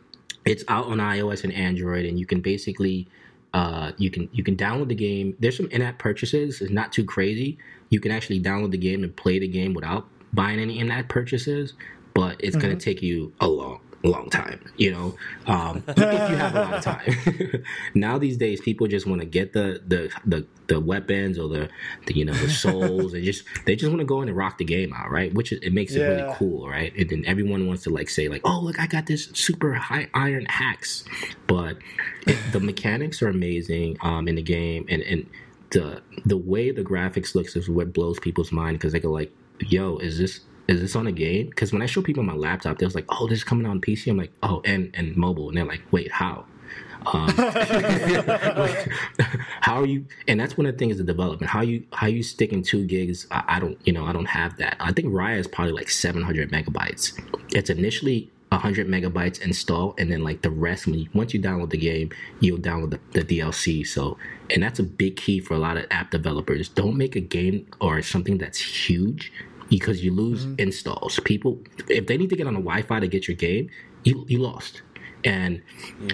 it's 0.44 0.64
out 0.68 0.86
on 0.86 0.98
iOS 0.98 1.44
and 1.44 1.52
Android, 1.52 2.06
and 2.06 2.18
you 2.18 2.26
can 2.26 2.40
basically. 2.40 3.08
Uh, 3.52 3.90
you 3.96 4.12
can 4.12 4.28
you 4.32 4.44
can 4.44 4.54
download 4.56 4.86
the 4.86 4.94
game. 4.94 5.34
There's 5.40 5.56
some 5.56 5.66
in-app 5.72 5.98
purchases. 5.98 6.60
It's 6.60 6.70
not 6.70 6.92
too 6.92 7.04
crazy. 7.04 7.58
You 7.88 7.98
can 7.98 8.12
actually 8.12 8.40
download 8.40 8.70
the 8.70 8.78
game 8.78 9.02
and 9.02 9.14
play 9.16 9.40
the 9.40 9.48
game 9.48 9.74
without 9.74 10.06
buying 10.32 10.58
any 10.58 10.78
in-app 10.78 11.08
purchases, 11.08 11.74
but 12.14 12.36
it's 12.38 12.56
gonna 12.56 12.76
take 12.76 13.02
you 13.02 13.32
a 13.40 13.48
long, 13.48 13.80
long 14.02 14.30
time. 14.30 14.60
You 14.76 14.92
know, 14.92 15.14
um, 15.46 15.82
if 15.88 15.98
you 15.98 16.36
have 16.36 16.54
a 16.54 16.60
lot 16.60 16.74
of 16.74 16.82
time. 16.82 17.64
now 17.94 18.18
these 18.18 18.36
days, 18.36 18.60
people 18.60 18.86
just 18.86 19.06
want 19.06 19.20
to 19.20 19.26
get 19.26 19.52
the, 19.52 19.82
the 19.86 20.10
the 20.24 20.46
the 20.70 20.80
weapons 20.80 21.38
or 21.38 21.48
the, 21.48 21.68
the 22.06 22.14
you 22.14 22.24
know 22.24 22.32
the 22.32 22.48
souls 22.48 23.12
and 23.12 23.24
just 23.24 23.44
they 23.66 23.74
just 23.74 23.90
want 23.90 24.00
to 24.00 24.04
go 24.04 24.22
in 24.22 24.28
and 24.28 24.36
rock 24.36 24.58
the 24.58 24.64
game 24.64 24.92
out, 24.92 25.10
right? 25.10 25.34
Which 25.34 25.52
it 25.52 25.72
makes 25.72 25.94
it 25.94 26.02
really 26.02 26.32
cool, 26.36 26.68
right? 26.68 26.94
And 26.96 27.10
then 27.10 27.24
everyone 27.26 27.66
wants 27.66 27.82
to 27.84 27.90
like 27.90 28.08
say 28.08 28.28
like, 28.28 28.42
oh 28.44 28.60
look, 28.60 28.78
I 28.80 28.86
got 28.86 29.06
this 29.06 29.26
super 29.34 29.74
high 29.74 30.08
iron 30.14 30.46
axe, 30.48 31.04
but 31.46 31.78
it, 32.26 32.38
the 32.52 32.60
mechanics 32.70 33.20
are 33.22 33.28
amazing 33.28 33.96
um, 34.00 34.28
in 34.28 34.36
the 34.36 34.42
game, 34.42 34.86
and 34.88 35.02
and 35.02 35.28
the 35.70 36.02
the 36.24 36.36
way 36.36 36.70
the 36.70 36.82
graphics 36.82 37.34
looks 37.34 37.56
is 37.56 37.68
what 37.68 37.92
blows 37.92 38.18
people's 38.18 38.52
mind 38.52 38.78
because 38.78 38.92
they 38.92 39.00
go 39.00 39.10
like, 39.10 39.32
yo, 39.60 39.98
is 39.98 40.18
this 40.18 40.40
is 40.68 40.80
this 40.80 40.94
on 40.94 41.06
a 41.06 41.12
game? 41.12 41.48
Because 41.48 41.72
when 41.72 41.82
I 41.82 41.86
show 41.86 42.00
people 42.00 42.22
my 42.22 42.34
laptop, 42.34 42.78
they're 42.78 42.88
like, 42.90 43.06
oh, 43.08 43.26
this 43.26 43.38
is 43.38 43.44
coming 43.44 43.66
out 43.66 43.70
on 43.70 43.80
PC. 43.80 44.10
I'm 44.10 44.16
like, 44.16 44.32
oh, 44.42 44.62
and 44.64 44.90
and 44.94 45.16
mobile, 45.16 45.48
and 45.48 45.56
they're 45.56 45.64
like, 45.64 45.82
wait, 45.90 46.12
how? 46.12 46.44
Um, 47.06 47.28
how 49.60 49.80
are 49.80 49.86
you? 49.86 50.04
And 50.28 50.38
that's 50.38 50.56
one 50.56 50.66
of 50.66 50.74
the 50.74 50.78
things 50.78 50.98
the 50.98 51.04
development. 51.04 51.50
How 51.50 51.62
you 51.62 51.84
how 51.92 52.06
you 52.06 52.22
sticking 52.22 52.62
two 52.62 52.86
gigs? 52.86 53.26
I, 53.30 53.44
I 53.48 53.60
don't 53.60 53.78
you 53.84 53.92
know 53.92 54.04
I 54.04 54.12
don't 54.12 54.26
have 54.26 54.56
that. 54.58 54.76
I 54.80 54.92
think 54.92 55.08
Raya 55.08 55.38
is 55.38 55.48
probably 55.48 55.72
like 55.72 55.90
700 55.90 56.52
megabytes. 56.52 57.18
It's 57.52 57.70
initially 57.70 58.30
100 58.50 58.88
megabytes 58.88 59.40
install, 59.40 59.94
and 59.98 60.12
then 60.12 60.22
like 60.22 60.42
the 60.42 60.50
rest 60.50 60.86
when 60.86 61.00
you, 61.00 61.08
once 61.14 61.32
you 61.32 61.40
download 61.40 61.70
the 61.70 61.78
game, 61.78 62.10
you'll 62.40 62.58
download 62.58 62.90
the, 62.90 63.20
the 63.20 63.40
DLC. 63.40 63.86
So 63.86 64.18
and 64.50 64.62
that's 64.62 64.78
a 64.78 64.84
big 64.84 65.16
key 65.16 65.40
for 65.40 65.54
a 65.54 65.58
lot 65.58 65.76
of 65.76 65.86
app 65.90 66.10
developers. 66.10 66.68
Don't 66.68 66.96
make 66.96 67.16
a 67.16 67.20
game 67.20 67.66
or 67.80 68.02
something 68.02 68.38
that's 68.38 68.58
huge 68.58 69.32
because 69.70 70.04
you 70.04 70.12
lose 70.12 70.46
installs. 70.58 71.18
People 71.20 71.58
if 71.88 72.06
they 72.06 72.18
need 72.18 72.28
to 72.28 72.36
get 72.36 72.46
on 72.46 72.54
a 72.54 72.60
Wi-Fi 72.60 73.00
to 73.00 73.08
get 73.08 73.26
your 73.26 73.36
game, 73.36 73.70
you 74.04 74.26
you 74.28 74.38
lost 74.38 74.82
and 75.24 75.62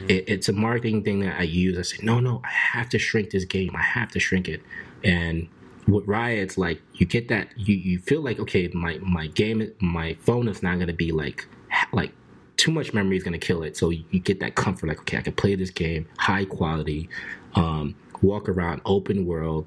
it, 0.08 0.24
it's 0.28 0.48
a 0.48 0.52
marketing 0.52 1.02
thing 1.02 1.20
that 1.20 1.38
I 1.38 1.44
use. 1.44 1.78
I 1.78 1.82
say, 1.82 1.98
no, 2.02 2.20
no, 2.20 2.40
I 2.44 2.48
have 2.48 2.88
to 2.90 2.98
shrink 2.98 3.30
this 3.30 3.44
game. 3.44 3.74
I 3.76 3.82
have 3.82 4.10
to 4.12 4.20
shrink 4.20 4.48
it. 4.48 4.62
And 5.04 5.48
with 5.86 6.06
Raya, 6.06 6.38
it's 6.38 6.58
like 6.58 6.80
you 6.94 7.06
get 7.06 7.28
that 7.28 7.48
you 7.56 7.74
you 7.76 7.98
feel 7.98 8.22
like 8.22 8.38
okay, 8.40 8.68
my 8.68 8.98
my 8.98 9.28
game, 9.28 9.72
my 9.80 10.14
phone 10.20 10.48
is 10.48 10.62
not 10.62 10.76
going 10.76 10.88
to 10.88 10.94
be 10.94 11.12
like 11.12 11.46
like 11.92 12.12
too 12.56 12.72
much 12.72 12.94
memory 12.94 13.16
is 13.16 13.22
going 13.22 13.38
to 13.38 13.46
kill 13.46 13.62
it. 13.62 13.76
So 13.76 13.90
you, 13.90 14.18
get 14.20 14.40
that 14.40 14.54
comfort, 14.54 14.88
like 14.88 15.00
okay, 15.00 15.18
I 15.18 15.20
can 15.20 15.34
play 15.34 15.54
this 15.54 15.70
game 15.70 16.08
high 16.18 16.44
quality, 16.44 17.08
um, 17.54 17.94
walk 18.22 18.48
around 18.48 18.80
open 18.84 19.26
world 19.26 19.66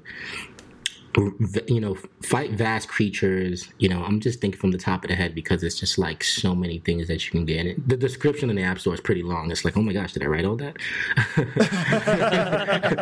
you 1.66 1.80
know, 1.80 1.96
fight 2.22 2.52
vast 2.52 2.88
creatures. 2.88 3.68
You 3.78 3.88
know, 3.88 4.04
I'm 4.04 4.20
just 4.20 4.40
thinking 4.40 4.60
from 4.60 4.70
the 4.70 4.78
top 4.78 5.04
of 5.04 5.10
the 5.10 5.16
head 5.16 5.34
because 5.34 5.62
it's 5.62 5.78
just 5.78 5.98
like 5.98 6.22
so 6.22 6.54
many 6.54 6.78
things 6.78 7.08
that 7.08 7.24
you 7.24 7.30
can 7.32 7.44
get. 7.44 7.66
And 7.66 7.82
the 7.86 7.96
description 7.96 8.48
in 8.50 8.56
the 8.56 8.62
App 8.62 8.78
Store 8.78 8.94
is 8.94 9.00
pretty 9.00 9.22
long. 9.22 9.50
It's 9.50 9.64
like, 9.64 9.76
oh 9.76 9.82
my 9.82 9.92
gosh, 9.92 10.12
did 10.12 10.22
I 10.22 10.26
write 10.26 10.44
all 10.44 10.56
that? 10.56 10.76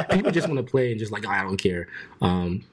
People 0.11 0.31
just 0.31 0.49
want 0.49 0.59
to 0.59 0.71
play 0.71 0.91
and 0.91 0.99
just 0.99 1.13
like, 1.13 1.27
oh, 1.27 1.31
I 1.31 1.43
don't 1.43 1.59
care. 1.59 1.89
Um, 2.23 2.65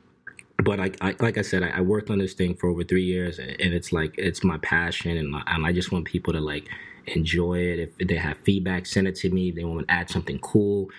but 0.64 0.80
I, 0.80 0.92
I, 1.02 1.16
like 1.20 1.38
I 1.38 1.42
said, 1.42 1.64
I, 1.64 1.70
I 1.70 1.82
worked 1.82 2.10
on 2.10 2.20
this 2.20 2.34
thing 2.34 2.56
for 2.56 2.70
over 2.70 2.84
three 2.84 3.04
years, 3.04 3.40
and 3.40 3.56
it's 3.60 3.92
like 3.92 4.16
it's 4.18 4.44
my 4.44 4.58
passion, 4.60 5.18
and, 5.18 5.36
and 5.48 5.66
I 5.66 5.74
just 5.74 5.92
want 5.92 6.06
people 6.06 6.32
to 6.34 6.40
like 6.40 6.70
enjoy 7.08 7.60
it. 7.60 7.94
If 8.00 8.08
they 8.08 8.16
have 8.16 8.38
feedback, 8.40 8.86
send 8.86 9.08
it 9.08 9.16
to 9.18 9.30
me. 9.30 9.50
If 9.50 9.56
they 9.56 9.66
want 9.66 9.88
to 9.88 9.94
add 9.94 10.10
something 10.10 10.40
cool. 10.40 10.90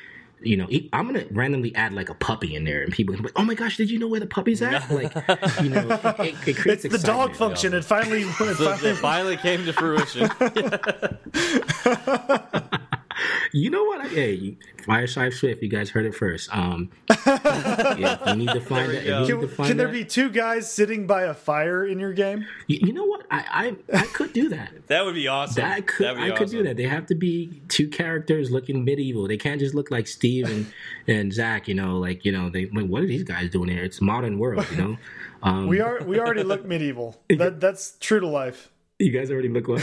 You 0.43 0.57
know, 0.59 0.69
I'm 0.93 1.07
gonna 1.07 1.25
randomly 1.31 1.75
add 1.75 1.95
like 1.95 2.09
a 2.11 2.15
puppy 2.15 2.55
in 2.55 2.65
there, 2.65 2.83
and 2.83 2.93
people 2.93 3.15
can 3.15 3.23
be 3.23 3.29
like, 3.29 3.39
"Oh 3.39 3.45
my 3.45 3.55
gosh, 3.55 3.77
did 3.77 3.91
you 3.91 3.99
know 3.99 4.07
where 4.07 4.21
the 4.21 4.27
puppy's 4.27 4.61
at?" 4.61 4.91
Like, 4.91 5.15
you 5.63 5.71
know, 5.71 5.89
it, 6.21 6.37
it 6.47 6.57
creates 6.57 6.85
It's 6.85 7.01
the 7.01 7.07
dog 7.07 7.35
function. 7.35 7.73
It 7.73 7.85
finally, 7.85 8.23
it 8.23 8.33
So 8.35 8.55
finally 8.55 8.91
it 8.91 8.97
finally 8.97 9.37
came 9.39 9.65
to 9.65 9.73
fruition. 9.73 10.29
You 13.53 13.71
know 13.71 13.85
what? 13.85 14.07
Hey, 14.09 14.33
you- 14.33 14.57
Fireside 14.85 15.33
Swift, 15.33 15.63
you 15.65 15.69
guys 15.69 15.91
heard 15.91 16.07
it 16.07 16.15
first. 16.15 16.49
Um, 16.57 16.91
yeah, 17.27 18.31
you 18.31 18.37
need 18.37 18.51
to 18.51 18.61
find 18.61 18.87
we 18.89 18.95
that. 18.95 19.05
go. 19.05 19.23
If 19.23 19.29
you 19.29 19.35
need 19.35 19.41
Can, 19.41 19.49
to 19.49 19.49
find 19.49 19.69
can 19.69 19.77
there 19.79 19.87
that- 19.89 19.93
be 19.93 20.05
two 20.05 20.31
guys 20.31 20.71
sitting 20.71 21.07
by 21.09 21.23
a 21.23 21.35
fire 21.35 21.85
in 21.85 21.99
your 21.99 22.13
game? 22.13 22.47
You, 22.69 22.79
you 22.83 22.93
know 22.93 23.05
what? 23.05 23.27
I, 23.31 23.77
I 23.93 23.99
I 23.99 24.03
could 24.07 24.33
do 24.33 24.49
that. 24.51 24.87
That 24.87 25.05
would 25.05 25.15
be 25.15 25.27
awesome. 25.27 25.63
That 25.63 25.87
could 25.89 26.07
That'd 26.07 26.23
I 26.23 26.31
be 26.31 26.37
could 26.37 26.51
do 26.51 26.63
that. 26.63 26.77
They 26.77 26.85
have 26.85 27.07
to 27.07 27.17
be 27.17 27.61
two 27.69 27.89
characters 27.89 28.53
looking 28.53 28.85
medieval. 28.85 29.27
They 29.27 29.37
can't 29.39 29.59
just 29.59 29.75
look 29.75 29.91
like 29.91 30.07
Steve 30.07 30.49
and, 30.49 30.67
and 31.09 31.33
Zach. 31.33 31.67
You 31.67 31.75
know, 31.75 31.99
like 31.99 32.25
you 32.25 32.31
know, 32.31 32.49
they 32.49 32.67
like 32.67 32.87
what 32.87 33.03
are 33.03 33.07
these 33.07 33.25
guys 33.25 33.51
doing 33.51 33.69
here? 33.69 33.83
It's 33.83 34.01
modern 34.01 34.39
world. 34.39 34.65
You 34.71 34.77
know, 34.77 34.97
um, 35.43 35.67
We 35.67 35.81
are 35.81 36.01
we 36.05 36.21
already 36.21 36.45
look 36.45 36.65
medieval. 36.65 37.21
That 37.29 37.61
that's 37.61 37.97
true 37.99 38.21
to 38.21 38.29
life. 38.29 38.71
you 39.01 39.11
guys 39.11 39.33
already 39.33 39.49
look 39.49 39.67
what? 39.67 39.83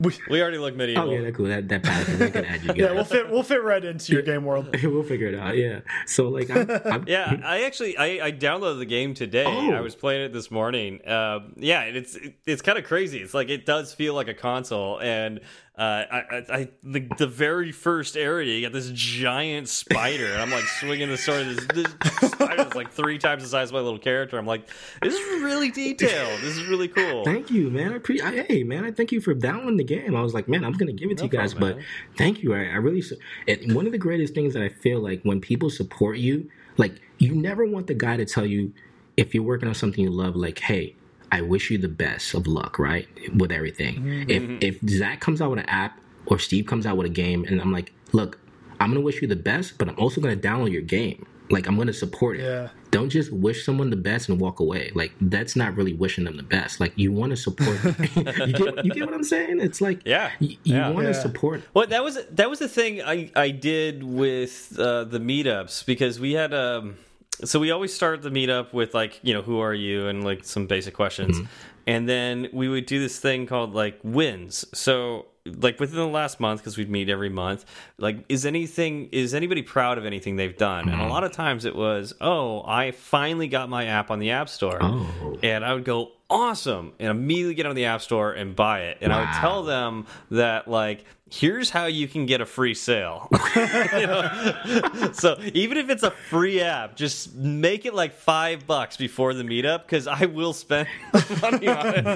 We 0.28 0.42
already 0.42 0.58
look 0.58 0.74
medieval. 0.76 1.08
oh 1.08 1.12
yeah, 1.12 1.20
that's 1.22 1.36
cool. 1.36 1.46
That 1.46 1.68
that 1.68 1.82
passes. 1.82 2.20
I 2.20 2.30
can 2.30 2.44
add 2.44 2.62
you 2.62 2.68
guys. 2.68 2.76
Yeah, 2.76 2.92
we'll 2.92 3.04
fit 3.04 3.30
we'll 3.30 3.42
fit 3.42 3.62
right 3.62 3.84
into 3.84 4.12
your 4.12 4.22
game 4.22 4.44
world. 4.44 4.68
we'll 4.82 5.02
figure 5.02 5.28
it 5.28 5.34
out. 5.34 5.56
Yeah. 5.56 5.80
So 6.06 6.28
like, 6.28 6.50
I'm, 6.50 6.70
I'm, 6.84 7.04
Yeah, 7.08 7.40
I 7.44 7.64
actually 7.64 7.96
I, 7.96 8.26
I 8.26 8.32
downloaded 8.32 8.78
the 8.78 8.86
game 8.86 9.14
today. 9.14 9.44
Oh. 9.46 9.72
I 9.72 9.80
was 9.80 9.94
playing 9.94 10.22
it 10.22 10.32
this 10.32 10.50
morning. 10.50 11.00
Uh, 11.06 11.40
yeah, 11.56 11.82
and 11.82 11.96
it's 11.96 12.18
it's 12.46 12.62
kind 12.62 12.78
of 12.78 12.84
crazy. 12.84 13.18
It's 13.18 13.34
like 13.34 13.48
it 13.48 13.66
does 13.66 13.92
feel 13.94 14.14
like 14.14 14.28
a 14.28 14.34
console, 14.34 15.00
and 15.00 15.40
uh, 15.78 15.82
I, 15.82 16.18
I, 16.18 16.44
I 16.48 16.68
the, 16.82 17.06
the 17.18 17.26
very 17.26 17.70
first 17.70 18.16
area 18.16 18.54
you 18.54 18.62
got 18.62 18.72
this 18.72 18.90
giant 18.94 19.68
spider, 19.68 20.32
and 20.32 20.40
I'm 20.40 20.50
like 20.50 20.64
swinging 20.64 21.10
the 21.10 21.18
sword. 21.18 21.46
This, 21.46 21.66
this 21.74 22.30
spider's 22.32 22.74
like 22.74 22.90
three 22.92 23.18
times 23.18 23.42
the 23.42 23.48
size 23.50 23.68
of 23.68 23.74
my 23.74 23.80
little 23.80 23.98
character. 23.98 24.38
I'm 24.38 24.46
like, 24.46 24.66
this 25.02 25.14
is 25.14 25.42
really 25.42 25.70
detailed. 25.70 26.40
This 26.40 26.56
is 26.56 26.66
really 26.66 26.88
cool. 26.88 27.24
Thank 27.24 27.50
you, 27.50 27.68
man. 27.68 27.92
I 27.92 27.98
pre- 27.98 28.22
I, 28.22 28.44
hey, 28.44 28.62
man, 28.62 28.84
I 28.84 28.90
thank 28.90 29.12
you 29.12 29.20
for 29.20 29.34
downloading 29.34 29.76
the 29.76 29.84
game. 29.84 30.16
I 30.16 30.22
was 30.22 30.32
like, 30.32 30.48
man, 30.48 30.64
I'm 30.64 30.72
gonna 30.72 30.92
give 30.92 31.10
it 31.10 31.18
to 31.18 31.24
you 31.24 31.30
guys, 31.30 31.52
problem, 31.52 31.72
but 31.72 31.76
man. 31.76 31.86
thank 32.16 32.42
you. 32.42 32.54
I, 32.54 32.60
I 32.60 32.76
really. 32.76 33.02
And 33.46 33.74
one 33.74 33.84
of 33.84 33.92
the 33.92 33.98
greatest 33.98 34.32
things 34.34 34.54
that 34.54 34.62
I 34.62 34.70
feel 34.70 35.00
like 35.00 35.22
when 35.24 35.42
people 35.42 35.68
support 35.68 36.16
you, 36.16 36.50
like 36.78 37.02
you 37.18 37.34
never 37.34 37.66
want 37.66 37.86
the 37.86 37.94
guy 37.94 38.16
to 38.16 38.24
tell 38.24 38.46
you 38.46 38.72
if 39.18 39.34
you're 39.34 39.44
working 39.44 39.68
on 39.68 39.74
something 39.74 40.02
you 40.02 40.10
love, 40.10 40.36
like, 40.36 40.58
hey. 40.58 40.96
I 41.32 41.40
wish 41.42 41.70
you 41.70 41.78
the 41.78 41.88
best 41.88 42.34
of 42.34 42.46
luck, 42.46 42.78
right, 42.78 43.08
with 43.34 43.50
everything. 43.52 43.96
Mm-hmm. 43.96 44.30
If 44.62 44.80
if 44.82 44.88
Zach 44.90 45.20
comes 45.20 45.40
out 45.40 45.50
with 45.50 45.58
an 45.60 45.66
app 45.66 45.98
or 46.26 46.38
Steve 46.38 46.66
comes 46.66 46.86
out 46.86 46.96
with 46.96 47.06
a 47.06 47.10
game, 47.10 47.44
and 47.44 47.60
I'm 47.60 47.72
like, 47.72 47.92
look, 48.12 48.38
I'm 48.80 48.90
gonna 48.90 49.00
wish 49.00 49.20
you 49.22 49.28
the 49.28 49.36
best, 49.36 49.78
but 49.78 49.88
I'm 49.88 49.98
also 49.98 50.20
gonna 50.20 50.36
download 50.36 50.72
your 50.72 50.82
game. 50.82 51.26
Like 51.50 51.66
I'm 51.68 51.76
gonna 51.76 51.92
support 51.92 52.38
it. 52.38 52.42
Yeah. 52.44 52.68
Don't 52.90 53.08
just 53.10 53.30
wish 53.32 53.64
someone 53.64 53.90
the 53.90 53.96
best 53.96 54.28
and 54.28 54.40
walk 54.40 54.58
away. 54.58 54.90
Like 54.94 55.12
that's 55.20 55.54
not 55.54 55.76
really 55.76 55.92
wishing 55.92 56.24
them 56.24 56.36
the 56.36 56.42
best. 56.42 56.80
Like 56.80 56.92
you 56.96 57.12
want 57.12 57.30
to 57.30 57.36
support. 57.36 57.78
you 58.16 58.52
get 58.52 58.84
you 58.84 58.92
get 58.92 59.04
what 59.06 59.14
I'm 59.14 59.22
saying? 59.24 59.60
It's 59.60 59.80
like 59.80 60.00
Yeah. 60.04 60.30
you, 60.40 60.56
you 60.64 60.74
Yeah. 60.76 60.90
want 60.90 61.06
to 61.06 61.12
Yeah. 61.12 61.20
support. 61.20 61.62
Well, 61.74 61.86
that 61.86 62.02
was 62.02 62.18
that 62.32 62.50
was 62.50 62.58
the 62.58 62.68
thing 62.68 63.02
I 63.02 63.30
I 63.36 63.50
did 63.50 64.02
with 64.02 64.76
uh, 64.78 65.04
the 65.04 65.18
meetups 65.20 65.84
because 65.86 66.18
we 66.18 66.32
had 66.32 66.52
um 66.54 66.96
so 67.44 67.60
we 67.60 67.70
always 67.70 67.94
start 67.94 68.22
the 68.22 68.30
meetup 68.30 68.72
with 68.72 68.94
like 68.94 69.20
you 69.22 69.34
know 69.34 69.42
who 69.42 69.60
are 69.60 69.74
you 69.74 70.08
and 70.08 70.24
like 70.24 70.44
some 70.44 70.66
basic 70.66 70.94
questions, 70.94 71.38
mm-hmm. 71.38 71.46
and 71.86 72.08
then 72.08 72.48
we 72.52 72.68
would 72.68 72.86
do 72.86 73.00
this 73.00 73.18
thing 73.18 73.46
called 73.46 73.74
like 73.74 73.98
wins. 74.02 74.64
So 74.72 75.26
like 75.54 75.78
within 75.78 75.96
the 75.96 76.06
last 76.06 76.40
month 76.40 76.60
because 76.60 76.76
we'd 76.76 76.90
meet 76.90 77.08
every 77.08 77.28
month 77.28 77.64
like 77.98 78.24
is 78.28 78.44
anything 78.44 79.08
is 79.12 79.34
anybody 79.34 79.62
proud 79.62 79.98
of 79.98 80.04
anything 80.04 80.36
they've 80.36 80.56
done? 80.56 80.88
And 80.88 80.94
a 80.94 81.04
mm-hmm. 81.04 81.10
lot 81.10 81.24
of 81.24 81.32
times 81.32 81.64
it 81.64 81.76
was 81.76 82.14
oh 82.20 82.62
i 82.66 82.90
finally 82.90 83.48
got 83.48 83.68
my 83.68 83.86
app 83.86 84.10
on 84.10 84.18
the 84.18 84.30
app 84.30 84.48
store. 84.48 84.78
Oh. 84.80 85.38
and 85.42 85.64
I 85.64 85.74
would 85.74 85.84
go 85.84 86.12
awesome 86.28 86.92
and 86.98 87.08
immediately 87.08 87.54
get 87.54 87.66
on 87.66 87.76
the 87.76 87.84
app 87.84 88.02
store 88.02 88.32
and 88.32 88.56
buy 88.56 88.82
it. 88.82 88.98
And 89.00 89.12
i 89.12 89.20
would 89.20 89.40
tell 89.40 89.62
them 89.62 90.06
that 90.30 90.68
like 90.68 91.04
here's 91.28 91.70
how 91.70 91.86
you 91.86 92.06
can 92.06 92.24
get 92.24 92.40
a 92.40 92.46
free 92.46 92.72
sale 92.72 93.28
You 93.56 94.06
know? 94.06 95.10
so 95.12 95.36
even 95.54 95.76
if 95.76 95.90
it's 95.90 96.04
a 96.04 96.10
free 96.12 96.60
app 96.60 96.94
just 96.94 97.34
make 97.34 97.84
it 97.84 97.94
like 97.94 98.12
five 98.12 98.64
bucks 98.66 98.96
before 98.96 99.34
the 99.34 99.42
meetup 99.42 99.82
because 99.82 100.06
i 100.06 100.26
will 100.26 100.52
spend 100.52 100.86
money 101.42 101.66
on 101.66 101.86
it 101.94 102.06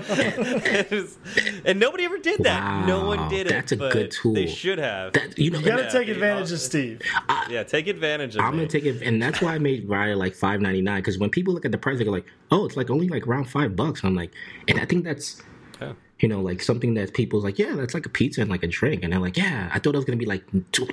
It's- 0.93 1.19
and 1.65 1.81
nobody 1.81 2.05
ever 2.05 2.19
did 2.19 2.45
that 2.45 2.87
no 2.87 3.05
one 3.05 3.19
Wow, 3.19 3.29
did 3.29 3.47
it 3.49 3.51
that's 3.51 3.73
a 3.73 3.77
but 3.77 3.93
good 3.93 4.11
tool. 4.13 4.33
they 4.35 4.47
should 4.47 4.79
have 4.79 5.13
That 5.15 5.37
you 5.37 5.51
know. 5.51 5.59
You 5.59 5.65
gotta 5.67 5.83
Yeah, 5.83 5.89
take 5.89 6.07
dude. 6.07 6.17
advantage 6.17 6.53
of 6.53 6.61
Steve. 6.61 7.01
yeah 7.49 7.65
take 7.65 7.89
advantage 7.89 8.37
of 8.37 8.43
I'm 8.43 8.53
me. 8.53 8.59
gonna 8.59 8.69
take 8.69 8.85
it, 8.85 9.03
and 9.03 9.21
that's 9.21 9.41
why 9.43 9.55
I 9.55 9.59
made 9.59 9.89
Raya 9.89 10.17
like 10.17 10.35
five 10.35 10.61
ninety 10.61 10.81
nine. 10.83 11.01
Because 11.01 11.19
when 11.19 11.31
people 11.31 11.53
look 11.53 11.65
at 11.65 11.73
the 11.73 11.79
price, 11.79 11.99
they 11.99 12.05
go 12.05 12.11
like, 12.13 12.27
"Oh, 12.51 12.65
it's 12.65 12.77
like 12.77 12.91
only 12.91 13.09
like 13.09 13.27
around 13.27 13.45
five 13.51 13.75
bucks." 13.77 14.05
I'm 14.05 14.15
like, 14.15 14.33
and 14.69 14.79
I 14.81 14.85
think 14.85 15.05
that's 15.05 15.39
Yeah. 15.39 15.45
You 16.21 16.29
know, 16.29 16.41
like 16.41 16.63
something 16.63 16.95
that 16.95 17.15
people's 17.15 17.45
like, 17.45 17.59
yeah, 17.59 17.75
that's 17.75 17.95
like 17.95 18.07
a 18.07 18.11
pizza 18.11 18.41
and 18.43 18.51
like 18.51 18.63
a 18.63 18.67
drink, 18.67 19.03
and 19.03 19.13
they're 19.13 19.21
like, 19.21 19.37
yeah, 19.37 19.71
I 19.73 19.79
thought 19.79 19.95
it 19.95 19.99
was 19.99 20.05
gonna 20.05 20.17
be 20.19 20.27
like 20.27 20.45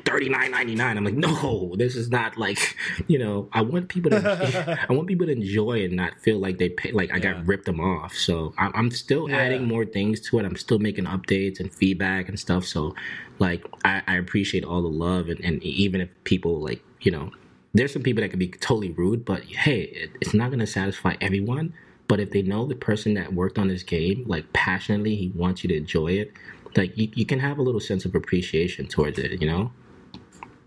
thirty 0.06 0.30
nine 0.30 0.52
ninety 0.52 0.74
nine. 0.76 0.98
I'm 0.98 1.04
like, 1.04 1.14
no, 1.16 1.76
this 1.78 1.96
is 1.96 2.10
not 2.10 2.38
like, 2.38 2.76
you 3.08 3.20
know, 3.20 3.50
I 3.52 3.62
want 3.62 3.90
people 3.90 4.12
to, 4.12 4.78
I 4.90 4.94
want 4.94 5.08
people 5.08 5.28
to 5.28 5.34
enjoy 5.34 5.84
and 5.84 5.94
not 5.96 6.20
feel 6.22 6.40
like 6.40 6.58
they 6.58 6.70
pay, 6.70 6.92
like 6.92 7.12
I 7.12 7.18
Yeah. 7.18 7.34
got 7.34 7.46
ripped 7.46 7.66
them 7.66 7.80
off. 7.80 8.14
So 8.16 8.54
I'm, 8.58 8.72
I'm 8.74 8.92
still 8.92 9.30
Yeah. 9.30 9.38
adding 9.38 9.68
more 9.68 9.86
things 9.86 10.22
to 10.30 10.40
it. 10.40 10.46
I'm 10.46 10.56
still 10.56 10.80
making 10.80 11.06
updates 11.06 11.60
and 11.60 11.74
feedback 11.74 12.30
and 12.30 12.40
stuff. 12.40 12.66
So 12.66 12.96
like, 13.40 13.64
I, 13.86 14.02
I 14.08 14.16
appreciate 14.16 14.64
all 14.64 14.82
the 14.82 14.88
love, 14.88 15.30
and, 15.30 15.40
and 15.42 15.62
even 15.64 16.02
if 16.02 16.10
people 16.24 16.62
like, 16.62 16.82
you 17.02 17.12
know, 17.12 17.32
there's 17.74 17.94
some 17.94 18.02
people 18.02 18.22
that 18.22 18.30
can 18.30 18.40
be 18.40 18.48
totally 18.48 18.92
rude, 18.92 19.26
but 19.26 19.44
hey, 19.44 19.82
it, 19.82 20.12
it's 20.22 20.34
not 20.34 20.52
gonna 20.52 20.66
satisfy 20.68 21.16
everyone. 21.22 21.74
But 22.08 22.20
if 22.20 22.32
they 22.32 22.42
know 22.42 22.66
the 22.66 22.76
person 22.76 23.14
that 23.16 23.34
worked 23.34 23.58
on 23.58 23.68
this 23.68 23.84
game, 23.84 24.24
like 24.28 24.52
passionately, 24.54 25.16
he 25.16 25.32
wants 25.36 25.64
you 25.64 25.68
to 25.70 25.76
enjoy 25.76 26.14
it, 26.14 26.32
like 26.76 26.98
you, 26.98 27.10
you 27.14 27.26
can 27.26 27.40
have 27.40 27.58
a 27.58 27.62
little 27.62 27.82
sense 27.82 28.06
of 28.06 28.16
appreciation 28.16 28.88
towards 28.88 29.20
it, 29.20 29.42
you 29.42 29.48
know? 29.48 29.72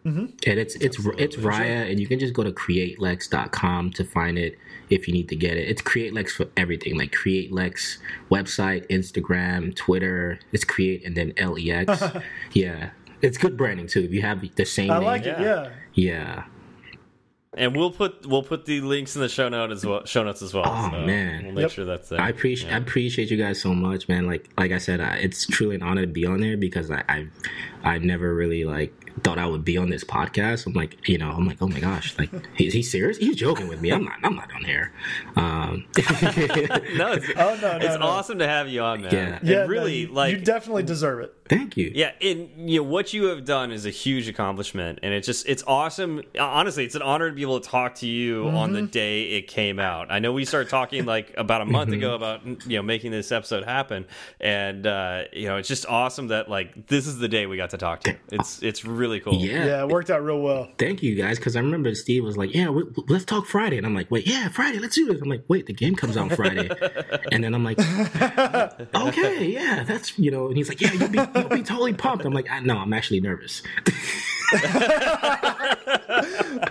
Mm-hmm. 0.05 0.27
And 0.47 0.59
it's 0.59 0.77
it's 0.77 0.99
it's 1.19 1.37
Raya, 1.37 1.91
and 1.91 2.01
you 2.01 2.07
can 2.07 2.19
just 2.19 2.33
go 2.33 2.43
to 2.43 2.53
createlex.com 2.53 3.93
to 3.93 4.05
find 4.05 4.39
it 4.39 4.59
if 4.89 5.07
you 5.07 5.13
need 5.13 5.29
to 5.29 5.37
get 5.37 5.59
it. 5.59 5.69
It's 5.69 5.83
CreateLex 5.83 6.31
for 6.31 6.47
everything, 6.57 6.97
like 6.97 7.13
CreateLex 7.13 7.99
website, 8.31 8.89
Instagram, 8.89 9.77
Twitter. 9.77 10.39
It's 10.53 10.65
Create 10.65 11.05
and 11.05 11.15
then 11.15 11.35
L 11.37 11.59
E 11.59 11.71
X. 11.71 12.03
yeah, 12.55 12.91
it's 13.21 13.37
good 13.37 13.59
branding 13.59 13.89
too. 13.89 14.01
If 14.01 14.13
you 14.13 14.23
have 14.23 14.43
the 14.55 14.65
same 14.65 14.91
I 14.91 15.01
name, 15.01 15.05
like 15.05 15.27
it. 15.27 15.39
Yeah. 15.39 15.71
Yeah. 15.93 16.45
Yeah. 17.57 17.65
And 17.65 17.77
we'll 17.77 17.91
put 17.91 18.27
we'll 18.27 18.43
put 18.43 18.65
the 18.67 18.81
links 18.81 19.17
in 19.17 19.23
the 19.23 19.29
show 19.29 19.49
note 19.49 19.71
as 19.73 19.85
well. 19.85 20.05
Show 20.05 20.23
notes 20.23 20.41
as 20.43 20.55
well. 20.55 20.65
Oh, 20.67 20.91
so 20.93 21.05
man. 21.05 21.45
we'll 21.47 21.55
make 21.55 21.63
Yep. 21.63 21.71
sure 21.73 21.85
that's 21.85 22.09
there. 22.09 22.21
I 22.21 22.29
appreciate 22.29 22.73
I 22.73 22.77
appreciate 22.77 23.31
you 23.31 23.37
guys 23.37 23.61
so 23.61 23.75
much, 23.75 24.09
man. 24.09 24.27
Like 24.27 24.49
like 24.59 24.73
I 24.73 24.79
said, 24.79 25.01
I, 25.01 25.17
it's 25.17 25.47
truly 25.47 25.75
an 25.77 25.83
honor 25.83 26.03
to 26.03 26.07
be 26.07 26.27
on 26.27 26.41
there 26.41 26.57
because 26.57 26.91
I 26.91 27.03
I've, 27.09 27.31
I've 27.83 28.03
never 28.03 28.35
really 28.35 28.65
like 28.65 29.10
thought 29.23 29.39
I 29.39 29.47
would 29.47 29.65
be 29.65 29.77
on 29.77 29.91
this 29.91 30.05
podcast. 30.05 30.67
I'm 30.67 30.73
like, 30.73 31.09
you 31.09 31.19
know, 31.19 31.31
I'm 31.31 31.47
like, 31.47 31.59
oh 31.61 31.69
my 31.69 31.81
gosh, 31.81 32.17
like 32.19 32.31
is 32.59 32.73
he 32.73 32.83
serious? 32.83 33.19
He's 33.19 33.37
joking 33.37 33.69
with 33.69 33.81
me. 33.81 33.91
I'm 33.91 34.05
not. 34.05 34.19
I'm 34.23 34.37
not 34.37 34.53
on 34.55 34.65
here. 34.65 34.93
Um, 35.37 35.87
no, 35.97 37.13
it's, 37.13 37.27
Oh 37.37 37.59
no, 37.61 37.79
no, 37.79 37.87
it's 37.87 37.99
no. 37.99 38.07
awesome 38.07 38.39
to 38.39 38.47
have 38.49 38.69
you 38.69 38.83
on, 38.83 39.03
man. 39.03 39.13
Yeah. 39.13 39.39
And 39.39 39.49
Yeah, 39.49 39.67
really, 39.67 39.97
you, 40.01 40.09
like 40.09 40.33
you 40.33 40.41
definitely 40.41 40.83
deserve 40.83 41.21
it. 41.21 41.35
thank 41.49 41.77
you. 41.77 41.91
Yeah, 41.95 42.13
and 42.21 42.71
you 42.71 42.81
know 42.81 42.85
what 42.85 43.13
you 43.13 43.25
have 43.27 43.45
done 43.45 43.71
is 43.73 43.87
a 43.87 43.91
huge 43.91 44.29
accomplishment, 44.29 45.01
and 45.03 45.13
it's 45.13 45.27
just 45.27 45.49
it's 45.49 45.63
awesome. 45.67 46.23
Honestly, 46.39 46.85
it's 46.85 46.95
an 46.95 47.03
honor 47.03 47.29
to 47.31 47.35
be 47.35 47.43
able 47.43 47.61
to 47.61 47.69
talk 47.69 47.97
to 47.97 48.07
you 48.07 48.49
on 48.49 48.73
the 48.73 48.83
day 48.83 49.23
it 49.33 49.47
came 49.49 49.79
out. 49.79 50.11
I 50.11 50.19
know 50.19 50.33
we 50.33 50.45
started 50.45 50.71
talking 50.71 51.05
like 51.05 51.35
about 51.37 51.61
a 51.61 51.67
month 51.67 51.93
ago 51.93 52.15
about 52.15 52.45
you 52.47 52.77
know 52.77 52.83
making 52.83 53.11
this 53.11 53.33
episode 53.33 53.65
happen, 53.65 54.07
and 54.41 54.87
uh, 54.87 55.25
you 55.33 55.47
know 55.47 55.57
it's 55.57 55.69
just 55.69 55.87
awesome 55.87 56.29
that 56.29 56.49
like 56.49 56.87
this 56.87 57.07
is 57.07 57.19
the 57.19 57.29
day 57.29 57.47
we 57.47 57.57
got 57.57 57.71
to 57.71 57.79
talk 57.79 58.01
to 58.01 58.11
you. 58.13 58.17
It's 58.33 58.63
it's 58.63 58.85
really 59.01 59.19
cool. 59.21 59.35
Yeah. 59.35 59.65
Yeah, 59.65 59.83
it 59.83 59.89
worked 59.89 60.11
out 60.11 60.23
real 60.23 60.41
well. 60.41 60.69
Thank 60.79 61.03
you 61.03 61.15
guys, 61.17 61.39
because 61.39 61.57
I 61.57 61.61
remember 61.61 61.95
Steve 61.95 62.23
was 62.25 62.37
like, 62.37 62.55
"Yeah, 62.55 62.69
we, 62.69 62.85
let's 63.09 63.25
talk 63.25 63.47
Friday," 63.47 63.79
and 63.79 63.87
I'm 63.87 63.95
like, 63.95 64.11
"Wait, 64.11 64.27
yeah, 64.27 64.49
Friday, 64.49 64.79
let's 64.79 64.95
do 64.95 65.07
this." 65.07 65.21
I'm 65.21 65.29
like, 65.29 65.45
"Wait, 65.49 65.67
the 65.67 65.73
game 65.73 65.95
comes 65.97 66.17
out 66.17 66.31
Friday," 66.33 66.69
and 67.33 67.43
then 67.43 67.55
I'm 67.55 67.65
like, 67.65 67.79
"Okay, 68.95 69.47
yeah, 69.47 69.83
that's 69.85 70.19
you 70.19 70.31
know," 70.31 70.47
and 70.49 70.57
he's 70.57 70.69
like, 70.69 70.81
"Yeah, 70.81 70.93
you'll 70.93 71.09
be 71.09 71.19
you'll 71.35 71.49
be 71.49 71.63
totally 71.63 71.95
pumped." 71.95 72.25
I'm 72.25 72.33
like, 72.33 72.51
I, 72.51 72.61
"No, 72.61 72.77
I'm 72.77 72.93
actually 72.93 73.21
nervous." 73.21 73.63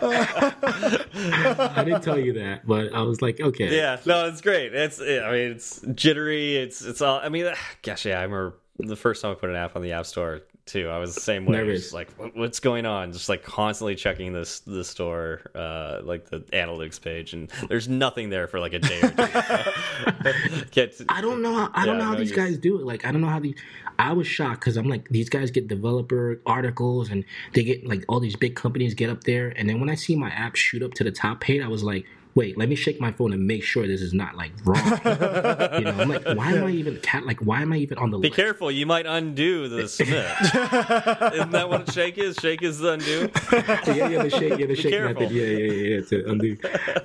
I 0.02 1.84
didn't 1.86 2.02
tell 2.02 2.20
you 2.20 2.34
that, 2.34 2.62
but 2.66 2.94
I 2.94 3.02
was 3.02 3.22
like, 3.22 3.40
"Okay, 3.40 3.76
Yeah, 3.76 3.98
no, 4.06 4.28
it's 4.28 4.42
great. 4.42 4.74
It's 4.74 5.00
I 5.02 5.32
mean 5.32 5.52
it's 5.52 5.82
jittery. 5.96 6.58
It's 6.58 6.82
it's 6.82 7.02
all. 7.02 7.20
I 7.22 7.30
mean, 7.30 7.52
gosh, 7.82 8.06
yeah. 8.06 8.20
I 8.20 8.24
remember 8.24 8.56
the 8.78 8.96
first 8.96 9.22
time 9.22 9.32
I 9.32 9.36
put 9.36 9.50
an 9.50 9.56
app 9.56 9.76
on 9.76 9.82
the 9.82 9.92
App 9.94 10.06
Store 10.06 10.42
too. 10.70 10.88
I 10.88 10.99
was 10.99 11.15
the 11.15 11.22
same 11.22 11.45
way. 11.45 11.57
Nervous. 11.57 11.82
Just 11.82 11.93
like 11.93 12.09
what's 12.36 12.59
going 12.59 12.86
on? 12.86 13.11
Just 13.11 13.28
like 13.28 13.43
constantly 13.43 13.95
checking 13.95 14.32
this 14.32 14.59
the 14.61 14.84
store, 14.84 15.41
uh, 15.55 15.99
like 16.03 16.30
the 16.30 16.39
analytics 16.53 17.01
page, 17.01 17.34
and 17.34 17.51
there's 17.67 17.88
nothing 17.88 18.30
there 18.30 18.47
for 18.47 18.59
like 18.59 18.74
a 18.74 18.80
day 18.80 19.01
or 19.01 19.09
two. 19.09 20.63
Get 20.72 21.01
I 21.09 21.22
don't 21.22 21.41
know. 21.41 21.53
How, 21.55 21.72
I 21.74 21.86
don't 21.86 21.97
know 21.97 22.05
how 22.05 22.13
no 22.13 22.20
these 22.20 22.30
use. 22.30 22.38
guys 22.38 22.57
do 22.57 22.80
it. 22.80 22.86
Like, 22.86 23.05
I 23.05 23.11
don't 23.11 23.22
know 23.22 23.28
how 23.28 23.39
these. 23.39 23.55
I 23.97 24.13
was 24.13 24.28
shocked 24.28 24.61
because 24.61 24.78
I'm 24.78 24.88
like, 24.88 25.09
these 25.09 25.28
guys 25.28 25.51
get 25.51 25.67
developer 25.67 26.39
articles 26.45 27.09
and 27.09 27.26
they 27.53 27.63
get 27.63 27.86
like 27.86 28.05
all 28.07 28.20
these 28.20 28.36
big 28.36 28.55
companies 28.55 28.93
get 28.93 29.09
up 29.09 29.24
there, 29.24 29.49
and 29.57 29.67
then 29.67 29.80
when 29.80 29.89
I 29.89 29.95
see 29.95 30.15
my 30.15 30.30
app 30.30 30.55
shoot 30.55 30.84
up 30.84 30.93
to 30.95 31.03
the 31.03 31.11
top 31.11 31.41
page, 31.41 31.61
I 31.61 31.67
was 31.67 31.84
like, 31.84 32.05
wait, 32.36 32.58
let 32.58 32.70
me 32.70 32.76
shake 32.76 33.02
my 33.02 33.12
phone 33.12 33.34
and 33.34 33.46
make 33.48 33.64
sure 33.64 33.86
this 33.88 34.02
is 34.02 34.14
not 34.14 34.36
like 34.36 34.52
wrong. 34.64 34.78
you 35.78 35.86
know, 35.86 36.00
I'm 36.00 36.08
like, 36.10 36.24
why 36.26 36.52
am 36.54 36.64
I 36.64 36.72
even 36.72 36.98
cat? 36.98 37.26
Like, 37.26 37.40
why 37.40 37.62
am 37.62 37.74
I 37.74 37.78
even 37.78 37.98
on 37.98 38.12
the 38.12 38.18
Be 38.20 38.30
list? 38.30 38.36
careful, 38.38 38.72
you 38.72 38.86
might 38.86 39.06
undo 39.06 39.68
the 39.68 39.88
submit. 39.90 40.26
Isn't 41.34 41.52
that 41.52 41.68
what 41.70 41.92
shake 41.92 42.18
is? 42.18 42.36
Shake 42.38 42.62
is 42.62 42.80
the 42.80 42.94
undo. 42.94 43.30
yeah, 43.52 44.08
yeah, 44.08 44.24
the 44.24 44.30
shake, 44.30 44.58
yeah, 44.60 44.66
the 44.68 44.76
shake 44.76 44.92
careful. 44.92 45.24
method, 45.24 45.36
yeah, 45.36 45.46
yeah, 45.46 45.72
yeah, 45.72 45.96
yeah, 45.96 46.02
to 46.02 46.30
undo. 46.32 46.58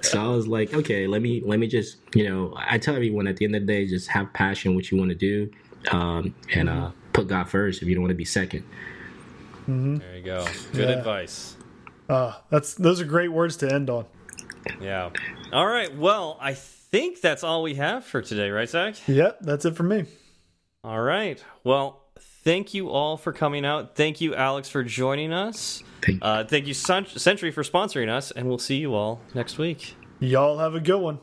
So 0.02 0.20
I 0.22 0.28
was 0.28 0.46
like, 0.46 0.72
okay, 0.74 1.06
let 1.06 1.22
me, 1.22 1.42
let 1.44 1.58
me 1.58 1.66
just, 1.66 1.96
you 2.14 2.28
know, 2.28 2.54
I 2.56 2.78
tell 2.78 2.94
everyone 2.94 3.26
at 3.26 3.36
the 3.38 3.44
end 3.46 3.56
of 3.56 3.62
the 3.62 3.66
day, 3.66 3.86
just 3.86 4.08
have 4.08 4.32
passion, 4.34 4.74
what 4.74 4.90
you 4.90 4.98
want 4.98 5.10
to 5.10 5.16
do, 5.16 5.50
um, 5.90 6.34
and 6.52 6.68
uh, 6.68 6.90
put 7.12 7.26
God 7.28 7.48
first 7.48 7.82
if 7.82 7.88
you 7.88 7.94
don't 7.94 8.02
want 8.02 8.10
to 8.12 8.16
be 8.16 8.24
second. 8.24 8.64
There 9.66 10.16
you 10.16 10.22
go. 10.22 10.44
Good 10.72 10.90
Yeah. 10.90 10.98
advice. 10.98 11.56
Uh, 12.08 12.34
that's 12.50 12.74
those 12.74 13.00
are 13.00 13.06
great 13.06 13.28
words 13.32 13.56
to 13.56 13.72
end 13.72 13.88
on. 13.88 14.04
Yeah. 14.80 15.10
All 15.52 15.66
right. 15.66 15.94
Well, 15.96 16.38
I 16.40 16.54
think 16.54 17.20
that's 17.20 17.42
all 17.42 17.62
we 17.62 17.74
have 17.74 18.04
for 18.04 18.22
today, 18.22 18.50
right, 18.50 18.68
Zach? 18.68 18.96
Yep, 19.08 19.38
that's 19.40 19.64
it 19.64 19.76
for 19.76 19.82
me. 19.82 20.04
All 20.82 21.00
right. 21.00 21.42
Well, 21.64 22.02
thank 22.44 22.74
you 22.74 22.90
all 22.90 23.16
for 23.16 23.32
coming 23.32 23.64
out. 23.64 23.96
Thank 23.96 24.20
you, 24.20 24.34
Alex, 24.34 24.68
for 24.68 24.84
joining 24.84 25.32
us. 25.32 25.82
Thank 26.02 26.22
you. 26.22 26.26
Uh, 26.26 26.44
thank 26.44 26.66
you, 26.66 26.74
Sentry, 26.74 27.50
for 27.50 27.62
sponsoring 27.62 28.08
us, 28.08 28.30
and 28.30 28.46
we'll 28.48 28.58
see 28.58 28.76
you 28.76 28.94
all 28.94 29.20
next 29.34 29.58
week. 29.58 29.96
Y'all 30.20 30.58
have 30.58 30.74
a 30.74 30.80
good 30.80 31.00
one. 31.00 31.18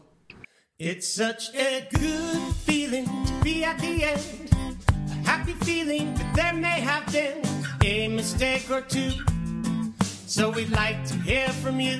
It's 0.80 1.08
such 1.14 1.54
a 1.56 1.88
good 1.94 2.56
feeling 2.56 3.06
to 3.06 3.34
be 3.44 3.64
at 3.64 3.78
the 3.80 4.04
end. 4.04 4.50
A 4.90 5.14
happy 5.28 5.54
feeling 5.54 6.14
that 6.16 6.36
there 6.36 6.54
may 6.54 6.82
have 6.82 7.06
been 7.12 7.42
a 7.84 8.08
mistake 8.08 8.70
or 8.72 8.82
two. 8.82 9.12
So 10.26 10.50
we'd 10.50 10.72
like 10.72 11.06
to 11.06 11.14
hear 11.16 11.50
from 11.50 11.80
you. 11.80 12.00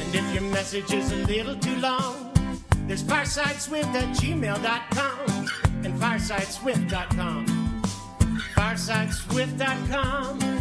And 0.00 0.14
if 0.14 0.34
your 0.34 0.42
message 0.42 0.92
is 0.92 1.12
a 1.12 1.16
little 1.16 1.56
too 1.56 1.76
long, 1.76 2.32
there's 2.86 3.02
firesideswift 3.02 3.94
at 3.94 4.16
gmail.com 4.16 5.48
and 5.84 6.00
firesideswift.com. 6.00 7.46
Firesideswift.com. 8.54 10.60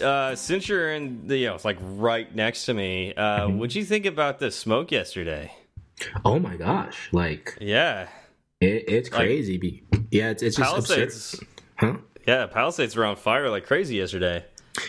Uh, 0.00 0.36
since 0.36 0.68
you're 0.68 0.92
in 0.94 1.26
the, 1.26 1.36
you 1.36 1.46
know, 1.48 1.56
it's 1.56 1.64
like 1.64 1.76
right 1.80 2.32
next 2.34 2.66
to 2.66 2.74
me, 2.74 3.12
uh, 3.14 3.48
Mm-hmm. 3.48 3.58
what'd 3.68 3.74
you 3.74 3.84
think 3.84 4.06
about 4.06 4.38
the 4.38 4.50
smoke 4.50 4.92
yesterday? 4.92 5.52
Oh 6.24 6.38
my 6.38 6.56
gosh, 6.56 7.08
like 7.12 7.56
Yeah. 7.60 8.08
it, 8.60 8.84
it's 8.88 9.08
crazy. 9.08 9.58
be 9.58 9.82
yeah, 10.10 10.30
it's, 10.30 10.42
it's 10.42 10.56
just 10.56 10.76
absurd. 10.76 10.96
Palisades. 10.96 11.40
Huh? 11.76 11.96
Yeah, 12.26 12.46
Palisades 12.46 12.96
were 12.96 13.04
on 13.04 13.16
fire 13.16 13.48
like 13.50 13.66
crazy 13.66 13.96
yesterday. 13.96 14.44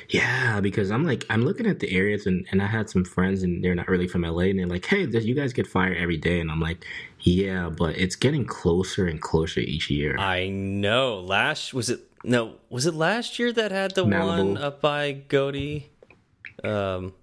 Yeah, 0.09 0.59
because 0.59 0.91
I'm 0.91 1.03
like 1.05 1.25
I'm 1.29 1.43
looking 1.43 1.65
at 1.65 1.79
the 1.79 1.91
areas 1.95 2.25
and, 2.27 2.45
and 2.51 2.61
I 2.61 2.67
had 2.67 2.89
some 2.89 3.03
friends 3.03 3.41
and 3.43 3.63
they're 3.63 3.73
not 3.75 3.87
really 3.87 4.07
from 4.07 4.21
LA 4.21 4.43
and 4.43 4.59
they're 4.59 4.67
like, 4.67 4.85
hey, 4.85 5.05
does 5.07 5.25
you 5.25 5.33
guys 5.33 5.51
get 5.53 5.65
fire 5.65 5.95
every 5.95 6.17
day? 6.17 6.39
And 6.39 6.51
I'm 6.51 6.59
like, 6.59 6.85
yeah, 7.21 7.69
but 7.69 7.97
it's 7.97 8.15
getting 8.15 8.45
closer 8.45 9.07
and 9.07 9.19
closer 9.21 9.61
each 9.61 9.89
year. 9.89 10.15
I 10.19 10.47
know. 10.49 11.19
Last 11.21 11.73
was 11.73 11.89
it? 11.89 12.01
No, 12.23 12.55
was 12.69 12.85
it 12.85 12.93
last 12.93 13.39
year 13.39 13.51
that 13.53 13.71
had 13.71 13.95
the 13.95 14.05
Malibu. 14.05 14.27
one 14.53 14.57
up 14.57 14.81
by 14.81 15.13
Goaty? 15.13 15.89
Um, 16.63 17.13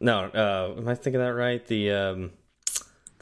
no. 0.00 0.24
Uh, 0.26 0.74
am 0.78 0.86
I 0.86 0.94
thinking 0.94 1.20
that 1.20 1.32
right? 1.34 1.66
The 1.66 1.90
um, 1.90 2.30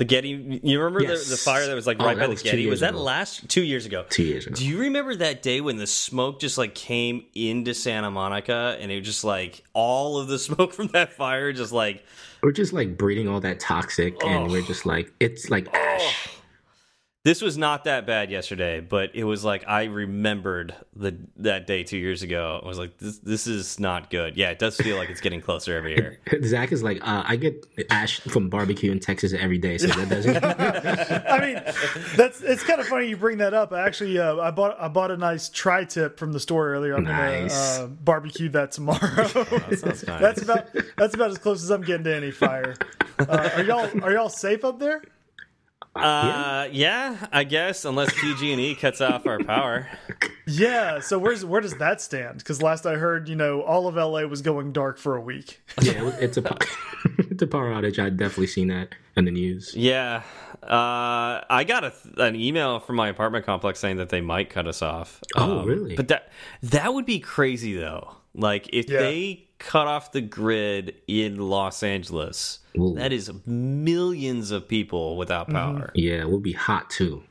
the 0.01 0.05
Getty. 0.07 0.61
You 0.65 0.81
remember 0.81 1.03
Yes. 1.03 1.27
the, 1.27 1.33
the 1.33 1.37
fire 1.37 1.67
that 1.67 1.75
was 1.75 1.87
like 1.87 1.99
Oh, 2.01 2.07
right 2.07 2.19
by 2.19 2.27
the 2.27 2.35
Getty? 2.35 2.67
Was 2.69 2.81
that 2.81 2.95
ago. 2.95 3.03
last 3.03 3.47
two 3.51 3.63
years 3.63 3.85
ago? 3.85 4.07
Two 4.09 4.23
years 4.23 4.47
ago. 4.47 4.57
Do 4.57 4.67
you 4.67 4.79
remember 4.81 5.15
that 5.17 5.43
day 5.43 5.61
when 5.61 5.77
the 5.77 5.87
smoke 5.87 6.41
just 6.41 6.57
like 6.57 6.75
came 6.75 7.25
into 7.35 7.75
Santa 7.75 8.11
Monica 8.11 8.79
and 8.81 8.91
it 8.91 8.97
was 9.01 9.07
just 9.07 9.25
like 9.25 9.63
all 9.75 10.19
of 10.19 10.27
the 10.29 10.39
smoke 10.49 10.73
from 10.73 10.87
that 10.89 11.13
fire 11.13 11.53
just 11.53 11.71
like 11.73 12.03
We're 12.43 12.53
just 12.53 12.73
like 12.73 12.97
breeding 12.97 13.29
all 13.29 13.41
that 13.41 13.61
toxic 13.61 14.15
and 14.25 14.49
Oh. 14.49 14.51
we're 14.51 14.63
just 14.63 14.87
like 14.87 15.13
it's 15.21 15.51
like 15.51 15.73
ash. 15.75 16.29
This 17.23 17.43
was 17.43 17.59
not 17.59 17.85
that 17.85 18.07
bad 18.07 18.31
yesterday, 18.31 18.81
but 18.81 19.11
it 19.15 19.25
was 19.25 19.45
like 19.45 19.63
I 19.69 19.85
remembered 19.85 20.75
the 20.97 21.19
that 21.37 21.67
day 21.67 21.83
two 21.85 21.99
years 21.99 22.23
ago. 22.23 22.59
I 22.65 22.67
was 22.67 22.79
like, 22.79 22.97
this 22.97 23.19
this 23.19 23.47
is 23.47 23.79
not 23.79 24.09
good. 24.11 24.39
Yeah, 24.39 24.49
it 24.51 24.59
does 24.59 24.77
feel 24.79 24.97
like 24.97 25.11
it's 25.11 25.21
getting 25.21 25.43
closer 25.43 25.77
every 25.77 25.93
year. 25.97 26.19
Zach 26.45 26.73
is 26.73 26.83
like, 26.83 27.07
uh, 27.07 27.23
I 27.27 27.37
get 27.37 27.67
ash 27.91 28.21
from 28.21 28.49
barbecue 28.49 28.91
in 28.91 29.01
Texas 29.01 29.35
every 29.35 29.59
day, 29.59 29.77
so 29.77 29.89
that 29.89 30.09
doesn't. 30.09 30.43
I 30.45 31.41
mean, 31.41 31.63
that's 32.17 32.41
it's 32.41 32.63
kind 32.63 32.81
of 32.81 32.87
funny 32.87 33.09
you 33.09 33.19
bring 33.19 33.37
that 33.39 33.53
up. 33.53 33.73
I 33.73 33.87
actually 33.87 34.19
uh, 34.19 34.37
I 34.39 34.51
bought 34.51 34.81
I 34.81 34.89
bought 34.89 35.11
a 35.11 35.17
nice 35.19 35.51
tri 35.51 35.85
tip 35.85 36.19
from 36.19 36.33
the 36.33 36.41
store 36.41 36.71
earlier. 36.73 36.95
I'm 36.97 37.05
Nice. 37.05 37.77
gonna 37.79 37.85
uh, 37.85 37.87
barbecue 37.89 38.49
that 38.51 38.73
tomorrow. 38.73 39.27
Sounds 39.77 40.07
nice. 40.07 40.21
that's 40.23 40.41
about 40.43 40.69
that's 40.97 41.15
about 41.15 41.31
as 41.33 41.39
close 41.39 41.63
as 41.63 41.69
I'm 41.71 41.83
getting 41.83 42.05
to 42.05 42.15
any 42.17 42.31
fire. 42.31 42.77
Uh, 43.19 43.51
are 43.57 43.63
y'all 43.63 43.91
are 44.05 44.13
y'all 44.13 44.31
safe 44.31 44.65
up 44.65 44.79
there? 44.79 45.03
Uh, 45.95 46.69
yeah, 46.71 47.27
I 47.33 47.45
guess 47.45 47.85
unless 47.85 48.13
PG 48.21 48.53
and 48.53 48.61
E 48.61 48.75
cuts 48.77 49.01
off 49.01 49.27
our 49.27 49.39
power. 49.41 49.89
Yeah. 50.47 51.01
So 51.01 51.19
where's 51.19 51.45
where 51.45 51.61
does 51.61 51.75
that 51.79 52.01
stand? 52.01 52.39
Because 52.39 52.63
last 52.63 52.87
I 52.87 52.95
heard, 52.95 53.29
you 53.29 53.35
know, 53.37 53.63
all 53.63 53.87
of 53.89 53.97
LA 53.97 54.23
was 54.23 54.41
going 54.41 54.73
dark 54.73 54.99
for 54.99 55.17
a 55.17 55.21
week. 55.21 55.61
yeah, 55.83 56.13
it's 56.21 56.37
a 56.37 56.43
it's 57.19 57.43
a 57.43 57.47
power 57.47 57.73
outage. 57.73 57.99
I've 57.99 58.17
definitely 58.17 58.47
seen 58.47 58.69
that 58.69 58.95
in 59.17 59.25
the 59.25 59.31
news. 59.33 59.75
Yeah, 59.75 60.23
uh, 60.63 61.43
I 61.51 61.65
got 61.67 61.85
a, 61.85 61.93
an 62.19 62.37
email 62.37 62.79
from 62.81 62.97
my 62.97 63.09
apartment 63.09 63.45
complex 63.45 63.81
saying 63.81 63.97
that 63.97 64.11
they 64.11 64.21
might 64.21 64.49
cut 64.49 64.69
us 64.69 64.83
off. 64.83 65.21
Um, 65.37 65.51
Oh, 65.51 65.65
really? 65.65 65.97
But 65.97 66.09
that 66.09 66.29
that 66.63 66.95
would 66.95 67.07
be 67.07 67.19
crazy 67.19 67.75
though. 67.75 68.15
Like 68.35 68.69
if 68.73 68.89
Yeah. 68.89 69.01
they 69.01 69.49
cut 69.61 69.87
off 69.87 70.11
the 70.11 70.21
grid 70.21 70.97
in 71.07 71.39
Los 71.39 71.85
Angeles, 71.85 72.59
Ooh. 72.77 72.95
that 72.97 73.13
is 73.13 73.31
millions 73.47 74.51
of 74.51 74.67
people 74.67 75.17
without 75.17 75.47
mm-hmm. 75.47 75.57
power. 75.57 75.91
Yeah, 75.95 76.23
it 76.23 76.29
would 76.29 76.43
be 76.43 76.53
hot 76.53 76.91
too. 76.91 77.23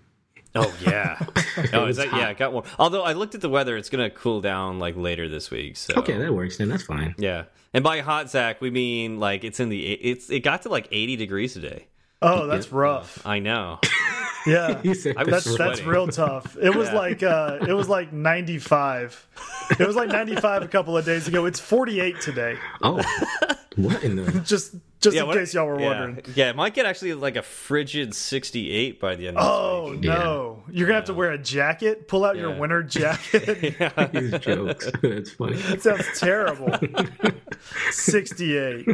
Oh 0.56 0.74
yeah. 0.82 1.18
oh, 1.74 1.84
is 1.84 1.98
was 1.98 1.98
that 1.98 2.08
yeah? 2.08 2.12
hot. 2.12 2.32
It 2.32 2.38
got 2.38 2.54
warm. 2.54 2.66
Although 2.80 3.04
I 3.04 3.14
looked 3.14 3.36
at 3.36 3.42
the 3.42 3.50
weather, 3.50 3.76
it's 3.76 3.90
gonna 3.90 4.10
cool 4.10 4.42
down 4.42 4.80
like 4.80 4.96
later 4.96 5.28
this 5.28 5.52
week. 5.52 5.76
So 5.76 5.96
Okay, 5.98 6.18
that 6.18 6.34
works 6.34 6.58
then. 6.58 6.70
That's 6.70 6.84
fine. 6.84 7.14
yeah. 7.18 7.46
And 7.74 7.84
by 7.84 8.00
hot, 8.00 8.30
Zach, 8.30 8.62
we 8.62 8.72
mean 8.72 9.20
like 9.20 9.44
it's 9.44 9.60
in 9.60 9.70
the 9.70 9.86
it's 9.86 10.30
it 10.30 10.40
got 10.40 10.64
to 10.64 10.70
like 10.70 10.88
80 10.92 11.18
degrees 11.18 11.54
today. 11.54 11.88
Oh, 12.22 12.48
that's 12.48 12.72
rough. 12.72 13.26
I 13.26 13.40
know. 13.40 13.80
Yeah. 14.48 14.82
He 14.82 14.94
said 14.94 15.18
I 15.18 15.24
was 15.26 15.32
That's 15.32 15.46
that's 15.46 15.58
that's 15.58 15.82
real 15.84 16.08
tough. 16.08 16.56
It 16.60 16.74
was 16.74 16.88
Yeah. 16.88 16.96
like 16.96 17.22
uh 17.24 17.58
it 17.68 17.74
was 17.74 17.90
like 17.90 18.14
95. 18.14 19.28
It 19.78 19.86
was 19.86 19.98
like 19.98 20.08
95 20.08 20.64
a 20.64 20.68
couple 20.70 20.98
of 20.98 21.04
days 21.06 21.28
ago. 21.28 21.46
It's 21.46 21.60
48 21.60 22.22
today. 22.22 22.58
oh, 22.82 23.04
what 23.76 24.02
in 24.02 24.16
the? 24.16 24.32
Just 24.46 24.76
just 25.02 25.18
in 25.18 25.28
what- 25.28 25.36
case 25.38 25.54
y'all 25.54 25.68
were 25.68 25.80
yeah. 25.80 25.88
wondering. 25.88 26.26
Yeah, 26.36 26.50
it 26.50 26.56
might 26.56 26.74
get 26.74 26.86
actually 26.86 27.14
like 27.16 27.36
a 27.36 27.42
frigid 27.42 28.16
68 28.16 29.00
by 29.02 29.16
the 29.16 29.28
end 29.28 29.38
of 29.38 29.44
the 29.44 29.50
day. 29.50 29.52
Oh 29.52 29.96
this 29.98 30.06
no. 30.24 30.64
You're 30.72 30.88
gonna 30.88 31.00
have 31.00 31.06
to 31.08 31.14
wear 31.14 31.32
a 31.32 31.38
jacket. 31.38 32.08
Pull 32.08 32.24
out 32.24 32.38
your 32.38 32.58
winter 32.58 32.82
jacket. 32.82 33.62
week. 33.80 34.12
These 34.14 34.40
jokes. 34.40 34.90
That's 35.04 35.32
funny. 35.32 35.58
That 35.58 35.82
sounds 35.82 36.18
terrible. 36.18 36.74
68. 37.92 38.88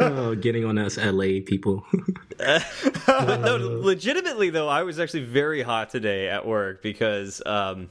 Oh, 0.00 0.34
getting 0.34 0.64
on 0.64 0.78
us 0.78 0.96
LA 0.96 1.40
people. 1.44 1.84
but 2.36 2.64
no, 3.40 3.56
legitimately 3.56 4.50
though, 4.50 4.68
I 4.68 4.82
was 4.82 4.98
actually 4.98 5.24
very 5.24 5.62
hot 5.62 5.90
today 5.90 6.28
at 6.28 6.46
work 6.46 6.82
because 6.82 7.42
um, 7.46 7.90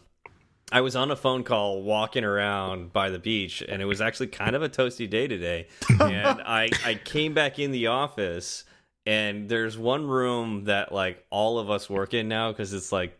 I 0.71 0.81
was 0.81 0.95
on 0.95 1.11
a 1.11 1.15
phone 1.15 1.43
call 1.43 1.81
walking 1.81 2.23
around 2.23 2.91
by 2.91 3.09
the 3.09 3.19
beach, 3.19 3.63
and 3.67 3.81
it 3.81 3.85
was 3.85 4.01
actually 4.01 4.27
kind 4.27 4.55
of 4.55 4.63
a 4.63 4.69
toasty 4.69 5.09
day 5.09 5.27
today. 5.27 5.67
and 5.99 6.41
I 6.41 6.69
I 6.83 6.95
came 6.95 7.33
back 7.33 7.59
in 7.59 7.71
the 7.71 7.87
office, 7.87 8.65
and 9.05 9.47
there's 9.47 9.77
one 9.77 10.07
room 10.07 10.65
that 10.65 10.91
like 10.91 11.23
all 11.29 11.59
of 11.59 11.69
us 11.69 11.89
work 11.89 12.13
in 12.13 12.27
now 12.27 12.51
because 12.51 12.73
it's 12.73 12.91
like 12.91 13.17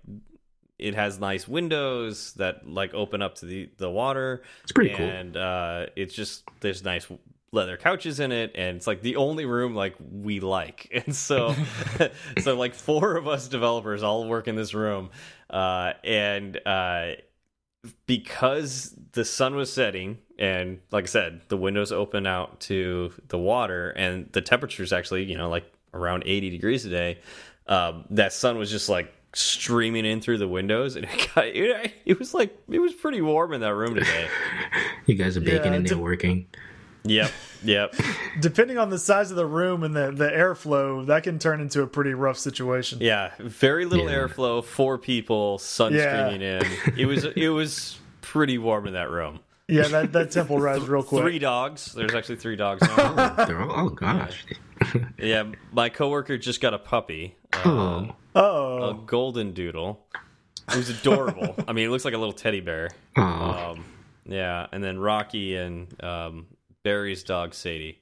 it 0.78 0.95
has 0.95 1.19
nice 1.19 1.47
windows 1.47 2.34
that 2.34 2.67
like 2.67 2.93
open 2.93 3.21
up 3.21 3.36
to 3.36 3.45
the 3.45 3.69
the 3.78 3.89
water. 3.89 4.43
It's 4.63 4.71
pretty 4.71 4.93
cool. 4.95 5.05
and 5.05 5.38
uh, 5.38 5.86
it's 5.95 6.13
just 6.13 6.43
there's 6.61 6.84
nice 6.84 7.07
leather 7.56 7.78
couches 7.78 8.20
in 8.20 8.32
it, 8.32 8.51
and 8.53 8.78
it's 8.78 8.86
like 8.86 9.01
the 9.01 9.16
only 9.16 9.45
room 9.45 9.74
like 9.74 9.95
we 9.99 10.39
like, 10.39 10.88
and 11.06 11.16
so 11.16 11.56
so 12.39 12.56
like 12.56 12.76
four 12.76 13.16
of 13.18 13.28
us 13.28 13.47
developers 13.47 14.03
all 14.03 14.28
work 14.28 14.47
in 14.47 14.56
this 14.56 14.74
room, 14.76 15.10
uh, 15.49 15.93
and 16.03 16.60
uh, 16.68 17.14
because 18.06 18.95
the 19.14 19.26
sun 19.26 19.56
was 19.56 19.72
setting. 19.72 20.20
And 20.38 20.80
like 20.91 21.06
I 21.06 21.08
said, 21.08 21.41
the 21.47 21.58
windows 21.58 21.91
open 21.91 22.28
out 22.28 22.60
to 22.62 23.14
the 23.30 23.38
water, 23.38 23.91
and 23.91 24.30
the 24.34 24.41
temperature 24.41 24.84
is 24.84 24.91
actually, 24.93 25.24
you 25.24 25.38
know, 25.38 25.49
like 25.49 25.66
around 25.93 26.24
80 26.26 26.49
degrees 26.49 26.84
today. 26.84 27.20
Um, 27.68 28.06
that 28.12 28.34
sun 28.34 28.58
was 28.58 28.70
just 28.70 28.89
like 28.89 29.14
streaming 29.34 30.06
in 30.06 30.20
through 30.22 30.38
the 30.39 30.47
windows, 30.47 30.95
and 30.97 31.06
it, 31.06 31.30
got, 31.34 31.45
it, 31.47 31.93
it 32.06 32.20
was 32.20 32.34
like 32.34 32.56
it 32.70 32.80
was 32.80 32.93
pretty 32.93 33.22
warm 33.22 33.53
in 33.53 33.62
that 33.62 33.74
room 33.76 33.95
today. 33.95 34.28
You 35.08 35.14
guys 35.14 35.38
are 35.38 35.41
baking 35.41 35.72
Yeah, 35.72 35.74
and 35.74 35.86
it's 35.86 35.91
a- 35.91 35.97
working. 35.99 36.47
Yep, 37.06 37.32
yep. 37.64 37.93
Depending 38.39 38.78
on 38.78 38.89
the 38.89 38.97
size 38.99 39.30
of 39.32 39.38
the 39.38 39.45
room 39.45 39.84
and 39.84 39.95
the, 39.95 40.12
the 40.12 40.28
airflow, 40.28 41.06
that 41.06 41.24
can 41.24 41.38
turn 41.39 41.62
into 41.62 41.82
a 41.82 41.88
pretty 41.88 42.14
rough 42.14 42.38
situation. 42.38 42.97
Yeah, 43.01 43.32
very 43.39 43.86
little 43.86 44.10
Yeah. 44.10 44.18
airflow, 44.18 44.64
four 44.64 44.97
people, 44.97 45.58
sun 45.60 45.93
Yeah. 45.93 46.28
streaming 46.28 46.41
in. 46.47 46.64
It 46.97 47.06
was 47.06 47.26
it 47.26 47.49
was 47.49 47.99
pretty 48.22 48.58
warm 48.58 48.88
in 48.88 48.93
that 48.93 49.10
room. 49.12 49.39
Yeah, 49.68 49.88
that, 49.88 50.14
that 50.14 50.30
temple 50.32 50.60
rise 50.60 50.82
real 50.88 51.01
quick. 51.03 51.22
Three 51.24 51.39
dogs. 51.39 51.93
There's 51.93 52.14
actually 52.14 52.36
three 52.38 52.56
dogs 52.56 52.82
now. 52.82 53.36
Oh 53.76 53.89
gosh. 53.89 54.45
yeah, 55.18 55.43
my 55.72 55.89
coworker 55.89 56.38
just 56.38 56.62
got 56.62 56.74
a 56.74 56.80
puppy, 56.80 57.36
uh, 57.53 57.62
Oh, 57.66 58.16
Oh, 58.36 58.89
a 58.89 58.93
golden 58.93 59.53
doodle. 59.53 60.06
It 60.70 60.76
was 60.78 60.89
adorable. 60.89 61.56
I 61.68 61.74
mean, 61.74 61.86
it 61.88 61.89
looks 61.89 62.03
like 62.06 62.14
a 62.14 62.18
little 62.18 62.34
teddy 62.34 62.60
bear. 62.62 62.89
oh, 63.18 63.22
Um, 63.22 63.86
yeah, 64.28 64.68
and 64.72 64.84
then 64.84 64.97
Rocky 64.99 65.56
and 65.56 65.88
um, 66.03 66.45
Barry's 66.86 67.24
dog 67.24 67.56
Sadie. 67.56 68.00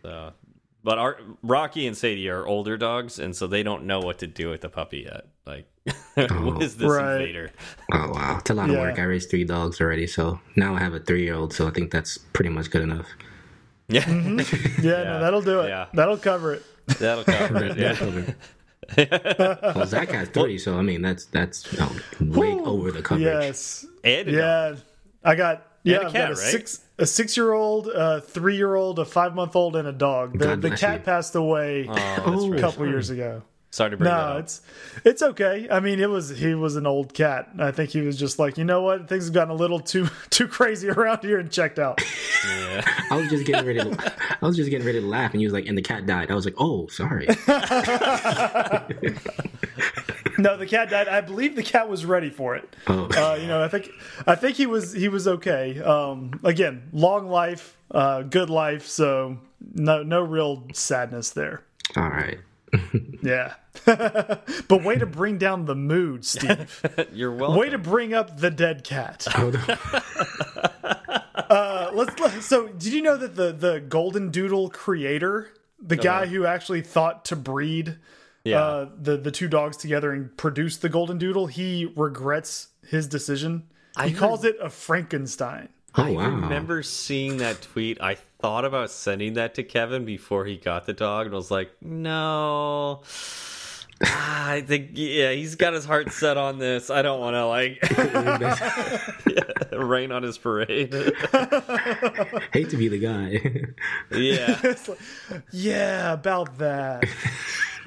So, 0.00 0.32
but 0.82 0.96
our 0.96 1.18
Rocky 1.42 1.86
and 1.86 1.94
Sadie 1.94 2.30
are 2.30 2.46
older 2.46 2.78
dogs, 2.78 3.18
and 3.18 3.36
so 3.36 3.46
they 3.46 3.62
don't 3.62 3.84
know 3.84 4.00
what 4.00 4.18
to 4.20 4.26
do 4.26 4.48
with 4.48 4.62
the 4.62 4.70
puppy 4.70 5.00
yet. 5.00 5.26
Like, 5.44 5.68
what 6.14 6.30
oh, 6.32 6.58
is 6.62 6.78
this 6.78 6.88
Right. 6.90 7.20
invader? 7.20 7.52
oh 7.92 8.10
wow. 8.12 8.38
It's 8.40 8.48
a 8.48 8.54
lot 8.54 8.70
of 8.70 8.76
Yeah. 8.76 8.80
work. 8.80 8.98
I 8.98 9.02
raised 9.02 9.28
three 9.28 9.44
dogs 9.44 9.78
already, 9.78 10.06
so 10.06 10.40
now 10.56 10.74
I 10.74 10.78
have 10.78 10.94
a 10.94 11.00
three-year-old. 11.00 11.52
So 11.52 11.68
I 11.68 11.70
think 11.70 11.90
that's 11.90 12.16
pretty 12.16 12.48
much 12.48 12.70
good 12.70 12.80
enough. 12.82 13.06
Yeah, 13.88 14.04
mm-hmm. 14.04 14.82
yeah, 14.82 15.04
no, 15.04 15.20
that'll 15.20 15.42
do 15.42 15.60
it. 15.60 15.68
Yeah. 15.68 15.86
That'll 15.92 16.16
cover 16.16 16.54
it. 16.54 16.62
that'll 16.98 17.24
cover 17.24 17.62
it. 17.62 17.76
Yeah. 17.76 19.62
well, 19.76 19.86
Zach 19.86 20.08
has 20.08 20.28
three, 20.30 20.56
so 20.56 20.78
I 20.78 20.82
mean 20.82 21.02
that's 21.02 21.26
that's 21.26 21.66
oh, 21.78 21.94
way 22.20 22.52
over 22.54 22.90
the 22.90 23.02
coverage. 23.02 23.26
Yes. 23.26 23.84
And 24.02 24.28
a 24.28 24.32
dog. 24.32 24.76
Yeah. 24.78 25.30
I 25.30 25.34
got 25.34 25.66
yeah, 25.82 25.96
And 25.96 26.04
a 26.04 26.06
I've 26.06 26.12
cat, 26.12 26.28
got 26.30 26.38
a 26.38 26.40
right? 26.40 26.50
six 26.52 26.80
a 26.98 27.06
six 27.06 27.36
year 27.36 27.52
old, 27.52 27.88
a 27.88 28.20
three 28.20 28.56
year 28.56 28.74
old, 28.74 28.98
a 28.98 29.04
five 29.04 29.34
month 29.34 29.56
old, 29.56 29.76
and 29.76 29.86
a 29.86 29.92
dog. 29.92 30.38
The, 30.38 30.56
the 30.56 30.70
cat 30.76 31.00
you. 31.00 31.04
passed 31.04 31.34
away 31.34 31.86
Oh, 31.88 32.46
a 32.46 32.50
right. 32.50 32.60
couple 32.60 32.86
years 32.86 33.10
ago. 33.10 33.42
Sorry 33.70 33.90
to 33.90 33.96
bring 33.98 34.08
that 34.08 34.32
No, 34.32 34.38
it's 34.38 34.62
it's 35.04 35.22
okay. 35.22 35.66
I 35.70 35.80
mean, 35.80 36.00
it 36.00 36.08
was 36.08 36.30
he 36.30 36.54
was 36.54 36.76
an 36.76 36.86
old 36.86 37.12
cat. 37.12 37.50
I 37.58 37.72
think 37.72 37.90
he 37.90 38.00
was 38.00 38.18
just 38.18 38.38
like, 38.38 38.56
you 38.56 38.64
know 38.64 38.80
what, 38.80 39.08
things 39.08 39.24
have 39.26 39.34
gotten 39.34 39.50
a 39.50 39.54
little 39.54 39.80
too 39.80 40.08
too 40.30 40.48
crazy 40.48 40.88
around 40.88 41.20
here, 41.22 41.38
and 41.38 41.50
checked 41.50 41.78
out. 41.78 42.00
Yeah. 42.46 42.82
I 43.10 43.16
was 43.16 43.28
just 43.28 43.44
getting 43.44 43.66
ready. 43.66 43.80
To, 43.80 44.14
I 44.40 44.46
was 44.46 44.56
just 44.56 44.70
getting 44.70 44.86
ready 44.86 45.00
to 45.00 45.06
laugh, 45.06 45.32
and 45.32 45.40
he 45.40 45.46
was 45.46 45.52
like, 45.52 45.66
"And 45.66 45.76
the 45.76 45.82
cat 45.82 46.06
died." 46.06 46.30
I 46.30 46.34
was 46.34 46.44
like, 46.44 46.54
"Oh, 46.58 46.86
sorry." 46.86 47.26
No, 50.38 50.56
the 50.56 50.66
cat 50.66 50.90
died. 50.90 51.08
I 51.08 51.20
believe 51.22 51.56
the 51.56 51.62
cat 51.62 51.88
was 51.88 52.04
ready 52.04 52.30
for 52.30 52.56
it. 52.56 52.76
Oh, 52.86 53.08
Uh, 53.16 53.36
you 53.40 53.46
know, 53.46 53.62
I 53.62 53.68
think 53.68 53.90
I 54.26 54.34
think 54.34 54.56
he 54.56 54.66
was 54.66 54.92
he 54.92 55.08
was 55.08 55.26
okay. 55.26 55.80
Um, 55.80 56.38
again, 56.44 56.88
long 56.92 57.28
life, 57.28 57.76
uh, 57.90 58.22
good 58.22 58.50
life. 58.50 58.86
So 58.86 59.38
no 59.74 60.02
no 60.02 60.20
real 60.22 60.64
sadness 60.74 61.30
there. 61.30 61.62
all 61.96 62.08
right. 62.08 62.38
Yeah. 63.22 63.54
but 63.84 64.84
way 64.84 64.96
to 64.96 65.06
bring 65.06 65.38
down 65.38 65.64
the 65.64 65.74
mood, 65.74 66.24
Steve. 66.24 66.82
You're 67.12 67.32
welcome. 67.32 67.56
Way 67.58 67.70
to 67.70 67.78
bring 67.78 68.14
up 68.14 68.38
the 68.38 68.50
dead 68.50 68.84
cat. 68.84 69.26
uh, 69.34 69.50
let's, 71.92 72.18
let 72.18 72.42
So, 72.42 72.68
did 72.68 72.92
you 72.92 73.02
know 73.02 73.16
that 73.16 73.34
the 73.36 73.52
the 73.52 73.80
Golden 73.80 74.30
Doodle 74.30 74.70
creator, 74.70 75.50
the 75.80 75.96
guy 75.96 76.26
who 76.26 76.46
actually 76.46 76.82
thought 76.82 77.24
to 77.26 77.36
breed 77.36 77.96
Yeah. 78.46 78.60
uh, 78.60 78.88
the 79.00 79.16
the 79.16 79.30
two 79.30 79.48
dogs 79.48 79.76
together 79.76 80.12
and 80.12 80.34
produce 80.36 80.76
the 80.76 80.88
Golden 80.88 81.18
Doodle, 81.18 81.46
he 81.46 81.92
regrets 81.96 82.68
his 82.86 83.06
decision. 83.08 83.64
I 83.96 84.08
he 84.08 84.14
calls 84.14 84.44
it 84.44 84.56
a 84.62 84.70
Frankenstein. 84.70 85.68
Oh 85.96 86.04
I 86.04 86.10
wow! 86.10 86.30
remember 86.30 86.82
seeing 86.82 87.38
that 87.38 87.62
tweet. 87.62 88.00
I 88.00 88.14
thought 88.14 88.64
about 88.64 88.90
sending 88.90 89.34
that 89.34 89.54
to 89.54 89.62
Kevin 89.62 90.04
before 90.04 90.44
he 90.44 90.56
got 90.58 90.86
the 90.86 90.92
dog, 90.92 91.26
and 91.26 91.34
I 91.34 91.38
was 91.38 91.50
like, 91.50 91.70
no. 91.80 93.02
Ah, 94.04 94.50
I 94.50 94.60
think 94.60 94.90
yeah, 94.92 95.32
he's 95.32 95.54
got 95.54 95.72
his 95.72 95.86
heart 95.86 96.12
set 96.12 96.36
on 96.36 96.58
this. 96.58 96.90
I 96.90 97.00
don't 97.00 97.18
want 97.18 97.32
to 97.34 97.46
like 97.46 97.80
rain 99.72 100.12
on 100.12 100.22
his 100.22 100.36
parade. 100.36 100.92
Hate 102.52 102.68
to 102.68 102.76
be 102.76 102.88
the 102.88 102.98
guy. 103.00 103.40
yeah, 104.14 104.60
like, 104.86 105.42
yeah, 105.50 106.12
about 106.12 106.58
that. 106.58 107.04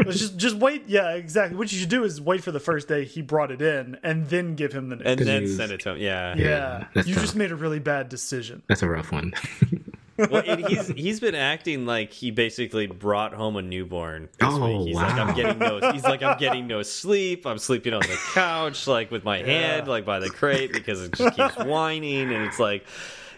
Let's 0.05 0.19
just 0.19 0.37
just 0.37 0.55
wait. 0.55 0.83
Yeah, 0.87 1.11
exactly. 1.11 1.57
What 1.57 1.71
you 1.71 1.79
should 1.79 1.89
do 1.89 2.03
is 2.03 2.19
wait 2.21 2.43
for 2.43 2.51
the 2.51 2.59
first 2.59 2.87
day 2.87 3.05
he 3.05 3.21
brought 3.21 3.51
it 3.51 3.61
in, 3.61 3.97
and 4.03 4.27
then 4.29 4.55
give 4.55 4.71
him 4.73 4.89
the 4.89 4.95
news. 4.97 5.05
and 5.05 5.19
then 5.19 5.47
send 5.47 5.71
it 5.71 5.81
to 5.81 5.91
him. 5.91 5.97
Yeah, 5.97 6.35
yeah, 6.37 6.85
that's 6.93 7.07
you 7.07 7.15
tough. 7.15 7.23
just 7.23 7.35
made 7.35 7.51
a 7.51 7.55
really 7.55 7.79
bad 7.79 8.09
decision. 8.09 8.63
That's 8.67 8.81
a 8.81 8.87
rough 8.89 9.11
one. 9.11 9.33
Well, 10.29 10.43
and 10.45 10.67
he's 10.67 10.87
he's 10.97 11.19
been 11.21 11.33
acting 11.33 11.85
like 11.85 12.11
he 12.11 12.29
basically 12.29 12.87
brought 12.87 13.33
home 13.33 13.55
a 13.55 13.61
newborn. 13.61 14.23
This 14.37 14.49
Oh, 14.51 14.79
week. 14.79 14.87
He's 14.89 14.95
like, 14.97 15.13
I'm 15.13 15.33
getting 15.33 15.59
no. 15.59 15.91
He's 15.93 16.03
like, 16.03 16.21
I'm 16.21 16.37
getting 16.37 16.67
no 16.67 16.81
sleep. 16.83 17.45
I'm 17.47 17.57
sleeping 17.57 17.93
on 17.93 18.01
the 18.01 18.17
couch, 18.33 18.85
like 18.85 19.11
with 19.11 19.23
my 19.23 19.37
hand, 19.37 19.87
like 19.87 20.03
by 20.03 20.19
the 20.19 20.29
crate, 20.29 20.73
because 20.73 21.01
it 21.01 21.13
just 21.13 21.37
keeps 21.37 21.55
whining, 21.55 22.33
and 22.33 22.43
it's 22.43 22.59
like, 22.59 22.85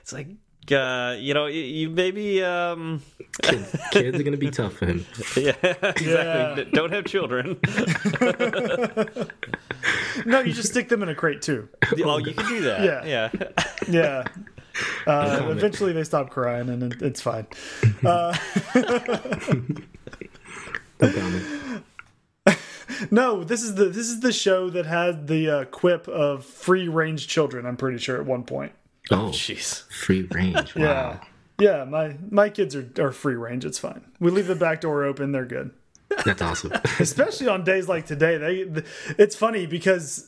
it's 0.01 0.11
like. 0.11 0.25
Uh, 0.69 1.15
you 1.17 1.33
know, 1.33 1.47
you, 1.47 1.61
you 1.61 1.89
maybe, 1.89 2.43
um, 2.43 3.01
kids, 3.41 3.75
kids 3.91 4.19
are 4.19 4.23
gonna 4.23 4.37
be 4.37 4.51
tough 4.51 4.73
for 4.73 4.85
him. 4.85 5.05
yeah, 5.35 5.53
exactly. 5.61 6.07
Yeah. 6.07 6.63
Don't 6.73 6.91
have 6.91 7.05
children. 7.05 7.59
No, 10.25 10.41
you 10.41 10.53
just 10.53 10.69
stick 10.69 10.89
them 10.89 11.01
in 11.01 11.09
a 11.09 11.15
crate 11.15 11.41
too. 11.41 11.67
oh, 12.03 12.17
you 12.19 12.33
can 12.33 12.47
do 12.47 12.61
that. 12.61 13.05
Yeah. 13.05 13.29
yeah. 13.33 13.49
Yeah. 13.87 14.23
Uh, 15.07 15.47
eventually, 15.49 15.93
they 15.93 16.03
stop 16.03 16.29
crying, 16.29 16.69
and 16.69 16.93
it, 16.93 17.01
it's 17.01 17.21
fine. 17.21 17.47
Uh, 18.05 18.37
No 21.01 21.81
no, 23.09 23.43
this 23.43 23.63
is 23.63 23.75
the 23.75 23.85
this 23.85 24.07
is 24.07 24.19
the 24.19 24.31
show 24.31 24.69
that 24.69 24.85
had 24.85 25.27
the 25.27 25.49
uh, 25.49 25.65
quip 25.65 26.07
of 26.07 26.45
free 26.45 26.87
range 26.87 27.27
children. 27.27 27.65
I'm 27.65 27.77
pretty 27.77 27.97
sure 27.97 28.17
at 28.17 28.25
one 28.25 28.43
point. 28.43 28.73
Oh, 29.11 29.29
Jeez. 29.31 29.83
free 29.91 30.27
range. 30.31 30.75
Wow. 30.75 30.83
Yeah, 30.83 31.19
yeah. 31.59 31.83
My 31.85 32.17
my 32.29 32.49
kids 32.49 32.75
are, 32.75 32.89
are 32.99 33.11
free 33.11 33.35
range. 33.35 33.65
It's 33.65 33.79
fine. 33.79 34.01
We 34.19 34.31
leave 34.31 34.47
the 34.47 34.55
back 34.55 34.81
door 34.81 35.03
open. 35.03 35.31
They're 35.31 35.45
good. 35.45 35.71
That's 36.25 36.41
awesome. 36.41 36.71
especially 36.99 37.47
on 37.47 37.63
days 37.63 37.87
like 37.87 38.05
today 38.05 38.37
they 38.37 38.83
it's 39.17 39.35
funny 39.35 39.65
because 39.65 40.27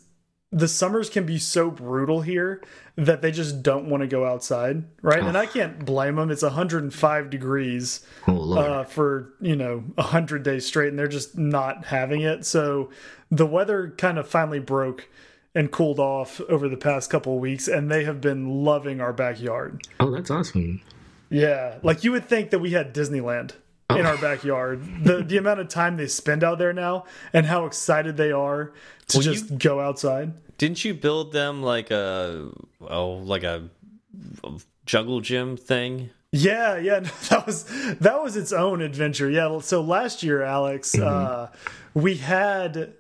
the 0.51 0.67
summers 0.67 1.09
can 1.09 1.25
be 1.25 1.39
so 1.39 1.71
brutal 1.71 2.21
here 2.21 2.61
that 2.95 3.23
they 3.23 3.31
just 3.31 3.63
don't 3.63 3.89
want 3.89 4.01
to 4.01 4.07
go 4.07 4.23
outside 4.23 4.83
right 5.01 5.23
and 5.23 5.35
i 5.35 5.47
can't 5.47 5.83
blame 5.83 6.15
them 6.17 6.29
it's 6.29 6.43
105 6.43 7.29
degrees 7.31 8.05
Oh 8.27 8.53
uh, 8.55 8.83
for 8.83 9.33
you 9.41 9.55
know 9.55 9.79
100 9.95 10.43
days 10.43 10.65
straight 10.65 10.89
and 10.89 10.99
they're 10.99 11.07
just 11.07 11.35
not 11.37 11.85
having 11.85 12.21
it 12.21 12.45
so 12.45 12.91
the 13.31 13.47
weather 13.47 13.95
kind 13.97 14.19
of 14.19 14.27
finally 14.27 14.59
broke 14.59 15.09
and 15.55 15.71
cooled 15.71 15.99
off 15.99 16.41
over 16.49 16.67
the 16.67 16.77
past 16.77 17.09
couple 17.09 17.35
of 17.35 17.39
weeks 17.39 17.67
and 17.67 17.91
they 17.91 18.03
have 18.03 18.19
been 18.21 18.63
loving 18.63 18.99
our 19.01 19.13
backyard 19.13 19.81
oh, 19.99 20.09
that's 20.11 20.31
awesome. 20.31 20.81
yeah, 21.29 21.77
like 21.83 22.03
you 22.03 22.11
would 22.11 22.25
think 22.27 22.49
that 22.51 22.59
we 22.59 22.71
had 22.71 22.93
Disneyland 22.93 23.51
in 23.89 24.05
our 24.07 24.17
backyard. 24.17 24.81
The 25.03 25.21
the 25.21 25.37
amount 25.37 25.59
of 25.59 25.67
time 25.67 25.97
they 25.97 26.07
spend 26.07 26.43
out 26.43 26.57
there 26.57 26.73
now 26.73 27.05
and 27.31 27.45
how 27.45 27.65
excited 27.65 28.17
they 28.17 28.31
are 28.31 28.71
to 29.09 29.17
Well, 29.17 29.25
you- 29.27 29.33
just 29.33 29.57
go 29.59 29.79
outside. 29.79 30.33
Didn't 30.57 30.83
you 30.85 30.93
build 30.93 31.31
them 31.33 31.61
like 31.61 31.91
a, 31.91 32.49
oh, 32.81 33.09
like 33.15 33.43
a 33.43 33.69
jungle 34.85 35.19
gym 35.21 35.57
thing? 35.57 36.09
Yeah, 36.31 36.77
yeah, 36.77 36.99
no, 36.99 37.09
that 37.29 37.45
was 37.45 37.65
that 37.99 38.23
was 38.23 38.35
its 38.37 38.51
own 38.51 38.81
adventure. 38.81 39.29
Yeah, 39.29 39.59
so 39.59 39.81
last 39.81 40.23
year, 40.23 40.41
Alex, 40.41 40.97
uh, 40.97 41.49
we 41.93 42.15
had 42.15 42.93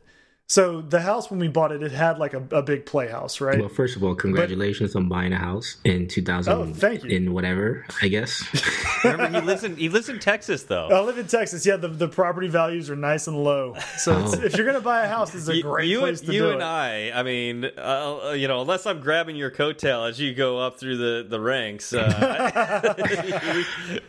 so 0.47 0.81
the 0.81 1.01
house 1.01 1.31
when 1.31 1.39
we 1.39 1.47
bought 1.47 1.71
it, 1.71 1.81
it 1.81 1.91
had 1.93 2.19
like 2.19 2.33
a, 2.33 2.43
a 2.51 2.61
big 2.61 2.85
playhouse, 2.85 3.39
right? 3.41 3.57
Well, 3.59 3.69
first 3.69 3.95
of 3.95 4.03
all, 4.03 4.13
congratulations 4.13 4.95
on 4.95 5.07
buying 5.09 5.33
a 5.33 5.37
house 5.37 5.77
in 5.83 6.07
2000. 6.07 6.53
Oh, 6.53 6.65
thank 6.73 7.03
you. 7.03 7.09
In 7.09 7.33
whatever, 7.33 7.85
I 8.01 8.07
guess. 8.09 8.43
Remember, 9.03 9.39
he 9.39 9.45
lives 9.45 9.63
in 9.63 9.77
he 9.77 9.89
lives 9.89 10.09
in 10.09 10.19
Texas 10.19 10.63
though. 10.63 10.89
I 10.89 10.99
live 10.99 11.17
in 11.17 11.27
Texas. 11.27 11.65
Yeah, 11.65 11.77
the, 11.77 11.87
the 11.87 12.07
property 12.07 12.49
values 12.49 12.89
are 12.89 12.95
nice 12.95 13.27
and 13.27 13.41
low. 13.43 13.75
So 13.97 14.19
it's, 14.19 14.35
Oh. 14.37 14.41
if 14.43 14.55
you're 14.57 14.65
gonna 14.67 14.79
buy 14.81 15.03
a 15.05 15.07
house, 15.07 15.31
this 15.31 15.43
is 15.43 15.49
a 15.49 15.55
You- 15.55 15.63
great 15.63 15.87
you 15.89 15.99
place 15.99 16.19
and, 16.19 16.27
to 16.27 16.33
you 16.35 16.39
do 16.41 16.51
and 16.51 16.61
it. 16.61 16.65
I, 16.65 17.11
I 17.11 17.23
mean, 17.23 17.65
uh, 17.77 18.33
you 18.37 18.47
know, 18.47 18.61
unless 18.61 18.85
I'm 18.85 18.99
grabbing 19.01 19.35
your 19.35 19.49
coattail 19.49 20.07
as 20.07 20.19
you 20.19 20.33
go 20.35 20.59
up 20.59 20.77
through 20.79 20.97
the 20.97 21.25
the 21.27 21.39
ranks, 21.39 21.93
uh, 21.93 22.93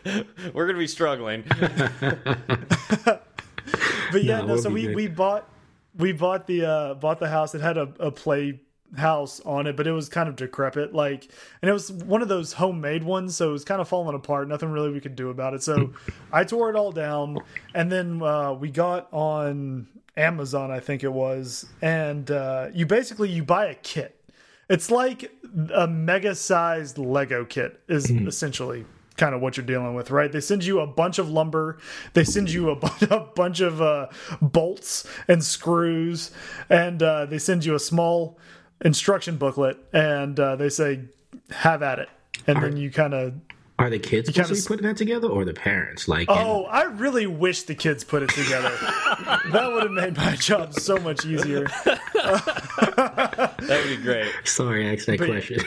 we, 0.05 0.23
we're 0.53 0.67
gonna 0.67 0.77
be 0.77 0.87
struggling. 0.87 1.43
But 4.11 4.23
yeah, 4.23 4.41
No, 4.41 4.45
no. 4.47 4.53
it 4.55 4.61
So 4.61 4.69
we 4.69 4.83
great. 4.83 4.95
we 4.95 5.07
bought 5.07 5.49
we 5.97 6.11
bought 6.11 6.47
the 6.47 6.65
uh 6.65 6.93
bought 6.95 7.19
the 7.19 7.29
house. 7.29 7.55
It 7.55 7.61
had 7.61 7.77
a, 7.77 7.93
a 7.99 8.11
play 8.11 8.59
house 8.97 9.41
on 9.41 9.67
it, 9.67 9.75
but 9.75 9.87
it 9.87 9.91
was 9.91 10.09
kind 10.09 10.29
of 10.29 10.35
decrepit. 10.35 10.93
Like, 10.93 11.29
and 11.61 11.69
it 11.69 11.73
was 11.73 11.91
one 11.91 12.21
of 12.21 12.27
those 12.27 12.53
homemade 12.53 13.03
ones, 13.03 13.35
so 13.35 13.49
it 13.49 13.51
was 13.51 13.65
kind 13.65 13.81
of 13.81 13.87
falling 13.87 14.15
apart. 14.15 14.47
Nothing 14.47 14.69
really 14.69 14.91
we 14.91 15.01
could 15.01 15.15
do 15.15 15.29
about 15.29 15.53
it. 15.53 15.63
So 15.63 15.91
I 16.31 16.43
tore 16.43 16.69
it 16.69 16.75
all 16.75 16.91
down, 16.91 17.39
and 17.73 17.91
then 17.91 18.21
uh, 18.21 18.53
we 18.53 18.71
got 18.71 19.07
on 19.11 19.87
Amazon, 20.17 20.71
I 20.71 20.79
think 20.79 21.03
it 21.03 21.11
was, 21.11 21.65
and 21.81 22.29
uh, 22.31 22.67
you 22.73 22.85
basically 22.85 23.29
you 23.29 23.43
buy 23.43 23.67
a 23.67 23.75
kit. 23.75 24.11
It's 24.69 24.89
like 24.89 25.31
a 25.73 25.87
mega 25.87 26.33
sized 26.33 26.97
Lego 26.97 27.45
kit 27.45 27.81
is 27.87 28.09
essentially 28.09 28.85
kind 29.17 29.33
of 29.33 29.41
what 29.41 29.55
you're 29.57 29.65
dealing 29.65 29.95
with, 29.95 30.11
right? 30.11 30.31
They 30.31 30.41
send 30.41 30.63
you 30.65 30.79
a 30.81 30.87
bunch 30.87 31.19
of 31.19 31.29
lumber, 31.29 31.77
they 32.13 32.23
send 32.23 32.49
you 32.51 32.69
a, 32.69 32.75
bu- 32.85 33.05
a 33.09 33.19
bunch 33.21 33.61
of 33.61 33.81
uh, 33.81 34.07
bolts 34.41 35.07
and 35.27 35.43
screws, 35.43 36.31
and 36.69 37.01
uh, 37.01 37.25
they 37.25 37.37
send 37.39 37.63
you 37.65 37.75
a 37.75 37.79
small 37.79 38.37
instruction 38.83 39.37
booklet, 39.37 39.77
and 39.93 40.39
uh, 40.39 40.55
they 40.57 40.69
say, 40.69 40.99
"Have 41.51 41.81
at 41.81 41.99
it." 41.99 42.09
And 42.47 42.61
then 42.61 42.75
you 42.77 42.91
kind 42.91 43.13
of 43.13 43.33
Are 43.79 43.89
the 43.89 43.97
kids 43.99 44.27
supposed 44.27 44.49
kinda 44.49 44.61
to 44.61 44.67
putting 44.67 44.85
that 44.85 44.97
together, 44.97 45.29
or 45.29 45.45
the 45.45 45.53
parents? 45.53 46.07
Like, 46.09 46.27
Oh, 46.29 46.65
I 46.65 46.83
really 46.83 47.25
wish 47.27 47.63
the 47.63 47.73
kids 47.75 48.03
put 48.03 48.21
it 48.21 48.29
together. 48.29 48.69
that 49.51 49.69
would 49.71 49.83
have 49.83 49.91
made 49.91 50.17
my 50.17 50.35
job 50.35 50.73
so 50.73 50.97
much 50.97 51.25
easier. 51.25 51.67
That 52.97 53.55
would 53.83 53.97
be 53.97 54.03
great. 54.03 54.27
sorry, 54.43 54.87
I 54.89 54.93
asked 54.93 55.05
that 55.07 55.19
But- 55.19 55.29
question. 55.29 55.59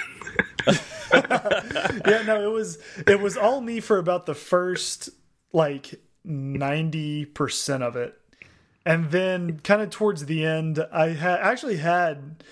yeah, 2.07 2.23
no, 2.27 2.43
it 2.49 2.53
was 2.53 2.79
it 3.07 3.21
was 3.21 3.37
all 3.37 3.61
me 3.61 3.81
for 3.81 3.99
about 3.99 4.27
the 4.27 4.35
first 4.35 5.11
like 5.53 5.95
ninety 6.25 7.25
percent 7.25 7.83
of 7.83 7.97
it, 7.97 8.19
and 8.85 9.11
then 9.11 9.61
kind 9.61 9.83
of 9.83 9.91
towards 9.91 10.27
the 10.27 10.45
end, 10.45 10.85
I 10.93 11.09
had 11.11 11.41
actually 11.41 11.77
had 11.79 12.43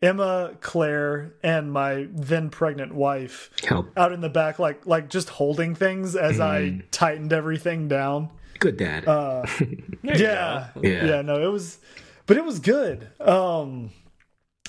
Emma, 0.00 0.52
Claire, 0.60 1.34
and 1.42 1.72
my 1.72 2.06
then 2.12 2.50
pregnant 2.50 2.94
wife 2.94 3.50
Help, 3.66 3.90
out 3.96 4.12
in 4.12 4.20
the 4.20 4.28
back, 4.28 4.58
like 4.58 4.86
like 4.86 5.10
just 5.10 5.28
holding 5.28 5.74
things 5.74 6.14
as 6.16 6.38
I 6.40 6.60
Mm. 6.62 6.82
tightened 6.90 7.32
everything 7.32 7.88
down. 7.88 8.30
good 8.60 8.76
dad. 8.76 9.06
Uh, 9.08 9.44
yeah, 10.02 10.68
Yeah. 10.80 11.04
yeah, 11.06 11.22
no, 11.22 11.42
it 11.42 11.50
was, 11.52 11.78
but 12.26 12.36
it 12.36 12.44
was 12.44 12.58
good. 12.60 13.08
Um, 13.20 13.90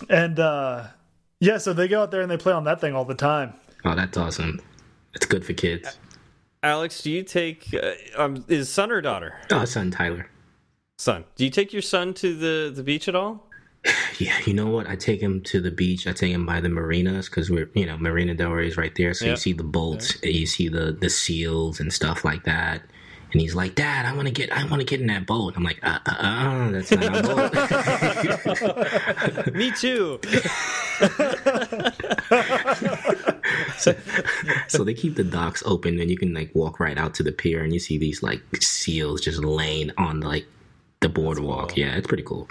and 0.09 0.39
uh, 0.39 0.87
yeah, 1.39 1.57
so 1.57 1.73
they 1.73 1.87
go 1.87 2.01
out 2.01 2.11
there 2.11 2.21
and 2.21 2.29
they 2.29 2.37
play 2.37 2.53
on 2.53 2.63
that 2.65 2.81
thing 2.81 2.95
all 2.95 3.05
the 3.05 3.15
time. 3.15 3.53
oh, 3.85 3.95
that's 3.95 4.17
awesome. 4.17 4.61
It's 5.13 5.25
good 5.25 5.45
for 5.45 5.53
kids. 5.53 5.97
Alex, 6.61 7.01
do 7.01 7.11
you 7.11 7.23
take 7.23 7.73
uh, 7.73 7.93
um, 8.21 8.43
is 8.47 8.69
son 8.69 8.91
or 8.91 9.01
daughter? 9.01 9.35
Oh, 9.51 9.65
son 9.65 9.91
Tyler. 9.91 10.29
Son. 10.97 11.23
Do 11.35 11.45
you 11.45 11.49
take 11.49 11.71
your 11.71 11.81
son 11.81 12.13
to 12.15 12.35
the 12.35 12.71
the 12.75 12.83
beach 12.83 13.07
at 13.07 13.15
all? 13.15 13.45
Yeah, 14.19 14.37
you 14.45 14.53
know 14.53 14.67
what? 14.67 14.85
I 14.89 14.97
take 14.97 15.21
him 15.21 15.41
to 15.43 15.61
the 15.61 15.71
beach. 15.71 16.05
I 16.05 16.11
take 16.11 16.33
him 16.33 16.45
by 16.45 16.59
the 16.59 16.67
marinas 16.67 17.29
because 17.29 17.49
we're, 17.49 17.69
you 17.73 17.85
know, 17.85 17.97
Marina 17.97 18.35
Del 18.35 18.51
Rey 18.51 18.67
is 18.67 18.75
right 18.75 18.93
there. 18.95 19.13
So 19.13 19.23
Yeah. 19.23 19.31
you 19.31 19.37
see 19.37 19.53
the 19.53 19.63
boats, 19.63 20.17
and 20.21 20.33
you 20.33 20.45
see 20.45 20.67
the 20.67 20.91
the 20.91 21.09
seals 21.09 21.79
and 21.79 21.93
stuff 21.93 22.25
like 22.25 22.43
that. 22.43 22.81
And 23.31 23.41
he's 23.41 23.55
like, 23.55 23.75
"Dad, 23.75 24.05
I 24.05 24.13
want 24.15 24.27
to 24.27 24.33
get, 24.33 24.51
I 24.51 24.65
want 24.65 24.81
to 24.81 24.85
get 24.85 25.01
in 25.01 25.07
that 25.07 25.25
boat." 25.25 25.53
I'm 25.55 25.63
like, 25.63 25.79
"Uh, 25.83 25.99
uh, 26.05 26.15
uh 26.19 26.71
that's 26.71 26.91
not 26.91 27.15
our 27.15 27.49
boat." 27.49 27.53
Me 29.53 29.71
too. 29.71 30.19
so 34.67 34.83
they 34.83 34.93
keep 34.93 35.15
the 35.15 35.23
docks 35.23 35.63
open, 35.65 35.99
and 35.99 36.09
you 36.09 36.17
can 36.17 36.33
like 36.33 36.53
walk 36.55 36.79
right 36.79 36.97
out 36.97 37.13
to 37.15 37.23
the 37.23 37.31
pier, 37.31 37.63
and 37.63 37.73
you 37.73 37.79
see 37.79 37.97
these 37.97 38.23
like 38.23 38.41
seals 38.61 39.21
just 39.21 39.43
laying 39.43 39.91
on 39.97 40.21
like 40.21 40.45
the 41.01 41.09
boardwalk. 41.09 41.69
cool. 41.69 41.77
Yeah, 41.77 41.95
it's 41.95 42.07
pretty 42.07 42.23
cool. 42.23 42.47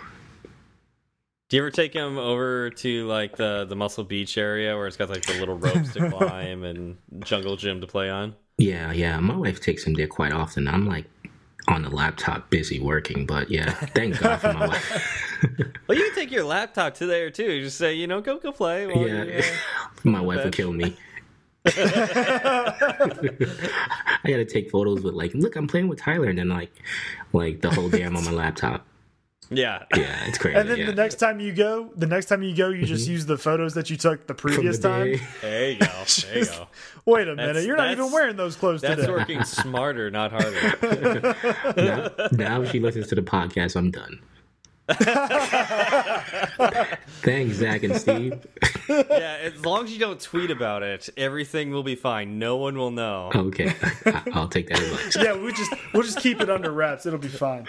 Do 1.48 1.56
you 1.56 1.62
ever 1.62 1.70
take 1.70 1.94
him 1.94 2.18
over 2.18 2.70
to 2.70 3.06
like 3.06 3.36
the 3.36 3.64
the 3.66 3.74
Muscle 3.74 4.04
Beach 4.04 4.36
area 4.36 4.76
where 4.76 4.86
it's 4.86 4.98
got 4.98 5.08
like 5.08 5.24
the 5.24 5.40
little 5.40 5.56
ropes 5.56 5.94
to 5.94 6.10
climb 6.10 6.62
and 6.62 6.98
jungle 7.20 7.56
gym 7.56 7.80
to 7.80 7.86
play 7.86 8.10
on? 8.10 8.34
Yeah, 8.58 8.92
yeah. 8.92 9.18
My 9.20 9.36
wife 9.36 9.60
takes 9.60 9.84
him 9.84 9.94
there 9.94 10.08
quite 10.08 10.32
often. 10.32 10.66
I'm 10.68 10.86
like 10.86 11.06
on 11.68 11.82
the 11.82 11.90
laptop 11.90 12.50
busy 12.50 12.80
working, 12.80 13.24
but 13.26 13.50
yeah, 13.50 13.70
thank 13.70 14.18
God 14.18 14.38
for 14.38 14.52
my 14.52 14.66
wife. 14.68 15.24
Well, 15.86 15.96
you 15.96 16.04
can 16.04 16.14
take 16.16 16.32
your 16.32 16.42
laptop 16.42 16.94
to 16.94 17.06
there 17.06 17.30
too. 17.30 17.62
Just 17.62 17.78
say, 17.78 17.94
you 17.94 18.08
know, 18.08 18.20
go 18.20 18.38
go 18.38 18.50
play. 18.50 18.88
Yeah, 18.88 19.22
you, 19.22 19.38
uh, 19.38 19.42
my 20.02 20.20
wife 20.20 20.42
would 20.42 20.52
kill 20.52 20.72
me. 20.72 20.96
I 21.64 22.74
gotta 24.24 24.44
take 24.44 24.68
photos 24.70 25.00
with 25.02 25.14
like, 25.14 25.32
look, 25.34 25.54
I'm 25.54 25.68
playing 25.68 25.86
with 25.86 26.00
Tyler, 26.00 26.28
and 26.28 26.38
then 26.38 26.48
like, 26.48 26.72
like 27.32 27.60
the 27.60 27.70
whole 27.70 27.88
day 27.88 28.02
I'm 28.02 28.16
on 28.16 28.24
my 28.24 28.32
laptop. 28.32 28.84
Yeah. 29.50 29.84
Yeah, 29.96 30.26
it's 30.26 30.38
crazy. 30.38 30.56
And 30.56 30.68
then 30.68 30.78
yeah. 30.78 30.86
the 30.86 30.94
next 30.94 31.16
time 31.16 31.40
you 31.40 31.52
go, 31.52 31.90
the 31.96 32.06
next 32.06 32.26
time 32.26 32.42
you 32.42 32.54
go, 32.54 32.68
you 32.68 32.86
just 32.86 33.04
mm-hmm. 33.04 33.12
use 33.12 33.26
the 33.26 33.38
photos 33.38 33.74
that 33.74 33.90
you 33.90 33.96
took 33.96 34.26
the 34.26 34.34
previous 34.34 34.78
the 34.78 34.88
time. 34.88 35.12
day. 35.12 35.20
There 35.40 35.70
you 35.70 35.78
go. 35.78 36.04
There 36.22 36.38
you 36.38 36.44
go. 36.44 36.68
Wait 37.06 37.28
a 37.28 37.34
That's- 37.34 37.54
minute, 37.54 37.66
you're 37.66 37.76
not 37.76 37.90
even 37.90 38.12
wearing 38.12 38.36
those 38.36 38.56
clothes 38.56 38.80
That's 38.80 39.00
today. 39.00 39.12
working 39.12 39.44
smarter, 39.44 40.10
not 40.10 40.30
harder. 40.32 41.34
now, 41.76 42.28
now 42.32 42.64
she 42.64 42.80
listens 42.80 43.08
to 43.08 43.14
the 43.14 43.22
podcast, 43.22 43.76
I'm 43.76 43.90
done. 43.90 44.20
Thanks, 47.20 47.56
Zach 47.56 47.82
and 47.82 47.96
Steve. 47.96 48.46
yeah, 48.88 49.38
as 49.42 49.64
long 49.64 49.84
as 49.84 49.92
you 49.92 49.98
don't 49.98 50.20
tweet 50.20 50.50
about 50.50 50.82
it, 50.82 51.08
everything 51.16 51.70
will 51.70 51.82
be 51.82 51.94
fine. 51.94 52.38
No 52.38 52.56
one 52.56 52.76
will 52.78 52.90
know. 52.90 53.30
Okay, 53.34 53.74
I- 54.06 54.22
I'll 54.32 54.48
take 54.48 54.68
that 54.68 54.80
advice. 54.80 55.16
yeah, 55.16 55.36
we 55.36 55.52
just 55.52 55.72
we'll 55.92 56.02
just 56.04 56.20
keep 56.20 56.40
it 56.40 56.48
under 56.48 56.70
wraps. 56.70 57.04
It'll 57.04 57.18
be 57.18 57.28
fine. 57.28 57.66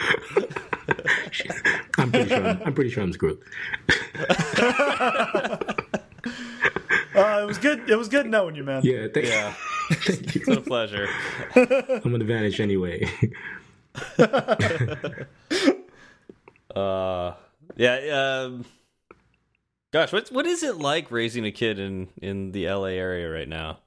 I'm 1.98 2.12
pretty 2.12 2.30
sure. 2.30 2.46
I'm, 2.48 2.62
I'm 2.66 2.74
pretty 2.74 2.90
sure 2.90 3.04
I'm 3.04 3.14
screwed. 3.14 3.40
Uh, 7.16 7.42
it 7.44 7.48
was 7.48 7.58
good. 7.58 7.90
It 7.90 7.98
was 7.98 8.08
good 8.08 8.28
knowing 8.28 8.56
you, 8.56 8.64
man. 8.64 8.82
Yeah, 8.86 9.08
thank, 9.14 9.26
Yeah, 9.28 9.54
thank 9.92 10.36
you. 10.36 10.42
it's 10.48 10.58
a 10.58 10.62
pleasure. 10.62 11.08
I'm 11.56 12.12
gonna 12.12 12.24
vanish 12.24 12.60
anyway. 12.62 13.10
Uh, 16.76 17.34
yeah. 17.76 18.44
Um, 18.46 18.66
gosh, 19.92 20.12
what 20.12 20.30
what 20.30 20.46
is 20.46 20.64
it 20.64 20.78
like 20.78 21.12
raising 21.12 21.46
a 21.46 21.52
kid 21.52 21.80
in 21.80 22.10
in 22.22 22.52
the 22.52 22.70
LA 22.70 22.88
area 22.88 23.30
right 23.30 23.48
now? 23.48 23.80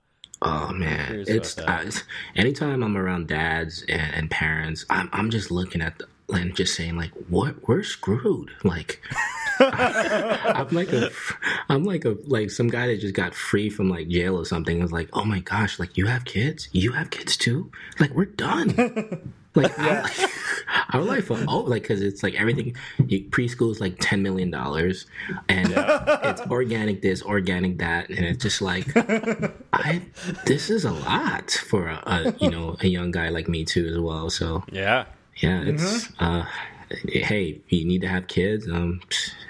Oh 0.44 0.72
man, 0.72 1.24
it's, 1.28 1.56
uh, 1.56 1.82
it's 1.84 2.02
anytime 2.34 2.82
I'm 2.82 2.96
around 2.96 3.28
dads 3.28 3.84
and, 3.88 4.14
and 4.14 4.30
parents, 4.30 4.84
I'm 4.90 5.09
I'm 5.12 5.30
just 5.30 5.52
looking 5.52 5.80
at 5.80 5.98
the, 5.98 6.06
and 6.34 6.56
just 6.56 6.74
saying 6.74 6.96
like, 6.96 7.12
what 7.28 7.68
we're 7.68 7.82
screwed. 7.82 8.50
Like, 8.64 9.00
I'm 9.60 10.68
like 10.70 10.92
a 10.92 11.10
I'm 11.68 11.84
like 11.84 12.04
a 12.04 12.16
like 12.26 12.50
some 12.50 12.68
guy 12.68 12.88
that 12.88 13.00
just 13.00 13.14
got 13.14 13.34
free 13.34 13.70
from 13.70 13.88
like 13.88 14.09
jail 14.09 14.36
or 14.36 14.44
something. 14.44 14.82
Is 14.82 14.92
like, 14.92 15.10
oh 15.12 15.24
my 15.24 15.40
gosh, 15.40 15.78
like 15.78 15.96
you 15.96 16.06
have 16.06 16.24
kids, 16.24 16.68
you 16.72 16.92
have 16.92 17.10
kids 17.10 17.36
too. 17.36 17.70
Like 18.00 18.10
we're 18.12 18.24
done. 18.24 19.34
Like 19.55 19.79
our, 19.79 20.05
our 20.95 21.03
life, 21.03 21.31
oh, 21.31 21.61
like 21.61 21.83
because 21.83 22.01
it's 22.01 22.23
like 22.23 22.35
everything. 22.35 22.74
You, 23.07 23.24
preschool 23.24 23.70
is 23.70 23.81
like 23.81 23.97
ten 24.01 24.23
million 24.23 24.51
dollars, 24.51 25.07
and 25.49 25.73
it's 25.77 26.41
organic 26.43 27.03
this, 27.03 27.23
organic 27.23 27.79
that, 27.79 28.09
and 28.09 28.20
it's 28.24 28.43
just 28.43 28.62
like, 28.62 28.87
I 29.74 30.03
this 30.47 30.70
is 30.70 30.85
a 30.85 30.93
lot 30.93 31.51
for 31.51 31.89
a, 31.89 32.03
a 32.07 32.35
you 32.41 32.51
know 32.51 32.77
a 32.81 32.87
young 32.87 33.11
guy 33.11 33.29
like 33.29 33.49
me 33.49 33.65
too 33.65 33.87
as 33.87 33.99
well. 33.99 34.31
So 34.31 34.65
Yeah. 34.73 35.05
yeah, 35.43 35.62
it's 35.65 36.09
uh, 36.19 36.47
hey, 37.09 37.61
you 37.69 37.85
need 37.85 38.01
to 38.03 38.09
have 38.09 38.27
kids. 38.29 38.66
Um, 38.69 39.01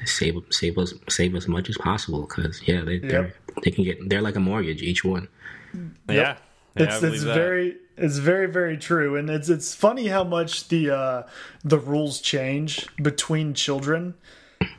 save 0.04 0.34
save 0.50 0.78
us 0.78 0.94
save 1.08 1.34
as 1.36 1.46
much 1.46 1.68
as 1.70 1.78
possible 1.78 2.22
because 2.22 2.60
yeah, 2.66 2.80
they 2.82 2.98
they're 2.98 3.34
they 3.62 3.70
can 3.70 3.84
get 3.84 4.08
they're 4.08 4.22
like 4.22 4.36
a 4.36 4.40
mortgage 4.40 4.82
each 4.82 5.04
one. 5.04 5.28
Yeah. 6.08 6.36
Yeah, 6.76 6.84
it's 6.84 7.00
believe 7.00 7.14
it's 7.14 7.24
that. 7.24 7.34
very 7.34 7.76
it's 7.96 8.18
very 8.18 8.46
very 8.46 8.76
true, 8.76 9.16
and 9.16 9.28
it's 9.30 9.48
it's 9.48 9.74
funny 9.74 10.08
how 10.08 10.24
much 10.24 10.68
the 10.68 10.90
uh, 10.90 11.22
the 11.64 11.78
rules 11.78 12.20
change 12.20 12.86
between 12.96 13.54
children, 13.54 14.14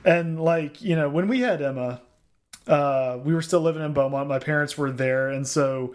and 0.05 0.41
like 0.41 0.81
you 0.81 0.95
know 0.95 1.09
when 1.09 1.27
we 1.27 1.41
had 1.41 1.61
Emma, 1.61 2.01
uh, 2.67 3.19
we 3.23 3.33
were 3.33 3.41
still 3.41 3.61
living 3.61 3.83
in 3.83 3.93
Beaumont. 3.93 4.27
My 4.27 4.39
parents 4.39 4.77
were 4.77 4.91
there, 4.91 5.29
and 5.29 5.47
so 5.47 5.93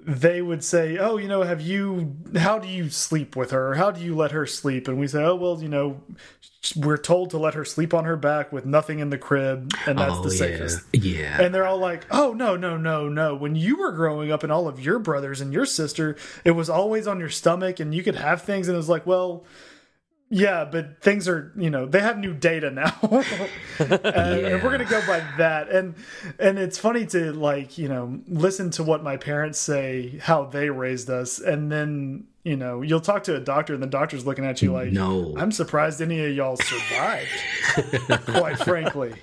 they 0.00 0.40
would 0.40 0.62
say, 0.62 0.96
"Oh, 0.96 1.16
you 1.16 1.28
know, 1.28 1.42
have 1.42 1.60
you? 1.60 2.16
How 2.36 2.58
do 2.58 2.68
you 2.68 2.88
sleep 2.88 3.34
with 3.34 3.50
her? 3.50 3.74
How 3.74 3.90
do 3.90 4.00
you 4.00 4.14
let 4.14 4.30
her 4.30 4.46
sleep?" 4.46 4.86
And 4.86 4.98
we 4.98 5.08
say, 5.08 5.22
"Oh, 5.22 5.34
well, 5.34 5.60
you 5.60 5.68
know, 5.68 6.00
we're 6.76 6.96
told 6.98 7.30
to 7.30 7.38
let 7.38 7.54
her 7.54 7.64
sleep 7.64 7.92
on 7.92 8.04
her 8.04 8.16
back 8.16 8.52
with 8.52 8.64
nothing 8.64 9.00
in 9.00 9.10
the 9.10 9.18
crib, 9.18 9.72
and 9.86 9.98
that's 9.98 10.14
oh 10.14 10.22
the 10.22 10.34
yeah, 10.34 10.38
safest." 10.38 10.80
yeah. 10.92 11.42
And 11.42 11.54
they're 11.54 11.66
all 11.66 11.78
like, 11.78 12.06
"Oh 12.10 12.32
no, 12.32 12.56
no, 12.56 12.76
no, 12.76 13.08
no! 13.08 13.34
When 13.34 13.56
you 13.56 13.76
were 13.76 13.92
growing 13.92 14.30
up, 14.30 14.42
and 14.42 14.52
all 14.52 14.68
of 14.68 14.78
your 14.80 14.98
brothers 15.00 15.40
and 15.40 15.52
your 15.52 15.66
sister, 15.66 16.16
it 16.44 16.52
was 16.52 16.70
always 16.70 17.06
on 17.06 17.18
your 17.18 17.30
stomach, 17.30 17.80
and 17.80 17.94
you 17.94 18.02
could 18.04 18.16
have 18.16 18.42
things." 18.42 18.68
And 18.68 18.74
it 18.74 18.78
was 18.78 18.88
like, 18.88 19.06
"Well, 19.06 19.44
yeah, 20.30 20.64
but 20.64 21.00
things 21.00 21.26
are, 21.26 21.52
you 21.56 21.70
know, 21.70 21.86
they 21.86 22.00
have 22.00 22.18
new 22.18 22.34
data 22.34 22.70
now, 22.70 22.94
and, 23.02 23.92
uh, 23.92 24.08
and 24.10 24.62
we're 24.62 24.70
gonna 24.70 24.84
go 24.84 25.00
by 25.06 25.24
that." 25.38 25.70
And 25.70 25.94
and 26.38 26.58
it's 26.58 26.78
funny 26.78 27.06
to 27.06 27.32
like, 27.32 27.78
you 27.78 27.88
know, 27.88 28.20
listen 28.28 28.70
to 28.72 28.84
what 28.84 29.02
my 29.02 29.16
parents 29.16 29.58
say, 29.58 30.18
how 30.22 30.44
they 30.44 30.70
raised 30.70 31.08
us, 31.08 31.38
and 31.38 31.72
then 31.72 32.26
you 32.48 32.56
know, 32.56 32.82
you'll 32.82 33.00
talk 33.00 33.24
to 33.24 33.36
a 33.36 33.40
doctor, 33.40 33.74
and 33.74 33.82
the 33.82 33.86
doctor's 33.86 34.24
looking 34.24 34.44
at 34.44 34.62
you 34.62 34.72
like, 34.72 34.90
No. 34.90 35.34
I'm 35.36 35.52
surprised 35.52 36.00
any 36.00 36.24
of 36.24 36.34
y'all 36.34 36.56
survived." 36.56 37.28
quite 38.26 38.58
frankly. 38.58 39.14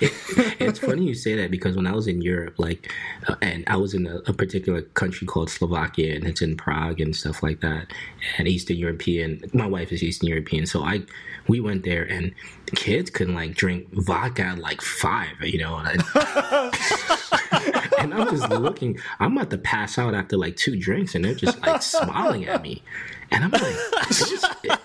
it's 0.00 0.78
funny 0.78 1.04
you 1.04 1.14
say 1.14 1.34
that 1.36 1.50
because 1.50 1.76
when 1.76 1.86
I 1.86 1.92
was 1.92 2.06
in 2.06 2.20
Europe, 2.22 2.54
like, 2.58 2.92
uh, 3.28 3.36
and 3.42 3.64
I 3.66 3.76
was 3.76 3.94
in 3.94 4.06
a, 4.06 4.16
a 4.26 4.32
particular 4.32 4.82
country 4.82 5.26
called 5.26 5.50
Slovakia, 5.50 6.16
and 6.16 6.26
it's 6.26 6.42
in 6.42 6.56
Prague 6.56 7.00
and 7.00 7.14
stuff 7.14 7.42
like 7.42 7.60
that, 7.60 7.92
and 8.38 8.48
Eastern 8.48 8.76
European. 8.76 9.42
My 9.52 9.66
wife 9.66 9.92
is 9.92 10.02
Eastern 10.02 10.28
European, 10.28 10.66
so 10.66 10.82
I 10.82 11.02
we 11.48 11.60
went 11.60 11.84
there, 11.84 12.04
and 12.04 12.32
kids 12.74 13.10
couldn't 13.10 13.34
like 13.34 13.54
drink 13.54 13.88
vodka 13.92 14.42
at 14.42 14.58
like 14.58 14.80
five, 14.80 15.34
you 15.42 15.58
know. 15.58 15.76
And, 15.76 16.02
I, 16.14 17.90
and 17.98 18.14
I'm 18.14 18.28
just 18.30 18.48
looking. 18.50 18.98
I'm 19.20 19.36
about 19.36 19.50
to 19.50 19.58
pass 19.58 19.98
out 19.98 20.14
after 20.14 20.36
like 20.36 20.56
two 20.56 20.76
drinks, 20.76 21.14
and 21.14 21.24
they're 21.24 21.34
just 21.34 21.60
like 21.62 21.82
smiling 21.82 22.46
at 22.46 22.53
me, 22.62 22.82
and 23.30 23.44
I'm 23.44 23.50
like, 23.50 24.80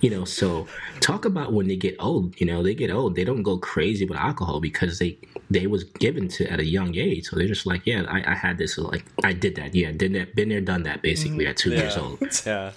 you 0.00 0.10
know. 0.10 0.24
So 0.24 0.66
talk 1.00 1.24
about 1.24 1.52
when 1.52 1.68
they 1.68 1.76
get 1.76 1.96
old. 1.98 2.40
You 2.40 2.46
know, 2.46 2.62
they 2.62 2.74
get 2.74 2.90
old. 2.90 3.16
They 3.16 3.24
don't 3.24 3.42
go 3.42 3.58
crazy 3.58 4.04
with 4.04 4.18
alcohol 4.18 4.60
because 4.60 4.98
they 4.98 5.18
they 5.50 5.66
was 5.66 5.84
given 5.84 6.28
to 6.28 6.50
at 6.50 6.60
a 6.60 6.64
young 6.64 6.96
age. 6.96 7.26
So 7.26 7.36
they're 7.36 7.48
just 7.48 7.66
like, 7.66 7.86
yeah, 7.86 8.04
I, 8.08 8.32
I 8.32 8.34
had 8.34 8.58
this. 8.58 8.78
Like 8.78 9.04
I 9.24 9.32
did 9.32 9.56
that. 9.56 9.74
Yeah, 9.74 9.92
did 9.92 10.14
that. 10.14 10.34
Been 10.34 10.48
there, 10.48 10.60
done 10.60 10.82
that. 10.84 11.02
Basically 11.02 11.46
at 11.46 11.56
two 11.56 11.70
years 11.70 11.96
old. 11.96 12.18
Yeah. 12.46 12.72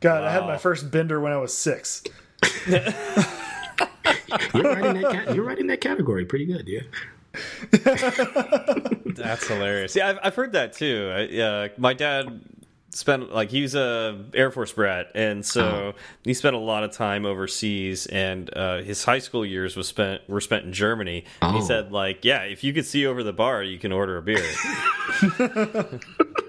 God, 0.00 0.22
I 0.22 0.30
had 0.30 0.42
my 0.42 0.58
first 0.58 0.90
bender 0.90 1.18
when 1.20 1.32
I 1.32 1.38
was 1.38 1.56
six. 1.56 2.02
You're 2.66 2.82
right 4.62 4.84
in 4.84 5.00
that. 5.00 5.08
Cat- 5.10 5.34
you're 5.34 5.44
right 5.44 5.58
in 5.58 5.66
that 5.68 5.80
category. 5.80 6.24
Pretty 6.26 6.44
good. 6.44 6.68
Yeah. 6.68 6.80
That's 9.14 9.46
hilarious. 9.46 9.96
Yeah, 9.96 10.10
I've, 10.10 10.18
I've 10.22 10.34
heard 10.34 10.52
that 10.52 10.72
too. 10.74 11.10
I, 11.14 11.40
uh, 11.40 11.68
my 11.78 11.94
dad 11.94 12.40
spent 12.94 13.32
like 13.32 13.50
he 13.50 13.62
was 13.62 13.74
a 13.74 14.24
Air 14.34 14.50
Force 14.50 14.72
brat, 14.72 15.10
and 15.14 15.44
so 15.44 15.94
he 16.24 16.32
spent 16.34 16.54
a 16.56 16.58
lot 16.58 16.84
of 16.84 16.92
time 16.92 17.26
overseas. 17.26 18.06
And 18.06 18.48
uh, 18.56 18.78
his 18.82 19.04
high 19.04 19.18
school 19.18 19.44
years 19.44 19.76
was 19.76 19.88
spent 19.88 20.28
were 20.28 20.40
spent 20.40 20.64
in 20.64 20.72
Germany. 20.72 21.24
And 21.42 21.56
He 21.56 21.62
Oh. 21.62 21.64
said 21.66 21.92
like, 21.92 22.24
yeah, 22.24 22.42
if 22.42 22.62
you 22.64 22.72
could 22.72 22.86
see 22.86 23.06
over 23.06 23.22
the 23.22 23.32
bar, 23.32 23.62
you 23.62 23.78
can 23.78 23.92
order 23.92 24.16
a 24.16 24.22
beer. 24.22 24.42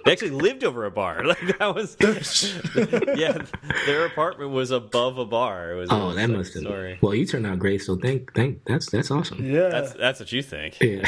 they 0.05 0.11
actually 0.11 0.31
lived 0.31 0.63
over 0.63 0.85
a 0.85 0.91
bar. 0.91 1.23
Like 1.35 1.57
that 1.57 1.73
was, 1.75 1.97
yeah, 3.17 3.37
their 3.85 4.05
apartment 4.05 4.51
was 4.51 4.69
above 4.71 5.17
a 5.17 5.25
bar. 5.25 5.71
It 5.71 5.75
was. 5.75 5.89
Oh, 5.91 6.13
that 6.13 6.29
must 6.29 6.53
have. 6.53 6.63
Story. 6.63 6.97
Well, 7.01 7.15
you 7.15 7.25
turned 7.25 7.45
out 7.47 7.57
great. 7.59 7.81
So 7.81 7.95
thank 7.97 8.33
thank. 8.33 8.63
That's 8.65 8.89
that's 8.89 9.09
awesome. 9.11 9.43
Yeah. 9.43 9.69
That's 9.69 9.93
that's 9.93 10.19
what 10.19 10.31
you 10.31 10.41
think. 10.41 10.77
Yeah. 10.81 11.01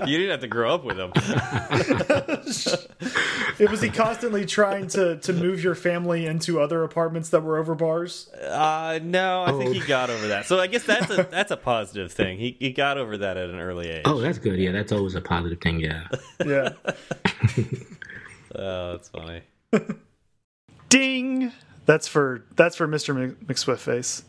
You 0.06 0.16
didn't 0.18 0.30
have 0.30 0.40
to 0.40 0.48
grow 0.48 0.74
up 0.74 0.84
with 0.84 0.98
him. 0.98 1.12
It 3.60 3.70
was 3.70 3.80
he 3.80 3.90
constantly 3.90 4.44
trying 4.46 4.88
to 4.88 5.16
to 5.18 5.32
move 5.32 5.62
your 5.62 5.74
family 5.74 6.26
into 6.26 6.60
other 6.60 6.82
apartments 6.82 7.28
that 7.28 7.42
were 7.42 7.58
over 7.58 7.74
bars. 7.74 8.28
Uh, 8.30 8.98
no, 9.02 9.42
I 9.42 9.52
think 9.52 9.70
Oh. 9.70 9.72
he 9.72 9.80
got 9.80 10.10
over 10.10 10.28
that. 10.28 10.46
So 10.46 10.58
I 10.58 10.66
guess 10.66 10.84
that's 10.84 11.10
a 11.10 11.22
that's 11.30 11.50
a 11.50 11.56
positive 11.56 12.10
thing. 12.12 12.38
He 12.38 12.56
he 12.58 12.72
got 12.72 12.98
over 12.98 13.16
that 13.18 13.36
at 13.36 13.50
an 13.50 13.60
early 13.60 13.88
age. 13.90 14.02
Oh, 14.06 14.20
that's 14.20 14.38
good. 14.38 14.58
Yeah, 14.58 14.72
that's 14.72 14.90
always 14.92 15.14
a 15.14 15.20
positive 15.20 15.60
thing. 15.60 15.80
Yeah. 15.80 16.08
Yeah. 16.44 16.70
Oh, 18.52 18.92
that's 18.92 19.08
funny. 19.10 19.42
Ding. 20.88 21.52
That's 21.86 22.08
for 22.08 22.44
that's 22.56 22.76
for 22.76 22.88
Mr. 22.88 23.14
Mc- 23.14 23.46
McSwift 23.46 23.78
face. 23.78 24.24